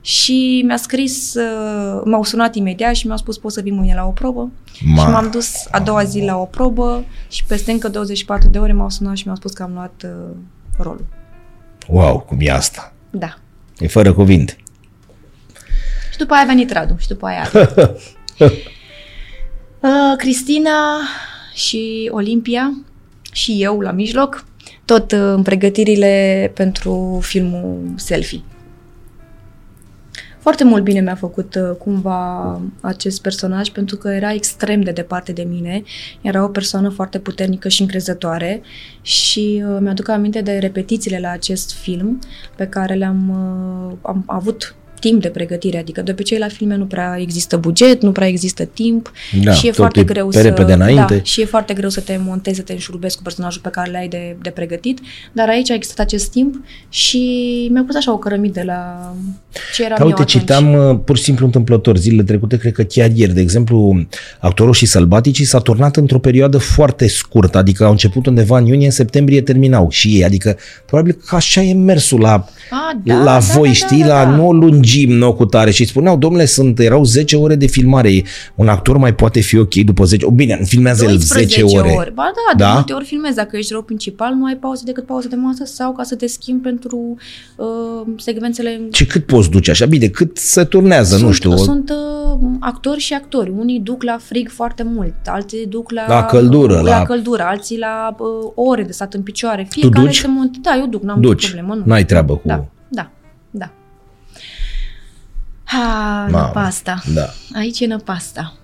Și 0.00 0.62
mi-a 0.66 0.76
scris, 0.76 1.34
uh, 1.34 2.02
m-au 2.04 2.22
sunat 2.22 2.54
imediat 2.54 2.94
și 2.94 3.06
mi-au 3.06 3.18
spus 3.18 3.38
poți 3.38 3.54
să 3.54 3.60
vii 3.60 3.72
mâine 3.72 3.94
la 3.94 4.06
o 4.06 4.10
probă. 4.10 4.50
Ma. 4.80 5.02
Și 5.02 5.08
m-am 5.08 5.30
dus 5.30 5.52
a 5.70 5.80
doua 5.80 6.04
zi 6.04 6.20
la 6.20 6.36
o 6.36 6.44
probă 6.44 7.04
și 7.28 7.44
peste 7.44 7.72
încă 7.72 7.88
24 7.88 8.48
de 8.48 8.58
ore 8.58 8.72
m-au 8.72 8.90
sunat 8.90 9.16
și 9.16 9.22
mi-au 9.24 9.36
spus 9.36 9.52
că 9.52 9.62
am 9.62 9.72
luat 9.72 10.02
uh, 10.04 10.36
rolul. 10.78 11.04
Wow, 11.88 12.18
cum 12.18 12.38
e 12.40 12.50
asta? 12.50 12.92
Da. 13.10 13.38
E 13.78 13.86
fără 13.86 14.12
cuvinte. 14.12 14.56
Și 16.12 16.18
după 16.18 16.34
aia 16.34 16.42
a 16.42 16.46
venit 16.46 16.70
Radu 16.70 16.96
și 16.98 17.08
după 17.08 17.26
aia 17.26 17.50
uh, 19.80 20.16
Cristina 20.16 20.98
și 21.54 22.10
Olimpia 22.12 22.72
și 23.32 23.62
eu 23.62 23.80
la 23.80 23.90
mijloc, 23.90 24.44
tot 24.86 25.12
uh, 25.12 25.18
în 25.18 25.42
pregătirile 25.42 26.50
pentru 26.54 27.18
filmul 27.22 27.92
Selfie. 27.96 28.40
A 30.36 30.38
Foarte 30.38 30.64
mult 30.64 30.82
bine 30.82 31.00
mi-a 31.00 31.14
făcut 31.14 31.54
uh, 31.54 31.76
cumva 31.78 32.60
acest 32.80 33.22
personaj 33.22 33.68
pentru 33.68 33.96
că 33.96 34.08
era 34.08 34.32
extrem 34.32 34.80
de 34.80 34.90
departe 34.90 35.32
de 35.32 35.42
mine. 35.42 35.82
Era 36.20 36.44
o 36.44 36.48
persoană 36.48 36.88
foarte 36.88 37.18
puternică 37.18 37.68
și 37.68 37.80
încrezătoare 37.80 38.62
și 39.00 39.62
uh, 39.68 39.78
mi-aduc 39.80 40.08
aminte 40.08 40.40
de 40.40 40.58
repetițiile 40.58 41.18
la 41.20 41.30
acest 41.30 41.72
film 41.72 42.18
pe 42.56 42.66
care 42.66 42.94
le-am 42.94 43.28
uh, 43.28 43.96
am 44.02 44.22
avut 44.26 44.74
timp 45.00 45.22
de 45.22 45.28
pregătire, 45.28 45.78
adică 45.78 46.02
de 46.02 46.10
obicei 46.10 46.38
la 46.38 46.48
filme 46.48 46.76
nu 46.76 46.84
prea 46.84 47.16
există 47.18 47.56
buget, 47.56 48.02
nu 48.02 48.12
prea 48.12 48.26
există 48.26 48.64
timp 48.64 49.12
Da, 49.42 49.52
și 49.52 49.66
e 49.66 49.68
tot 49.68 49.76
foarte 49.76 50.00
e 50.00 50.04
greu 50.04 50.28
pe 50.28 50.36
să 50.36 50.42
repede 50.42 50.72
înainte. 50.72 51.14
Da, 51.14 51.22
și 51.22 51.40
e 51.40 51.44
foarte 51.44 51.74
greu 51.74 51.88
să 51.88 52.00
te 52.00 52.18
montezi, 52.24 52.56
să 52.56 52.62
te 52.62 52.72
înșurubezi 52.72 53.16
cu 53.16 53.22
personajul 53.22 53.60
pe 53.62 53.68
care 53.68 53.90
le-ai 53.90 54.08
de, 54.08 54.36
de 54.42 54.50
pregătit, 54.50 55.00
dar 55.32 55.48
aici 55.48 55.70
a 55.70 55.74
existat 55.74 56.06
acest 56.06 56.30
timp 56.30 56.64
și 56.88 57.18
mi-a 57.72 57.82
pus 57.86 57.94
așa 57.94 58.12
o 58.12 58.18
cărămidă 58.18 58.62
la 58.64 59.12
ce 59.74 59.84
era 59.84 59.94
Ca 59.94 60.00
eu 60.00 60.06
uite, 60.06 60.22
atunci. 60.22 60.40
citeam 60.40 60.74
uh, 60.74 60.98
pur 61.04 61.16
și 61.16 61.22
simplu 61.22 61.44
întâmplător 61.44 61.96
zilele 61.96 62.22
trecute, 62.22 62.56
cred 62.56 62.72
că 62.72 62.82
chiar 62.82 63.10
ieri, 63.14 63.34
de 63.34 63.40
exemplu, 63.40 64.06
actorul 64.40 64.72
și 64.72 64.86
sălbaticii 64.86 65.44
s-a 65.44 65.58
turnat 65.58 65.96
într-o 65.96 66.18
perioadă 66.18 66.58
foarte 66.58 67.08
scurtă, 67.08 67.58
adică 67.58 67.84
au 67.84 67.90
început 67.90 68.26
undeva 68.26 68.58
în 68.58 68.66
iunie, 68.66 68.86
în 68.86 68.92
septembrie 68.92 69.42
terminau 69.42 69.90
și 69.90 70.08
ei, 70.08 70.24
adică 70.24 70.56
probabil 70.86 71.18
că 71.26 71.34
așa 71.34 71.60
e 71.60 71.74
mersul 71.74 72.20
la, 72.20 72.48
A, 72.70 73.00
da, 73.04 73.14
la 73.14 73.24
da, 73.24 73.38
voi, 73.38 73.68
da, 73.68 73.74
știi, 73.74 74.00
da, 74.00 74.06
la 74.06 74.30
da. 74.30 74.36
nu 74.36 74.46
o 74.46 74.52
lungim, 74.86 75.12
nu 75.18 75.26
o 75.26 75.32
cu 75.34 75.44
tare 75.44 75.70
și 75.70 75.80
îi 75.80 75.86
spuneau, 75.86 76.16
domnule, 76.16 76.44
sunt, 76.44 76.78
erau 76.78 77.04
10 77.04 77.36
ore 77.36 77.54
de 77.54 77.66
filmare, 77.66 78.22
un 78.54 78.68
actor 78.68 78.96
mai 78.96 79.14
poate 79.14 79.40
fi 79.40 79.58
ok 79.58 79.74
după 79.74 80.04
10, 80.04 80.26
bine, 80.34 80.60
filmează 80.64 81.04
el 81.04 81.18
10 81.18 81.62
ore. 81.62 81.94
ori. 81.96 82.12
Ba 82.14 82.22
da, 82.34 82.56
de 82.56 82.62
Da? 82.62 82.72
multe 82.72 82.92
ori 82.92 83.04
filmezi. 83.04 83.36
Dacă 83.36 83.56
ești 83.56 83.72
rău 83.72 83.82
principal, 83.82 84.34
nu 84.34 84.44
ai 84.44 84.54
pauze 84.56 84.82
decât 84.84 85.06
pauze 85.06 85.28
de 85.28 85.34
masă 85.36 85.64
sau 85.64 85.92
ca 85.92 86.02
să 86.02 86.14
te 86.14 86.26
schimbi 86.26 86.62
pentru 86.62 87.16
uh, 87.56 87.66
secvențele 88.16 88.80
Și 88.92 89.06
cât 89.06 89.26
poți 89.26 89.50
duce 89.50 89.70
așa? 89.70 89.86
Bine, 89.86 90.06
cât 90.06 90.36
se 90.36 90.64
turnează, 90.64 91.14
sunt, 91.16 91.26
nu 91.26 91.32
știu. 91.32 91.52
o- 91.52 91.56
Sunt 91.56 91.90
uh, 91.90 92.40
actori 92.60 93.00
și 93.00 93.12
actori. 93.14 93.52
Unii 93.58 93.80
duc 93.80 94.02
la 94.02 94.16
frig 94.20 94.48
foarte 94.50 94.82
mult, 94.94 95.14
alții 95.26 95.66
duc 95.68 95.90
la, 95.90 96.04
La 96.08 96.24
căldură, 96.24 96.74
la, 96.74 96.98
la- 96.98 97.02
căldură, 97.02 97.42
alții 97.46 97.78
la 97.78 98.16
uh, 98.18 98.26
ore 98.54 98.82
de 98.82 98.92
stat 98.92 99.14
în 99.14 99.22
picioare. 99.22 99.66
Fiecare 99.70 100.04
duci? 100.04 100.16
se 100.18 100.26
mont... 100.28 100.56
Da, 100.62 100.76
eu 100.80 100.86
duc, 100.86 101.02
n-am 101.02 101.20
Duci. 101.20 101.32
nicio 101.42 101.54
problemă. 101.54 101.74
Nu. 101.74 101.82
N-ai 101.86 102.04
treabă 102.04 102.32
cu- 102.32 102.40
Da, 102.44 102.54
da, 102.54 102.60
da. 102.60 102.68
Ha, 105.66 106.26
Mamă, 106.30 106.44
năpasta. 106.44 107.02
Da. 107.14 107.26
Aici 107.54 107.80
e 107.80 107.86
năpasta. 107.86 108.54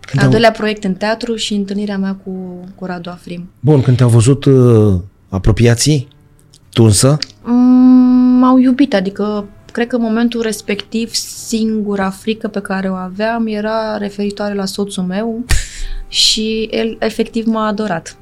Când 0.00 0.18
Al 0.18 0.24
au- 0.24 0.30
doilea 0.30 0.50
proiect 0.50 0.84
în 0.84 0.94
teatru 0.94 1.34
și 1.36 1.54
întâlnirea 1.54 1.98
mea 1.98 2.14
cu, 2.24 2.30
cu 2.74 2.84
Radu 2.84 3.10
Afrim. 3.10 3.50
Bun, 3.60 3.82
când 3.82 3.96
te-au 3.96 4.08
văzut 4.08 4.44
uh, 4.44 5.00
apropiații, 5.28 6.08
tunsă, 6.72 7.18
Mm, 7.42 8.38
m-au 8.38 8.58
iubit, 8.58 8.94
adică 8.94 9.44
cred 9.72 9.86
că 9.86 9.96
în 9.96 10.02
momentul 10.02 10.40
respectiv 10.42 11.14
singura 11.14 12.10
frică 12.10 12.48
pe 12.48 12.60
care 12.60 12.88
o 12.90 12.94
aveam 12.94 13.46
era 13.46 13.96
referitoare 13.96 14.54
la 14.54 14.64
soțul 14.64 15.02
meu 15.02 15.44
și 16.08 16.68
el 16.70 16.96
efectiv 17.00 17.46
m-a 17.46 17.66
adorat. 17.66 18.16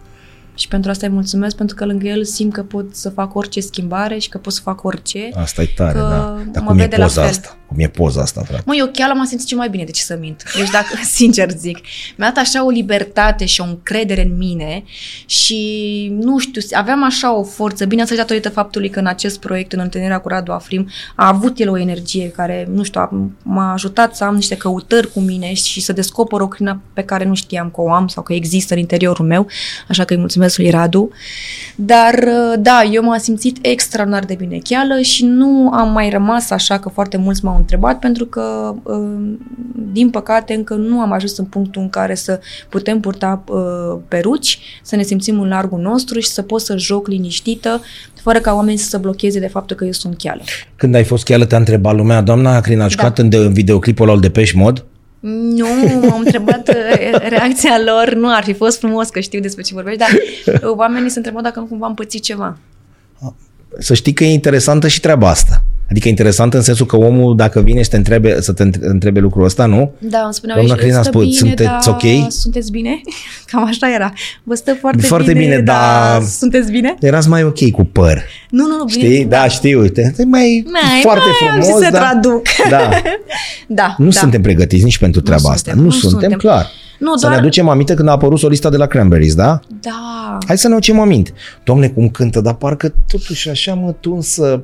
Și 0.54 0.68
pentru 0.68 0.90
asta 0.90 1.06
îi 1.06 1.12
mulțumesc, 1.12 1.56
pentru 1.56 1.76
că 1.76 1.84
lângă 1.84 2.06
el 2.06 2.24
simt 2.24 2.52
că 2.52 2.62
pot 2.62 2.94
să 2.94 3.10
fac 3.10 3.34
orice 3.34 3.60
schimbare 3.60 4.18
și 4.18 4.28
că 4.28 4.38
pot 4.38 4.52
să 4.52 4.60
fac 4.62 4.84
orice. 4.84 5.28
asta 5.34 5.62
e 5.62 5.68
tare, 5.76 5.92
Că 5.92 5.98
da. 5.98 6.38
Dar 6.52 6.62
mă 6.62 6.68
cum 6.68 6.78
e 6.78 6.82
vede 6.82 6.96
la 6.96 7.02
poza 7.02 7.20
fel. 7.20 7.30
asta? 7.30 7.56
Cum 7.68 7.76
e 7.80 7.88
poza 7.88 8.20
asta, 8.20 8.42
frate? 8.42 8.62
Mă, 8.66 8.74
eu 8.76 8.86
chiar 8.92 9.12
m-am 9.12 9.24
simțit 9.24 9.46
ce 9.46 9.54
mai 9.54 9.68
bine, 9.68 9.84
de 9.84 9.90
ce 9.90 10.02
să 10.02 10.16
mint. 10.20 10.42
Deci 10.56 10.70
dacă, 10.70 10.98
sincer 11.18 11.50
zic, 11.50 11.78
mi-a 12.16 12.26
dat 12.26 12.36
așa 12.36 12.64
o 12.64 12.68
libertate 12.70 13.44
și 13.44 13.60
o 13.60 13.64
încredere 13.64 14.22
în 14.22 14.36
mine 14.36 14.84
și, 15.26 16.12
nu 16.20 16.38
știu, 16.38 16.60
aveam 16.72 17.04
așa 17.04 17.34
o 17.34 17.42
forță, 17.42 17.84
bine 17.84 18.02
asta 18.02 18.14
și 18.14 18.20
datorită 18.20 18.48
faptului 18.48 18.88
că 18.90 18.98
în 18.98 19.06
acest 19.06 19.40
proiect, 19.40 19.72
în 19.72 19.78
întâlnirea 19.80 20.18
cu 20.18 20.28
Radu 20.28 20.52
Afrim, 20.52 20.88
a 21.14 21.28
avut 21.28 21.58
el 21.58 21.68
o 21.70 21.78
energie 21.78 22.28
care, 22.30 22.68
nu 22.70 22.82
știu, 22.82 23.00
a- 23.00 23.30
m-a 23.42 23.72
ajutat 23.72 24.16
să 24.16 24.24
am 24.24 24.34
niște 24.34 24.56
căutări 24.56 25.12
cu 25.12 25.20
mine 25.20 25.52
și 25.52 25.80
să 25.80 25.92
descoper 25.92 26.40
o 26.40 26.48
crină 26.48 26.80
pe 26.92 27.02
care 27.02 27.24
nu 27.24 27.34
știam 27.34 27.70
că 27.70 27.80
o 27.80 27.90
am 27.92 28.06
sau 28.08 28.22
că 28.22 28.32
există 28.32 28.74
în 28.74 28.80
interiorul 28.80 29.26
meu, 29.26 29.46
așa 29.88 30.04
că 30.04 30.12
îi 30.12 30.18
mulțumesc 30.18 30.56
lui 30.58 30.70
Radu. 30.70 31.10
Dar, 31.76 32.24
da, 32.58 32.82
eu 32.82 33.02
m-am 33.02 33.18
simțit 33.18 33.58
extraordinar 33.60 34.24
de 34.24 34.34
bine 34.34 34.58
cheală 34.64 35.00
și 35.00 35.24
nu 35.24 35.70
am 35.70 35.92
mai 35.92 36.10
rămas 36.10 36.50
așa 36.50 36.78
că 36.78 36.88
foarte 36.88 37.16
mulți 37.16 37.44
m-au 37.44 37.56
întrebat 37.58 37.98
pentru 37.98 38.26
că, 38.26 38.74
uh, 38.82 39.32
din 39.92 40.10
păcate, 40.10 40.54
încă 40.54 40.74
nu 40.74 41.00
am 41.00 41.12
ajuns 41.12 41.38
în 41.38 41.44
punctul 41.44 41.82
în 41.82 41.90
care 41.90 42.14
să 42.14 42.40
putem 42.68 43.00
purta 43.00 43.44
uh, 43.48 44.00
peruci, 44.08 44.58
să 44.82 44.96
ne 44.96 45.02
simțim 45.02 45.40
în 45.40 45.48
largul 45.48 45.80
nostru 45.80 46.18
și 46.18 46.28
să 46.28 46.42
pot 46.42 46.60
să 46.60 46.76
joc 46.76 47.08
liniștită, 47.08 47.80
fără 48.22 48.38
ca 48.38 48.54
oamenii 48.54 48.78
să 48.78 48.88
se 48.88 48.96
blocheze 48.96 49.40
de 49.40 49.46
faptul 49.48 49.76
că 49.76 49.84
eu 49.84 49.92
sunt 49.92 50.16
cheală. 50.18 50.42
Când 50.76 50.94
ai 50.94 51.04
fost 51.04 51.24
cheală, 51.24 51.44
te-a 51.44 51.58
întrebat 51.58 51.94
lumea, 51.94 52.20
doamna 52.20 52.60
Crin, 52.60 52.80
a 52.80 52.88
jucat 52.88 53.18
în, 53.18 53.28
de, 53.28 53.36
în 53.36 53.52
videoclipul 53.52 54.08
ăla 54.08 54.20
de 54.20 54.30
pești 54.30 54.56
mod? 54.56 54.84
Nu, 55.20 55.66
m-am 56.08 56.18
întrebat 56.24 56.68
uh, 56.68 57.28
reacția 57.28 57.80
lor, 57.84 58.14
nu 58.14 58.34
ar 58.34 58.44
fi 58.44 58.52
fost 58.52 58.78
frumos 58.78 59.08
că 59.08 59.20
știu 59.20 59.40
despre 59.40 59.62
ce 59.62 59.74
vorbești, 59.74 59.98
dar 59.98 60.08
uh, 60.54 60.76
oamenii 60.76 61.10
se 61.10 61.16
întrebau 61.16 61.42
dacă 61.42 61.60
nu 61.60 61.66
cumva 61.66 61.86
am 61.86 61.94
pățit 61.94 62.22
ceva. 62.22 62.58
Să 63.78 63.94
știi 63.94 64.12
că 64.12 64.24
e 64.24 64.32
interesantă 64.32 64.88
și 64.88 65.00
treaba 65.00 65.28
asta. 65.28 65.64
Adică 65.90 66.06
e 66.06 66.10
interesant 66.10 66.54
în 66.54 66.60
sensul 66.62 66.86
că 66.86 66.96
omul, 66.96 67.36
dacă 67.36 67.60
vine 67.60 67.82
și 67.82 67.88
te 67.88 67.96
întrebe, 67.96 68.40
să 68.40 68.52
te 68.52 68.62
între- 68.62 68.86
întrebe 68.86 69.20
lucrul 69.20 69.44
ăsta, 69.44 69.66
nu? 69.66 69.92
Da, 69.98 70.18
îmi 70.24 70.34
spuneau, 70.34 70.56
Doamna 70.58 70.74
"Ești- 70.74 70.80
Cristina 70.80 71.02
stă 71.02 71.10
spune, 71.10 71.24
bine, 71.24 71.36
"Sunteți 71.38 71.68
da, 71.68 71.78
ok?" 72.24 72.32
Sunteți 72.32 72.70
bine? 72.70 73.00
Cam 73.50 73.64
așa 73.66 73.94
era. 73.94 74.12
Vă 74.42 74.54
stă 74.54 74.76
foarte, 74.80 75.02
Foarte 75.06 75.32
bine, 75.32 75.58
da, 75.58 75.62
dar- 75.72 76.22
Sunteți 76.22 76.70
bine? 76.70 76.94
Erați 77.00 77.28
mai 77.28 77.42
ok 77.44 77.70
cu 77.70 77.84
păr. 77.84 78.22
Nu, 78.50 78.66
nu, 78.66 78.76
nu, 78.76 78.84
bine. 78.84 79.04
Știi? 79.04 79.24
Da, 79.24 79.48
știu, 79.48 79.80
uite. 79.80 80.14
E 80.18 80.24
mai, 80.24 80.64
Mai, 80.72 80.82
foarte 81.02 81.24
mai 81.40 81.48
am 81.50 81.60
frumos, 81.60 81.78
și 81.80 81.84
să 81.86 81.90
da. 81.92 81.98
traduc. 81.98 82.42
Da. 82.70 82.88
Da, 83.66 83.94
Nu 83.98 84.04
da. 84.04 84.10
suntem 84.18 84.42
pregătiți 84.42 84.84
nici 84.84 84.98
pentru 84.98 85.20
treaba 85.20 85.48
asta. 85.50 85.70
suntem, 85.70 85.78
Nu, 85.78 85.84
nu 85.84 85.90
suntem, 85.90 86.18
suntem. 86.20 86.38
clar. 86.38 86.66
Nu, 86.98 87.14
Să 87.16 87.20
doar- 87.20 87.32
ne 87.32 87.38
aducem 87.38 87.68
aminte 87.68 87.94
când 87.94 88.08
a 88.08 88.12
apărut 88.12 88.38
solista 88.38 88.70
de 88.70 88.76
la 88.76 88.86
Cranberries, 88.86 89.34
da? 89.34 89.60
Da. 89.80 90.38
Hai 90.46 90.58
să 90.58 90.68
ne 90.68 90.72
aducem 90.74 91.00
aminte. 91.00 91.30
Domne, 91.64 91.88
cum 91.88 92.08
cântă, 92.08 92.40
dar 92.40 92.54
parcă 92.54 92.94
totuși 93.08 93.48
așa 93.48 93.74
mă 93.74 93.94
tunsă. 94.00 94.62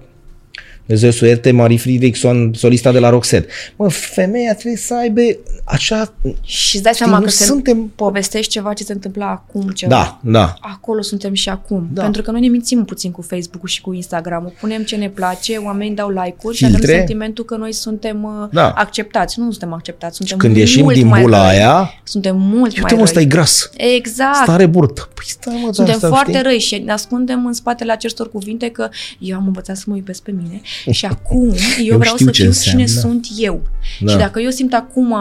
Dumnezeu 0.87 1.11
să 1.11 1.21
o 1.25 1.27
ierte, 1.27 1.51
Marie 1.51 1.77
Fridriksson, 1.79 2.51
solista 2.55 2.93
de 2.93 2.99
la 2.99 3.09
Roxette. 3.09 3.53
Mă, 3.77 3.89
femeia 3.91 4.55
trebuie 4.55 4.77
să 4.77 4.95
aibă 4.95 5.21
așa... 5.65 6.15
Și 6.43 6.75
îți 6.75 6.83
dai 6.85 6.93
Știi, 6.93 7.05
seama 7.05 7.19
nu 7.19 7.25
că 7.25 7.31
se 7.31 7.45
suntem- 7.45 7.93
povestești 7.95 8.51
ceva 8.53 8.73
ce 8.73 8.85
se 8.85 8.93
întâmpla 8.93 9.27
acum 9.31 9.69
ceva. 9.69 9.91
Da, 9.95 10.31
da. 10.33 10.55
Acolo 10.61 11.03
suntem 11.03 11.33
și 11.35 11.49
acum. 11.49 11.89
Da. 11.93 12.03
Pentru 12.03 12.23
că 12.23 12.31
noi 12.31 12.41
ne 12.41 12.49
mințim 12.49 12.85
puțin 12.85 13.11
cu 13.11 13.23
Facebook-ul 13.23 13.69
și 13.69 13.81
cu 13.81 13.93
Instagram-ul. 13.93 14.53
Punem 14.61 14.83
ce 14.83 14.97
ne 14.97 15.09
place, 15.09 15.57
oamenii 15.57 15.95
dau 15.95 16.09
like-uri 16.11 16.57
și 16.57 16.65
avem 16.65 16.77
Filtre. 16.77 16.97
sentimentul 16.97 17.45
că 17.45 17.57
noi 17.57 17.73
suntem 17.73 18.23
uh, 18.25 18.49
Da. 18.53 18.71
acceptați. 18.71 19.39
Nu 19.39 19.51
suntem 19.51 19.73
acceptați, 19.73 20.17
suntem 20.17 20.37
Când 20.39 20.57
ieșim 20.57 20.83
mult 20.83 20.95
din 20.97 21.07
mai 21.07 21.23
bula 21.23 21.47
răi. 21.49 21.57
aia, 21.57 21.91
Suntem 22.05 22.37
mult 22.37 22.53
mai 22.53 22.63
uite 22.63 22.81
mă, 22.83 22.89
răi. 22.91 23.03
ăsta 23.03 23.21
e 23.21 23.25
gras. 23.25 23.71
Exact. 23.77 24.35
Stare 24.43 24.67
burtă. 24.67 25.09
Păi 25.15 25.25
stai 25.27 25.61
mă, 25.67 25.73
Suntem 25.73 25.95
asta, 25.95 26.09
foarte 26.09 26.31
știi? 26.33 26.43
răi 26.43 26.59
și 26.59 26.77
ne 26.79 26.93
ascundem 26.93 27.47
în 27.47 27.53
spatele 27.53 27.93
acestor 27.93 28.31
cuvinte 28.31 28.69
că 28.69 28.89
eu 29.19 29.37
am 29.37 29.47
învățat 29.47 29.77
să 29.77 29.85
mă 29.87 29.97
iubesc 29.97 30.23
pe 30.23 30.31
mine 30.31 30.61
și 30.91 31.07
acum 31.07 31.49
eu, 31.79 31.85
Eu 31.87 31.99
vreau 31.99 32.15
știu 32.15 32.27
să 32.27 32.33
ce 32.33 32.41
fiu 32.43 32.49
înseamnă. 32.51 32.85
cine 32.85 33.01
sunt 33.01 33.27
eu. 33.39 33.63
Da. 34.01 34.11
Și 34.13 34.19
dacă 34.19 34.41
eu 34.41 34.51
simt 34.51 34.75
acum 34.75 35.15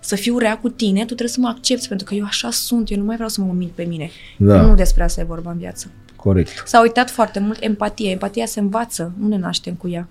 să 0.00 0.16
fiu 0.16 0.38
rea 0.38 0.58
cu 0.58 0.68
tine, 0.68 0.98
tu 0.98 1.04
trebuie 1.04 1.28
să 1.28 1.40
mă 1.40 1.48
accepti 1.48 1.88
pentru 1.88 2.06
că 2.06 2.14
eu 2.14 2.24
așa 2.24 2.48
sunt, 2.50 2.90
eu 2.90 2.98
nu 2.98 3.04
mai 3.04 3.14
vreau 3.14 3.28
să 3.30 3.40
mă 3.40 3.52
mint 3.56 3.70
pe 3.70 3.82
mine. 3.82 4.10
Da. 4.38 4.60
Nu 4.60 4.74
despre 4.74 5.02
asta 5.02 5.20
e 5.20 5.24
vorba 5.24 5.50
în 5.50 5.58
viață. 5.58 5.90
Corect, 6.16 6.62
S-a 6.66 6.80
uitat 6.80 7.10
foarte 7.10 7.38
mult 7.40 7.58
empatie. 7.62 8.10
Empatia 8.10 8.46
se 8.46 8.60
învață, 8.60 9.12
nu 9.20 9.28
ne 9.28 9.36
naștem 9.38 9.74
cu 9.74 9.88
ea. 9.88 10.08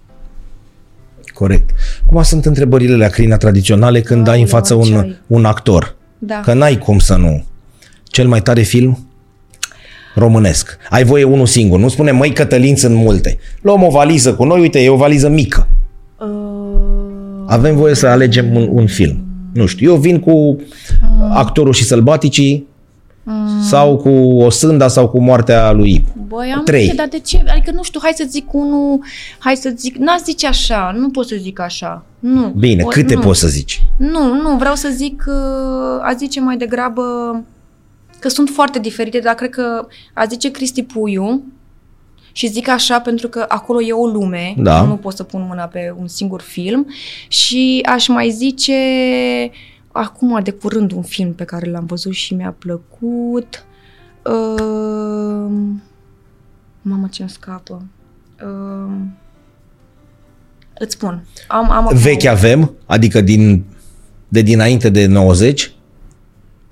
corect. 1.33 1.69
Cum 2.05 2.23
sunt 2.23 2.45
întrebările 2.45 2.95
la 2.95 3.07
crina 3.07 3.37
tradiționale 3.37 4.01
când 4.01 4.19
Aoleu, 4.19 4.33
ai 4.33 4.41
în 4.41 4.47
față 4.47 4.73
ce 4.83 4.91
un, 4.93 4.99
ai? 4.99 5.15
un 5.27 5.45
actor? 5.45 5.95
Da. 6.17 6.39
Că 6.39 6.53
n-ai 6.53 6.77
cum 6.77 6.99
să 6.99 7.15
nu. 7.15 7.45
Cel 8.03 8.27
mai 8.27 8.41
tare 8.41 8.61
film? 8.61 9.07
Românesc. 10.15 10.77
Ai 10.89 11.03
voie 11.03 11.23
unul 11.23 11.45
singur. 11.45 11.79
Nu 11.79 11.87
spune, 11.87 12.11
măi, 12.11 12.31
Cătălin, 12.33 12.75
sunt 12.75 12.95
multe. 12.95 13.37
Luăm 13.61 13.83
o 13.83 13.89
valiză 13.89 14.33
cu 14.33 14.43
noi, 14.43 14.59
uite, 14.59 14.79
e 14.83 14.89
o 14.89 14.95
valiză 14.95 15.29
mică. 15.29 15.67
Uh, 16.19 16.27
Avem 17.47 17.75
voie 17.75 17.95
să 17.95 18.07
alegem 18.07 18.55
un, 18.55 18.69
un 18.71 18.87
film. 18.87 19.23
Nu 19.53 19.65
știu, 19.65 19.91
eu 19.91 19.95
vin 19.97 20.19
cu 20.19 20.57
actorul 21.33 21.73
și 21.73 21.83
sălbaticii 21.83 22.67
sau 23.61 23.97
cu 23.97 24.09
o 24.41 24.49
sânda 24.49 24.87
sau 24.87 25.07
cu 25.09 25.21
moartea 25.21 25.71
lui. 25.71 26.05
Băi, 26.27 26.53
am 26.55 26.63
Trei. 26.63 26.79
Multe, 26.85 26.95
dar 26.95 27.07
de 27.07 27.19
ce? 27.19 27.43
Adică 27.47 27.71
nu 27.71 27.83
știu, 27.83 27.99
hai 28.03 28.11
să 28.15 28.25
zic 28.29 28.53
unul, 28.53 28.99
hai 29.39 29.55
să 29.55 29.73
zic, 29.77 29.95
n-aș 29.95 30.19
zice 30.23 30.47
așa, 30.47 30.95
nu 30.97 31.09
pot 31.09 31.27
să 31.27 31.35
zic 31.41 31.59
așa. 31.59 32.05
Nu. 32.19 32.47
Bine, 32.57 32.83
O- 32.83 32.87
câte 32.87 33.13
nu. 33.13 33.19
poți 33.21 33.39
să 33.39 33.47
zici? 33.47 33.83
Nu, 33.97 34.33
nu, 34.41 34.55
vreau 34.57 34.75
să 34.75 34.89
zic, 34.95 35.23
uh, 35.27 35.33
a 36.01 36.13
zice 36.17 36.39
mai 36.39 36.57
degrabă 36.57 37.03
că 38.25 38.31
sunt 38.31 38.49
foarte 38.49 38.79
diferite, 38.79 39.19
dar 39.19 39.33
cred 39.33 39.49
că 39.49 39.87
a 40.13 40.25
zice 40.25 40.51
Cristi 40.51 40.83
Puiu 40.83 41.43
și 42.31 42.47
zic 42.47 42.67
așa 42.67 42.99
pentru 42.99 43.27
că 43.27 43.45
acolo 43.47 43.81
e 43.81 43.91
o 43.91 44.05
lume, 44.05 44.53
Da. 44.57 44.81
nu 44.81 44.95
pot 44.95 45.15
să 45.15 45.23
pun 45.23 45.45
mâna 45.47 45.63
pe 45.63 45.93
un 45.97 46.07
singur 46.07 46.41
film 46.41 46.87
și 47.27 47.81
aș 47.89 48.07
mai 48.07 48.29
zice 48.29 48.73
acum 49.91 50.39
de 50.43 50.51
curând 50.51 50.91
un 50.91 51.01
film 51.01 51.33
pe 51.33 51.43
care 51.43 51.69
l-am 51.69 51.85
văzut 51.85 52.13
și 52.13 52.33
mi-a 52.33 52.55
plăcut. 52.59 53.65
Uh, 54.23 55.51
mamă 56.81 57.07
ce-mi 57.11 57.29
scapă. 57.29 57.85
Uh, 58.43 58.95
Îți 60.79 60.93
spun. 60.93 61.25
Am, 61.47 61.71
am 61.71 61.85
acum- 61.85 61.97
Vechi 61.97 62.25
avem, 62.25 62.73
adică 62.85 63.21
din, 63.21 63.63
de 64.27 64.41
dinainte 64.41 64.89
de 64.89 65.05
90, 65.05 65.74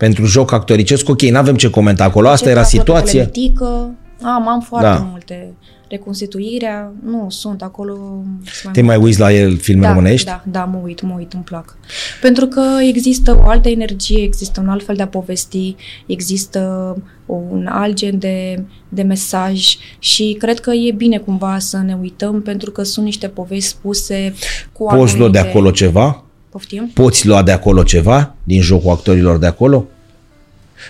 pentru 0.03 0.25
joc 0.25 0.51
actoricesc, 0.51 1.09
ok, 1.09 1.21
nu 1.21 1.37
avem 1.37 1.55
ce 1.55 1.69
comenta 1.69 2.03
acolo, 2.03 2.27
asta 2.27 2.45
Ce 2.45 2.51
era 2.51 2.61
capătele 2.61 2.81
situația. 2.81 3.21
Litică. 3.23 3.89
Am, 4.21 4.47
am 4.47 4.61
foarte 4.61 4.87
Da. 4.87 5.07
multe. 5.11 5.53
Reconstituirea, 5.89 6.91
nu, 7.05 7.25
sunt 7.29 7.61
acolo. 7.61 8.23
sunt 8.61 8.73
Te 8.73 8.81
mai 8.81 8.97
uiți 8.97 9.19
la 9.19 9.33
el 9.33 9.57
filme 9.57 9.81
da, 9.81 9.87
românești? 9.93 10.25
Da, 10.27 10.43
da, 10.45 10.63
mă 10.65 10.79
uit, 10.83 11.01
mă 11.01 11.13
uit, 11.17 11.33
îmi 11.33 11.43
plac. 11.43 11.77
Pentru 12.21 12.45
că 12.45 12.61
există 12.87 13.39
o 13.45 13.49
altă 13.49 13.69
energie, 13.69 14.23
există 14.23 14.59
un 14.61 14.69
alt 14.69 14.83
fel 14.85 14.95
de 14.95 15.01
a 15.01 15.07
povesti, 15.07 15.75
există 16.05 16.95
un 17.25 17.67
alt 17.69 17.95
gen 17.95 18.19
de, 18.19 18.63
de 18.89 19.01
mesaj 19.01 19.77
și 19.99 20.35
cred 20.39 20.59
că 20.59 20.71
e 20.71 20.91
bine 20.91 21.17
cumva 21.17 21.59
să 21.59 21.77
ne 21.85 21.97
uităm 22.01 22.41
pentru 22.41 22.71
că 22.71 22.83
sunt 22.83 23.05
niște 23.05 23.27
povești 23.27 23.67
spuse 23.69 24.33
cu 24.71 24.83
Poți 24.85 25.17
lua 25.17 25.29
de 25.29 25.37
anumite- 25.37 25.57
acolo 25.57 25.71
ceva? 25.71 26.23
Poftim? 26.49 26.91
Poți 26.93 27.27
lua 27.27 27.43
de 27.43 27.51
acolo 27.51 27.83
ceva 27.83 28.35
din 28.43 28.61
jocul 28.61 28.91
actorilor 28.91 29.37
de 29.37 29.45
acolo? 29.45 29.85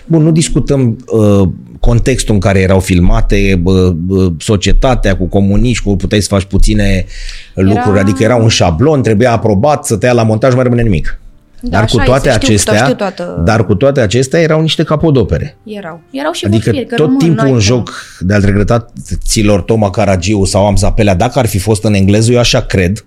Bun, 0.06 0.22
nu 0.22 0.30
discutăm 0.30 0.96
uh, 1.06 1.48
contextul 1.80 2.34
în 2.34 2.40
care 2.40 2.60
erau 2.60 2.80
filmate, 2.80 3.60
uh, 3.64 3.74
uh, 4.08 4.32
societatea 4.38 5.16
cu 5.16 5.24
comuniști, 5.26 5.84
cu 5.84 5.96
puteai 5.96 6.20
să 6.20 6.28
faci 6.30 6.44
puține 6.44 7.04
lucruri, 7.54 7.98
adică 7.98 8.22
era 8.22 8.36
un 8.36 8.48
șablon, 8.48 9.02
trebuia 9.02 9.32
aprobat, 9.32 9.84
să 9.84 9.96
te 9.96 10.06
ia 10.06 10.12
la 10.12 10.22
montaj, 10.22 10.48
nu 10.50 10.54
mai 10.56 10.64
rămâne 10.64 10.82
nimic. 10.82 11.18
Da, 11.60 11.70
dar 11.70 11.84
cu 11.88 11.96
așa 11.96 12.04
toate 12.04 12.28
este, 12.28 12.40
știu, 12.40 12.48
acestea, 12.54 12.82
știu 12.82 12.94
toată- 12.94 13.42
dar 13.44 13.66
cu 13.66 13.74
toate 13.74 14.00
acestea 14.00 14.40
erau 14.40 14.60
niște 14.60 14.82
capodopere. 14.82 15.56
Erau. 15.64 16.00
Erau 16.10 16.32
și 16.32 16.44
Adică 16.44 16.70
vor 16.70 16.80
fi, 16.80 16.86
că 16.86 16.94
tot 16.94 17.04
rămân, 17.04 17.18
timpul 17.18 17.36
n-ai 17.42 17.46
un 17.50 17.56
cum. 17.56 17.64
joc 17.66 17.92
de-al 18.20 18.40
regretaților 18.40 19.60
Toma 19.60 19.90
Caragiu 19.90 20.44
sau 20.44 20.66
Amza 20.66 20.90
Pelea, 20.92 21.14
dacă 21.14 21.38
ar 21.38 21.46
fi 21.46 21.58
fost 21.58 21.84
în 21.84 21.94
engleză, 21.94 22.32
eu 22.32 22.38
așa 22.38 22.60
cred, 22.60 23.04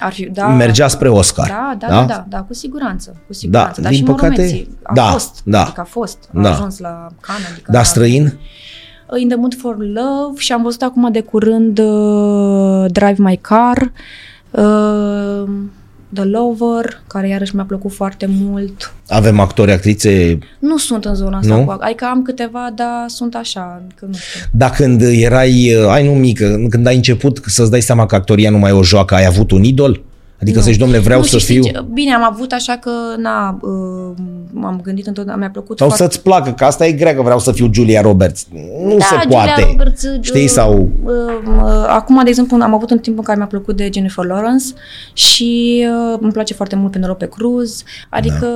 Ar 0.00 0.12
fi, 0.12 0.24
da, 0.24 0.46
mergea 0.48 0.88
spre 0.88 1.08
Oscar. 1.08 1.46
Da, 1.48 1.74
da, 1.78 1.86
da, 1.88 2.04
da, 2.04 2.24
da, 2.28 2.38
cu 2.42 2.54
siguranță. 2.54 3.16
Cu 3.26 3.32
siguranță. 3.32 3.72
Da, 3.76 3.82
Dar 3.82 3.90
din 3.90 3.98
și 4.00 4.04
păcate- 4.04 4.26
Monumenții. 4.28 4.76
A 4.82 4.94
da, 4.94 5.04
fost. 5.10 5.40
da. 5.44 5.62
Adică 5.62 5.80
a 5.80 5.84
fost. 5.84 6.18
A 6.34 6.40
Da. 6.40 6.50
ajuns 6.50 6.78
la 6.78 7.06
Cannes. 7.20 7.50
Adică 7.52 7.70
Dar 7.72 7.80
a- 7.80 7.84
străin? 7.84 8.38
In 9.16 9.28
the 9.28 9.36
Mood 9.36 9.54
for 9.54 9.76
Love 9.78 10.36
și 10.38 10.52
am 10.52 10.62
văzut 10.62 10.82
acum 10.82 11.12
de 11.12 11.20
curând 11.20 11.78
uh, 11.78 12.84
Drive 12.90 13.14
My 13.18 13.36
Car, 13.40 13.92
uh, 14.50 15.48
The 16.14 16.24
Lover, 16.24 17.02
care 17.06 17.28
iarăși 17.28 17.54
mi-a 17.54 17.64
plăcut 17.64 17.92
foarte 17.92 18.26
mult. 18.28 18.94
Avem 19.08 19.40
actori, 19.40 19.72
actrițe 19.72 20.38
Nu 20.58 20.76
sunt 20.76 21.04
în 21.04 21.14
zona 21.14 21.38
asta 21.38 21.54
Nu? 21.54 21.64
cu 21.64 21.76
Adică 21.80 22.04
am 22.04 22.22
câteva, 22.22 22.72
dar 22.74 23.04
sunt 23.06 23.34
așa, 23.34 23.82
că 23.94 24.04
nu 24.06 24.12
știu. 24.12 24.40
Dar 24.50 24.70
când 24.70 25.02
erai, 25.02 25.76
ai 25.88 26.06
nu 26.06 26.14
mică, 26.14 26.66
când 26.68 26.86
ai 26.86 26.96
început 26.96 27.40
să-ți 27.46 27.70
dai 27.70 27.80
seama 27.80 28.06
că 28.06 28.14
actoria 28.14 28.50
nu 28.50 28.58
mai 28.58 28.70
e 28.70 28.74
o 28.74 28.82
joacă, 28.82 29.14
ai 29.14 29.26
avut 29.26 29.50
un 29.50 29.62
idol? 29.62 30.02
Adică 30.40 30.58
Nu. 30.58 30.64
să-și, 30.64 30.78
domnule, 30.78 31.00
vreau 31.00 31.18
nu, 31.18 31.24
să 31.24 31.38
și 31.38 31.44
știi 31.44 31.54
fiu... 31.54 31.64
ce? 31.64 31.84
Bine, 31.92 32.12
am 32.12 32.24
avut 32.24 32.52
așa 32.52 32.76
că, 32.76 32.90
na, 33.18 33.58
uh, 33.62 34.16
m-am 34.50 34.80
gândit 34.82 35.06
întotdeauna, 35.06 35.40
mi-a 35.40 35.50
plăcut 35.50 35.78
Sau 35.78 35.88
foarte 35.88 36.04
să-ți 36.04 36.22
placă, 36.22 36.50
că 36.50 36.64
asta 36.64 36.86
e 36.86 36.92
grea, 36.92 37.14
că 37.14 37.22
vreau 37.22 37.38
să 37.38 37.52
fiu 37.52 37.70
Julia 37.72 38.00
Roberts. 38.00 38.46
Nu 38.84 38.96
da, 38.96 39.04
se 39.04 39.14
Julia 39.22 39.28
poate. 39.28 39.66
Roberts, 39.70 40.02
uh, 40.02 40.18
Știi? 40.20 40.48
Sau... 40.48 40.88
Uh, 41.04 41.12
uh, 41.62 41.84
acum, 41.88 42.20
de 42.24 42.28
exemplu, 42.28 42.62
am 42.62 42.74
avut 42.74 42.90
un 42.90 42.98
timp 42.98 43.18
în 43.18 43.24
care 43.24 43.36
mi-a 43.38 43.46
plăcut 43.46 43.76
de 43.76 43.90
Jennifer 43.92 44.24
Lawrence 44.24 44.64
și 45.12 45.84
uh, 46.12 46.18
îmi 46.20 46.32
place 46.32 46.54
foarte 46.54 46.76
mult 46.76 46.92
Penelope 46.92 47.26
Cruz, 47.26 47.82
adică... 48.10 48.48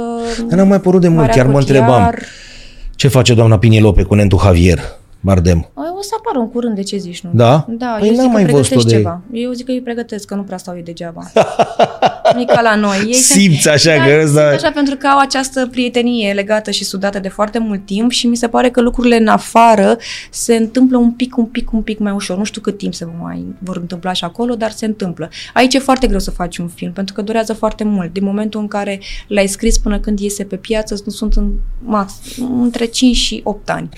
Dar 0.49 0.59
n-am 0.59 0.69
mai 0.69 0.81
părut 0.81 1.01
de 1.01 1.09
mult, 1.09 1.21
Maria 1.21 1.35
chiar 1.35 1.47
mă 1.47 1.59
Cotillard. 1.59 1.89
întrebam. 1.89 2.15
Ce 2.97 3.09
face 3.09 3.35
doamna 3.35 3.59
Pinielope 3.59 4.03
cu 4.03 4.15
Nentu 4.15 4.41
Javier 4.45 5.03
Bardem? 5.25 5.71
O 5.75 6.03
să 6.03 6.11
apară 6.19 6.39
în 6.39 6.51
curând, 6.51 6.75
de 6.75 6.83
ce 6.83 6.97
zici, 6.97 7.21
nu? 7.21 7.31
Da? 7.35 7.67
Da, 7.69 7.97
Păi 7.99 8.09
eu 8.09 8.15
n-am 8.15 8.25
zic 8.25 8.33
mai 8.33 8.45
că 8.45 8.51
văzut-o 8.51 8.69
pregătesc 8.69 8.87
de- 8.95 8.95
ceva. 9.03 9.21
Eu 9.33 9.53
zic 9.53 9.67
că 9.67 9.73
îi 9.73 9.81
pregătesc, 9.81 10.25
că 10.27 10.35
nu 10.35 10.43
prea 10.43 10.57
stau 10.57 10.75
eu 10.77 10.83
degeaba. 10.83 11.23
nu 12.35 12.41
e 12.43 12.45
ca 12.45 12.61
la 12.61 12.75
noi. 12.75 12.97
Ei 13.07 13.13
se- 13.13 13.33
Simți 13.39 13.69
așa 13.69 13.97
da, 13.97 14.05
că 14.05 14.11
simt 14.11 14.23
ăsta... 14.25 14.41
așa 14.55 14.71
pentru 14.71 14.97
că 14.97 15.07
au 15.07 15.19
această 15.19 15.67
prietenie 15.67 16.33
legată 16.33 16.71
și 16.71 16.85
sudată 16.85 17.19
de 17.19 17.29
foarte 17.29 17.59
mult 17.59 17.87
timp 17.87 18.11
și 18.11 18.27
mi 18.27 18.37
se 18.37 18.49
pare 18.49 18.71
că 18.71 18.81
lucrurile 18.81 19.17
în 19.17 19.27
afară 19.27 19.97
se 20.31 20.55
întâmplă 20.57 20.97
un 20.97 21.11
pic, 21.13 21.37
un 21.37 21.45
pic, 21.45 21.73
un 21.73 21.83
pic 21.83 21.99
mai 21.99 22.13
ușor. 22.13 22.37
Nu 22.37 22.45
știu 22.45 22.61
cât 22.61 22.79
timp 22.79 22.95
se 22.95 23.07
mai 23.23 23.45
vor 23.59 23.77
întâmpla 23.77 24.13
și 24.13 24.25
acolo, 24.25 24.55
dar 24.55 24.71
se 24.71 24.85
întâmplă. 24.87 25.29
Aici 25.55 25.75
e 25.75 25.79
foarte 25.79 26.07
greu 26.07 26.19
să 26.19 26.31
faci 26.31 26.57
un 26.59 26.69
film, 26.69 26.93
pentru 26.93 27.15
că 27.15 27.23
durează 27.23 27.53
foarte 27.53 27.85
mult. 27.85 28.13
Din 28.13 28.25
momentul 28.25 28.61
în 28.61 28.69
care 28.69 29.01
l-ai 29.29 29.47
scris 29.47 29.79
până 29.79 29.99
când 29.99 30.19
iese 30.19 30.45
pe 30.45 30.57
piață, 30.57 31.03
nu 31.05 31.13
sunt 31.13 31.35
în 31.35 31.51
max, 31.85 32.13
între 32.61 32.85
5 32.85 33.17
și 33.17 33.41
8 33.45 33.71
ani. 33.71 33.89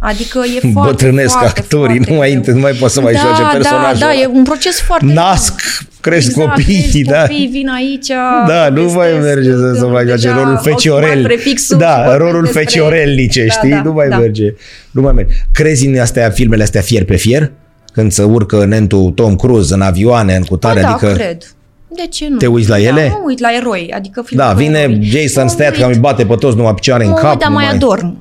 Adică 0.00 0.38
e 0.56 0.68
foarte, 0.72 0.90
Bătrânesc 0.90 1.36
foarte, 1.38 1.60
actorii, 1.60 1.94
foarte 1.96 2.10
nu 2.12 2.16
mai, 2.18 2.38
greu. 2.42 2.54
nu 2.54 2.60
mai 2.60 2.72
pot 2.72 2.90
să 2.90 3.00
mai 3.00 3.12
da, 3.12 3.18
joace 3.18 3.42
personajul 3.56 3.98
Da, 3.98 4.06
da, 4.06 4.12
ăla. 4.12 4.20
e 4.20 4.26
un 4.32 4.42
proces 4.42 4.80
foarte 4.80 5.04
Nasc, 5.06 5.60
cresc 6.00 6.26
Exact, 6.28 6.48
copiii, 6.48 6.80
crezi 6.80 7.02
da. 7.12 7.20
Copiii 7.20 7.46
vin 7.46 7.68
aici. 7.68 8.06
Da, 8.46 8.68
nu 8.68 8.82
mai 8.82 8.92
povestesc, 9.10 9.22
merge 9.34 9.50
să, 9.50 9.72
să 9.78 9.86
mai 9.86 10.04
joace 10.06 10.22
deja 10.22 10.34
rolul 10.34 10.54
au 10.54 10.56
schimbat 10.60 10.80
feciorel. 10.80 11.22
prefixul 11.22 11.76
și 11.76 11.82
Da, 11.82 11.94
vorbesc 11.96 12.18
rolul 12.18 12.42
despre- 12.42 12.60
feciorelnice, 12.62 13.44
Da, 13.46 13.52
știi? 13.52 13.70
da, 13.70 13.82
nu 13.82 13.92
mai 13.92 14.08
da. 14.08 14.18
merge. 14.18 14.54
Nu 14.90 15.00
mai 15.02 15.12
merge. 15.12 15.32
Crezi 15.52 15.86
în 15.86 15.98
astea, 15.98 16.30
filmele 16.30 16.62
astea 16.62 16.80
fier 16.80 17.04
pe 17.04 17.16
fier? 17.16 17.50
Când 17.92 18.12
se 18.12 18.22
urcă 18.22 18.64
nentul 18.64 19.10
Tom 19.10 19.36
Cruise 19.36 19.74
în 19.74 19.80
avioane, 19.80 20.34
în 20.36 20.42
cutare, 20.42 20.80
Ba 20.80 20.86
da, 20.86 20.92
adică... 20.92 21.12
cred. 21.12 21.42
De 21.88 22.06
ce 22.10 22.28
nu? 22.28 22.36
Te 22.36 22.46
uiți 22.46 22.68
la 22.68 22.76
da, 22.76 22.82
ele? 22.82 23.08
Mă 23.08 23.22
uit 23.26 23.38
la 23.38 23.48
eroi, 23.56 23.90
adică 23.94 24.22
filme 24.22 24.42
Da, 24.44 24.50
cu 24.52 24.56
vine 24.58 24.78
eroi. 24.78 25.02
Jason 25.02 25.42
Mă 25.44 25.48
Statham, 25.50 25.86
uit. 25.86 25.94
îi 25.94 26.00
bate 26.00 26.26
pe 26.26 26.34
toți 26.34 26.56
numai 26.56 26.74
picioare 26.74 27.04
în 27.04 27.10
Mă 27.10 27.16
cap. 27.16 27.30
uit, 27.30 27.38
dar 27.38 27.48
nu 27.48 27.54
mai 27.54 27.68
adorm. 27.68 28.18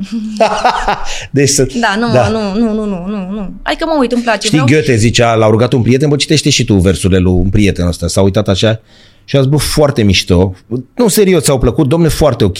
deci 1.31 1.49
să... 1.49 1.67
Da, 1.79 1.95
nu, 1.99 2.13
da. 2.13 2.27
nu, 2.27 2.53
nu, 2.53 2.73
nu, 2.73 2.85
nu, 2.85 3.05
nu, 3.07 3.29
nu. 3.31 3.53
Adică 3.61 3.85
mă 3.85 3.95
uit, 3.99 4.11
îmi 4.11 4.21
place. 4.21 4.47
Știi, 4.47 4.63
Goethe 4.67 4.95
zicea, 4.95 5.33
l-a 5.33 5.47
rugat 5.49 5.73
un 5.73 5.81
prieten, 5.81 6.09
bă, 6.09 6.15
citește 6.15 6.49
și 6.49 6.65
tu 6.65 6.73
versurile 6.73 7.19
lui 7.19 7.31
un 7.33 7.49
prieten 7.49 7.87
ăsta. 7.87 8.07
S-a 8.07 8.21
uitat 8.21 8.47
așa 8.47 8.79
și 9.25 9.35
a 9.35 9.39
zis, 9.39 9.49
bă, 9.49 9.57
foarte 9.57 10.03
mișto. 10.03 10.53
Nu, 10.95 11.07
serios, 11.07 11.43
ți-au 11.43 11.59
plăcut, 11.59 11.87
domne, 11.87 12.07
foarte 12.07 12.43
ok. 12.43 12.57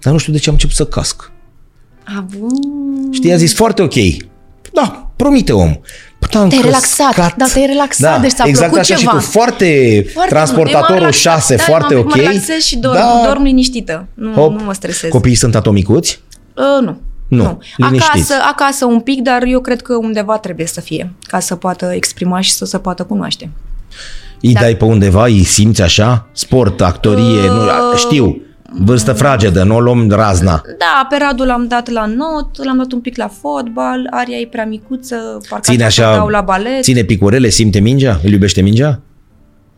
Dar 0.00 0.12
nu 0.12 0.18
știu 0.18 0.32
de 0.32 0.38
ce 0.38 0.48
am 0.48 0.54
început 0.54 0.76
să 0.76 0.84
casc. 0.86 1.30
A, 2.04 2.26
bun. 2.38 2.48
Știi, 3.12 3.32
a 3.32 3.36
zis, 3.36 3.54
foarte 3.54 3.82
ok. 3.82 3.94
Da, 4.72 5.10
promite 5.16 5.52
om. 5.52 5.76
Păi, 6.18 6.28
da, 6.32 6.40
am 6.40 6.48
Te-ai 6.48 6.60
căscat. 6.60 6.98
relaxat, 7.08 7.36
da, 7.36 7.44
te-ai 7.52 7.66
relaxat, 7.66 8.14
da, 8.14 8.18
deci 8.20 8.32
ți-a 8.32 8.44
exact 8.46 8.70
plăcut 8.72 8.90
așa 8.90 8.94
ceva. 9.00 9.10
și 9.10 9.16
tu, 9.16 9.22
foarte, 9.30 10.04
Foarte 10.12 10.30
transportatorul 10.34 10.88
mult. 10.88 10.98
Eu 10.98 11.02
m-am 11.02 11.10
6, 11.40 11.46
relaxat, 11.54 11.68
foarte 11.74 11.94
da, 11.94 12.00
ok. 12.00 12.06
Mă 12.14 12.22
relaxez 12.22 12.62
și 12.64 12.76
dorm, 12.76 12.94
Da. 12.94 13.22
dorm 13.26 13.42
liniștită. 13.42 14.06
Nu, 14.14 14.32
Hop. 14.32 14.58
nu 14.58 14.64
mă 14.64 14.72
stresez. 14.72 15.10
Copiii 15.10 15.34
sunt 15.34 15.54
atomicuți? 15.54 16.20
Uh, 16.56 16.84
nu. 16.84 17.00
Nu, 17.28 17.58
liniștiți. 17.76 18.32
Acasă, 18.32 18.34
acasă 18.50 18.84
un 18.84 19.00
pic, 19.00 19.20
dar 19.22 19.42
eu 19.42 19.60
cred 19.60 19.82
că 19.82 19.94
undeva 19.96 20.38
trebuie 20.38 20.66
să 20.66 20.80
fie, 20.80 21.12
ca 21.26 21.40
să 21.40 21.54
poată 21.56 21.90
exprima 21.94 22.40
și 22.40 22.50
să 22.52 22.64
se 22.64 22.78
poată 22.78 23.02
cunoaște. 23.04 23.50
Îi 24.40 24.52
Da. 24.52 24.60
dai 24.60 24.74
pe 24.76 24.84
undeva, 24.84 25.24
îi 25.24 25.44
simți 25.44 25.82
așa? 25.82 26.26
Sport, 26.32 26.80
actorie, 26.80 27.46
nu, 27.46 27.62
Uh, 27.64 27.96
știu. 27.96 28.40
Vârstă 28.72 29.12
fragedă, 29.12 29.62
nu 29.62 29.74
o 29.74 29.80
luăm 29.80 30.10
razna. 30.10 30.62
Da, 30.78 31.06
pe 31.10 31.16
Radu 31.18 31.44
l-am 31.44 31.66
dat 31.68 31.88
la 31.90 32.06
not, 32.06 32.64
l-am 32.64 32.76
dat 32.76 32.92
un 32.92 33.00
pic 33.00 33.16
la 33.16 33.30
fotbal, 33.40 34.06
Aria 34.10 34.36
e 34.36 34.46
prea 34.50 34.64
micuță, 34.66 35.16
parcă 35.48 35.70
Ține 35.70 35.84
așa 35.84 36.06
așa, 36.06 36.16
dau 36.16 36.28
la 36.28 36.40
balet. 36.40 36.82
ține 36.82 37.02
picurele, 37.02 37.48
simte 37.48 37.78
mingea? 37.78 38.20
Îl 38.24 38.30
iubește 38.30 38.60
mingea? 38.60 39.00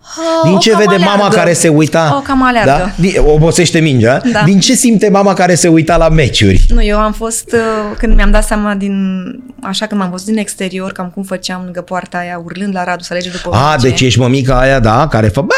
Ah, 0.03 0.43
Din 0.45 0.55
o 0.55 0.59
ce 0.59 0.71
cam 0.71 0.79
vede 0.79 0.95
aleargă. 0.95 1.17
mama 1.17 1.29
care 1.35 1.53
se 1.53 1.69
uita? 1.69 2.15
O 2.19 2.21
cam 2.21 2.43
aleargă. 2.43 2.71
Da? 2.71 2.91
Din- 3.01 3.15
Obosește 3.27 3.79
mingea? 3.79 4.21
Da. 4.33 4.43
Din 4.45 4.61
ce 4.61 4.75
simte 4.75 5.09
mama 5.11 5.33
care 5.33 5.55
se 5.55 5.69
uita 5.69 5.97
la 5.97 6.09
meciuri? 6.09 6.65
Nu, 6.69 6.83
eu 6.85 6.99
am 6.99 7.13
fost, 7.13 7.53
uh, 7.53 7.97
când 7.99 8.15
mi-am 8.15 8.31
dat 8.31 8.45
seama 8.45 8.75
din, 8.75 8.95
așa 9.63 9.87
când 9.87 10.01
m-am 10.01 10.11
văzut 10.11 10.27
din 10.27 10.39
exterior, 10.39 10.93
cam 10.93 11.11
cum 11.15 11.23
făceam 11.23 11.61
lângă 11.65 11.81
poarta 11.81 12.19
aia, 12.19 12.41
urlând 12.45 12.75
la 12.75 12.85
Radu 12.85 13.03
să 13.03 13.13
alege 13.13 13.31
după 13.31 13.51
A, 13.57 13.75
voce. 13.77 13.89
deci 13.89 14.01
ești 14.01 14.19
mămica 14.19 14.59
aia, 14.61 14.81
da, 14.81 15.07
care 15.09 15.29
fă... 15.29 15.41
Băi, 15.41 15.49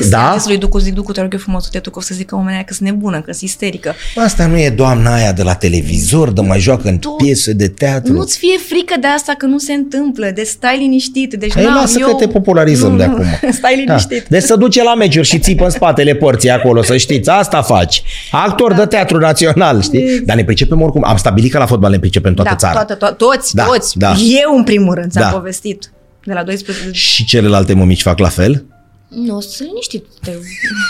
Zis, 0.00 0.08
da, 0.10 0.24
am 0.24 0.30
da? 0.32 0.36
zis 0.38 0.46
lui 0.46 0.56
Ducu, 0.56 0.78
zic, 0.78 0.94
Ducu, 0.94 1.12
te 1.12 1.20
rog 1.20 1.32
eu 1.32 1.38
frumos, 1.38 1.68
te 1.68 1.80
o 1.92 2.00
să 2.00 2.14
zică 2.14 2.34
oamenii 2.34 2.54
aia 2.54 2.64
că 2.64 2.74
sunt 2.74 2.88
nebună, 2.88 3.16
că 3.20 3.32
sunt 3.32 3.50
isterică. 3.50 3.94
Asta 4.16 4.46
nu 4.46 4.58
e 4.58 4.70
doamna 4.70 5.14
aia 5.14 5.32
de 5.32 5.42
la 5.42 5.54
televizor, 5.54 6.30
de 6.32 6.40
mai 6.40 6.58
joacă 6.60 6.88
în 6.88 6.98
Tu- 6.98 7.10
piese 7.10 7.52
de 7.52 7.68
teatru. 7.68 8.12
Nu-ți 8.12 8.38
fie 8.38 8.58
frică 8.68 8.94
de 9.00 9.06
asta 9.06 9.34
că 9.38 9.46
nu 9.46 9.58
se 9.58 9.72
întâmplă, 9.72 10.30
de 10.34 10.42
stai 10.42 10.78
liniștit. 10.78 11.34
Deci, 11.34 11.52
Hai, 11.54 11.64
n-am, 11.64 11.74
lasă 11.74 11.98
eu... 12.00 12.06
că 12.08 12.14
te 12.14 12.26
popularizăm 12.28 12.90
Nu, 12.90 12.96
de 12.96 13.06
nu, 13.06 13.12
acum. 13.12 13.24
Stai 13.58 13.84
liniștit. 13.86 14.18
Da. 14.18 14.24
Deci 14.28 14.42
să 14.42 14.56
duce 14.56 14.82
la 14.82 14.94
meciuri 14.94 15.26
și 15.26 15.38
țipă 15.38 15.64
în 15.64 15.70
spatele 15.70 16.14
porții 16.14 16.50
acolo, 16.50 16.82
să 16.82 16.96
știți. 16.96 17.30
Asta 17.30 17.62
faci. 17.62 18.02
Actor 18.30 18.72
Da. 18.72 18.78
de 18.78 18.86
teatru 18.86 19.18
național, 19.18 19.82
știi? 19.82 20.20
Dar 20.24 20.36
ne 20.36 20.44
pricepem 20.44 20.80
oricum. 20.82 21.04
Am 21.06 21.16
stabilit 21.16 21.50
că 21.52 21.58
la 21.58 21.66
fotbal 21.66 21.90
ne 21.90 21.98
pricepem 21.98 22.34
toată 22.34 22.50
da, 22.50 22.56
țara. 22.56 22.84
Toată, 22.84 23.12
to- 23.12 23.16
toți, 23.16 23.54
Da, 23.54 23.64
toți. 23.64 23.98
da. 23.98 24.14
Eu, 24.44 24.56
în 24.56 24.64
primul 24.64 24.94
rând, 24.94 25.10
ți-am 25.10 25.30
Da. 25.30 25.36
povestit. 25.36 25.90
De 26.24 26.32
la 26.32 26.42
12... 26.42 26.90
Și 26.92 27.24
celelalte 27.24 27.74
mămici 27.74 28.02
fac 28.02 28.18
la 28.18 28.28
fel? 28.28 28.64
Nu, 29.08 29.40
să 29.40 29.64
liniștit. 29.64 30.04
Te... 30.22 30.32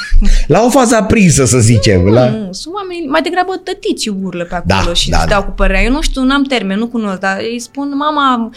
La 0.53 0.65
o 0.65 0.71
fază 0.71 0.97
aprinsă, 0.97 1.45
să 1.45 1.59
zicem. 1.59 2.07
La... 2.07 2.31
Nu, 2.31 2.53
sunt 2.53 2.75
oameni, 2.75 3.07
mai 3.07 3.23
degrabă 3.23 3.57
tătici 3.57 4.07
urlă 4.07 4.45
pe 4.45 4.55
acolo 4.55 4.85
Da, 4.87 4.95
și 4.95 5.11
da, 5.11 5.19
îți 5.19 5.27
da. 5.27 5.33
dau 5.33 5.45
cu 5.45 5.51
părerea. 5.51 5.83
Eu 5.83 5.93
nu 5.93 6.01
știu, 6.03 6.23
n-am 6.23 6.43
termen, 6.43 6.79
nu 6.79 6.87
cunosc, 6.87 7.19
dar 7.19 7.39
îi 7.41 7.59
spun, 7.59 7.97
mama, 7.97 8.51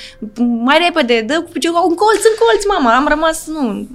mai 0.63 0.77
repede, 0.85 1.21
dă 1.27 1.41
cu 1.41 1.49
piciorul, 1.51 1.85
în 1.89 1.95
colț, 1.95 2.23
în 2.23 2.35
colț, 2.39 2.65
mama. 2.67 2.95
Am 2.95 3.07
rămas, 3.07 3.47
nu, 3.47 3.87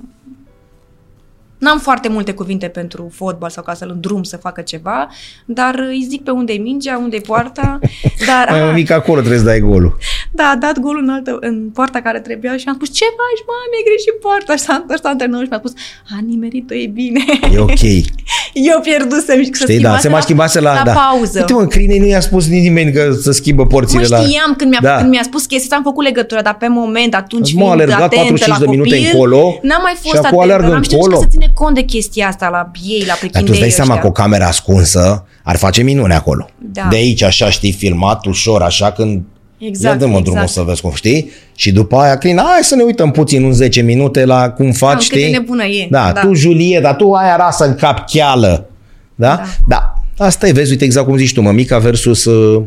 N-am 1.58 1.78
foarte 1.78 2.08
multe 2.08 2.32
cuvinte 2.32 2.66
pentru 2.68 3.10
fotbal 3.14 3.50
sau 3.50 3.62
ca 3.62 3.74
să-l 3.74 3.90
îndrum 3.94 4.22
să 4.22 4.36
facă 4.36 4.60
ceva, 4.60 5.08
dar 5.44 5.74
îi 5.88 6.06
zic 6.08 6.22
pe 6.22 6.30
unde 6.30 6.52
e 6.52 6.56
mingea, 6.58 6.98
unde 6.98 7.16
e 7.16 7.20
poarta. 7.20 7.78
Dar, 8.26 8.46
Mai 8.50 8.60
a, 8.60 8.66
un 8.66 8.72
mic 8.74 8.90
acolo 8.90 9.18
trebuie 9.18 9.38
să 9.38 9.44
dai 9.44 9.60
golul. 9.60 9.96
da, 10.30 10.44
a 10.44 10.56
dat 10.56 10.78
golul 10.78 11.02
în, 11.02 11.08
altă, 11.08 11.36
în 11.40 11.70
poarta 11.74 12.00
care 12.00 12.20
trebuia 12.20 12.56
și 12.56 12.64
am 12.68 12.74
spus, 12.74 12.92
ce 12.94 13.04
faci, 13.04 13.42
mă, 13.46 13.52
mi-ai 13.70 13.84
greșit 13.88 14.14
poarta. 14.20 14.56
Și 14.56 14.62
s-a 14.62 14.74
întors 14.80 15.04
antrenorul 15.04 15.44
și 15.44 15.50
mi-a 15.50 15.58
spus, 15.58 15.72
a 16.16 16.18
nimerit-o, 16.26 16.74
e 16.74 16.86
bine. 16.86 17.24
E 17.54 17.58
ok. 17.58 17.80
Eu 18.52 18.80
pierdusem 18.80 19.42
și 19.42 19.50
să 19.52 19.64
Știi, 19.64 19.80
da, 19.80 19.98
se 19.98 20.08
mai 20.08 20.22
schimbase 20.22 20.60
la, 20.60 20.74
la 20.74 20.82
da. 20.84 20.92
pauză. 20.92 21.38
Uite, 21.38 21.52
mă, 21.52 21.66
Crinei 21.66 21.98
nu 21.98 22.06
i-a 22.06 22.20
spus 22.20 22.46
nimeni 22.46 22.92
că 22.92 23.12
să 23.22 23.32
schimbă 23.32 23.62
Mă 23.62 23.68
porțile 23.68 24.06
la... 24.08 24.18
știam 24.20 24.54
când 24.56 24.70
mi-a, 24.70 24.78
Da. 24.82 24.96
când 24.96 25.10
mi-a 25.10 25.22
spus 25.22 25.40
chestia 25.40 25.60
asta, 25.62 25.76
am 25.76 25.82
făcut 25.82 26.04
legătura, 26.04 26.42
dar 26.42 26.56
pe 26.56 26.68
moment, 26.68 27.14
atunci 27.14 27.52
M-a 27.54 27.58
fiind 27.60 27.72
alergat 27.72 28.00
atentă 28.00 28.24
45 28.24 28.58
la 28.58 28.64
de 28.64 28.70
minute 28.70 28.88
copil, 28.96 29.10
încolo 29.12 29.58
n-am 29.62 29.80
mai 29.82 29.92
și 29.92 30.00
fost 30.02 30.24
acum 30.24 30.38
atentă, 30.38 30.54
alergă 30.54 30.72
n-am 30.72 30.82
știut 30.82 31.00
nici 31.00 31.04
încolo. 31.04 31.16
că 31.20 31.22
să 31.30 31.38
ține 31.38 31.45
cont 31.54 31.74
de 31.74 31.82
chestia 31.82 32.28
asta 32.28 32.48
la 32.48 32.70
ei, 32.88 33.00
la 33.00 33.06
Dar 33.06 33.14
tu 33.14 33.20
prichindei 33.20 33.50
îți 33.52 33.60
dai 33.60 33.70
seama 33.70 33.92
ăștia. 33.94 34.10
că 34.10 34.18
o 34.18 34.22
cameră 34.22 34.44
ascunsă 34.44 35.26
ar 35.42 35.56
face 35.56 35.82
minune 35.82 36.14
acolo. 36.14 36.48
Da. 36.72 36.86
De 36.90 36.96
aici, 36.96 37.22
așa, 37.22 37.50
știi, 37.50 37.72
filmat 37.72 38.24
ușor, 38.24 38.62
așa, 38.62 38.92
când 38.92 39.22
Exact, 39.58 39.94
Ia 39.94 40.00
dă-mă 40.00 40.10
exact. 40.10 40.24
drumul 40.24 40.46
să 40.46 40.62
vezi 40.62 40.80
cum 40.80 40.90
știi 40.94 41.30
și 41.54 41.72
după 41.72 41.96
aia 41.96 42.18
Clina, 42.18 42.42
hai 42.42 42.62
să 42.62 42.74
ne 42.74 42.82
uităm 42.82 43.10
puțin 43.10 43.44
în 43.44 43.52
10 43.52 43.80
minute 43.80 44.24
la 44.24 44.50
cum 44.50 44.72
faci, 44.72 45.06
cât 45.08 45.12
de 45.12 45.18
știi? 45.20 45.32
nebună 45.32 45.64
e, 45.64 45.86
Da, 45.90 46.12
da. 46.12 46.20
tu 46.20 46.34
Julie, 46.34 46.80
dar 46.80 46.94
tu 46.96 47.12
ai 47.12 47.36
rasă 47.36 47.64
în 47.66 47.74
cap 47.74 48.04
cheală. 48.10 48.66
Da? 49.14 49.26
Da. 49.36 49.42
Da. 49.66 50.24
Asta 50.24 50.46
e, 50.48 50.52
vezi, 50.52 50.70
uite 50.70 50.84
exact 50.84 51.06
cum 51.06 51.16
zici 51.16 51.32
tu, 51.32 51.40
mămica 51.40 51.78
versus 51.78 52.24
uh, 52.24 52.62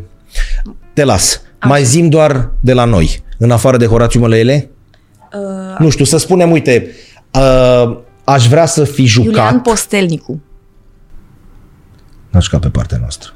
te 0.92 1.04
las. 1.04 1.40
Mai 1.62 1.84
zim 1.84 2.08
doar 2.08 2.50
de 2.60 2.72
la 2.72 2.84
noi, 2.84 3.22
în 3.38 3.50
afară 3.50 3.76
de 3.76 3.86
Horațiu 3.86 4.20
Mălăele? 4.20 4.70
Uh, 5.32 5.78
Nu 5.78 5.88
știu, 5.88 6.04
să 6.04 6.16
spunem, 6.18 6.50
uite, 6.50 6.86
uh, 7.34 7.96
aș 8.30 8.48
vrea 8.48 8.66
să 8.66 8.84
fi 8.84 9.04
jucat. 9.04 9.26
Iulian 9.26 9.60
Postelnicu. 9.60 10.40
N-aș 12.30 12.44
jucat 12.44 12.60
pe 12.60 12.68
partea 12.68 12.98
noastră. 12.98 13.32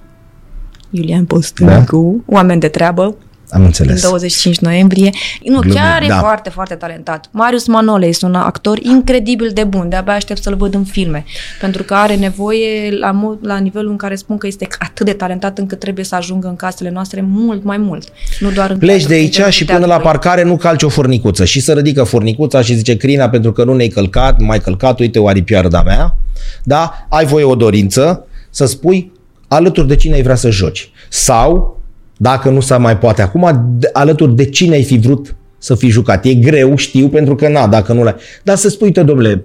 Iulian 0.90 1.24
Postelnicu, 1.24 2.22
oameni 2.26 2.60
de 2.60 2.68
treabă, 2.68 3.14
Am 3.54 3.60
din 3.60 3.66
înțeles. 3.66 4.02
25 4.02 4.58
noiembrie. 4.58 5.10
Nu, 5.44 5.58
Glumim, 5.58 5.76
chiar 5.76 6.02
e 6.02 6.06
da. 6.06 6.18
foarte, 6.18 6.50
foarte 6.50 6.74
talentat. 6.74 7.28
Marius 7.30 7.66
Manole 7.66 8.06
este 8.06 8.24
un 8.26 8.34
actor 8.34 8.78
incredibil 8.78 9.50
de 9.54 9.64
bun, 9.64 9.88
de-abia 9.88 10.12
aștept 10.12 10.42
să-l 10.42 10.54
văd 10.56 10.74
în 10.74 10.84
filme, 10.84 11.24
pentru 11.60 11.82
că 11.82 11.94
are 11.94 12.14
nevoie 12.14 12.90
la, 12.98 13.12
mo- 13.12 13.40
la 13.40 13.58
nivelul 13.58 13.90
în 13.90 13.96
care 13.96 14.14
spun 14.14 14.38
că 14.38 14.46
este 14.46 14.66
atât 14.78 15.06
de 15.06 15.12
talentat 15.12 15.58
încât 15.58 15.78
trebuie 15.78 16.04
să 16.04 16.14
ajungă 16.14 16.48
în 16.48 16.56
casele 16.56 16.90
noastre 16.90 17.24
mult 17.28 17.64
mai 17.64 17.76
mult. 17.76 18.08
Nu 18.40 18.50
doar 18.50 18.70
în 18.70 18.78
Pleci 18.78 18.92
cadrul 18.92 19.08
de 19.08 19.14
aici 19.14 19.28
nivelului 19.28 19.52
și 19.52 19.64
până 19.64 19.78
la 19.78 19.86
teatrului. 19.86 20.10
parcare 20.12 20.42
nu 20.42 20.56
calci 20.56 20.82
o 20.82 20.88
furnicuță 20.88 21.44
și 21.44 21.60
să 21.60 21.72
ridică 21.72 22.02
furnicuța 22.02 22.62
și 22.62 22.74
zice 22.74 22.96
Crina 22.96 23.28
pentru 23.28 23.52
că 23.52 23.64
nu 23.64 23.74
ne-ai 23.74 23.88
călcat, 23.88 24.40
mai 24.40 24.60
călcat, 24.60 24.98
uite 25.00 25.18
o 25.18 25.28
aripioară 25.28 25.68
de-a 25.68 25.82
mea, 25.82 26.16
da? 26.62 27.06
Ai 27.08 27.24
voie 27.24 27.44
o 27.44 27.54
dorință 27.54 28.26
să 28.50 28.66
spui 28.66 29.12
alături 29.48 29.88
de 29.88 29.96
cine 29.96 30.14
ai 30.14 30.22
vrea 30.22 30.34
să 30.34 30.50
joci. 30.50 30.90
Sau, 31.08 31.80
dacă 32.16 32.50
nu 32.50 32.60
se 32.60 32.76
mai 32.76 32.98
poate 32.98 33.22
acum, 33.22 33.76
de, 33.78 33.90
alături 33.92 34.34
de 34.34 34.44
cine 34.44 34.74
ai 34.74 34.84
fi 34.84 34.98
vrut 34.98 35.36
să 35.58 35.74
fii 35.74 35.88
jucat. 35.88 36.24
E 36.24 36.34
greu, 36.34 36.76
știu, 36.76 37.08
pentru 37.08 37.34
că 37.34 37.48
na, 37.48 37.66
dacă 37.66 37.92
nu 37.92 38.02
l-ai... 38.02 38.14
Dar 38.42 38.56
să 38.56 38.68
spui, 38.68 38.86
uite, 38.86 39.02
domnule, 39.02 39.44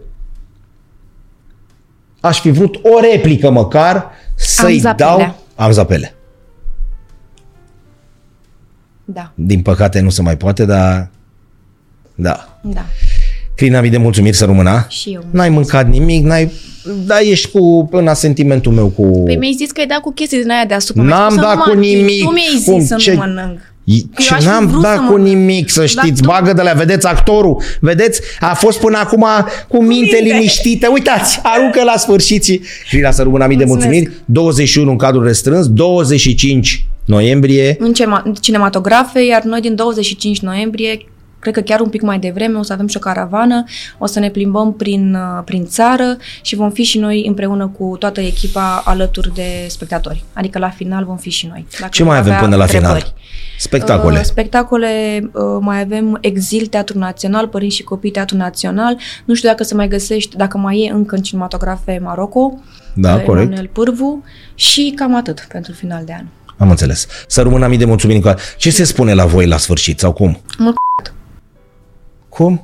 aș 2.19 2.39
fi 2.39 2.51
vrut 2.51 2.75
o 2.75 2.99
replică 3.11 3.49
măcar 3.49 4.11
să-i 4.35 4.77
zapelea. 4.79 5.15
dau... 5.15 5.35
Am 5.55 5.71
zapele. 5.71 6.13
Da, 9.05 9.31
Din 9.35 9.61
păcate 9.61 9.99
nu 9.99 10.09
se 10.09 10.21
mai 10.21 10.37
poate, 10.37 10.65
dar... 10.65 11.09
Da. 12.15 12.59
da. 12.61 12.85
Crina, 13.59 13.81
mii 13.81 13.89
de 13.89 13.97
mulțumiri 13.97 14.35
să 14.35 14.45
rămână. 14.45 14.85
Și 14.89 15.09
eu. 15.09 15.23
N-ai 15.31 15.49
mâncat 15.49 15.89
nimic, 15.89 16.25
n-ai... 16.25 16.51
Da, 17.05 17.19
ești 17.19 17.49
cu 17.49 17.87
până 17.91 18.13
sentimentul 18.13 18.71
meu 18.71 18.87
cu... 18.87 19.23
Păi 19.25 19.35
mi-ai 19.35 19.53
zis 19.57 19.71
că 19.71 19.79
ai 19.79 19.87
dat 19.87 19.99
cu 19.99 20.11
chestii 20.13 20.41
din 20.41 20.49
aia 20.51 20.65
deasupra. 20.67 21.01
N-am 21.03 21.17
Mi-ai 21.17 21.29
spus 21.29 21.35
să 21.41 21.45
dat 21.47 21.55
nu 21.55 21.61
cu 21.61 21.69
mănânc. 21.69 21.85
nimic. 21.85 22.23
Tu 22.23 22.29
mi-ai 22.31 22.61
Cum? 22.65 22.79
zis 22.79 22.87
să 22.87 22.95
Ce- 22.95 23.11
nu 23.11 23.17
mănânc. 23.17 23.59
I- 23.83 24.05
Și 24.17 24.33
aș 24.33 24.39
fi 24.41 24.45
n-am 24.47 24.67
vrut 24.67 24.81
dat 24.81 24.95
să 24.95 25.01
cu 25.01 25.11
mănânc. 25.11 25.27
nimic, 25.27 25.69
să 25.69 25.79
Dar 25.79 25.87
știți. 25.87 26.21
tu- 26.21 26.27
Bagă 26.27 26.53
de 26.53 26.61
la, 26.61 26.71
vedeți 26.73 27.07
actorul, 27.07 27.61
vedeți? 27.79 28.21
A 28.39 28.53
fost 28.53 28.79
până 28.79 28.97
acum 28.97 29.25
cu 29.67 29.83
minte 29.83 30.17
minte. 30.21 30.33
liniștită. 30.33 30.89
Uitați, 30.93 31.39
aruncă 31.43 31.83
la 31.83 31.93
sfârșit 31.97 32.43
și... 32.43 32.61
Crina, 32.89 33.11
să 33.11 33.21
rămână 33.23 33.45
mii 33.47 33.57
de 33.57 33.63
Mulțumesc. 33.65 33.93
mulțumiri. 33.99 34.23
21 34.25 34.91
în 34.91 34.97
cadrul 34.97 35.23
restrâns, 35.23 35.67
25 35.67 36.85
noiembrie. 37.05 37.75
în 37.79 37.93
cema- 37.93 38.39
cinematografe, 38.41 39.19
iar 39.25 39.41
noi 39.43 39.61
din 39.61 39.75
25 39.75 40.39
noiembrie, 40.39 41.05
cred 41.39 41.53
că 41.53 41.61
chiar 41.61 41.79
un 41.79 41.89
pic 41.89 42.01
mai 42.01 42.19
devreme, 42.19 42.57
o 42.57 42.63
să 42.63 42.73
avem 42.73 42.87
și 42.87 42.97
o 42.97 42.99
caravană, 42.99 43.63
o 43.97 44.05
să 44.05 44.19
ne 44.19 44.29
plimbăm 44.29 44.73
prin, 44.73 45.13
uh, 45.13 45.43
prin 45.45 45.65
țară 45.65 46.17
și 46.41 46.55
vom 46.55 46.71
fi 46.71 46.83
și 46.83 46.97
noi 46.97 47.25
împreună 47.27 47.67
cu 47.67 47.95
toată 47.99 48.21
echipa 48.21 48.81
alături 48.85 49.33
de 49.33 49.65
spectatori. 49.67 50.23
Adică 50.33 50.59
la 50.59 50.69
final 50.69 51.05
vom 51.05 51.17
fi 51.17 51.29
și 51.29 51.47
noi. 51.47 51.65
Dacă 51.79 51.91
Ce 51.91 52.03
mai 52.03 52.11
vor 52.11 52.19
avem 52.21 52.33
avea 52.33 52.43
până 52.43 52.55
la 52.55 52.63
întrebări. 52.63 52.99
final? 52.99 53.13
Spectacole. 53.57 54.19
Uh, 54.19 54.23
spectacole, 54.23 55.19
uh, 55.33 55.57
mai 55.59 55.81
avem 55.81 56.17
Exil 56.21 56.65
Teatru 56.65 56.97
Național, 56.97 57.47
Părinți 57.47 57.75
și 57.75 57.83
Copii 57.83 58.11
Teatru 58.11 58.37
Național. 58.37 58.97
Nu 59.25 59.33
știu 59.33 59.49
dacă 59.49 59.63
se 59.63 59.75
mai 59.75 59.87
găsește, 59.87 60.35
dacă 60.37 60.57
mai 60.57 60.79
e 60.79 60.93
încă 60.93 61.15
în 61.15 61.21
cinematografe 61.21 61.99
Maroco. 62.03 62.59
Da, 62.93 63.13
uh, 63.13 63.23
corect. 63.23 63.45
Emanuel 63.45 63.69
Pârvu 63.73 64.23
și 64.55 64.93
cam 64.95 65.15
atât 65.15 65.47
pentru 65.51 65.71
final 65.71 66.03
de 66.05 66.13
an. 66.13 66.25
Am 66.57 66.69
înțeles. 66.69 67.07
Să 67.27 67.41
rămână 67.41 67.67
mii 67.67 67.77
de 67.77 67.85
mulțumiri. 67.85 68.17
Nicola. 68.17 68.35
Ce 68.57 68.69
se 68.69 68.83
spune 68.83 69.13
la 69.13 69.25
voi 69.25 69.47
la 69.47 69.57
sfârșit 69.57 69.99
sau 69.99 70.13
cum? 70.13 70.39
Mult 70.57 70.75
Cum? 72.39 72.63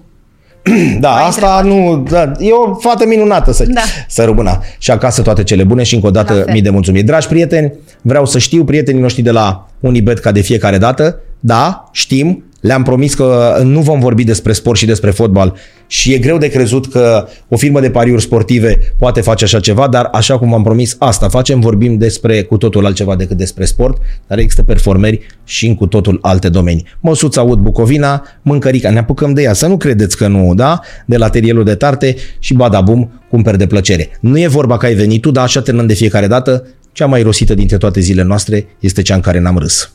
Da, 0.99 1.09
asta 1.11 1.61
nu... 1.63 2.05
Da, 2.09 2.31
e 2.39 2.51
o 2.51 2.75
fată 2.75 3.05
minunată 3.07 3.51
să, 3.51 3.65
Da. 3.67 3.81
să 4.07 4.23
rămână. 4.23 4.59
Și 4.77 4.91
acasă 4.91 5.21
toate 5.21 5.43
cele 5.43 5.63
bune 5.63 5.83
și 5.83 5.95
încă 5.95 6.07
o 6.07 6.09
La 6.09 6.23
dată 6.23 6.33
fel. 6.33 6.51
mii 6.53 6.61
de 6.61 6.69
mulțumiri. 6.69 7.03
Dragi 7.05 7.27
prieteni, 7.27 7.73
vreau 8.01 8.25
să 8.25 8.37
știu, 8.39 8.63
prietenii 8.63 9.01
noștri 9.01 9.21
de 9.21 9.31
la 9.31 9.67
Unibet 9.79 10.19
ca 10.19 10.31
de 10.31 10.41
fiecare 10.41 10.77
dată, 10.77 11.19
da, 11.39 11.89
știm, 11.91 12.43
le-am 12.61 12.83
promis 12.83 13.13
că 13.13 13.59
nu 13.63 13.79
vom 13.81 13.99
vorbi 13.99 14.23
despre 14.23 14.53
sport 14.53 14.77
și 14.77 14.85
despre 14.85 15.11
fotbal 15.11 15.53
și 15.87 16.13
e 16.13 16.17
greu 16.17 16.37
de 16.37 16.47
crezut 16.47 16.91
că 16.91 17.27
o 17.47 17.57
firmă 17.57 17.79
de 17.79 17.89
pariuri 17.89 18.21
sportive 18.21 18.77
poate 18.97 19.21
face 19.21 19.43
așa 19.43 19.59
ceva, 19.59 19.87
dar 19.87 20.09
așa 20.11 20.37
cum 20.37 20.49
v-am 20.49 20.63
promis, 20.63 20.95
asta 20.99 21.29
facem, 21.29 21.59
vorbim 21.59 21.97
despre 21.97 22.41
cu 22.41 22.57
totul 22.57 22.85
altceva 22.85 23.15
decât 23.15 23.37
despre 23.37 23.65
sport, 23.65 24.01
dar 24.27 24.37
există 24.37 24.63
performeri 24.63 25.19
și 25.43 25.67
în 25.67 25.75
cu 25.75 25.87
totul 25.87 26.19
alte 26.21 26.49
domenii. 26.49 26.85
Măsuța 26.99 27.41
Ud 27.41 27.59
Bucovina, 27.59 28.23
mâncărica, 28.41 28.89
ne 28.89 28.99
apucăm 28.99 29.33
de 29.33 29.41
ea, 29.41 29.53
să 29.53 29.67
nu 29.67 29.77
credeți 29.77 30.17
că 30.17 30.27
nu, 30.27 30.53
da? 30.55 30.79
De 31.05 31.17
la 31.17 31.25
atelierul 31.25 31.63
de 31.63 31.75
tarte 31.75 32.15
și 32.39 32.53
badabum, 32.53 33.21
cumperi 33.29 33.57
de 33.57 33.67
plăcere. 33.67 34.09
Nu 34.19 34.39
e 34.39 34.47
vorba 34.47 34.77
că 34.77 34.85
ai 34.85 34.93
venit 34.93 35.21
tu, 35.21 35.31
dar 35.31 35.43
așa 35.43 35.61
terminăm 35.61 35.87
de 35.87 35.93
fiecare 35.93 36.27
dată. 36.27 36.67
Cea 36.91 37.05
mai 37.05 37.21
rosită 37.21 37.53
dintre 37.53 37.77
toate 37.77 37.99
zilele 37.99 38.27
noastre 38.27 38.67
este 38.79 39.01
cea 39.01 39.15
în 39.15 39.21
care 39.21 39.39
n-am 39.39 39.57
râs. 39.57 39.91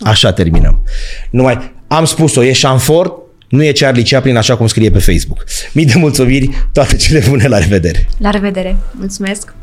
Așa 0.00 0.32
terminăm. 0.32 0.82
Numai, 1.30 1.72
am 1.88 2.04
spus-o, 2.04 2.44
e 2.44 2.52
șanfort, 2.52 3.12
nu 3.50 3.64
e 3.64 3.72
Charlie 3.72 4.04
Chaplin 4.04 4.36
așa 4.36 4.56
cum 4.56 4.66
scrie 4.66 4.90
pe 4.90 4.98
Facebook. 4.98 5.44
Mii 5.72 5.86
de 5.86 5.92
mulțumiri, 5.96 6.50
toate 6.72 6.96
cele 6.96 7.24
bune, 7.28 7.48
la 7.48 7.58
revedere! 7.58 8.06
La 8.18 8.30
revedere! 8.30 8.76
Mulțumesc! 8.90 9.54